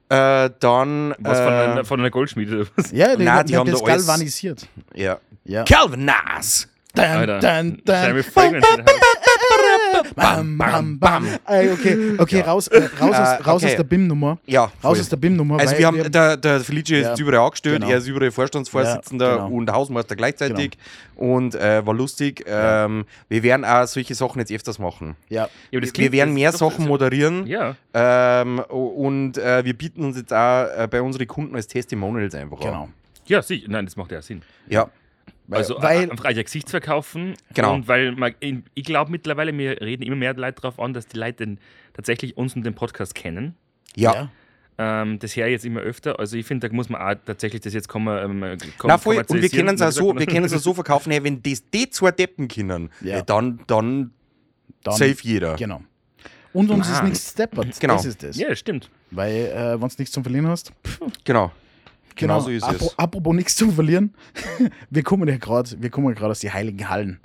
Äh, 0.08 0.50
dann. 0.60 1.14
Was 1.20 1.40
von, 1.40 1.48
äh, 1.54 1.56
einer, 1.58 1.86
von 1.86 2.00
einer 2.00 2.10
Goldschmiede 2.10 2.62
oder 2.62 2.70
was? 2.78 2.92
Ja, 2.92 3.16
die, 3.18 3.26
Nein, 3.26 3.46
die, 3.46 3.52
die 3.52 3.58
haben 3.58 3.70
das 3.70 3.84
galvanisiert. 3.84 4.68
ja. 4.96 5.20
Ja. 5.44 5.64
Calvin 5.66 6.06
Nas! 6.06 6.70
Dun, 6.94 7.04
Alter. 7.04 7.40
Bam, 10.16 10.58
bam, 10.58 11.00
bam. 11.00 11.28
Ey, 11.48 11.72
okay, 11.72 12.14
okay, 12.18 12.42
raus, 12.42 12.68
äh, 12.68 12.90
raus, 13.00 13.16
aus, 13.16 13.18
Äh, 13.18 13.44
raus 13.44 13.64
okay. 13.64 13.72
aus 13.72 13.76
der 13.78 13.84
BIM-Nummer. 13.84 14.38
Ja, 14.46 14.64
Raus 14.64 14.72
voll. 14.82 15.00
aus 15.00 15.10
der 15.10 15.18
BIM-Nummer. 15.18 15.60
Also 15.60 15.72
weil 15.74 15.80
wir 15.80 15.88
haben, 15.88 16.12
der, 16.12 16.38
der 16.38 16.60
Felice 16.62 16.96
Ja, 16.98 17.14
ist 17.14 17.20
überall 17.20 17.40
angestellt, 17.46 17.80
genau. 17.82 17.92
er 17.92 17.98
ist 17.98 18.08
überall 18.08 18.32
Vorstandsvorsitzender 18.32 19.28
Ja, 19.30 19.36
genau. 19.46 19.56
und 19.58 19.72
Hausmeister 19.72 20.16
gleichzeitig 20.16 20.78
und 21.16 21.56
äh, 21.56 21.86
war 21.86 21.94
lustig. 21.94 22.44
Ähm, 22.48 23.06
wir 23.30 23.44
werden 23.44 23.66
auch 23.66 23.86
solche 23.88 24.16
Sachen 24.16 24.40
jetzt 24.40 24.52
öfters 24.52 24.80
machen. 24.80 25.16
ja, 25.30 25.48
Ja, 25.72 25.82
wir 25.82 26.12
werden 26.12 26.34
mehr 26.34 26.52
Sachen 26.52 26.88
moderieren 26.88 27.46
Ja, 27.48 27.76
ähm, 27.94 28.60
und 28.60 29.38
äh, 29.38 29.64
wir 29.66 29.74
bieten 29.74 30.04
uns 30.04 30.18
jetzt 30.18 30.34
auch 30.34 30.66
äh, 30.78 30.88
bei 30.90 31.02
unseren 31.02 31.28
Kunden 31.28 31.56
als 31.56 31.68
Testimonials 31.68 32.36
einfach 32.36 32.60
genau. 32.60 32.84
an. 32.84 32.94
ja, 33.28 33.42
sicher. 33.42 33.68
Nein, 33.70 33.86
das 33.86 33.96
macht 33.96 34.12
ja 34.12 34.22
Sinn. 34.22 34.42
Ja, 34.68 34.90
Also 35.58 35.82
weil- 35.82 36.10
einfach 36.12 36.26
ein 36.26 36.36
Gesicht 36.36 36.70
verkaufen. 36.70 37.34
Genau. 37.54 37.74
Und 37.76 37.88
weil 37.88 38.12
man, 38.14 38.34
ich 38.40 38.84
glaube 38.84 39.12
mittlerweile, 39.12 39.58
wir 39.58 39.82
reden 39.82 40.04
immer 40.04 40.16
mehr 40.16 40.34
Leute 40.34 40.62
darauf 40.62 40.80
an, 40.80 40.94
dass 40.94 41.08
die 41.08 41.18
Leute 41.18 41.46
den, 41.46 41.60
tatsächlich 41.94 42.38
uns 42.38 42.56
und 42.56 42.64
den 42.66 42.74
Podcast 42.76 43.16
kennen. 43.16 43.56
Ja. 43.96 44.30
Ähm, 44.78 45.20
das 45.20 45.36
her 45.36 45.50
jetzt 45.50 45.66
immer 45.66 45.82
öfter. 45.82 46.20
Also 46.20 46.38
ich 46.38 46.46
finde, 46.46 46.68
da 46.70 46.74
muss 46.76 46.90
man 46.90 47.02
auch 47.02 47.16
tatsächlich 47.26 47.62
das 47.62 47.74
jetzt 47.74 47.88
kommen. 47.90 48.42
Ähm, 48.44 48.58
kom 48.78 48.88
Na 48.88 48.98
voll, 48.98 49.18
und 49.18 49.42
wir 49.42 49.50
können 49.50 49.76
es 49.76 49.82
auch 49.82 49.92
so, 49.92 50.18
wir 50.18 50.26
können 50.26 50.46
es 50.46 50.52
so 50.52 50.74
verkaufen, 50.74 51.12
hey, 51.12 51.24
wenn 51.24 51.44
das 51.44 51.70
die 51.70 51.90
zwei 51.90 52.12
Deppen 52.12 52.48
können, 52.48 52.90
Ja. 53.02 53.22
dann, 53.22 53.60
dann, 53.68 54.12
Dann- 54.84 54.96
safe 54.96 55.18
jeder. 55.22 55.56
Genau. 55.56 55.82
Und 56.54 56.70
uns 56.70 56.90
ist 56.90 57.00
Ah. 57.02 57.04
nichts 57.04 57.32
steppert. 57.32 57.80
Genau. 57.80 57.96
Das 57.96 58.06
ist 58.06 58.24
das. 58.24 58.36
Ja, 58.38 58.54
stimmt. 58.56 58.90
Weil, 59.12 59.32
äh, 59.48 59.74
wenn 59.82 59.88
du 59.88 59.96
nichts 60.00 60.12
zum 60.12 60.24
Verlieren 60.24 60.48
hast. 60.48 60.72
Genau. 61.24 61.52
Genau 62.16 62.40
so 62.40 62.50
ist 62.50 62.64
apro 62.64 62.86
es. 62.88 63.00
Apropos 63.00 63.36
nichts 63.36 63.56
zum 63.56 63.72
Verlieren. 63.72 64.14
wir 64.90 65.04
kommen 65.04 65.28
ja 65.28 65.38
gerade, 65.38 65.70
wir 65.80 65.90
kommen 65.90 66.08
ja 66.08 66.14
gerade 66.14 66.32
aus 66.32 66.40
die 66.40 66.52
Heiligen 66.52 66.90
Hallen. 66.90 67.20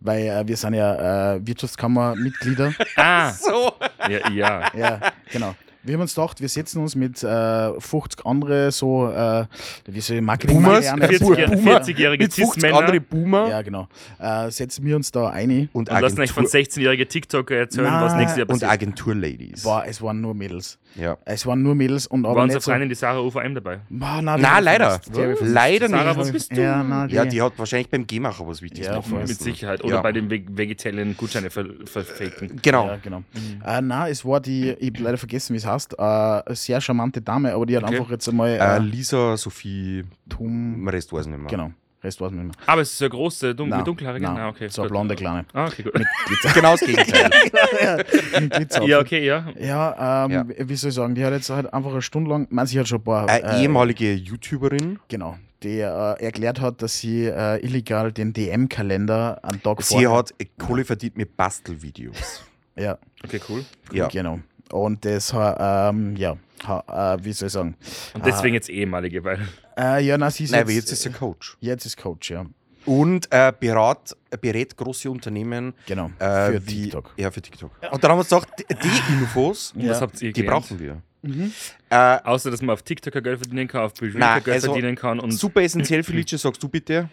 Weil 0.00 0.26
äh, 0.26 0.46
wir 0.46 0.56
sind 0.56 0.74
ja 0.74 1.34
äh, 1.34 1.46
Wirtschaftskammermitglieder. 1.46 2.72
Ah, 2.96 3.32
So. 3.32 3.72
ja, 4.08 4.30
ja. 4.30 4.70
ja, 4.76 5.00
genau. 5.32 5.54
Wir 5.86 5.94
haben 5.94 6.00
uns 6.02 6.14
gedacht, 6.14 6.40
wir 6.40 6.48
setzen 6.48 6.82
uns 6.82 6.94
mit 6.96 7.22
äh, 7.22 7.80
50 7.80 8.26
andere 8.26 8.72
so, 8.72 9.08
äh, 9.08 9.46
wie 9.86 10.00
soll 10.00 10.16
ich 10.16 10.22
marketing 10.22 10.56
Boomers? 10.62 10.84
Marianne- 10.84 11.06
40-jährige 11.06 11.56
Boomer 11.56 11.80
40-jährige 11.80 12.24
Mit 12.24 12.34
50 12.34 12.54
Cis-Männer 12.54 12.78
andere 12.78 13.00
Boomer 13.00 13.48
Ja, 13.48 13.62
genau. 13.62 13.88
Äh, 14.18 14.50
setzen 14.50 14.84
wir 14.84 14.96
uns 14.96 15.10
da 15.12 15.28
ein. 15.30 15.68
und, 15.72 15.88
und 15.88 16.00
lassen 16.00 16.20
euch 16.20 16.32
von 16.32 16.44
Agentur, 16.46 16.60
16-jährigen 16.80 17.08
TikToker 17.08 17.54
erzählen, 17.56 17.86
Nein. 17.86 18.02
was 18.02 18.14
nächstes 18.16 18.38
Jahr 18.38 18.48
und 18.48 18.60
passiert. 18.60 18.70
Agentur-Ladies. 18.72 19.62
Boah, 19.62 19.84
es 19.86 20.02
waren 20.02 20.20
nur 20.20 20.34
Mädels. 20.34 20.78
Ja. 20.96 21.18
Es 21.26 21.44
waren 21.46 21.62
nur 21.62 21.74
Mädels 21.74 22.06
und 22.06 22.24
aber 22.24 22.36
War 22.36 22.42
unsere 22.44 22.60
so, 22.62 22.70
Freundin, 22.70 22.88
die 22.88 22.94
Sarah 22.94 23.20
UVM 23.20 23.54
dabei. 23.54 23.80
Boah, 23.90 24.20
Na, 24.22 24.36
ich 24.36 24.42
leider. 24.42 25.00
Leider 25.42 25.88
Sarah, 25.88 26.04
nicht. 26.08 26.16
was 26.18 26.32
bist 26.32 26.56
du? 26.56 26.60
Ja, 26.62 26.82
na, 26.82 27.06
die, 27.06 27.14
Ja, 27.14 27.24
die 27.26 27.42
hat 27.42 27.52
wahrscheinlich 27.58 27.90
beim 27.90 28.06
G-Macher 28.06 28.46
was 28.48 28.62
Wichtiges 28.62 28.86
Ja. 28.88 29.02
Mit. 29.14 29.28
Sicherheit. 29.28 29.84
Oder 29.84 29.96
Ja. 29.96 30.00
bei 30.02 30.12
den 30.12 30.30
Ve- 30.30 30.42
Vegetalien 30.48 31.14
Gutscheine 31.16 31.50
ver 31.50 31.66
verfaken. 31.84 32.58
Genau. 32.62 32.86
Ja, 32.86 32.96
genau. 32.96 33.22
Äh, 33.66 33.82
nein, 33.82 34.10
es 34.10 34.24
war 34.24 34.40
die, 34.40 34.70
ich 34.70 34.88
hab 34.94 35.00
leider 35.00 35.18
vergessen, 35.18 35.52
wie 35.52 35.58
es 35.58 35.66
heißt, 35.66 35.75
äh, 35.84 36.02
eine 36.02 36.42
sehr 36.56 36.80
charmante 36.80 37.20
Dame, 37.22 37.52
aber 37.54 37.66
die 37.66 37.76
hat 37.76 37.84
Okay. 37.84 37.96
einfach 37.98 38.10
jetzt 38.10 38.28
einmal 38.28 38.50
Äh, 38.50 38.76
äh, 38.76 38.78
Lisa, 38.78 39.36
Sophie, 39.36 40.04
Tum, 40.28 40.74
im 40.74 40.88
Rest 40.88 41.12
weiß 41.12 41.26
ich 41.26 41.30
nicht 41.32 41.40
mehr. 41.40 41.48
genau, 41.50 41.70
Rest 42.02 42.20
weiß 42.20 42.30
ich 42.32 42.36
nicht 42.38 42.46
mehr. 42.46 42.54
Aber 42.66 42.80
es 42.82 42.92
ist 42.92 43.02
eine 43.02 43.10
große, 43.10 43.54
dun 43.54 43.68
Nein, 43.68 43.78
mit 43.80 43.86
dunkelhaarige. 43.86 44.24
nein, 44.24 44.36
Ah, 44.38 44.48
okay. 44.48 44.68
so 44.68 44.82
eine 44.82 44.90
blonde 44.90 45.14
Kleine. 45.16 45.44
Ah, 45.52 45.66
okay, 45.66 45.82
gut. 45.82 45.92
Genau 46.54 46.72
das 46.72 46.80
Gegenteil. 46.80 47.30
Mit 48.40 48.50
Glitzer 48.52 48.82
ja, 48.84 48.98
okay, 49.00 49.24
ja. 49.26 49.46
Ja, 49.58 50.24
ähm, 50.26 50.30
Ja. 50.32 50.44
wie 50.68 50.76
soll 50.76 50.90
ich 50.90 50.94
sagen, 50.96 51.14
die 51.14 51.24
hat 51.24 51.32
jetzt 51.32 51.50
halt 51.50 51.72
einfach 51.72 51.90
eine 51.92 52.02
Stunde 52.02 52.30
lang, 52.30 52.46
man, 52.50 52.66
sie 52.66 52.78
hat 52.78 52.86
schon 52.88 52.98
ein 52.98 53.04
paar, 53.04 53.28
Eine 53.28 53.44
äh, 53.44 53.62
ehemalige 53.62 54.12
YouTuberin. 54.12 54.98
genau, 55.08 55.36
die 55.62 55.78
äh, 55.80 56.22
erklärt 56.22 56.60
hat, 56.60 56.82
dass 56.82 56.98
sie 56.98 57.24
äh, 57.26 57.58
illegal 57.64 58.12
den 58.12 58.32
DM-Kalender 58.32 59.38
am 59.42 59.62
Tag 59.62 59.82
Sie 59.82 60.06
hat 60.06 60.32
Kohle 60.58 60.84
verdient 60.84 61.16
mit 61.16 61.36
Bastelvideos. 61.36 62.44
Ja, 62.76 62.98
Okay, 63.24 63.40
cool. 63.48 63.64
Ja. 63.92 64.08
genau. 64.08 64.38
Und 64.72 65.04
das, 65.04 65.32
ähm, 65.34 66.16
ja, 66.16 66.36
ha, 66.66 67.14
äh, 67.14 67.24
wie 67.24 67.32
soll 67.32 67.46
ich 67.46 67.52
sagen? 67.52 67.76
Und 68.14 68.26
deswegen 68.26 68.54
jetzt 68.54 68.68
ehemalige, 68.68 69.22
weil. 69.24 69.38
Äh, 69.78 70.04
ja, 70.04 70.18
na, 70.18 70.30
sie 70.30 70.44
ist 70.44 70.50
Nein, 70.50 70.60
jetzt, 70.60 70.66
aber 70.66 70.72
jetzt 70.72 70.92
ist 70.92 71.02
sie 71.02 71.10
Coach. 71.10 71.56
jetzt 71.60 71.86
ist 71.86 71.96
Coach, 71.96 72.30
ja. 72.30 72.46
Und 72.86 73.26
äh, 73.32 73.52
berat, 73.58 74.16
berät 74.40 74.76
große 74.76 75.10
Unternehmen 75.10 75.74
Genau, 75.86 76.10
äh, 76.20 76.52
für 76.52 76.66
wie, 76.66 76.82
TikTok. 76.84 77.12
Ja, 77.16 77.30
für 77.32 77.42
TikTok. 77.42 77.70
Und 77.90 78.04
dann 78.04 78.10
haben 78.12 78.18
wir 78.18 78.24
gedacht, 78.24 78.48
die, 78.58 78.64
die 78.74 79.12
Infos, 79.12 79.72
Ja. 79.76 79.90
Was 79.90 80.00
habt 80.00 80.22
ihr 80.22 80.32
die 80.32 80.42
gelernt? 80.42 80.62
brauchen 80.68 80.78
wir. 80.78 81.02
Mhm. 81.22 81.52
Äh, 81.90 82.18
Außer, 82.22 82.50
dass 82.50 82.62
man 82.62 82.74
auf 82.74 82.82
TikTok 82.82 83.12
Geld 83.12 83.38
verdienen 83.38 83.66
kann, 83.66 83.82
auf 83.82 83.92
Nein, 84.00 84.42
Geld 84.44 84.54
also 84.54 84.72
verdienen 84.72 84.94
kann 84.94 85.18
und 85.18 85.32
super 85.32 85.62
essentiell 85.62 86.04
für 86.04 86.12
Lidsche, 86.12 86.38
sagst 86.38 86.62
du 86.62 86.68
bitte. 86.68 87.08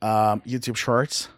Ähm, 0.00 0.40
YouTube 0.44 0.78
Shorts. 0.78 1.30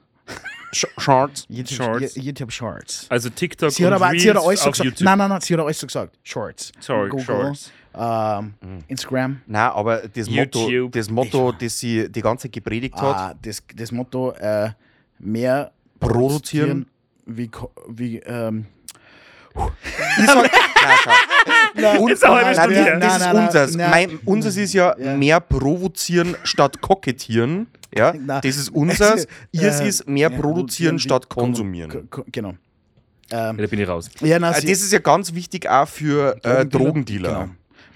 Sh 0.73 0.87
Shorts. 0.99 1.47
YouTube 1.49 1.77
Shorts. 1.77 2.15
YouTube 2.17 2.53
Shorts. 2.53 3.07
also 3.09 3.29
TikTok 3.29 3.71
Sie 3.73 3.85
hat, 3.85 3.93
und 3.93 4.03
aber, 4.03 4.11
sie 4.19 4.31
hat 4.31 4.37
Reels 4.37 4.47
alles 4.47 4.61
so 4.63 4.67
auf 4.69 4.73
gesagt. 4.73 4.85
YouTube. 4.85 5.05
Nein, 5.05 5.19
nein, 5.19 5.29
nein, 5.31 5.41
sie 5.41 5.55
hat 5.55 5.61
alles 5.61 5.81
so 5.81 5.87
gesagt. 5.87 6.17
Shorts. 6.23 6.71
Sorry, 6.79 7.09
Google, 7.09 7.25
Shorts. 7.25 7.73
Ähm, 7.93 8.55
Instagram. 8.87 9.41
Nein, 9.47 9.71
aber 9.71 10.03
das 10.09 10.31
Motto, 10.31 10.69
YouTube. 10.71 10.93
das 10.93 11.11
Motto, 11.11 11.51
das 11.53 11.77
sie 11.81 12.09
die 12.09 12.21
ganze 12.23 12.43
Zeit 12.45 12.53
gepredigt 12.53 12.95
hat, 12.95 13.17
Ah, 13.17 13.35
das, 13.43 13.63
das 13.75 13.91
Motto, 13.91 14.31
äh, 14.33 14.71
mehr 15.19 15.73
Produzieren. 15.99 16.87
wie, 17.27 17.49
ko- 17.49 17.73
wie 17.89 18.19
ähm, 18.19 18.67
Ich 20.19 20.27
sag, 20.27 20.37
nein, 20.37 20.97
schau. 21.03 22.01
Und, 22.01 22.23
halbe 22.23 22.43
nein, 22.43 22.55
Stunde 22.55 22.99
das, 23.01 23.01
Nein, 23.01 23.03
ist 23.03 23.19
nein, 23.21 23.35
nein, 23.35 23.45
unseres. 23.47 23.77
nein. 23.77 23.91
Mein, 23.91 24.19
unseres 24.25 24.57
ist 24.57 24.73
ja, 24.73 24.95
Ja. 24.97 25.17
mehr 25.17 25.41
provozieren 25.41 26.37
statt 26.45 26.81
kokettieren. 26.81 27.67
Ja, 27.97 28.13
Nein. 28.13 28.41
das 28.43 28.57
ist 28.57 28.69
unseres. 28.71 29.27
Ihrs 29.53 29.81
Äh, 29.81 29.89
ist 29.89 30.09
mehr 30.09 30.31
ja, 30.31 30.39
produzieren 30.39 30.99
statt 30.99 31.29
kon- 31.29 31.45
konsumieren. 31.47 31.91
ko- 31.91 32.23
ko- 32.23 32.25
Genau. 32.31 32.55
Ja, 33.31 33.51
Ähm, 33.51 33.59
da 33.59 33.67
bin 33.67 33.81
ich 33.81 33.89
raus. 33.89 34.09
ja, 34.21 34.39
na, 34.39 34.51
Äh, 34.51 34.61
Das 34.61 34.65
ist 34.65 34.93
ja 34.93 34.99
ganz 34.99 35.35
wichtig 35.35 35.69
auch 35.69 35.87
für 35.89 36.37
äh, 36.45 36.65
Drogendealer. 36.67 37.29
Genau. 37.31 37.49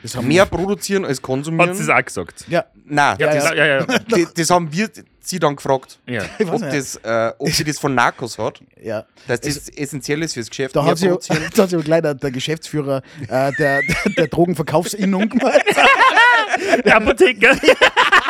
Das 0.02 0.14
haben 0.16 0.28
Mehr 0.28 0.44
produzieren 0.46 1.04
als 1.06 1.16
Hat 1.18 1.22
konsumieren. 1.22 1.74
sie 1.74 1.82
es 1.82 1.88
auch 1.88 2.04
gesagt? 2.04 2.44
Ja, 2.48 2.64
Nein, 2.84 3.16
Ja, 3.18 3.32
das, 3.34 3.44
Ja, 3.44 3.54
ja, 3.54 3.66
ja. 3.66 3.84
das, 4.08 4.34
das 4.34 4.50
haben 4.50 4.70
wir 4.70 4.90
sie 5.20 5.38
dann 5.38 5.56
gefragt, 5.56 5.98
ja. 6.06 6.22
ob, 6.52 6.60
das, 6.60 6.96
äh, 6.96 7.32
ob 7.38 7.48
sie 7.50 7.64
das 7.64 7.78
von 7.78 7.94
Narcos 7.94 8.36
hat, 8.38 8.60
ja. 8.82 9.06
dass 9.26 9.40
das 9.40 9.70
essentiell 9.70 10.22
ist 10.22 10.34
fürs 10.34 10.50
Geschäft. 10.50 10.76
Da 10.76 10.84
hat 10.84 10.98
sie, 10.98 11.08
da 11.08 11.62
hat 11.62 11.70
sie 11.70 11.76
gleich 11.78 12.02
der, 12.02 12.14
der 12.14 12.30
Geschäftsführer 12.30 13.00
äh, 13.22 13.50
der, 13.52 13.80
der, 13.80 13.80
der 14.18 14.26
Drogenverkaufsinnung 14.28 15.28
gemeint. 15.30 15.64
Der 16.84 16.96
Apotheker. 16.96 17.56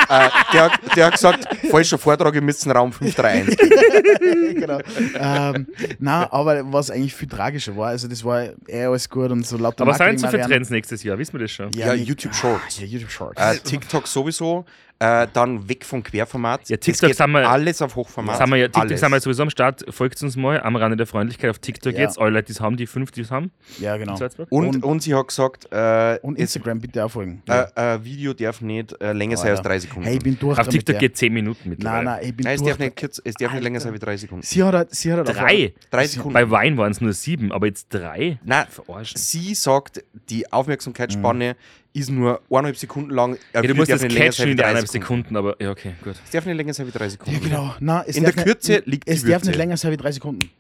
Äh, 0.09 0.29
der, 0.53 0.63
hat- 0.65 0.81
der 0.97 1.07
hat 1.07 1.13
gesagt, 1.15 1.49
falscher 1.71 1.99
Vortrag, 1.99 2.35
ihr 2.35 2.43
müsst 2.43 2.65
in 2.67 2.73
Raum 2.73 2.93
531 2.93 3.59
gehen. 3.59 4.55
genau. 4.61 4.79
ähm, 5.19 5.67
nein, 5.99 6.27
aber 6.31 6.73
was 6.73 6.91
eigentlich 6.91 7.15
viel 7.15 7.29
tragischer 7.29 7.77
war, 7.77 7.89
also 7.89 8.09
das 8.09 8.25
war 8.25 8.49
eh 8.69 8.85
alles 8.85 9.09
gut 9.09 9.31
und 9.31 9.47
so 9.47 9.57
lauter 9.57 9.83
Aber 9.83 9.93
was 9.93 9.99
sind 9.99 10.19
so 10.21 10.27
für 10.27 10.37
Marketing-Varianten. 10.39 10.51
Trends 10.53 10.71
nächstes 10.71 11.03
Jahr? 11.03 11.19
Wissen 11.19 11.33
wir 11.35 11.41
das 11.41 11.51
schon? 11.51 11.71
Ja, 11.73 11.95
nicht- 11.95 12.09
YouTube 12.09 12.35
Shorts. 12.35 12.79
Ja, 12.81 12.87
YouTube 12.87 13.11
Shorts. 13.11 13.41
Äh, 13.41 13.59
TikTok 13.59 14.07
sowieso, 14.07 14.65
äh, 15.01 15.27
dann 15.33 15.69
weg 15.69 15.85
vom 15.85 16.03
Querformat. 16.03 16.69
Ja, 16.69 16.75
Es 16.77 16.81
TikTok 16.81 17.09
geht 17.09 17.17
sind 17.17 17.31
wir- 17.33 17.49
alles 17.49 17.83
auf 17.83 17.97
Hochformat. 17.97 18.39
Sind 18.39 18.49
wir 18.51 18.57
ja, 18.57 18.65
TikTok 18.67 18.83
alles. 18.83 19.01
sind 19.01 19.11
wir 19.11 19.21
sowieso 19.21 19.43
am 19.43 19.51
Start. 19.51 19.85
Folgt 19.91 20.23
uns 20.23 20.37
mal 20.37 20.61
am 20.63 20.77
Rande 20.77 20.97
der 20.97 21.07
Freundlichkeit 21.07 21.51
auf 21.51 21.59
TikTok 21.59 21.95
Ja. 21.95 22.01
jetzt. 22.01 22.19
Alle 22.19 22.31
Leute, 22.31 22.47
die 22.47 22.53
es 22.53 22.61
haben, 22.61 22.77
die 22.77 22.87
fünf, 22.87 23.11
die 23.11 23.23
es 23.23 23.31
haben. 23.31 23.51
ja, 23.81 23.97
genau. 23.97 24.17
und, 24.51 24.77
Und- 24.77 24.85
und, 24.85 25.03
sie 25.03 25.15
hat 25.15 25.29
gesagt, 25.29 25.67
äh, 25.73 26.19
Und 26.23 26.39
Instagram 26.39 26.81
bitte 26.81 27.05
auch 27.05 27.11
folgen. 27.11 27.43
äh, 27.49 27.65
äh, 27.95 28.05
Video 28.05 28.33
darf 28.35 28.61
nicht 28.61 28.93
äh, 29.03 29.13
länger 29.13 29.37
sein 29.37 29.51
als 29.51 29.59
Alter. 29.59 29.71
drei 29.71 29.79
Sekunden. 29.81 30.05
Hey, 30.07 30.17
ich 30.17 30.23
bin 30.23 30.39
durch 30.39 30.59
Auf 30.59 30.69
TikTok 30.69 30.99
geht 30.99 31.17
10 31.17 31.33
Minuten 31.33 31.69
mittlerweile. 31.71 32.05
Nein, 32.05 32.15
nein, 32.17 32.29
ich 32.29 32.37
bin 32.37 32.45
Nein, 32.45 32.55
es 32.55 32.61
durch. 32.63 32.71
darf 32.71 32.79
nicht, 32.79 32.97
kurz, 32.97 33.21
es 33.25 33.35
darf 33.35 33.53
nicht 33.53 33.63
länger 33.63 33.81
sein 33.81 33.93
wie 33.95 33.99
drei 33.99 34.17
Sekunden. 34.17 34.45
Sie 34.47 34.63
hat, 34.63 34.95
sie 34.95 35.13
hat 35.13 35.29
Drei? 35.29 35.75
Drei 35.91 36.07
Sekunden. 36.07 36.33
Bei 36.35 36.51
Wein 36.51 36.77
waren 36.77 36.93
es 36.93 37.01
nur 37.01 37.13
sieben, 37.13 37.53
aber 37.53 37.67
jetzt 37.67 37.89
drei? 37.93 38.39
Nein, 38.45 38.67
Verarschen. 38.71 39.19
sie 39.19 39.55
sagt, 39.55 40.05
die 40.31 40.51
Aufmerksamkeitsspanne 40.53 41.57
ist 41.95 42.11
nur 42.11 42.41
eineinhalb 42.51 42.77
Sekunden 42.77 43.11
lang. 43.11 43.39
Ja, 43.55 43.63
du 43.63 43.75
musst 43.75 43.91
darf 43.91 43.97
das 44.01 44.03
nicht 44.03 44.13
länger 44.15 44.27
catchen 44.31 44.51
in 44.51 44.57
drei 44.57 44.65
eineinhalb 44.65 44.89
Sekunden, 44.89 45.37
aber 45.37 45.57
ja, 45.63 45.71
okay, 45.71 45.95
gut. 46.03 46.17
Es 46.25 46.31
darf 46.31 46.45
nicht 46.45 46.57
länger 46.57 46.75
sein 46.75 46.87
wie 46.87 46.91
drei 46.91 47.09
Sekunden. 47.09 47.41
Ja, 47.41 47.49
genau. 47.49 47.75
Nein, 47.81 48.05
es 48.07 48.17
In 48.17 48.25
darf 48.25 48.35
der 48.35 48.45
nicht- 48.45 48.53
Kürze 48.53 48.83
liegt 48.85 49.09
die 49.09 49.13
Es 49.13 49.23
darf 49.23 49.31
Würze. 49.31 49.47
nicht 49.51 49.57
länger 49.57 49.77
sein 49.77 49.93
wie 49.93 49.97
drei 49.97 50.13
Sekunden. 50.13 50.51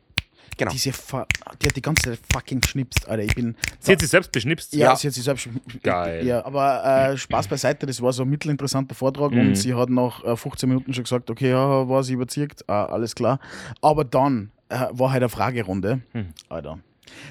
Genau. 0.56 0.70
Diese 0.70 0.92
Fa 0.92 1.26
die 1.60 1.66
hat 1.66 1.74
die 1.74 1.82
ganze 1.82 2.10
Zeit 2.10 2.20
fucking 2.32 2.60
geschnipst, 2.60 3.08
Alter. 3.08 3.24
Ich 3.24 3.34
bin. 3.34 3.56
Sie 3.80 3.90
hat 3.90 3.98
sich 4.00 4.08
selbst 4.08 4.30
beschnipst. 4.30 4.72
ja, 4.72 4.90
Ja. 4.90 4.96
sie 4.96 5.08
hat 5.08 5.14
sich 5.14 5.24
selbst. 5.24 5.48
Geil. 5.82 6.24
Ja, 6.24 6.44
aber 6.46 7.10
äh, 7.12 7.16
Spaß 7.18 7.48
beiseite, 7.48 7.86
das 7.86 8.00
war 8.00 8.12
so 8.12 8.22
ein 8.22 8.28
mittelinteressanter 8.30 8.94
Vortrag 8.94 9.32
Mhm. 9.32 9.40
und 9.48 9.54
sie 9.56 9.74
hat 9.74 9.90
nach 9.90 10.22
äh, 10.24 10.36
15 10.36 10.68
Minuten 10.68 10.94
schon 10.94 11.02
gesagt, 11.02 11.28
okay, 11.28 11.50
ja, 11.50 11.88
war 11.88 12.04
sie 12.04 12.12
überzeugt, 12.12 12.62
äh, 12.68 12.72
alles 12.72 13.16
klar. 13.16 13.40
Aber 13.82 14.04
dann 14.04 14.52
äh, 14.68 14.76
war 14.92 15.10
halt 15.10 15.24
eine 15.24 15.28
Fragerunde, 15.28 16.00
Mhm. 16.12 16.26
Alter. 16.48 16.78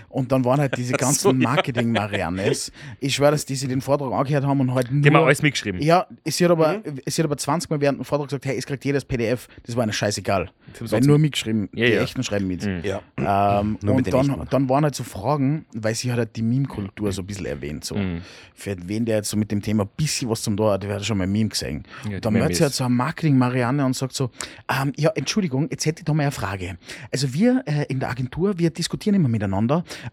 Und 0.09 0.32
dann 0.32 0.45
waren 0.45 0.59
halt 0.59 0.78
diese 0.78 0.93
ganzen 0.97 1.21
so. 1.21 1.34
Marketing-Mariannes. 1.34 2.71
Ich 2.99 3.15
schwöre, 3.15 3.32
dass 3.32 3.45
die 3.45 3.55
sich 3.55 3.67
den 3.69 3.82
Vortrag 3.82 4.11
angehört 4.11 4.45
haben 4.45 4.59
und 4.59 4.74
halt 4.74 4.91
nur. 4.91 5.01
Die 5.01 5.09
haben 5.09 5.15
alles 5.24 5.41
mitgeschrieben. 5.41 5.82
Ja, 5.82 6.07
sie 6.26 6.43
hat, 6.45 6.51
aber, 6.51 6.78
Mhm. 6.80 6.99
sie 7.05 7.21
hat 7.21 7.26
aber 7.26 7.38
20 7.38 7.69
Mal 7.69 7.82
während 7.82 7.99
dem 7.99 8.05
Vortrag 8.05 8.30
gesagt, 8.30 8.45
hey, 8.45 8.57
es 8.57 8.65
kriegt 8.65 8.84
jedes 8.86 9.05
PDF. 9.05 9.47
Das 9.65 9.76
war 9.76 9.84
eine 9.84 9.93
scheißegal. 9.93 10.49
Weil 10.80 11.01
nur 11.01 11.19
mitgeschrieben, 11.19 11.69
Ja, 11.74 11.86
die 11.86 11.93
ja. 11.93 12.01
echten 12.01 12.24
schreiben 12.24 12.47
mit. 12.47 12.65
Mhm. 12.65 12.82
Ja. 12.84 13.01
Ähm, 13.17 13.78
Nur 13.82 13.95
mit 13.95 14.05
und 14.13 14.28
den 14.28 14.28
dann, 14.38 14.47
dann 14.49 14.69
waren 14.69 14.84
halt 14.84 14.95
so 14.95 15.03
Fragen, 15.03 15.65
weil 15.74 15.93
sie 15.93 16.11
hat 16.11 16.17
halt 16.17 16.36
die 16.36 16.41
Meme-Kultur 16.41 17.11
so 17.11 17.21
ein 17.21 17.26
bisschen 17.28 17.45
erwähnt. 17.45 17.84
So. 17.86 17.95
Mhm. 17.95 18.21
Für 18.55 18.76
wen 18.88 19.05
der 19.05 19.17
jetzt 19.17 19.30
so 19.30 19.38
mit 19.38 19.51
dem 19.51 19.61
Thema 19.61 19.84
ein 19.84 19.89
bisschen 19.95 20.30
was 20.30 20.41
zum 20.41 20.57
da 20.57 20.71
hat, 20.74 20.84
der 20.84 20.95
hat 20.95 21.05
schon 21.05 21.17
mal 21.17 21.26
ein 21.26 21.32
Meme 21.32 21.49
gesehen. 21.49 21.84
Ja, 22.09 22.15
und 22.15 22.26
dann 22.26 22.36
hört 22.38 22.55
sie 22.55 22.63
halt 22.63 22.74
so 22.74 22.84
ein 22.86 22.93
Marketing-Marianne 22.93 23.86
und 23.86 23.95
sagt 23.95 24.13
so, 24.13 24.32
ähm, 24.71 24.93
ja, 24.97 25.11
Entschuldigung, 25.15 25.67
jetzt 25.69 25.86
hätte 25.86 25.99
ich 26.01 26.05
da 26.05 26.13
mal 26.13 26.24
eine 26.24 26.32
Frage. 26.32 26.78
Also 27.11 27.34
wir 27.34 27.63
äh, 27.65 27.86
in 27.89 27.99
der 27.99 28.09
Agentur, 28.09 28.57
wir 28.57 28.69
diskutieren 28.71 29.15
immer 29.15 29.30
miteinander, 29.30 29.53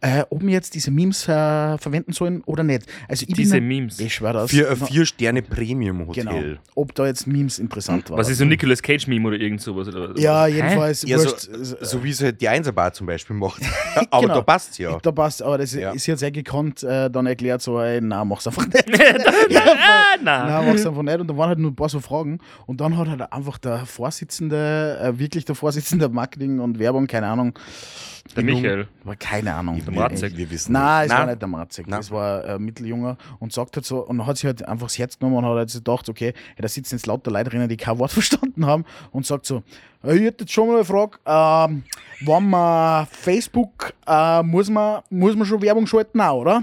äh, 0.01 0.22
ob 0.30 0.42
wir 0.42 0.51
jetzt 0.51 0.74
diese 0.74 0.90
Memes 0.90 1.26
äh, 1.28 1.78
verwenden 1.78 2.12
sollen 2.12 2.42
oder 2.46 2.62
nicht. 2.62 2.84
Also 3.09 3.24
ich 3.28 3.34
Diese 3.34 3.57
bin, 3.57 3.68
Memes. 3.68 3.98
Ich 4.01 4.18
das. 4.18 4.51
Für 4.51 4.70
ein 4.70 4.76
Na, 4.80 4.86
Vier-Sterne-Premium-Hotel. 4.86 6.24
Genau. 6.24 6.59
Ob 6.74 6.94
da 6.94 7.07
jetzt 7.07 7.26
Memes 7.26 7.59
interessant 7.59 8.09
waren. 8.11 8.18
Was 8.18 8.28
ist 8.28 8.38
so 8.38 8.44
ein 8.44 8.48
Nicolas 8.48 8.82
Cage-Meme 8.82 9.28
oder 9.28 9.36
irgend 9.38 9.61
sowas? 9.61 9.88
Oder 9.88 10.18
Ja, 10.18 10.46
Hä? 10.46 10.53
jedenfalls. 10.55 11.03
Ja, 11.03 11.18
so, 11.18 11.34
so 11.80 12.05
wie 12.05 12.11
es 12.11 12.22
halt 12.22 12.40
die 12.40 12.48
Einserbar 12.48 12.92
zum 12.92 13.07
Beispiel 13.07 13.36
macht. 13.36 13.62
Aber 14.11 14.22
Genau. 14.22 14.34
da 14.34 14.40
passt 14.42 14.78
ja. 14.78 14.98
Da 15.01 15.12
passt, 15.12 15.42
aber 15.42 15.59
das 15.59 15.72
Ja. 15.74 15.92
ist 15.92 16.07
jetzt 16.07 16.20
sehr 16.20 16.30
gekonnt, 16.30 16.82
äh, 16.82 17.11
dann 17.11 17.26
erklärt 17.26 17.62
so, 17.62 17.80
ey, 17.80 18.01
na, 18.03 18.24
mach's 18.24 18.46
einfach 18.46 18.66
nicht. 18.72 18.88
nein. 18.88 20.20
Nein, 20.22 20.66
mach's 20.68 20.86
einfach 20.86 21.03
nicht. 21.03 21.18
Und 21.20 21.26
dann 21.28 21.36
waren 21.36 21.48
halt 21.48 21.59
nur 21.59 21.70
ein 21.70 21.76
paar 21.76 21.88
so 21.88 22.01
Fragen. 22.01 22.38
Und 22.66 22.80
dann 22.80 22.96
hat 22.96 23.09
halt 23.09 23.32
einfach 23.32 23.59
der 23.59 23.86
Vorsitzende, 23.86 24.98
äh, 25.03 25.18
wirklich 25.18 25.44
der 25.44 25.55
Vorsitzende 25.55 26.09
Marketing 26.09 26.61
und 26.61 26.78
Werbung, 26.78 27.07
keine 27.07 27.26
Ahnung, 27.26 27.55
Der 28.36 28.44
Michael. 28.44 28.88
Aber 29.04 29.16
keine 29.16 29.54
Ahnung. 29.54 29.82
Der 29.84 29.92
Marzek. 29.92 30.36
Wir 30.36 30.50
wissen 30.50 30.72
Nein, 30.72 31.06
es 31.06 31.12
war 31.12 31.26
nicht 31.26 31.40
der 31.40 31.48
Marzek. 31.48 31.86
Nein. 31.86 32.00
Das 32.00 32.10
war 32.10 32.44
ein 32.44 32.62
Mitteljunger 32.62 33.16
und 33.38 33.52
sagt 33.52 33.76
halt 33.76 33.84
so, 33.84 34.06
und 34.06 34.26
hat 34.26 34.36
sich 34.36 34.46
halt 34.46 34.66
einfach 34.66 34.86
das 34.86 34.98
Herz 34.98 35.18
genommen 35.18 35.38
und 35.38 35.44
hat 35.46 35.56
halt 35.56 35.70
so 35.70 35.78
gedacht, 35.78 36.08
okay, 36.08 36.32
da 36.56 36.68
sitzen 36.68 36.94
jetzt 36.96 37.06
lauter 37.06 37.30
Leute 37.30 37.50
drinnen, 37.50 37.68
die 37.68 37.76
kein 37.76 37.98
Wort 37.98 38.12
verstanden 38.12 38.66
haben 38.66 38.84
und 39.10 39.26
sagt 39.26 39.46
so, 39.46 39.62
"Äh, 40.04 40.16
ich 40.16 40.22
hätte 40.22 40.44
jetzt 40.44 40.52
schon 40.52 40.68
mal 40.68 40.76
eine 40.76 40.84
Frage, 40.84 41.18
ähm, 41.26 41.82
wenn 42.20 42.50
man 42.50 43.06
Facebook, 43.06 43.92
äh, 44.06 44.42
muss, 44.42 44.70
man, 44.70 45.02
muss 45.10 45.34
man 45.34 45.46
schon 45.46 45.60
Werbung 45.62 45.86
schalten 45.86 46.20
auch, 46.20 46.40
oder? 46.40 46.62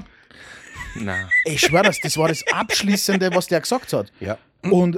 Nein. 0.95 1.27
Ich 1.45 1.61
schwör 1.61 1.83
das, 1.83 1.99
das 2.01 2.17
war 2.17 2.27
das 2.27 2.43
Abschließende, 2.51 3.33
was 3.35 3.47
der 3.47 3.61
gesagt 3.61 3.93
hat. 3.93 4.11
Ja. 4.19 4.37
Und, 4.63 4.97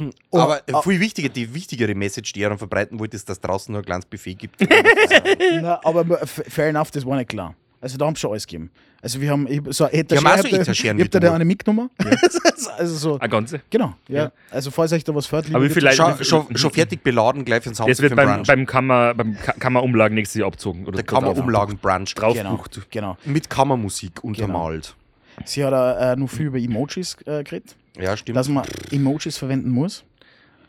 und 0.00 0.40
Aber 0.40 0.60
ah, 0.72 0.82
viel 0.82 1.00
wichtiger, 1.00 1.28
die 1.28 1.54
wichtigere 1.54 1.94
Message, 1.94 2.32
die 2.32 2.42
er 2.42 2.48
dann 2.50 2.58
verbreiten 2.58 2.98
wollte, 2.98 3.16
ist, 3.16 3.28
dass 3.28 3.40
draußen 3.40 3.72
nur 3.72 3.82
ein 3.82 3.84
kleines 3.84 4.06
Buffet 4.06 4.34
gibt. 4.34 4.60
na, 5.62 5.80
aber 5.84 6.04
fair 6.26 6.68
enough, 6.68 6.90
das 6.90 7.06
war 7.06 7.16
nicht 7.16 7.28
klar. 7.28 7.54
Also 7.80 7.98
da 7.98 8.06
haben 8.06 8.14
sie 8.14 8.20
schon 8.20 8.30
alles 8.30 8.46
gegeben. 8.46 8.70
Also 9.02 9.20
wir 9.20 9.30
haben, 9.30 9.46
ich, 9.46 9.60
so, 9.76 9.86
ich 9.88 9.92
Etageren 9.98 10.26
hab 10.26 11.10
da 11.10 11.18
wieder 11.20 11.34
eine 11.34 11.44
mitgenommen. 11.44 11.90
also 12.78 12.96
so, 12.96 13.18
Eine 13.18 13.28
ganze. 13.28 13.60
genau, 13.68 13.92
ja. 14.08 14.22
Ja. 14.24 14.32
Also 14.50 14.70
falls 14.70 14.90
euch 14.94 15.04
da 15.04 15.14
was 15.14 15.26
fällt, 15.26 15.54
Aber 15.54 15.62
wie 15.62 15.78
Leute- 15.80 15.94
schon, 15.94 16.24
schon, 16.24 16.56
schon 16.56 16.70
fertig 16.70 17.02
beladen, 17.02 17.44
gleich 17.44 17.62
fürs 17.62 17.78
Haus 17.78 17.86
Das 17.88 18.00
wird 18.00 18.16
beim, 18.16 18.26
Brunch. 18.36 18.46
beim, 18.46 18.64
Kammer, 18.64 19.12
beim 19.12 19.36
Ka- 19.36 19.52
Kammerumlagen 19.52 20.14
nächstes 20.14 20.38
Jahr 20.40 20.48
abzogen. 20.48 20.86
Oder 20.86 20.96
der 20.96 21.04
Kammerumlagen-Brunch. 21.04 22.14
drauf 22.14 22.34
Genau, 22.34 22.56
bucht. 22.56 22.90
genau. 22.90 23.18
Mit 23.26 23.50
Kammermusik 23.50 24.24
untermalt. 24.24 24.96
Sie 25.44 25.62
hat 25.62 25.74
äh, 26.00 26.16
nur 26.18 26.28
viel 26.28 26.46
über 26.46 26.58
Emojis 26.58 27.16
äh, 27.26 27.44
geredet, 27.44 27.76
Ja, 27.98 28.16
stimmt. 28.16 28.36
dass 28.36 28.48
man 28.48 28.64
Emojis 28.90 29.38
verwenden 29.38 29.70
muss. 29.70 30.04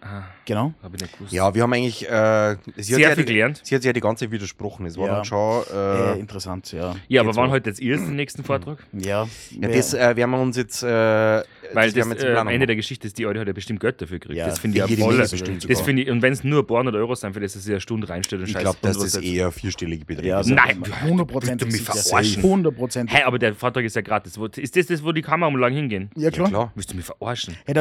Ah, 0.07 0.23
Genau. 0.45 0.71
hab 0.83 0.93
ich 0.93 1.01
nicht 1.01 1.17
gewusst. 1.17 1.33
ja, 1.33 1.55
wir 1.55 1.63
haben 1.63 1.73
eigentlich. 1.73 2.07
Äh, 2.07 2.57
sie, 2.75 2.93
Sehr 2.93 2.95
hat 2.97 3.01
ja 3.01 3.15
viel 3.15 3.25
die, 3.25 3.33
gelernt. 3.33 3.61
sie 3.63 3.73
hat 3.73 3.83
ja 3.83 3.91
die 3.91 3.99
ganze 4.01 4.25
Zeit 4.25 4.31
widersprochen. 4.31 4.85
Es 4.85 4.97
war 4.97 5.07
Ja. 5.07 5.15
dann 5.15 5.25
schon. 5.25 5.63
Äh, 5.73 6.13
Äh, 6.15 6.19
interessant, 6.19 6.71
ja. 6.71 6.95
Ja, 7.07 7.21
aber 7.21 7.35
wann 7.35 7.49
heute 7.49 7.71
jetzt 7.71 7.79
ihr 7.79 7.97
den 7.97 8.15
nächsten 8.15 8.43
Vortrag? 8.43 8.77
Ja, 8.93 9.27
ja, 9.59 9.67
das 9.67 9.95
äh, 9.95 10.15
werden 10.15 10.29
wir 10.29 10.39
uns 10.39 10.57
jetzt. 10.57 10.83
Äh, 10.83 10.87
Weil 10.87 11.43
das 11.91 11.93
das, 11.95 12.05
im 12.05 12.11
äh, 12.11 12.35
am 12.35 12.47
Ende 12.47 12.59
machen. 12.59 12.67
der 12.67 12.75
Geschichte 12.75 13.07
ist, 13.07 13.17
die 13.17 13.25
Audi 13.25 13.39
hat 13.39 13.47
ja 13.47 13.53
bestimmt 13.53 13.79
Geld 13.79 13.99
dafür 13.99 14.19
gekriegt. 14.19 14.37
Ja, 14.37 14.45
das 14.45 14.59
finde 14.59 14.77
ich 14.77 14.87
ja 14.97 15.03
voll. 15.03 15.17
Das 15.17 15.81
finde 15.81 16.03
ich, 16.03 16.09
und 16.11 16.21
wenn 16.21 16.33
es 16.33 16.43
nur 16.43 16.59
ein 16.61 16.67
paar 16.67 16.77
hundert 16.79 16.93
Euro 16.95 17.15
sind, 17.15 17.33
für 17.33 17.39
das 17.39 17.55
ist 17.55 17.65
ja 17.67 17.73
eine 17.73 17.81
Stunde 17.81 18.07
reinstellt 18.07 18.41
und 18.43 18.47
Ich 18.47 18.53
scheiß 18.53 18.61
glaube, 18.61 18.77
dass 18.83 18.99
das 18.99 19.15
jetzt- 19.15 19.23
eher 19.25 19.51
vierstellige 19.51 20.05
Beträge 20.05 20.27
ja, 20.29 20.43
sind. 20.43 20.55
Nein, 20.55 20.83
hundertprozentig 21.03 21.67
willst 21.73 21.87
du 21.87 21.93
mich 21.93 22.01
verarschen? 22.03 22.43
Hundertprozentig. 22.43 23.17
Hä, 23.17 23.23
aber 23.23 23.39
der 23.39 23.55
Vortrag 23.55 23.83
ist 23.83 23.95
ja 23.95 24.03
gratis. 24.03 24.37
Ist 24.57 24.75
das 24.75 24.85
das, 24.85 25.03
wo 25.03 25.11
die 25.11 25.23
Kammerumlagen 25.23 25.75
hingehen? 25.75 26.11
Ja, 26.15 26.29
klar. 26.29 26.49
klar. 26.49 26.71
Willst 26.75 26.91
du 26.91 26.95
mich 26.95 27.05
verarschen? 27.05 27.55
Ja, 27.67 27.73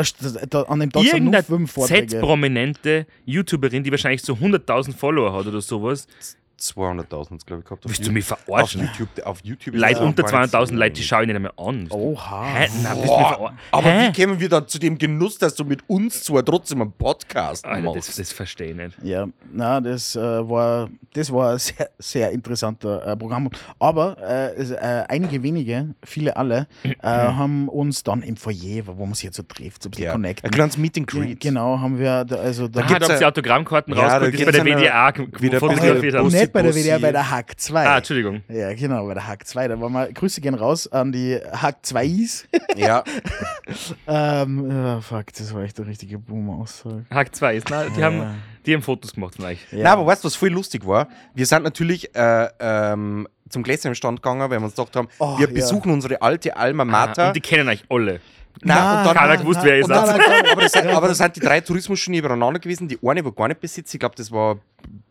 da, 0.49 0.62
an 0.62 0.81
dem 0.81 0.91
Tag 0.91 1.03
sind 1.05 1.25
nur 1.25 1.43
fünf 1.43 1.70
Vorträge. 1.72 2.13
Z-prominente 2.20 3.06
YouTuberin, 3.24 3.82
die 3.84 3.90
wahrscheinlich 3.90 4.22
so 4.22 4.34
100.000 4.34 4.94
Follower 4.94 5.32
hat 5.32 5.46
oder 5.46 5.60
sowas. 5.60 6.06
200.000, 6.61 7.44
glaube 7.46 7.61
ich, 7.61 7.64
gehabt. 7.64 7.84
auf 7.84 7.90
Willst 7.90 8.07
du 8.07 8.12
mich 8.12 8.30
Auf 8.32 8.38
verarschen? 8.40 8.82
YouTube, 8.98 9.26
auf 9.26 9.40
YouTube 9.42 9.74
Leute 9.74 10.00
unter 10.00 10.22
gar 10.22 10.42
nicht 10.42 10.52
so 10.52 10.59
200.000 10.59 10.74
Leute, 10.74 10.92
die 10.92 11.02
schaue 11.02 11.22
ich 11.22 11.26
nicht 11.28 11.36
einmal 11.36 11.52
an. 11.57 11.86
Oha. 11.90 12.44
Hä? 12.44 12.68
Nein, 12.82 12.96
willst 12.96 13.09
du 13.09 13.16
mich 13.18 13.26
verarschen? 13.26 13.59
aber 13.72 13.90
Hä? 13.90 14.09
wie 14.09 14.12
kämen 14.12 14.40
wir 14.40 14.48
dann 14.48 14.68
zu 14.68 14.78
dem 14.78 14.98
Genuss, 14.98 15.38
dass 15.38 15.55
du 15.55 15.64
mit 15.64 15.88
uns 15.88 16.24
zwar 16.24 16.44
trotzdem 16.44 16.80
einen 16.82 16.92
Podcast 16.92 17.64
Alter, 17.64 17.82
machst? 17.82 18.09
das, 18.09 18.16
das 18.16 18.32
verstehe 18.32 18.70
ich 18.70 18.76
nicht. 18.76 18.98
Ja, 19.02 19.26
na, 19.52 19.80
das, 19.80 20.16
äh, 20.16 20.20
war, 20.20 20.88
das 21.12 21.32
war 21.32 21.52
ein 21.52 21.59
sehr, 21.59 21.90
sehr 21.98 22.30
interessanter 22.30 23.07
äh, 23.07 23.16
Programm. 23.16 23.50
Aber 23.78 24.16
äh, 24.20 24.55
es, 24.55 24.70
äh, 24.70 25.05
einige 25.09 25.42
wenige, 25.42 25.94
viele 26.05 26.36
alle, 26.36 26.66
äh, 26.82 26.94
haben 27.02 27.68
uns 27.68 28.02
dann 28.02 28.22
im 28.22 28.36
Foyer, 28.36 28.86
wo 28.86 29.05
man 29.05 29.14
sich 29.14 29.24
jetzt 29.24 29.36
so 29.36 29.42
trifft, 29.42 29.82
so 29.82 29.88
ein 29.88 29.90
bisschen 29.90 30.05
ja. 30.07 30.12
connecten. 30.12 30.46
Ein 30.48 30.55
kleines 30.55 30.78
Meet 30.78 30.98
and 30.98 31.07
Greet. 31.07 31.40
Genau, 31.40 31.78
haben 31.78 31.98
wir, 31.98 32.24
da, 32.24 32.36
also 32.36 32.68
da 32.68 32.80
Ah, 32.80 32.86
da 32.86 32.94
haben 32.94 33.11
ja- 33.11 33.18
sie 33.18 33.24
Autogrammkarten 33.24 33.94
Ja, 33.94 34.18
rausgeholt, 34.18 34.38
die 34.38 34.44
bei 34.44 34.52
der 34.52 34.64
WDA 34.64 35.12
wieder 35.40 35.59
fotografiert 35.59 36.14
haben. 36.14 36.30
Nicht 36.45 36.53
bei 36.53 36.62
der 36.62 36.68
Bussi. 36.70 36.82
WDR, 36.84 36.99
bei 37.01 37.12
der 37.12 37.30
Hack 37.30 37.59
2. 37.61 37.86
Ah, 37.86 37.97
Entschuldigung. 37.99 38.42
ja, 38.49 38.72
genau, 38.74 39.07
bei 39.07 39.14
der 39.14 39.26
Hack 39.26 39.47
2. 39.47 39.68
Da 39.68 39.80
waren 39.80 39.92
wir, 39.92 40.12
Grüße 40.12 40.40
gehen 40.40 40.55
raus 40.55 40.86
an 40.90 41.12
die 41.12 41.38
Hack 41.53 41.78
2is. 41.84 42.45
Ja, 42.76 43.03
ähm, 44.07 44.70
ja, 44.70 45.01
fuck, 45.01 45.26
das 45.36 45.53
war 45.55 45.62
echt 45.62 45.78
eine 45.78 45.88
richtige 45.88 46.18
Boom-Aussage. 46.18 47.05
Hack 47.11 47.34
2 47.34 47.57
ist, 47.57 47.66
na, 47.70 47.84
die, 47.84 48.01
Ja. 48.01 48.07
haben, 48.07 48.42
die 48.66 48.74
haben 48.74 48.82
Fotos 48.82 49.12
gemacht 49.14 49.36
von 49.36 49.47
euch. 49.47 49.59
Ja. 49.70 49.78
Nein, 49.78 49.86
aber 49.92 50.07
weißt 50.07 50.24
du, 50.24 50.26
was 50.26 50.36
voll 50.36 50.51
lustig 50.51 50.86
war? 50.86 51.09
Wir 51.34 51.47
sind 51.47 51.62
natürlich 51.64 52.14
äh, 52.14 52.49
ähm, 52.61 53.28
zum 53.49 53.62
Gläserstand 53.62 54.22
gegangen, 54.22 54.40
weil 54.51 54.59
wir 54.59 54.64
uns 54.64 54.74
gedacht 54.74 54.97
haben, 54.97 55.09
Oh, 55.18 55.38
wir 55.38 55.49
ja. 55.49 55.53
besuchen 55.55 55.92
unsere 55.92 56.20
alte 56.22 56.57
Alma 56.57 56.84
Mater. 56.84 57.24
Ah, 57.24 57.26
und 57.28 57.36
die 57.36 57.40
kennen 57.40 57.68
euch 57.68 57.84
alle. 57.88 58.20
Nein, 58.62 58.99
und 58.99 59.07
dann, 59.07 59.16
Keiner 59.16 59.36
gewusst, 59.36 59.61
wer 59.64 59.78
ihr 59.78 59.84
seid. 59.84 59.99
aber, 60.53 60.62
das 60.62 60.72
sind, 60.72 60.86
aber 60.88 61.09
das 61.09 61.18
sind 61.18 61.36
die 61.36 61.40
drei 61.40 61.61
Tourismusstunden 61.61 62.20
übereinander 62.20 62.61
gewesen. 62.61 62.86
Die 62.88 62.99
eine 63.05 63.24
war 63.24 63.32
gar 63.32 63.49
nicht 63.49 63.61
besitzt, 63.61 63.92
ich 63.92 64.01
glaube, 64.01 64.14
das 64.14 64.30
war 64.30 64.59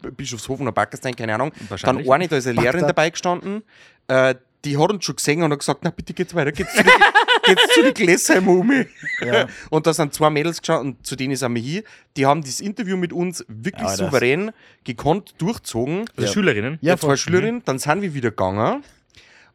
B- 0.03 0.11
Bischofshofen 0.11 0.67
oder 0.67 0.73
Backerstein, 0.73 1.15
keine 1.15 1.33
Ahnung. 1.33 1.51
Dann 1.81 1.97
eine, 2.11 2.27
da 2.27 2.37
ist 2.37 2.45
eine 2.47 2.61
Lehrerin 2.61 2.81
dabei 2.87 3.09
gestanden. 3.09 3.63
Äh, 4.07 4.35
die 4.65 4.77
hat 4.77 4.91
uns 4.91 5.03
schon 5.03 5.15
gesehen 5.17 5.41
und 5.43 5.51
hat 5.51 5.59
gesagt, 5.59 5.79
na 5.83 5.89
bitte 5.89 6.13
geht's 6.13 6.33
weiter, 6.35 6.51
geht's 6.51 6.73
zu, 6.73 6.83
die, 6.83 6.89
geht's 7.45 7.67
zu 7.73 7.83
die 7.83 7.93
Gläsheim 7.93 8.47
um. 8.47 8.71
Ja. 9.19 9.47
Und 9.69 9.85
da 9.87 9.93
sind 9.93 10.13
zwei 10.13 10.29
Mädels 10.29 10.59
gestanden, 10.61 10.93
und 10.93 11.05
zu 11.05 11.17
denen 11.17 11.35
sind 11.35 11.53
wir 11.53 11.61
hier. 11.61 11.83
Die 12.15 12.25
haben 12.25 12.41
das 12.43 12.61
Interview 12.61 12.95
mit 12.95 13.11
uns 13.11 13.43
wirklich 13.49 13.83
Ja, 13.89 13.95
souverän, 13.97 14.51
gekonnt 14.85 15.33
durchzogen. 15.39 16.05
Also 16.15 16.31
Schülerinnen. 16.31 16.77
Ja, 16.81 16.93
Ja, 16.93 16.97
zwei. 16.97 17.17
Schülerinnen, 17.17 17.61
dann 17.65 17.77
sind 17.79 18.01
wir 18.01 18.13
wieder 18.13 18.29
gegangen. 18.29 18.83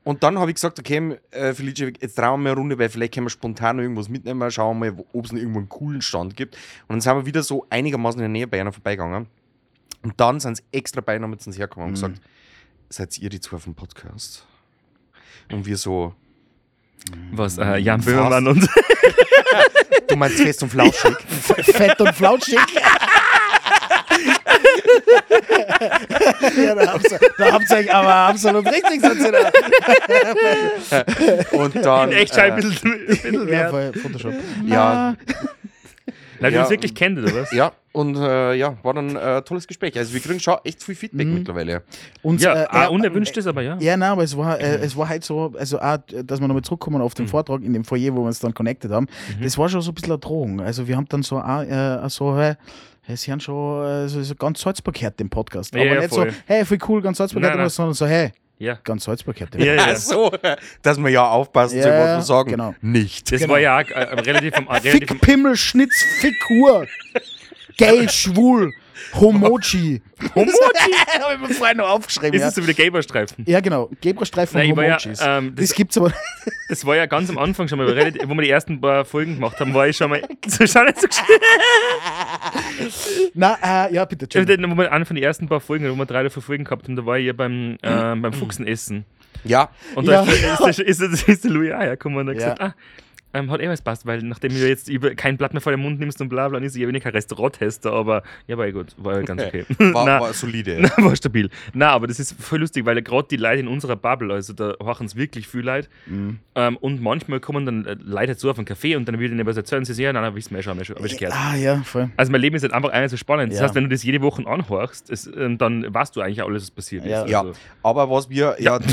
Und 0.05 0.22
dann 0.22 0.38
habe 0.38 0.51
ich 0.51 0.55
gesagt, 0.57 0.78
okay, 0.78 1.16
äh, 1.30 1.53
Felice, 1.55 1.92
jetzt 2.01 2.14
trauen 2.16 2.42
wir 2.42 2.51
eine 2.53 2.59
Runde, 2.61 2.78
weil 2.78 2.88
vielleicht 2.90 3.14
können 3.14 3.26
wir 3.26 3.30
spontan 3.30 3.76
noch 3.76 3.82
irgendwas 3.82 4.09
mitnehmen, 4.11 4.51
schauen 4.51 4.78
wir 4.78 4.92
mal, 4.92 5.05
ob 5.12 5.24
es 5.24 5.32
noch 5.32 5.38
irgendwo 5.38 5.59
einen 5.59 5.68
coolen 5.68 6.01
Stand 6.03 6.34
gibt. 6.36 6.55
Und 6.86 6.94
dann 6.96 7.01
sind 7.01 7.14
wir 7.16 7.26
wieder 7.26 7.42
so 7.42 7.66
einigermaßen 7.70 8.18
in 8.20 8.24
der 8.24 8.28
Nähe 8.30 8.46
bei 8.46 8.61
einer 8.61 8.72
vorbeigegangen. 8.72 9.26
Und 10.03 10.20
dann 10.20 10.38
sind 10.40 10.57
sie 10.59 10.62
extra 10.72 11.01
bei 11.01 11.16
einer 11.16 11.26
mit 11.28 11.44
uns 11.46 11.57
hergekommen 11.59 11.88
und 11.88 11.94
gesagt, 11.94 12.20
seid 12.88 13.18
ihr 13.18 13.30
die 13.30 13.40
zwei 13.40 13.59
vom 13.59 13.74
Podcast? 13.74 14.46
Und 15.51 15.66
wir 15.66 15.76
so, 15.76 16.14
Was? 17.32 17.59
Äh, 17.59 17.78
Jan 17.78 18.01
Böhmermann 18.01 18.46
und. 18.49 18.62
du 20.09 20.16
meinst 20.16 20.40
fest 20.40 20.62
und 20.62 20.70
flauschig? 20.70 21.16
Fett 21.62 22.01
und 22.01 22.14
flauschig. 22.14 22.59
ja, 26.57 26.74
da 26.74 26.92
habt 26.92 27.11
ihr, 27.11 27.18
da 27.38 27.53
habt 27.53 27.70
ihr 27.70 27.76
euch 27.76 27.94
aber 27.94 28.14
absolut 28.14 28.66
richtig 28.66 29.01
sind 29.01 29.20
und 31.53 31.76
dann, 31.76 32.11
In 32.11 32.16
echt 32.18 32.34
schon 32.34 32.42
ein 32.44 32.59
äh, 32.59 32.62
bisschen, 32.62 32.92
ein 32.92 33.07
bisschen 33.07 33.34
Ja, 33.34 33.44
mehr. 33.44 33.70
voll 33.70 33.92
Photoshop. 33.94 34.34
ja, 34.66 35.14
Nein, 36.41 36.51
die 36.51 36.57
Ja. 36.57 36.62
uns 36.62 36.70
wirklich 36.70 36.95
kennt, 36.95 37.18
oder 37.18 37.34
was? 37.34 37.53
ja, 37.53 37.72
und 37.93 38.16
äh, 38.16 38.55
ja, 38.55 38.76
war 38.82 38.95
dann 38.95 39.16
äh, 39.16 39.18
ein 39.18 39.45
tolles 39.45 39.66
Gespräch. 39.66 39.97
Also 39.99 40.12
wir 40.14 40.20
kriegen 40.20 40.39
schon 40.41 40.57
echt 40.64 40.82
viel 40.82 40.95
Feedback 40.95 41.26
Mhm. 41.26 41.34
mittlerweile. 41.34 41.82
Und, 42.22 42.41
Ja, 42.41 42.55
äh, 42.55 42.66
ah, 42.70 42.82
er- 42.84 42.93
unerwünschtes, 42.93 43.47
aber 43.47 43.62
ja. 43.62 43.76
Ja, 43.80 43.97
nein, 43.97 44.11
aber 44.11 44.22
es 44.24 44.36
war, 44.36 44.59
äh, 44.61 44.76
es 44.76 44.97
war 44.97 45.09
halt 45.09 45.24
so, 45.24 45.53
also 45.59 45.80
auch, 45.80 45.99
dass 46.24 46.41
wir 46.41 46.47
nochmal 46.49 46.62
zurückkommen 46.62 47.01
auf 47.03 47.14
den 47.14 47.24
Mhm. 47.26 47.30
Vortrag 47.30 47.62
in 47.62 47.72
dem 47.72 47.84
Foyer, 47.84 48.12
wo 48.14 48.22
wir 48.22 48.26
uns 48.26 48.39
dann 48.41 48.55
connected 48.55 48.91
haben, 48.91 49.07
das 49.43 49.57
war 49.59 49.68
schon 49.68 49.80
so 49.80 49.91
ein 49.91 49.95
bisschen 49.95 50.12
eine 50.12 50.18
Drohung. 50.20 50.61
Also 50.61 50.86
wir 50.86 50.97
haben 50.97 51.07
dann 51.09 51.22
so, 51.22 51.39
auch, 51.39 51.62
äh, 51.62 52.09
so 52.09 52.36
hey, 52.39 52.55
sie 53.16 53.32
haben 53.32 53.41
schon 53.41 53.84
äh, 53.84 54.09
so, 54.09 54.22
so 54.22 54.34
ganz 54.34 54.61
Salzburg 54.61 54.95
gehört, 54.95 55.18
den 55.18 55.30
Podcast. 55.30 55.74
Ja, 55.74 55.80
Aber 55.80 55.95
ja, 55.95 56.01
nicht 56.03 56.14
voll. 56.14 56.30
so, 56.30 56.36
hey, 56.47 56.64
voll 56.64 56.78
cool, 56.89 57.03
ganz 57.03 57.16
Salzburg 57.18 57.43
Nein, 57.43 57.53
gehört, 57.53 57.64
nein. 57.64 57.70
sondern 57.70 57.95
so, 57.95 58.07
hey, 58.07 58.32
Ja. 58.59 58.79
ganz 58.85 59.05
Salzburg 59.05 59.37
gehört. 59.37 59.55
Ja, 59.59 59.75
ja. 59.75 59.85
Also, 59.85 60.33
dass 60.83 60.99
wir 60.99 61.11
ja 61.11 61.27
aufpassen, 61.29 61.81
zu 61.81 61.89
Ja, 61.89 62.01
was 62.01 62.17
wir 62.19 62.23
sagen. 62.23 62.51
genau. 62.51 62.75
Nicht. 62.81 63.31
Das 63.33 63.41
Genau. 63.41 63.53
war 63.55 63.61
ja 63.61 63.77
auch, 63.79 63.89
äh, 63.89 64.01
relativ 64.21 64.55
am. 64.57 64.69
Relativ 64.69 65.11
am 65.11 65.19
Fick, 65.19 65.21
Pimmel, 65.21 65.57
Schnitz, 65.57 66.03
Fick, 66.21 66.35
Hure. 66.49 66.87
Gay, 67.77 68.09
schwul, 68.09 68.73
Homoji. 69.14 70.03
Homoji? 70.34 70.53
Habe 71.22 71.34
ich 71.34 71.49
mir 71.49 71.55
vorhin 71.55 71.76
noch 71.78 71.88
aufgeschrieben. 71.90 72.34
ist 72.34 72.40
Ja. 72.42 72.49
es 72.49 72.55
so 72.55 72.66
wie 72.66 72.72
der 72.72 72.84
Gaberstreifen? 72.86 73.44
ja, 73.46 73.61
genau. 73.61 73.84
Und 73.84 74.05
ich 74.05 74.16
war 74.76 74.84
ja, 74.84 74.99
ähm, 75.38 75.55
das, 75.55 75.68
das- 75.68 75.74
gibt's 75.76 75.96
aber. 75.99 76.12
Das 76.70 76.84
war 76.84 76.96
ja 76.96 77.07
ganz 77.07 77.30
am 77.30 77.38
Anfang 77.38 77.66
schon 77.66 77.78
mal, 77.78 77.86
wo 77.88 77.94
wir 78.34 78.42
die 78.42 78.51
ersten 78.51 78.78
paar 78.78 79.07
Folgen 79.07 79.36
gemacht 79.36 79.59
haben, 79.59 79.72
war 79.72 79.88
ich 79.88 79.96
schon 79.96 80.11
mal 80.11 80.20
so 80.46 80.66
schon 80.66 80.84
nicht 80.84 81.01
so. 81.01 81.09
Na, 83.34 83.86
äh, 83.86 83.94
ja, 83.94 84.05
bitte. 84.05 84.26
Wo 84.28 84.76
wir 84.76 84.92
einen 84.92 85.07
von 85.07 85.16
den 85.16 85.24
ersten 85.24 85.49
paar 85.49 85.61
Folgen, 85.61 85.90
wo 85.90 85.94
wir 85.96 86.05
drei 86.07 86.20
oder 86.20 86.30
vier 86.30 86.42
Folgen 86.42 86.64
gehabt 86.64 86.84
haben, 86.86 86.96
da 86.96 87.07
war 87.07 87.18
ich 87.18 87.26
ja 87.26 87.32
beim, 87.32 87.78
äh, 87.82 88.14
beim 88.16 88.32
Fuchsenessen. 88.32 89.05
Ja, 89.44 89.70
Und 89.94 90.07
Ja. 90.09 90.24
da 90.59 90.68
ist, 90.68 90.80
ist, 90.80 91.01
der 91.44 91.51
Louis 91.51 91.72
auch 91.72 91.80
hergekommen 91.80 92.18
und 92.18 92.28
hat 92.28 92.34
Ja. 92.42 92.55
gesagt, 92.55 92.61
ah, 92.61 92.74
ähm, 93.35 93.51
hat 93.51 93.61
eh 93.61 93.68
was 93.68 93.83
passt, 93.83 94.07
weil 94.07 94.22
nachdem 94.22 94.53
du 94.53 94.66
jetzt 94.68 94.89
über 94.89 95.14
kein 95.14 95.37
Blatt 95.37 95.53
mehr 95.53 95.61
vor 95.61 95.72
den 95.72 95.81
Mund 95.81 96.01
nimmst 96.01 96.20
und 96.20 96.29
bla 96.29 96.49
bla, 96.49 96.59
dann 96.59 96.66
ist 96.66 96.74
ich 96.76 96.83
ja 96.83 96.89
wenig 96.89 97.03
kein 97.03 97.12
Restauranttester, 97.12 97.93
aber 97.93 98.22
ja, 98.47 98.57
war 98.57 98.66
ja 98.66 98.72
gut, 98.72 98.95
war 98.97 99.16
ja 99.16 99.22
ganz 99.22 99.43
okay. 99.43 99.64
war, 99.79 100.05
Nein. 100.07 100.20
war 100.20 100.33
solide. 100.33 100.79
Na, 100.97 101.05
war 101.05 101.14
stabil. 101.16 101.51
Na, 101.74 101.91
aber 101.91 102.07
das 102.07 102.18
ist 102.20 102.35
voll 102.41 102.61
lustig, 102.61 102.85
weil 102.87 103.01
gerade 103.03 103.29
die 103.31 103.37
Leute 103.37 103.61
in 103.61 103.68
unserer 103.68 103.97
Bubble, 103.97 104.33
also 104.33 104.53
da 104.53 104.74
horchen 104.83 105.07
es 105.07 105.16
wirklich 105.16 105.47
viel 105.47 105.61
Leute. 105.62 105.89
Mhm. 106.07 106.39
Ähm, 106.55 106.76
und 106.79 107.03
manchmal 107.03 107.41
kommen 107.41 107.66
dann 107.66 107.85
äh, 107.87 107.97
Leute 108.03 108.37
zu 108.37 108.51
auf 108.51 108.59
einen 108.59 108.66
Café 108.66 108.97
und 108.97 109.07
dann 109.07 109.18
will 109.18 109.26
ich 109.26 109.33
ihnen 109.33 109.47
was 109.47 109.57
erzählen. 109.57 109.85
Sie 109.85 109.93
sagen, 109.93 110.05
ja, 110.05 110.12
nein, 110.12 110.22
nein, 110.22 110.35
wissen 110.35 110.51
wir 110.51 110.59
ja 110.59 110.62
schon, 110.62 110.70
haben 110.72 110.79
wir 110.79 110.85
schon, 110.85 110.97
hab 110.97 111.05
ich 111.05 111.16
gehört. 111.18 111.35
Ah, 111.37 111.55
ja, 111.57 111.83
voll. 111.83 112.11
Also 112.16 112.33
mein 112.33 112.41
Leben 112.41 112.57
ist 112.57 112.62
halt 112.62 112.72
einfach 112.72 112.91
einer 112.91 113.09
so 113.09 113.16
spannend. 113.16 113.53
Das 113.53 113.59
Ja. 113.61 113.64
heißt, 113.66 113.74
wenn 113.74 113.85
du 113.85 113.91
das 113.91 114.03
jede 114.03 114.20
Woche 114.22 114.47
anhörst, 114.47 115.11
es, 115.11 115.26
ähm, 115.37 115.59
dann 115.59 115.93
weißt 115.93 116.16
du 116.16 116.20
eigentlich 116.20 116.43
auch 116.43 116.49
alles, 116.49 116.62
was 116.64 116.70
passiert 116.70 117.05
Ja. 117.05 117.22
ist. 117.24 117.31
Ja, 117.31 117.41
Also. 117.41 117.53
aber 117.83 118.11
was 118.11 118.29
wir, 118.31 118.57
ja, 118.59 118.76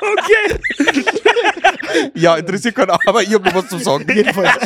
okay. 0.00 1.04
ja 2.14 2.36
interessiert 2.36 2.74
keinen, 2.74 2.90
aber 2.90 3.22
ich 3.22 3.32
habe 3.32 3.44
noch 3.44 3.54
was 3.54 3.68
zu 3.68 3.78
sagen. 3.78 4.04
Jedenfalls. 4.12 4.50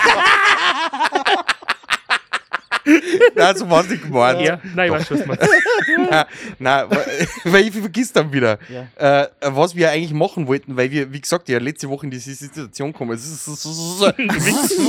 Nein, 3.37 3.57
so 3.57 3.71
war 3.71 3.83
es 3.83 3.89
nicht 3.91 4.03
gemeint. 4.03 4.41
Ja, 4.41 4.59
nein, 4.75 4.89
ich 4.89 4.93
weiß 4.93 5.07
schon, 5.07 5.21
was 5.21 5.27
man. 5.27 5.39
na, 6.11 6.27
na, 6.59 6.91
weil 7.45 7.69
ich 7.69 7.73
vergiss 7.73 8.13
dann 8.13 8.33
wieder, 8.33 8.59
Ja. 8.69 8.89
äh, 9.23 9.29
was 9.41 9.77
wir 9.77 9.89
eigentlich 9.91 10.13
machen 10.13 10.49
wollten, 10.49 10.77
weil 10.77 10.91
wir, 10.91 11.13
wie 11.13 11.21
gesagt, 11.21 11.49
ja 11.49 11.59
letzte 11.59 11.89
Woche 11.89 12.07
in 12.07 12.11
diese 12.11 12.35
Situation 12.35 12.93
kommen. 12.93 13.13
Es 13.13 13.25
ist 13.25 13.45
so, 13.45 13.55
so, 13.55 13.71
so, 13.71 14.09
so, 14.09 14.13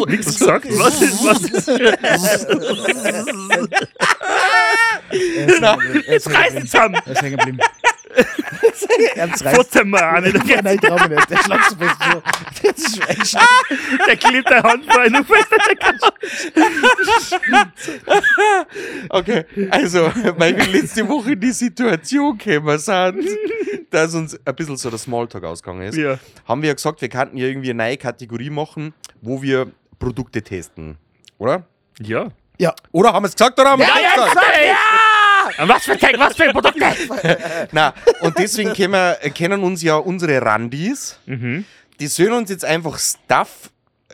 Nichts 0.06 0.40
gesagt? 0.40 0.66
Was 0.72 1.02
ist, 1.02 1.24
was 1.24 1.42
ist? 1.42 1.68
Jetzt 6.08 6.34
reiß 6.34 6.56
dich 6.56 6.72
zusammen! 6.72 7.00
Er 7.06 7.12
ist 7.12 7.22
hängen 7.22 7.38
geblieben. 7.38 7.60
Ernst 9.16 9.46
reißt. 9.46 9.56
Futter 9.56 9.86
mal 9.86 10.02
an, 10.02 10.24
der, 10.24 10.36
ich. 10.36 10.44
Der 10.44 11.38
schlägt 11.38 11.70
so 11.70 11.76
fest. 11.76 11.98
Das 12.64 12.78
ist 12.78 13.10
echt 13.10 13.28
schlimm. 13.28 13.80
der 14.08 14.18
klebt 14.18 14.50
der 14.50 14.64
Hand 14.64 14.86
vor 14.92 15.10
nur 15.10 15.24
fest. 15.26 15.48
Okay, 19.10 19.46
also, 19.70 20.12
weil 20.38 20.58
wir 20.58 20.66
letzte 20.68 21.08
Woche 21.08 21.34
in 21.34 21.40
die 21.40 21.52
Situation 21.52 22.38
gekommen 22.38 22.78
sind, 22.78 23.28
dass 23.90 24.14
uns 24.16 24.38
ein 24.46 24.56
bisschen 24.56 24.78
so 24.78 24.90
der 24.90 25.00
Smalltalk 25.00 25.44
ausgegangen 25.44 25.84
ist, 25.88 25.98
Ja. 25.98 26.18
haben 26.48 26.62
wir 26.62 26.70
ja 26.70 26.74
gesagt, 26.74 27.02
wir 27.02 27.10
könnten 27.10 27.38
ja 27.38 27.48
irgendwie 27.48 27.72
eine 27.72 27.84
neue 27.84 27.98
Kategorie 27.98 28.50
machen, 28.50 28.94
wo 29.22 29.42
wir 29.42 29.72
Produkte 30.00 30.42
testen. 30.42 30.98
Oder? 31.38 31.66
Ja. 32.00 32.30
Ja, 32.60 32.74
Oder 32.92 33.12
haben 33.14 33.24
wir 33.24 33.30
es 33.30 33.36
gesagt 33.36 33.60
oder 33.60 33.72
haben 33.72 33.80
wir 33.80 33.88
es 33.88 33.94
nicht 33.96 34.14
gesagt? 34.14 34.36
Ja! 34.64 34.76
Was 35.58 35.86
für 35.86 35.98
Tech, 35.98 36.16
was 36.18 36.36
für 36.36 36.52
Produkte? 36.52 36.86
Na, 37.72 37.94
und 38.22 38.38
deswegen 38.38 38.74
kennen, 38.74 38.94
wir, 38.94 39.16
kennen 39.32 39.64
uns 39.64 39.82
ja 39.82 39.96
unsere 39.96 40.42
Randis. 40.42 41.18
Mhm. 41.26 41.66
Die 42.00 42.08
sollen 42.08 42.34
uns 42.34 42.50
jetzt 42.50 42.66
einfach 42.66 42.98
Stuff 43.00 43.70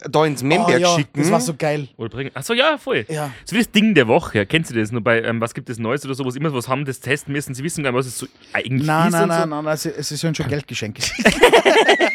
da 0.09 0.25
ins 0.25 0.43
oh, 0.43 0.45
Memberg 0.45 0.79
ja, 0.79 0.95
schicken. 0.95 1.21
das 1.21 1.31
war 1.31 1.41
so 1.41 1.53
geil. 1.57 1.87
Oder 1.97 2.09
bringen. 2.09 2.31
Achso, 2.33 2.53
ja, 2.53 2.77
voll. 2.77 3.05
Ja. 3.09 3.31
So 3.45 3.55
wie 3.55 3.59
das 3.59 3.71
Ding 3.71 3.93
der 3.93 4.07
Woche. 4.07 4.45
Kennst 4.45 4.71
du 4.71 4.79
das 4.79 4.91
nur 4.91 5.01
bei, 5.01 5.21
ähm, 5.21 5.41
was 5.41 5.53
gibt 5.53 5.69
es 5.69 5.79
Neues 5.79 6.05
oder 6.05 6.13
so, 6.13 6.25
wo 6.25 6.29
sie 6.29 6.39
immer 6.39 6.53
was 6.53 6.67
haben, 6.67 6.85
das 6.85 6.99
testen 6.99 7.33
müssen. 7.33 7.53
Sie 7.53 7.63
wissen 7.63 7.83
gar 7.83 7.91
nicht, 7.91 7.99
was 7.99 8.07
es 8.07 8.17
so 8.17 8.27
eigentlich 8.53 8.87
Nein, 8.87 9.07
ist. 9.07 9.13
nein, 9.13 9.23
und 9.23 9.29
nein, 9.29 9.41
so. 9.41 9.47
nein, 9.47 9.65
nein, 9.65 9.73
es 9.73 9.85
es 9.85 10.11
ist 10.11 10.21
schon 10.21 10.47
Geldgeschenke. 10.47 11.01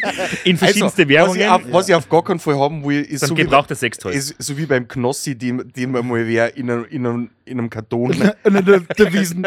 In 0.45 0.57
verschiedenste 0.57 1.03
also, 1.03 1.09
Währungen. 1.09 1.41
Was 1.41 1.45
ich, 1.45 1.49
auf, 1.49 1.63
was 1.73 1.89
ich 1.89 1.95
auf 1.95 2.09
gar 2.09 2.25
keinen 2.25 2.39
Fall 2.39 2.59
haben 2.59 2.85
will, 2.85 3.03
ist 3.03 3.23
dann 3.23 3.29
so 3.31 3.37
wie, 3.37 3.43
gebrauchter 3.43 3.75
Sextoy. 3.75 4.15
ist 4.15 4.35
so 4.39 4.57
wie 4.57 4.67
beim 4.67 4.87
Knossi, 4.89 5.37
den, 5.37 5.73
den 5.73 5.93
man 5.93 6.07
mal 6.07 6.27
wer 6.27 6.57
in, 6.57 6.71
einem- 6.71 6.85
in, 6.87 7.07
einem, 7.07 7.31
in 7.45 7.59
einem 7.59 7.71
Karton 7.71 8.11
der, 8.45 8.81
der 8.81 9.13
Wiesen. 9.13 9.43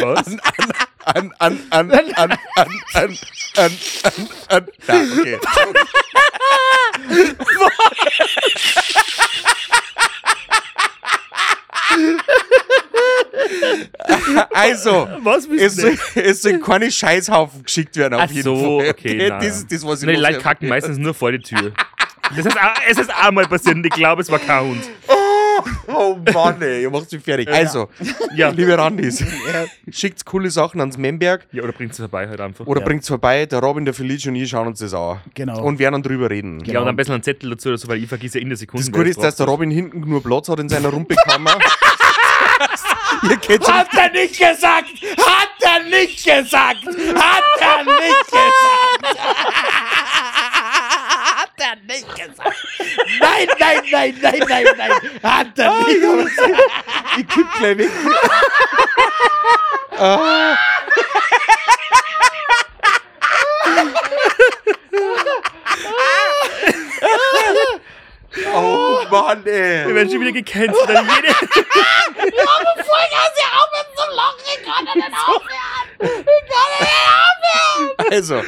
Was? 0.00 0.26
an, 0.26 0.40
an, 0.40 0.72
an, 1.14 1.32
an, 1.38 1.58
an, 1.70 1.90
an, 1.90 2.12
an, 2.14 2.38
an, 2.94 3.18
an, 3.56 4.28
an. 4.48 4.66
Ja, 4.86 4.94
okay. 5.18 5.38
Also, 14.52 15.08
Was 15.22 15.48
denn? 15.48 15.98
es 16.14 16.42
sollen 16.42 16.62
keine 16.62 16.90
Scheißhaufen 16.90 17.62
geschickt 17.64 17.96
werden, 17.96 18.14
auf 18.14 18.22
Ach 18.24 18.30
jeden 18.30 18.42
so, 18.44 18.80
Fall. 18.80 18.90
okay. 18.90 19.18
Das 19.18 19.28
nein. 19.28 19.48
ist 19.48 19.72
das, 19.72 19.86
was 19.86 20.02
ich 20.02 20.06
Nee, 20.06 20.16
Leute 20.16 20.38
kacken 20.38 20.68
meistens 20.68 20.98
nur 20.98 21.14
vor 21.14 21.32
die 21.32 21.40
Tür. 21.40 21.72
Das 22.36 22.46
ist, 22.46 22.56
es 22.88 22.98
ist 22.98 23.12
auch 23.14 23.30
mal 23.32 23.46
passiert 23.46 23.76
und 23.76 23.86
ich 23.86 23.92
glaube, 23.92 24.22
es 24.22 24.30
war 24.30 24.38
kein 24.38 24.64
Hund. 24.64 24.88
Oh 25.08 25.19
Mann, 26.34 26.62
ey, 26.62 26.82
ihr 26.82 26.90
macht 26.90 27.10
mich 27.12 27.22
fertig. 27.22 27.48
Also, 27.48 27.88
Ja. 28.34 28.48
liebe 28.50 28.76
Randis, 28.76 29.24
schickt 29.90 30.24
coole 30.24 30.50
Sachen 30.50 30.80
ans 30.80 30.96
Memberg 30.98 31.46
Ja, 31.52 31.62
oder 31.62 31.72
bringt 31.72 31.92
es 31.92 31.98
vorbei 31.98 32.28
halt 32.28 32.40
einfach. 32.40 32.66
oder 32.66 32.80
Ja. 32.80 32.86
bringt's 32.86 33.08
vorbei. 33.08 33.46
Der 33.46 33.60
Robin, 33.60 33.84
der 33.84 33.94
Felice 33.94 34.28
und 34.28 34.36
ich 34.36 34.48
schauen 34.50 34.66
uns 34.68 34.78
das 34.80 34.94
an. 34.94 35.20
Genau. 35.34 35.62
Und 35.62 35.78
werden 35.78 35.92
dann 35.94 36.02
drüber 36.02 36.30
reden. 36.30 36.62
ja, 36.64 36.80
und 36.80 36.88
ein 36.88 36.96
bisschen 36.96 37.14
einen 37.14 37.22
Zettel 37.22 37.50
dazu 37.50 37.68
oder 37.70 37.78
so, 37.78 37.88
weil 37.88 38.02
ich 38.02 38.08
vergesse 38.08 38.38
ja 38.38 38.42
in 38.42 38.48
der 38.50 38.58
Sekunde. 38.58 38.84
Das 38.84 38.92
Gute 38.92 39.08
ist, 39.10 39.22
dass 39.22 39.36
der 39.36 39.46
Robin 39.46 39.70
hinten 39.70 40.00
nur 40.00 40.22
Platz 40.22 40.48
hat 40.48 40.58
in 40.60 40.68
seiner 40.68 40.88
Rumpekammer. 40.88 41.58
Ihr 43.28 43.36
kennt. 43.36 43.68
Hat 43.68 43.88
er 43.94 44.10
nicht 44.12 44.38
gesagt! 44.38 44.88
Hat 45.18 45.48
er 45.60 45.82
nicht 45.90 46.24
gesagt! 46.24 46.86
Hat 46.86 47.44
er 47.60 47.84
nicht 47.84 48.24
gesagt! 48.30 49.16
nicht 51.90 52.08
gesagt. 52.14 52.56
Nein, 53.20 53.48
nein, 53.58 53.82
nein, 53.90 54.14
nein, 54.20 54.42
nein, 54.48 54.66
nein. 54.76 54.92
Hat 55.22 55.58
er 55.58 55.72
oh, 55.72 55.82
nicht. 55.86 56.02
Jungs. 56.02 56.32
Ich 57.18 57.28
kipp 57.28 57.46
gleich 57.58 57.78
weg. 57.78 57.90
Oh 68.54 69.04
Mann, 69.10 69.44
ey. 69.46 69.86
Wir 69.86 69.94
werden 69.94 70.10
schon 70.10 70.20
wieder 70.20 70.32
gecancelt. 70.32 70.88
Jede 70.88 70.96
ja, 70.96 71.34
bevor 72.76 72.98
ich 72.98 73.14
aus 73.16 73.34
hier 73.36 73.50
auf 73.56 73.68
mit 73.74 73.88
so 73.96 74.04
Loch, 74.14 74.38
ich 74.44 74.60
kann 74.64 74.84
nicht 74.84 75.12
Aufhören. 75.26 75.50
Ich 76.00 76.08
kann 76.08 76.70
nicht 76.78 76.92
Aufhören. 76.92 77.39
Also, 78.10 78.42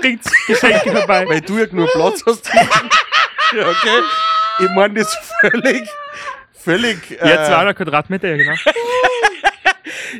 bringt 0.00 0.22
Geschenke 0.46 0.90
vorbei. 0.90 1.24
weil 1.28 1.40
du 1.40 1.58
ja 1.58 1.66
nur 1.70 1.86
Platz 1.88 2.22
hast. 2.26 2.46
ja, 3.56 3.68
okay. 3.68 4.00
Ich 4.60 4.68
meine 4.70 4.94
das 4.94 5.16
völlig, 5.40 5.88
völlig. 6.52 7.10
Ja, 7.10 7.44
äh, 7.44 7.46
200 7.46 7.76
Quadratmeter, 7.76 8.28
ja, 8.28 8.36
genau. 8.36 8.54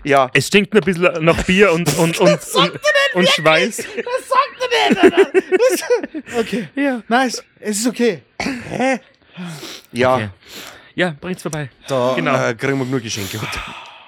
ja. 0.04 0.30
Es 0.32 0.46
stinkt 0.46 0.72
nur 0.72 0.82
ein 0.82 0.84
bisschen 0.86 1.24
nach 1.24 1.42
Bier 1.44 1.72
und, 1.72 1.92
und, 1.98 2.18
und, 2.18 2.38
und, 2.54 2.72
und 3.14 3.28
Schweiß. 3.28 3.84
Okay. 6.38 6.68
Ja. 6.74 7.02
Nice. 7.08 7.42
Es 7.58 7.78
ist 7.78 7.86
okay. 7.88 8.22
Ja, 9.92 10.14
Okay. 10.16 10.28
Ja, 10.94 11.14
bringt's 11.20 11.42
vorbei. 11.42 11.70
da 11.88 12.12
Genau. 12.14 12.34
äh, 12.48 12.54
kriegen 12.54 12.78
wir 12.78 12.84
nur 12.84 13.00
Geschenke. 13.00 13.40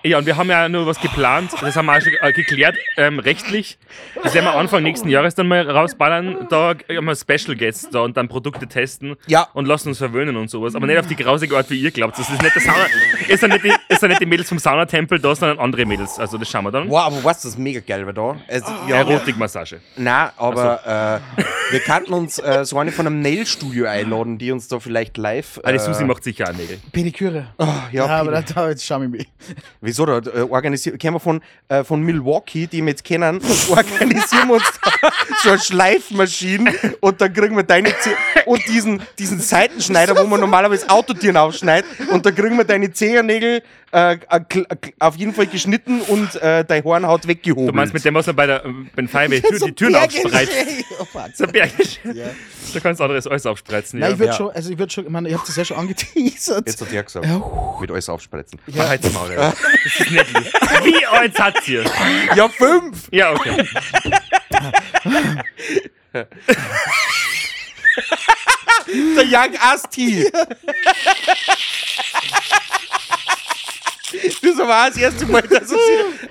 Ja, 0.04 0.18
und 0.18 0.26
wir 0.26 0.36
haben 0.36 0.50
ja 0.50 0.68
nur 0.68 0.86
was 0.86 1.00
geplant, 1.00 1.52
das 1.60 1.76
haben 1.76 1.86
wir 1.86 1.96
auch 1.96 2.00
schon 2.00 2.12
äh, 2.20 2.32
geklärt, 2.32 2.76
ähm, 2.96 3.20
rechtlich. 3.20 3.78
Das 4.22 4.34
werden 4.34 4.46
wir 4.46 4.54
Anfang 4.54 4.82
nächsten 4.82 5.08
Jahres 5.08 5.34
dann 5.36 5.46
mal 5.46 5.68
rausballern. 5.70 6.48
Da 6.50 6.74
haben 6.88 7.04
wir 7.04 7.14
Special 7.14 7.56
Guests 7.56 7.88
da 7.90 8.00
und 8.00 8.16
dann 8.16 8.26
Produkte 8.28 8.66
testen 8.66 9.14
Ja. 9.28 9.46
und 9.54 9.66
lassen 9.66 9.88
uns 9.90 9.98
verwöhnen 9.98 10.36
und 10.36 10.48
sowas. 10.50 10.74
Aber 10.74 10.86
nicht 10.88 10.98
auf 10.98 11.06
die 11.06 11.14
grausige 11.16 11.56
Art, 11.56 11.70
wie 11.70 11.78
ihr 11.80 11.90
glaubt. 11.92 12.18
Das 12.18 12.28
ist 12.28 12.42
nicht 12.42 12.54
der 12.54 12.62
Sauna, 12.62 12.86
ist 13.28 13.42
ja 13.42 13.48
nicht 13.48 13.64
die, 13.64 13.72
ist 13.88 14.02
ja 14.02 14.08
nicht 14.08 14.20
die 14.20 14.26
Mädels 14.26 14.48
vom 14.48 14.58
Saunatempel 14.58 15.20
da, 15.20 15.34
sondern 15.36 15.58
andere 15.60 15.86
Mädels. 15.86 16.18
Also 16.18 16.36
das 16.36 16.48
schauen 16.50 16.64
wir 16.64 16.72
dann. 16.72 16.88
Wow, 16.88 17.06
aber 17.06 17.22
was, 17.22 17.42
das 17.42 17.52
ist 17.52 17.58
mega 17.58 17.80
geil, 17.80 18.04
weil 18.04 18.14
da. 18.14 18.36
Also, 18.48 18.72
ja, 18.88 18.96
Erotikmassage. 18.96 19.80
Nein, 19.96 20.30
aber 20.36 21.20
äh, 21.36 21.42
wir 21.72 21.80
könnten 21.80 22.12
uns 22.12 22.38
äh, 22.40 22.64
so 22.64 22.78
eine 22.78 22.90
von 22.90 23.06
einem 23.06 23.20
Nail-Studio 23.20 23.86
einladen, 23.86 24.38
die 24.38 24.50
uns 24.50 24.66
da 24.66 24.80
vielleicht 24.80 25.16
live. 25.16 25.60
Ah, 25.62 25.70
äh, 25.70 25.78
Susi 25.78 26.04
macht 26.04 26.24
sicher 26.24 26.48
auch 26.50 26.56
Nägel. 26.56 26.80
Pediküre. 26.90 27.46
Oh, 27.58 27.66
ja, 27.92 28.06
Ja, 28.06 28.18
aber 28.18 28.42
da 28.42 28.68
jetzt 28.68 28.84
schau 28.84 29.00
ich 29.02 29.08
mich. 29.08 29.26
Wieso 29.92 30.06
da? 30.06 30.18
Äh, 30.18 30.40
organisieren, 30.44 30.96
kennen 30.98 31.16
wir 31.16 31.20
von, 31.20 31.42
äh, 31.68 31.84
von 31.84 32.00
Milwaukee, 32.00 32.66
die 32.66 32.80
wir 32.80 32.88
jetzt 32.92 33.04
kennen, 33.04 33.40
organisieren 33.68 34.48
wir 34.48 34.54
uns 34.54 34.64
da 34.82 35.10
so 35.42 35.50
eine 35.50 35.58
Schleifmaschine 35.58 36.72
und 37.00 37.20
dann 37.20 37.30
kriegen 37.34 37.54
wir 37.56 37.62
deine 37.62 37.90
Zeh 37.98 38.10
und 38.46 38.66
diesen, 38.68 39.02
diesen 39.18 39.38
Seitenschneider, 39.38 40.16
wo 40.16 40.26
man 40.26 40.40
normalerweise 40.40 40.88
Autotieren 40.88 41.36
aufschneidet 41.36 41.84
und 42.10 42.24
dann 42.24 42.34
kriegen 42.34 42.56
wir 42.56 42.64
deine 42.64 42.90
Zehennägel 42.90 43.62
äh, 43.92 44.14
äh, 44.14 44.16
äh, 44.30 44.76
auf 44.98 45.16
jeden 45.16 45.34
Fall 45.34 45.46
geschnitten 45.46 46.00
und 46.00 46.34
äh, 46.36 46.64
deine 46.64 46.82
Hornhaut 46.82 47.28
weggehoben. 47.28 47.66
Du 47.66 47.72
meinst 47.74 47.92
mit 47.92 48.02
dem, 48.02 48.14
was 48.14 48.26
man 48.26 48.36
bei 48.36 48.46
der 48.46 48.64
äh, 48.64 48.72
beim 48.96 49.06
Feuerwehr 49.08 49.42
Tür, 49.42 49.58
die 49.58 49.72
Türen 49.72 49.94
aufspreizt. 49.96 50.52
Oh. 50.98 51.06
So 51.34 51.46
Bergisch. 51.46 52.00
Ja. 52.04 52.24
Da 52.72 52.80
kannst 52.80 53.00
du 53.00 53.04
anderes 53.04 53.26
alles 53.26 53.44
aufspreizen. 53.44 54.00
Ja. 54.00 54.06
Nein, 54.06 54.14
ich 54.14 54.18
würde 54.18 54.32
Ja. 54.32 54.36
schon, 54.38 54.50
also 54.50 54.70
ich 54.70 54.78
würde 54.78 54.90
schon, 54.90 55.04
ich 55.04 55.10
meine, 55.10 55.28
ich 55.28 55.34
habe 55.34 55.44
das 55.46 55.56
ja 55.56 55.64
schon 55.66 55.76
angeteasert. 55.76 56.66
Jetzt 56.66 56.80
hat 56.80 56.90
er 56.92 57.02
gesagt, 57.02 57.26
Ja. 57.26 57.42
mit 57.80 57.90
alles 57.90 58.08
aufspritzen. 58.08 58.58
Mach 58.74 58.88
halt's 58.88 59.12
Maul, 59.12 59.30
ja. 59.32 59.52
Das 59.84 60.00
ist 60.00 60.10
nicht 60.10 60.38
lieb. 60.38 60.52
Wie 60.84 61.06
alt 61.06 61.38
hat 61.38 61.68
ihr? 61.68 61.84
Ja, 62.36 62.48
fünf! 62.48 63.08
Ja, 63.10 63.32
okay. 63.32 63.66
Der 68.86 69.24
Young 69.24 69.56
Asti! 69.60 70.30
Das 74.42 74.58
war 74.58 74.88
das 74.88 74.98
erste 74.98 75.26
Mal, 75.26 75.42
dass 75.42 75.62
er 75.62 75.66
sich 75.68 75.78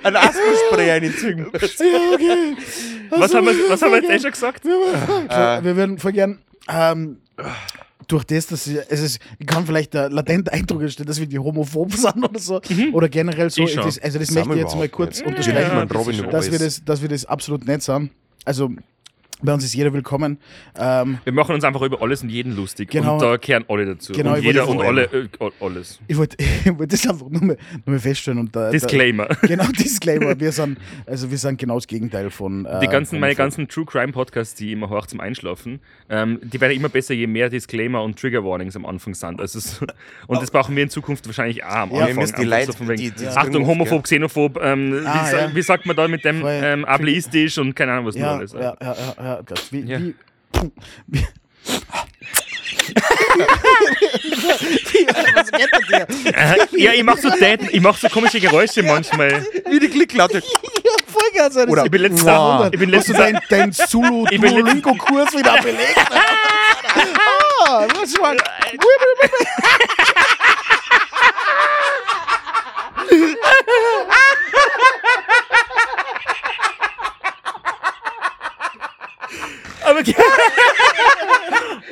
einen 0.04 0.16
Asthmaspray 0.16 0.90
reinziehen 0.90 1.50
muss. 1.50 1.78
Ja, 1.78 2.12
okay. 2.14 2.56
Was 3.10 3.34
haben 3.34 3.46
wir, 3.46 3.70
was 3.70 3.82
haben 3.82 3.90
wir 3.92 4.02
jetzt 4.02 4.10
eh 4.10 4.20
schon 4.20 4.30
gesagt? 4.30 4.64
Äh, 4.64 5.64
wir 5.64 5.76
würden 5.76 5.98
voll 5.98 6.12
gern 6.12 6.38
ähm, 6.68 7.20
durch 8.12 8.24
das, 8.24 8.46
dass 8.46 8.66
ich, 8.66 8.78
es 8.88 9.00
ist, 9.00 9.20
ich 9.38 9.46
kann 9.46 9.66
vielleicht 9.66 9.94
der 9.94 10.10
latente 10.10 10.52
Eindruck 10.52 10.82
entstehen, 10.82 11.06
dass 11.06 11.18
wir 11.18 11.26
die 11.26 11.38
homophob 11.38 11.92
sind 11.96 12.22
oder 12.22 12.38
so. 12.38 12.60
Oder 12.92 13.08
generell 13.08 13.50
so. 13.50 13.62
Ich. 13.62 13.74
Das, 13.74 13.98
also 13.98 14.18
das 14.18 14.28
Sind 14.28 14.46
möchte 14.46 14.54
ich 14.54 14.60
jetzt 14.60 14.76
mal 14.76 14.88
kurz 14.88 15.18
nicht. 15.18 15.26
unterstreichen, 15.28 15.58
Ja, 15.60 15.82
über 15.84 16.30
dass, 16.30 16.50
wir 16.50 16.58
das, 16.58 16.84
dass 16.84 17.02
wir 17.02 17.08
das 17.08 17.24
absolut 17.24 17.66
nicht 17.66 17.82
sind. 17.82 18.10
Also 18.44 18.70
Bei 19.44 19.52
uns 19.52 19.64
ist 19.64 19.74
jeder 19.74 19.92
willkommen. 19.92 20.38
Ähm, 20.78 21.18
Wir 21.24 21.32
machen 21.32 21.54
uns 21.54 21.64
einfach 21.64 21.82
über 21.82 22.00
alles 22.00 22.22
und 22.22 22.28
jeden 22.28 22.54
lustig. 22.54 22.90
Genau. 22.90 23.14
Und 23.14 23.22
da 23.22 23.36
kehren 23.38 23.64
alle 23.68 23.86
dazu. 23.86 24.12
Genau, 24.12 24.34
und 24.34 24.42
jeder 24.44 24.68
und 24.68 24.80
alle, 24.80 25.04
äh, 25.12 25.28
alles. 25.60 25.98
ich 26.06 26.16
wollte 26.16 26.36
wollt 26.78 26.92
das 26.92 27.04
einfach 27.08 27.28
nur 27.28 27.42
mal, 27.42 27.56
nur 27.84 27.94
mal 27.94 27.98
feststellen. 27.98 28.38
Und 28.38 28.54
da, 28.54 28.70
Disclaimer. 28.70 29.26
Da, 29.26 29.34
genau, 29.48 29.64
Disclaimer. 29.76 30.38
Wir 30.38 30.52
sind, 30.52 30.78
also 31.06 31.28
wir 31.28 31.38
sind 31.38 31.58
genau 31.58 31.74
das 31.74 31.88
Gegenteil 31.88 32.30
von. 32.30 32.66
Äh, 32.66 32.80
Die 32.80 32.86
ganzen, 32.86 33.10
von- 33.16 33.20
meine 33.20 33.34
von- 33.34 33.44
ganzen 33.44 33.66
True 33.68 33.84
Crime 33.84 34.12
Podcasts, 34.12 34.54
die 34.54 34.66
ich 34.66 34.72
immer 34.74 34.88
höre 34.88 35.08
zum 35.08 35.18
Einschlafen, 35.18 35.80
ähm, 36.08 36.38
die 36.44 36.60
werden 36.60 36.72
immer 36.76 36.88
besser, 36.88 37.14
je 37.14 37.26
mehr 37.26 37.48
Disclaimer 37.50 38.02
und 38.04 38.16
Trigger 38.18 38.44
Warnings 38.44 38.76
am 38.76 38.86
Anfang 38.86 39.14
sind. 39.14 39.40
Also 39.40 39.58
so, 39.58 39.84
und 40.28 40.40
das 40.40 40.52
brauchen 40.52 40.76
wir 40.76 40.84
in 40.84 40.90
Zukunft 40.90 41.26
wahrscheinlich 41.26 41.64
auch 41.64 41.68
am 41.70 41.90
Ja, 41.90 41.96
wir 41.96 42.02
Anfang. 42.04 42.16
müssen 42.20 42.36
die 42.40 42.44
Leute- 42.46 42.72
wegen, 42.78 42.96
die- 42.96 43.10
die- 43.10 43.26
Achtung, 43.26 43.66
homophob, 43.66 44.04
xenophob, 44.04 44.60
ähm, 44.62 45.02
Ah, 45.04 45.26
wie, 45.30 45.36
ja. 45.36 45.54
wie 45.54 45.62
sagt 45.62 45.84
man 45.86 45.96
da 45.96 46.06
mit 46.06 46.24
dem 46.24 46.42
ähm, 46.46 46.84
ableistisch 46.84 47.58
und 47.58 47.74
keine 47.74 47.92
Ahnung 47.92 48.06
was 48.06 48.14
nur 48.14 48.24
Ja, 48.24 48.36
alles. 48.36 48.52
ja, 48.52 48.60
ja, 48.80 48.96
ja, 49.18 49.31
ja. 49.36 49.42
Gott, 49.46 49.62
wie, 49.70 49.80
Ja. 49.80 49.98
wie, 50.00 50.14
wie, 51.08 51.26
Was 55.34 55.50
geht 55.50 55.68
denn 55.72 55.86
dir? 55.88 56.06
Äh, 56.34 56.56
ja, 56.82 56.92
ich 56.92 57.02
mach 57.04 57.16
so 57.18 57.30
Daten, 57.30 57.68
ich 57.70 57.80
mach 57.80 57.96
so 57.96 58.08
komische 58.08 58.40
Geräusche 58.40 58.82
manchmal. 58.82 59.44
Wie 59.70 59.78
die 59.80 59.88
Klicklaute. 59.88 60.38
Ja, 60.38 60.92
Vollgas. 61.06 61.56
Alter. 61.56 61.70
Oder- 61.72 61.84
Ich 61.84 61.90
bin 61.90 62.02
letztes 62.02 62.22
Wow. 62.22 62.28
Jahr, 62.28 62.72
ich 62.72 62.78
bin 62.78 62.90
Jahr, 63.14 63.32
deinen 63.32 63.40
dein 63.48 63.72
Zulu 63.72 64.26
Ich 64.30 64.40
bin 64.40 64.54
Duolingo-Kurs 64.54 65.32
wieder 65.34 65.60
belegt? 65.62 65.96
ah, 67.66 67.86
was 67.94 68.18
war? 68.20 68.34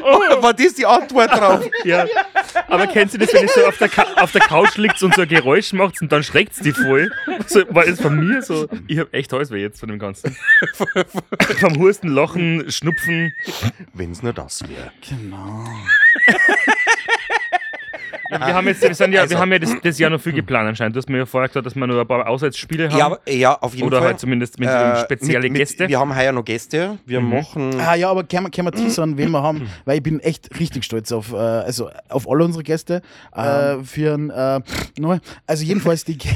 Aber, 0.03 0.43
War 0.43 0.55
das 0.55 0.75
die 0.75 0.87
Antwort 0.87 1.31
drauf? 1.31 1.65
ja, 1.85 2.07
aber 2.69 2.87
kennst 2.87 3.15
du 3.15 3.19
das, 3.19 3.33
wenn 3.33 3.43
ihr 3.43 3.49
so 3.49 3.65
auf 3.67 3.79
der, 3.79 3.89
Ka 3.89 4.07
auf 4.17 4.33
der 4.33 4.43
Couch 4.43 4.77
liegt 4.77 5.03
und 5.03 5.15
so 5.15 5.23
ein 5.23 5.29
Geräusch 5.29 5.73
macht 5.73 6.01
und 6.03 6.11
dann 6.13 6.23
schreckt's 6.23 6.61
die 6.61 6.73
voll? 6.73 7.11
So, 7.47 7.63
war 7.71 7.85
das 7.85 8.01
von 8.01 8.17
mir 8.17 8.43
so? 8.43 8.69
Ich 8.87 8.99
hab 8.99 9.13
echt 9.13 9.33
Halsweh 9.33 9.61
jetzt 9.61 9.81
von 9.81 9.89
dem 9.89 9.99
Ganzen. 9.99 10.37
Vom 11.59 11.79
Husten, 11.79 12.09
Lachen, 12.09 12.71
Schnupfen. 12.71 13.33
Wenn's 13.93 14.23
nur 14.23 14.33
das 14.33 14.63
wäre. 14.63 14.93
Genau. 15.09 15.65
Wir 18.31 18.55
haben 18.55 18.67
jetzt, 18.69 18.83
wir, 18.83 18.95
sind 18.95 19.13
ja, 19.13 19.23
Also- 19.23 19.35
wir 19.35 19.41
haben 19.41 19.53
ja 19.53 19.59
das, 19.59 19.75
das 19.83 19.99
Jahr 19.99 20.11
noch 20.11 20.21
viel 20.21 20.33
geplant 20.33 20.69
anscheinend. 20.69 20.95
Du 20.97 20.99
hast 20.99 21.09
mir 21.09 21.19
ja 21.19 21.27
vorher 21.27 21.49
gesagt, 21.49 21.67
dass 21.67 21.75
wir 21.75 21.87
noch 21.87 21.99
ein 22.01 22.07
paar 22.07 22.27
Auswärtsspiele 22.29 22.91
haben. 22.91 23.17
Ja, 23.27 23.33
ja, 23.33 23.59
auf 23.61 23.75
jeden 23.75 23.87
Oder 23.89 23.99
Fall. 23.99 24.09
halt 24.09 24.21
zumindest 24.21 24.59
mit 24.59 24.69
Äh, 24.69 25.01
spezielle 25.03 25.43
mit, 25.43 25.53
mit, 25.53 25.61
Gäste. 25.61 25.89
Wir 25.89 25.99
haben 25.99 26.15
heuer 26.17 26.33
noch 26.33 26.45
Gäste. 26.45 26.99
Wir 27.07 27.21
machen. 27.21 27.79
Ah 27.81 27.95
ja, 27.95 28.11
aber 28.11 28.25
können 28.25 28.47
wir, 28.47 28.51
können 28.51 28.69
wir 28.69 28.73
teasern, 28.73 29.17
wen 29.19 29.31
wir 29.31 29.43
haben, 29.43 29.69
weil 29.85 29.97
ich 29.97 30.03
bin 30.03 30.21
echt 30.21 30.59
richtig 30.61 30.85
stolz 30.85 31.11
auf, 31.13 31.33
äh, 31.33 31.37
also 31.37 31.91
auf 32.09 32.29
alle 32.31 32.45
unsere 32.45 32.63
Gäste. 32.63 33.03
Äh, 33.35 33.83
für 33.85 34.15
ein, 34.15 34.31
äh, 34.31 34.61
also 35.47 35.65
jedenfalls 35.65 36.05
die. 36.05 36.19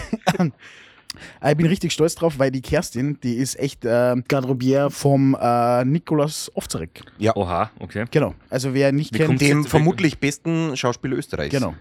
Äh, 1.41 1.53
Ich 1.53 1.57
bin 1.57 1.67
richtig 1.67 1.93
stolz 1.93 2.15
drauf, 2.15 2.39
weil 2.39 2.51
die 2.51 2.61
Kerstin, 2.63 3.19
die 3.23 3.35
ist 3.35 3.59
echt 3.59 3.85
äh, 3.85 4.15
Garderobier 4.29 4.91
vom 4.91 5.37
äh, 5.41 5.85
Nikolaus 5.85 6.51
Ofzarek. 6.55 7.03
Oha, 7.35 7.71
okay. 7.81 8.05
Genau. 8.11 8.35
Also 8.51 8.75
wer 8.75 8.93
nicht 8.93 9.13
Wie 9.15 9.19
kennt, 9.19 9.29
kommt 9.29 9.41
dem 9.41 9.61
jetzt- 9.63 9.71
vermutlich 9.71 10.19
besten 10.19 10.77
Schauspieler 10.77 11.17
Österreichs. 11.17 11.55
genau. 11.55 11.75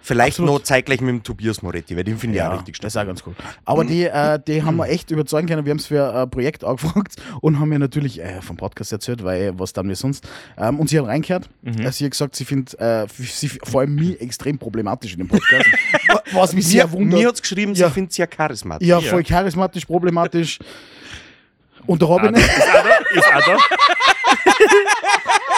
Vielleicht 0.00 0.36
Absolut. 0.38 0.54
noch 0.54 0.62
zeitgleich 0.62 1.00
mit 1.02 1.10
dem 1.10 1.22
Tobias 1.22 1.60
Moretti, 1.60 1.94
weil 1.94 2.04
den 2.04 2.16
finde 2.16 2.36
ich 2.36 2.38
Ja, 2.38 2.50
auch 2.50 2.54
richtig 2.56 2.80
das 2.80 2.92
stark. 2.92 3.08
ist 3.08 3.22
auch 3.22 3.24
ganz 3.24 3.38
cool. 3.38 3.44
Aber 3.66 3.84
die, 3.84 4.04
äh, 4.04 4.38
die 4.46 4.62
haben 4.62 4.76
wir 4.76 4.88
echt 4.88 5.10
überzeugen 5.10 5.46
können. 5.46 5.66
Wir 5.66 5.70
haben 5.70 5.78
es 5.78 5.86
für 5.86 6.14
ein 6.14 6.30
Projekt 6.30 6.64
angefragt 6.64 7.16
und 7.42 7.60
haben 7.60 7.68
mir 7.68 7.78
natürlich 7.78 8.20
äh, 8.22 8.40
vom 8.40 8.56
Podcast 8.56 8.90
erzählt, 8.92 9.22
weil 9.22 9.58
was 9.58 9.74
dann 9.74 9.86
wir 9.88 9.96
sonst. 9.96 10.26
Ähm, 10.56 10.80
und 10.80 10.88
sie 10.88 10.98
hat 10.98 11.06
reingehört. 11.06 11.50
Äh, 11.62 11.90
sie 11.92 12.04
hat 12.06 12.12
gesagt, 12.12 12.36
sie 12.36 12.46
findet 12.46 12.78
äh, 12.80 13.06
sie 13.18 13.48
vor 13.48 13.82
allem 13.82 13.96
mich 13.96 14.18
extrem 14.20 14.56
problematisch 14.56 15.12
in 15.12 15.18
dem 15.18 15.28
Podcast. 15.28 15.66
wa- 16.08 16.22
was 16.32 16.54
mich 16.54 16.66
sehr 16.66 16.86
Mir, 16.86 16.92
wundert. 16.92 17.20
mir 17.20 17.28
hat 17.28 17.34
es 17.34 17.42
geschrieben, 17.42 17.74
Ja. 17.74 17.88
sie 17.88 17.94
findet 17.94 18.12
es 18.12 18.16
ja 18.16 18.26
charismatisch. 18.26 18.88
ja, 18.88 19.00
voll 19.00 19.22
charismatisch, 19.24 19.84
problematisch. 19.84 20.58
Und 21.86 22.00
der 22.00 22.08
Ah, 22.08 22.12
Robin. 22.12 22.34
ist 22.34 22.48
auch 22.48 22.82
da? 22.82 23.18
Ist 23.18 23.34
auch 23.34 23.44
da? 23.46 23.56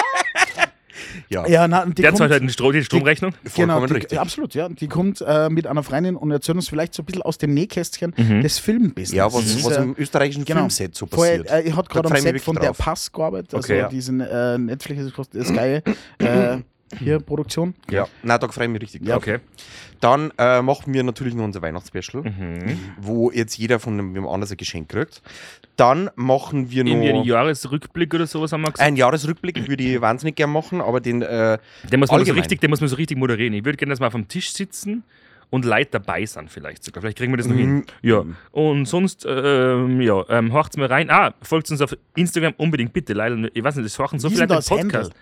Ja. 1.32 1.46
ja, 1.46 1.68
na, 1.68 1.86
die 1.86 1.94
Der 1.94 2.06
kommt- 2.10 2.18
zahlt 2.18 2.32
halt 2.32 2.42
die, 2.42 2.48
Stro 2.48 2.72
die 2.72 2.82
Stromrechnung. 2.82 3.32
Genau, 3.54 3.74
Vollkommen 3.74 3.86
die, 3.86 3.92
richtig. 3.94 4.18
absolut, 4.18 4.52
ja. 4.54 4.68
Die 4.68 4.88
kommt 4.88 5.20
äh, 5.24 5.48
mit 5.48 5.66
einer 5.68 5.84
Freundin 5.84 6.16
und 6.16 6.30
erzählt 6.32 6.56
uns 6.56 6.68
vielleicht 6.68 6.92
so 6.92 7.02
ein 7.02 7.06
bisschen 7.06 7.22
aus 7.22 7.38
dem 7.38 7.54
Nähkästchen 7.54 8.12
des 8.42 8.58
Filmbusiness. 8.58 9.12
Ja, 9.16 9.32
was, 9.32 9.44
ist, 9.46 9.64
was 9.64 9.76
im 9.76 9.94
österreichischen 9.96 10.44
genau. 10.44 10.60
Filmset 10.62 10.96
so 10.96 11.06
Vorher, 11.06 11.44
passiert. 11.44 11.64
äh, 11.64 11.68
ich 11.68 11.76
hat 11.76 11.88
gerade 11.88 12.08
am 12.10 12.16
Set 12.16 12.40
von 12.40 12.56
wirklich 12.56 12.60
der 12.66 12.70
drauf. 12.74 12.78
Pass 12.78 13.12
gearbeitet, 13.12 13.54
also 13.54 13.64
Okay, 13.64 13.78
ja. 13.78 13.88
diesen 13.88 14.20
äh, 14.20 14.58
Netflix 14.58 15.12
das 15.32 15.52
geile 15.54 15.84
äh, 16.18 16.56
hier 16.98 17.20
Produktion. 17.20 17.74
Ja, 17.90 18.08
na, 18.22 18.38
da 18.38 18.48
freue 18.48 18.66
ich 18.66 18.70
mich 18.72 18.82
richtig 18.82 19.06
Ja. 19.06 19.16
Okay. 19.16 19.38
Dann 20.00 20.32
äh, 20.38 20.62
machen 20.62 20.92
wir 20.94 21.02
natürlich 21.02 21.34
noch 21.34 21.44
unser 21.44 21.60
Weihnachtsspecial, 21.62 22.22
Mhm. 22.22 22.78
wo 23.00 23.30
jetzt 23.30 23.56
jeder 23.58 23.78
von 23.78 23.96
dem 23.96 24.14
wem 24.14 24.26
anders 24.26 24.50
ein 24.50 24.56
Geschenk 24.56 24.88
kriegt. 24.88 25.22
Dann 25.76 26.10
machen 26.16 26.70
wir 26.70 26.84
Irgendwie 26.84 27.08
einen 27.10 27.18
noch 27.18 27.26
Jahresrückblick 27.26 28.12
oder 28.14 28.26
sowas 28.26 28.52
haben 28.52 28.62
wir 28.62 28.66
gesagt. 28.72 28.80
einen 28.80 28.96
Jahresrückblick, 28.96 29.68
würde 29.68 29.82
ich 29.84 30.00
wahnsinnig 30.00 30.36
gerne 30.36 30.52
machen, 30.52 30.80
aber 30.80 31.00
den 31.00 31.22
äh, 31.22 31.58
Den 31.90 32.00
muss, 32.00 32.08
man 32.10 32.18
so 32.18 32.22
allgemein. 32.22 32.40
richtig, 32.40 32.60
den 32.60 32.70
muss 32.70 32.80
man 32.80 32.88
so 32.88 32.96
richtig 32.96 33.18
moderieren. 33.18 33.52
Ich 33.54 33.64
würde 33.64 33.76
gerne, 33.76 33.90
dass 33.92 34.00
wir 34.00 34.06
auf 34.06 34.12
dem 34.14 34.26
Tisch 34.28 34.52
sitzen 34.52 35.04
und 35.50 35.64
Leute 35.64 35.90
dabei 35.92 36.24
sind 36.26 36.50
vielleicht 36.50 36.82
sogar. 36.84 37.02
Vielleicht 37.02 37.18
kriegen 37.18 37.32
wir 37.32 37.36
das 37.38 37.46
noch 37.46 37.56
hin. 37.56 37.74
Mhm. 37.76 37.84
Ja. 38.02 38.24
Und 38.52 38.86
sonst, 38.86 39.26
ähm, 39.28 40.00
ja, 40.00 40.24
ähm, 40.28 40.52
horcht's 40.52 40.76
mal 40.76 40.86
rein. 40.86 41.10
Ah, 41.10 41.34
folgt 41.42 41.70
uns 41.70 41.80
auf 41.80 41.96
Instagram 42.14 42.54
unbedingt, 42.56 42.92
bitte. 42.92 43.12
Leider, 43.14 43.36
ich 43.52 43.62
weiß 43.62 43.76
nicht, 43.76 43.84
das 43.86 43.98
horchen 43.98 44.18
so 44.18 44.30
Wie 44.30 44.34
viele 44.36 44.46
Leute 44.46 44.66
Podcast. 44.66 45.12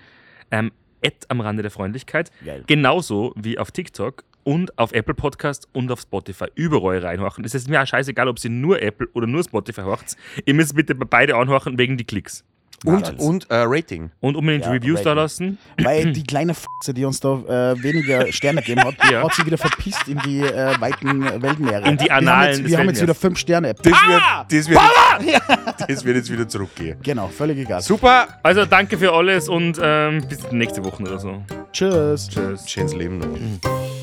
Ähm, 0.50 0.70
Ad 1.04 1.16
am 1.28 1.40
Rande 1.40 1.62
der 1.62 1.70
Freundlichkeit. 1.70 2.30
Geil. 2.44 2.64
Genauso 2.66 3.32
wie 3.36 3.58
auf 3.58 3.70
TikTok 3.70 4.24
und 4.44 4.78
auf 4.78 4.92
Apple 4.92 5.14
Podcast 5.14 5.68
und 5.72 5.92
auf 5.92 6.00
Spotify. 6.00 6.46
Überall 6.54 7.00
reinhorchen. 7.00 7.44
Es 7.44 7.54
ist 7.54 7.68
mir 7.68 7.82
auch 7.82 7.86
scheißegal, 7.86 8.28
ob 8.28 8.38
sie 8.38 8.48
nur 8.48 8.80
Apple 8.80 9.08
oder 9.12 9.26
nur 9.26 9.44
Spotify 9.44 9.82
horcht. 9.82 10.16
Ihr 10.46 10.54
müsst 10.54 10.74
bitte 10.74 10.94
bei 10.94 11.04
beide 11.04 11.36
anhorchen 11.36 11.76
wegen 11.78 11.96
die 11.96 12.04
Klicks. 12.04 12.44
Und, 12.84 13.18
und 13.18 13.50
äh, 13.50 13.56
Rating. 13.66 14.10
Und 14.20 14.36
unbedingt 14.36 14.64
Ja, 14.64 14.70
Reviews 14.72 15.02
da 15.02 15.10
Rating. 15.10 15.22
lassen. 15.22 15.58
Weil 15.82 16.12
die 16.12 16.22
kleine 16.22 16.52
F***e, 16.52 16.92
die 16.92 17.04
uns 17.04 17.20
da 17.20 17.34
äh, 17.72 17.82
weniger 17.82 18.30
Sterne 18.32 18.60
gegeben 18.62 18.84
hat, 18.84 18.94
Ja. 19.10 19.24
hat 19.24 19.34
sie 19.34 19.44
wieder 19.44 19.58
verpisst 19.58 20.06
in 20.08 20.18
die 20.20 20.40
äh, 20.40 20.80
weiten 20.80 21.24
Weltmeere. 21.42 21.88
In 21.88 21.96
die 21.96 22.04
wir 22.04 22.10
haben 22.14 22.28
Annalen 22.28 22.58
jetzt, 22.58 22.70
wir 22.70 22.78
haben 22.78 22.88
jetzt 22.88 23.02
wieder 23.02 23.14
fünf 23.14 23.38
Sterne. 23.38 23.74
Das, 23.74 23.84
wird, 23.86 24.22
das, 24.50 24.68
wird 24.68 24.80
jetzt, 25.26 25.40
das 25.90 26.04
wird 26.04 26.16
jetzt 26.16 26.32
wieder 26.32 26.48
zurückgehen. 26.48 26.98
Genau, 27.02 27.28
völlig 27.28 27.58
egal. 27.58 27.80
Super. 27.82 28.28
Also 28.42 28.64
danke 28.64 28.96
für 28.98 29.12
alles 29.12 29.48
und 29.48 29.78
ähm, 29.82 30.22
bis 30.28 30.50
nächste 30.52 30.84
Woche 30.84 31.02
oder 31.02 31.18
so. 31.18 31.42
Tschüss. 31.72 32.28
Tschüss. 32.28 32.68
Schönes 32.70 32.94
Leben 32.94 33.18
noch. 33.18 33.97